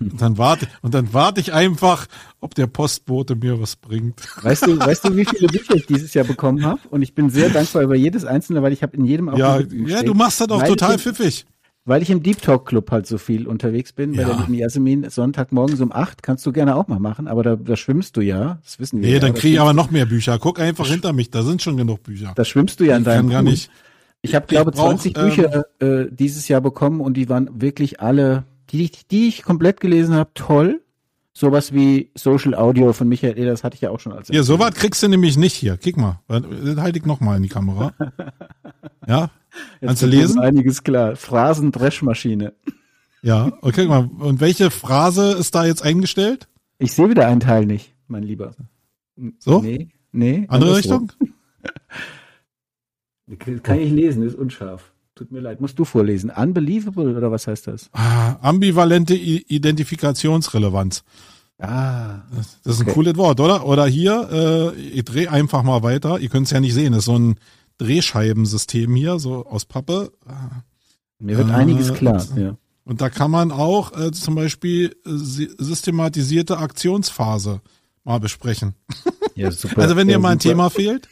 Und 0.00 0.20
dann 0.20 0.36
warte, 0.36 0.66
und 0.82 0.94
dann 0.94 1.12
warte 1.14 1.40
ich 1.40 1.52
einfach, 1.52 2.06
ob 2.40 2.56
der 2.56 2.66
Postbote 2.66 3.36
mir 3.36 3.60
was 3.60 3.76
bringt. 3.76 4.20
Weißt 4.42 4.66
du, 4.66 4.76
weißt 4.78 5.04
du, 5.04 5.16
wie 5.16 5.24
viele 5.24 5.46
Bücher 5.52 5.74
ich 5.76 5.86
dieses 5.86 6.12
Jahr 6.12 6.24
bekommen 6.24 6.64
habe? 6.64 6.80
Und 6.90 7.02
ich 7.02 7.14
bin 7.14 7.30
sehr 7.30 7.50
dankbar 7.50 7.82
über 7.82 7.94
jedes 7.94 8.24
einzelne, 8.24 8.62
weil 8.62 8.72
ich 8.72 8.82
habe 8.82 8.96
in 8.96 9.04
jedem 9.04 9.28
auch 9.28 9.38
Ja, 9.38 9.58
Buch 9.58 9.66
ja, 9.88 10.02
du 10.02 10.14
machst 10.14 10.40
das 10.40 10.48
auch 10.50 10.62
total 10.64 10.96
ich, 10.96 11.02
pfiffig. 11.02 11.46
Weil 11.84 12.02
ich 12.02 12.10
im 12.10 12.20
Deep 12.22 12.42
Talk 12.42 12.66
Club 12.66 12.90
halt 12.90 13.06
so 13.06 13.16
viel 13.16 13.46
unterwegs 13.46 13.92
bin, 13.92 14.12
bei 14.16 14.22
Ja. 14.22 14.28
der 14.28 14.38
lieben 14.38 14.54
Jasmin, 14.54 15.08
Sonntagmorgens 15.08 15.80
um 15.80 15.92
acht, 15.92 16.22
kannst 16.24 16.44
du 16.46 16.52
gerne 16.52 16.74
auch 16.74 16.88
mal 16.88 16.98
machen, 16.98 17.28
aber 17.28 17.42
da, 17.44 17.54
da 17.56 17.76
schwimmst 17.76 18.16
du 18.16 18.20
ja, 18.22 18.58
das 18.64 18.80
wissen 18.80 19.00
wir 19.00 19.06
Nee, 19.08 19.14
ja. 19.14 19.20
dann 19.20 19.34
da 19.34 19.38
kriege 19.40 19.54
ich 19.54 19.60
aber 19.60 19.72
noch 19.72 19.90
mehr 19.92 20.04
Bücher. 20.06 20.38
Guck 20.40 20.58
einfach 20.58 20.86
hinter 20.88 21.12
mich, 21.12 21.30
da 21.30 21.42
sind 21.44 21.62
schon 21.62 21.76
genug 21.76 22.02
Bücher. 22.02 22.32
Da 22.34 22.44
schwimmst 22.44 22.80
du 22.80 22.84
ja 22.84 22.96
in 22.96 23.02
Ich 23.02 23.06
kann 23.06 23.14
deinem 23.14 23.30
gar 23.30 23.42
Pool. 23.42 23.52
nicht. 23.52 23.70
Ich 24.22 24.34
habe, 24.34 24.44
Ich 24.44 24.50
glaube 24.50 24.70
brauch, 24.72 24.88
20 24.88 25.16
ähm, 25.16 25.24
Bücher 25.24 25.64
äh, 25.80 26.06
dieses 26.10 26.48
Jahr 26.48 26.60
bekommen 26.60 27.00
und 27.00 27.14
die 27.14 27.28
waren 27.28 27.60
wirklich 27.60 28.00
alle, 28.00 28.44
die, 28.70 28.90
die 29.10 29.28
ich 29.28 29.42
komplett 29.42 29.80
gelesen 29.80 30.14
habe, 30.14 30.30
toll. 30.34 30.82
Sowas 31.32 31.72
wie 31.72 32.10
Social 32.16 32.54
Audio 32.54 32.92
von 32.92 33.08
Michael 33.08 33.38
Ehlers 33.38 33.64
hatte 33.64 33.76
ich 33.76 33.80
ja 33.80 33.90
auch 33.90 34.00
schon 34.00 34.12
als 34.12 34.28
Hier, 34.28 34.42
so 34.42 34.58
was 34.58 34.74
kriegst 34.74 35.02
du 35.02 35.08
nämlich 35.08 35.38
nicht 35.38 35.54
hier. 35.54 35.76
Kick 35.76 35.96
mal. 35.96 36.20
Das 36.28 36.42
halte 36.76 36.98
ich 36.98 37.06
noch 37.06 37.20
mal 37.20 37.36
in 37.36 37.42
die 37.42 37.48
Kamera. 37.48 37.94
Ja? 39.06 39.30
Jetzt 39.80 39.88
Kannst 39.88 40.02
du 40.02 40.06
lesen? 40.06 40.40
Einiges 40.40 40.84
klar. 40.84 41.16
Phrasen-Dreschmaschine. 41.16 42.52
Ja. 43.22 43.44
Und 43.60 43.74
guck 43.74 43.88
mal. 43.88 44.08
Und 44.18 44.40
welche 44.40 44.70
Phrase 44.70 45.32
ist 45.32 45.54
da 45.54 45.64
jetzt 45.64 45.82
eingestellt? 45.82 46.48
Ich 46.78 46.92
sehe 46.92 47.10
wieder 47.10 47.26
einen 47.26 47.40
Teil 47.40 47.66
nicht, 47.66 47.94
mein 48.06 48.22
Lieber. 48.22 48.52
So? 49.38 49.60
Nee, 49.60 49.88
nee. 50.12 50.46
Andere 50.48 50.70
anderswo. 50.70 50.76
Richtung? 50.76 51.12
Kann 53.62 53.78
ich 53.80 53.92
lesen, 53.92 54.22
ist 54.22 54.34
unscharf. 54.36 54.92
Tut 55.14 55.30
mir 55.32 55.40
leid. 55.40 55.60
Musst 55.60 55.78
du 55.78 55.84
vorlesen. 55.84 56.30
Unbelievable 56.30 57.16
oder 57.16 57.30
was 57.30 57.46
heißt 57.46 57.66
das? 57.66 57.90
Ah, 57.92 58.36
ambivalente 58.40 59.14
I 59.14 59.44
Identifikationsrelevanz. 59.48 61.04
Ah. 61.58 62.20
Das 62.34 62.56
ist 62.64 62.80
ein 62.80 62.86
Okay. 62.86 62.94
cooles 62.94 63.16
Wort, 63.16 63.38
oder? 63.40 63.66
Oder 63.66 63.86
hier, 63.86 64.72
äh, 64.76 64.80
ich 64.80 65.04
drehe 65.04 65.30
einfach 65.30 65.62
mal 65.62 65.82
weiter. 65.82 66.18
Ihr 66.18 66.28
könnt 66.30 66.46
es 66.46 66.52
ja 66.52 66.60
nicht 66.60 66.72
sehen. 66.74 66.92
Das 66.92 67.00
ist 67.00 67.04
so 67.06 67.18
ein 67.18 67.36
Drehscheibensystem 67.78 68.94
hier, 68.94 69.18
so 69.18 69.44
aus 69.46 69.64
Pappe. 69.66 70.12
Mir 71.18 71.36
wird 71.36 71.50
Äh, 71.50 71.52
einiges 71.54 71.92
klar. 71.92 72.14
und- 72.30 72.38
Ja. 72.38 72.56
Und 72.84 73.00
da 73.02 73.10
kann 73.10 73.30
man 73.30 73.52
auch 73.52 73.92
äh, 73.98 74.10
zum 74.10 74.34
Beispiel 74.34 74.96
äh, 75.06 75.10
si- 75.10 75.50
systematisierte 75.58 76.58
Aktionsphase 76.58 77.60
mal 78.04 78.18
besprechen. 78.20 78.74
ja, 79.34 79.50
super. 79.50 79.78
Also 79.82 79.96
wenn 79.96 80.08
dir 80.08 80.18
mal 80.18 80.30
ein 80.30 80.40
super. 80.40 80.50
Thema 80.54 80.70
fehlt, 80.70 81.08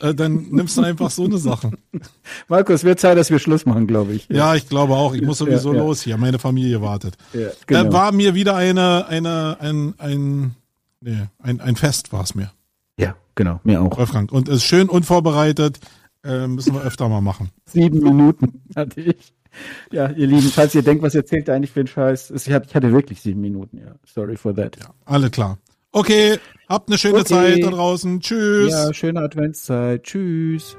äh, 0.00 0.14
dann 0.14 0.46
nimmst 0.50 0.76
du 0.76 0.82
einfach 0.82 1.10
so 1.10 1.24
eine 1.24 1.38
Sache. 1.38 1.72
Markus, 2.48 2.84
wird 2.84 3.00
Zeit, 3.00 3.16
dass 3.18 3.30
wir 3.30 3.38
Schluss 3.38 3.66
machen, 3.66 3.86
glaube 3.86 4.12
ich. 4.14 4.28
Ja, 4.28 4.54
ich 4.54 4.68
glaube 4.68 4.94
auch. 4.94 5.14
Ich 5.14 5.22
muss 5.22 5.38
sowieso 5.38 5.72
Ja, 5.72 5.78
ja. 5.78 5.84
los 5.84 6.02
hier. 6.02 6.16
Meine 6.16 6.38
Familie 6.38 6.80
wartet. 6.82 7.16
ja 7.32 7.48
Da 7.66 7.82
genau. 7.82 7.92
war 7.92 8.12
mir 8.12 8.34
wieder 8.34 8.56
eine, 8.56 9.06
eine, 9.08 9.56
ein, 9.60 9.94
ein, 9.98 10.54
nee, 11.00 11.22
ein, 11.38 11.60
ein 11.60 11.76
Fest 11.76 12.12
war 12.12 12.22
es 12.22 12.34
mir. 12.34 12.50
ja, 12.98 13.14
genau. 13.34 13.60
Mir 13.64 13.82
auch. 13.82 13.96
Wolfgang. 13.96 14.30
Und 14.32 14.48
ist 14.48 14.64
schön 14.64 14.88
unvorbereitet. 14.88 15.78
Äh, 16.24 16.48
müssen 16.48 16.74
wir 16.74 16.82
öfter 16.82 17.08
mal 17.08 17.20
machen. 17.20 17.50
Sieben 17.66 18.00
Minuten 18.00 18.62
hatte 18.74 19.00
ich. 19.00 19.32
Ja, 19.90 20.10
ihr 20.10 20.26
Lieben, 20.26 20.50
falls 20.50 20.74
ihr 20.74 20.82
denkt, 20.82 21.02
was 21.02 21.14
erzählt 21.14 21.48
eigentlich 21.48 21.70
für 21.70 21.80
einen 21.80 21.86
Scheiß? 21.86 22.30
Ich 22.32 22.52
hatte, 22.52 22.66
ich 22.68 22.74
hatte 22.74 22.92
wirklich 22.92 23.22
sieben 23.22 23.40
Minuten, 23.40 23.78
ja. 23.78 23.94
Sorry 24.04 24.36
for 24.36 24.54
that. 24.54 24.76
Ja, 24.78 24.90
alle 25.06 25.30
klar. 25.30 25.56
Okay, 25.92 26.38
habt 26.68 26.88
eine 26.88 26.98
schöne 26.98 27.20
Okay. 27.20 27.24
Zeit 27.24 27.64
da 27.64 27.70
draußen. 27.70 28.20
Tschüss. 28.20 28.72
Ja, 28.72 28.92
schöne 28.92 29.20
Adventszeit. 29.20 30.02
Tschüss. 30.04 30.76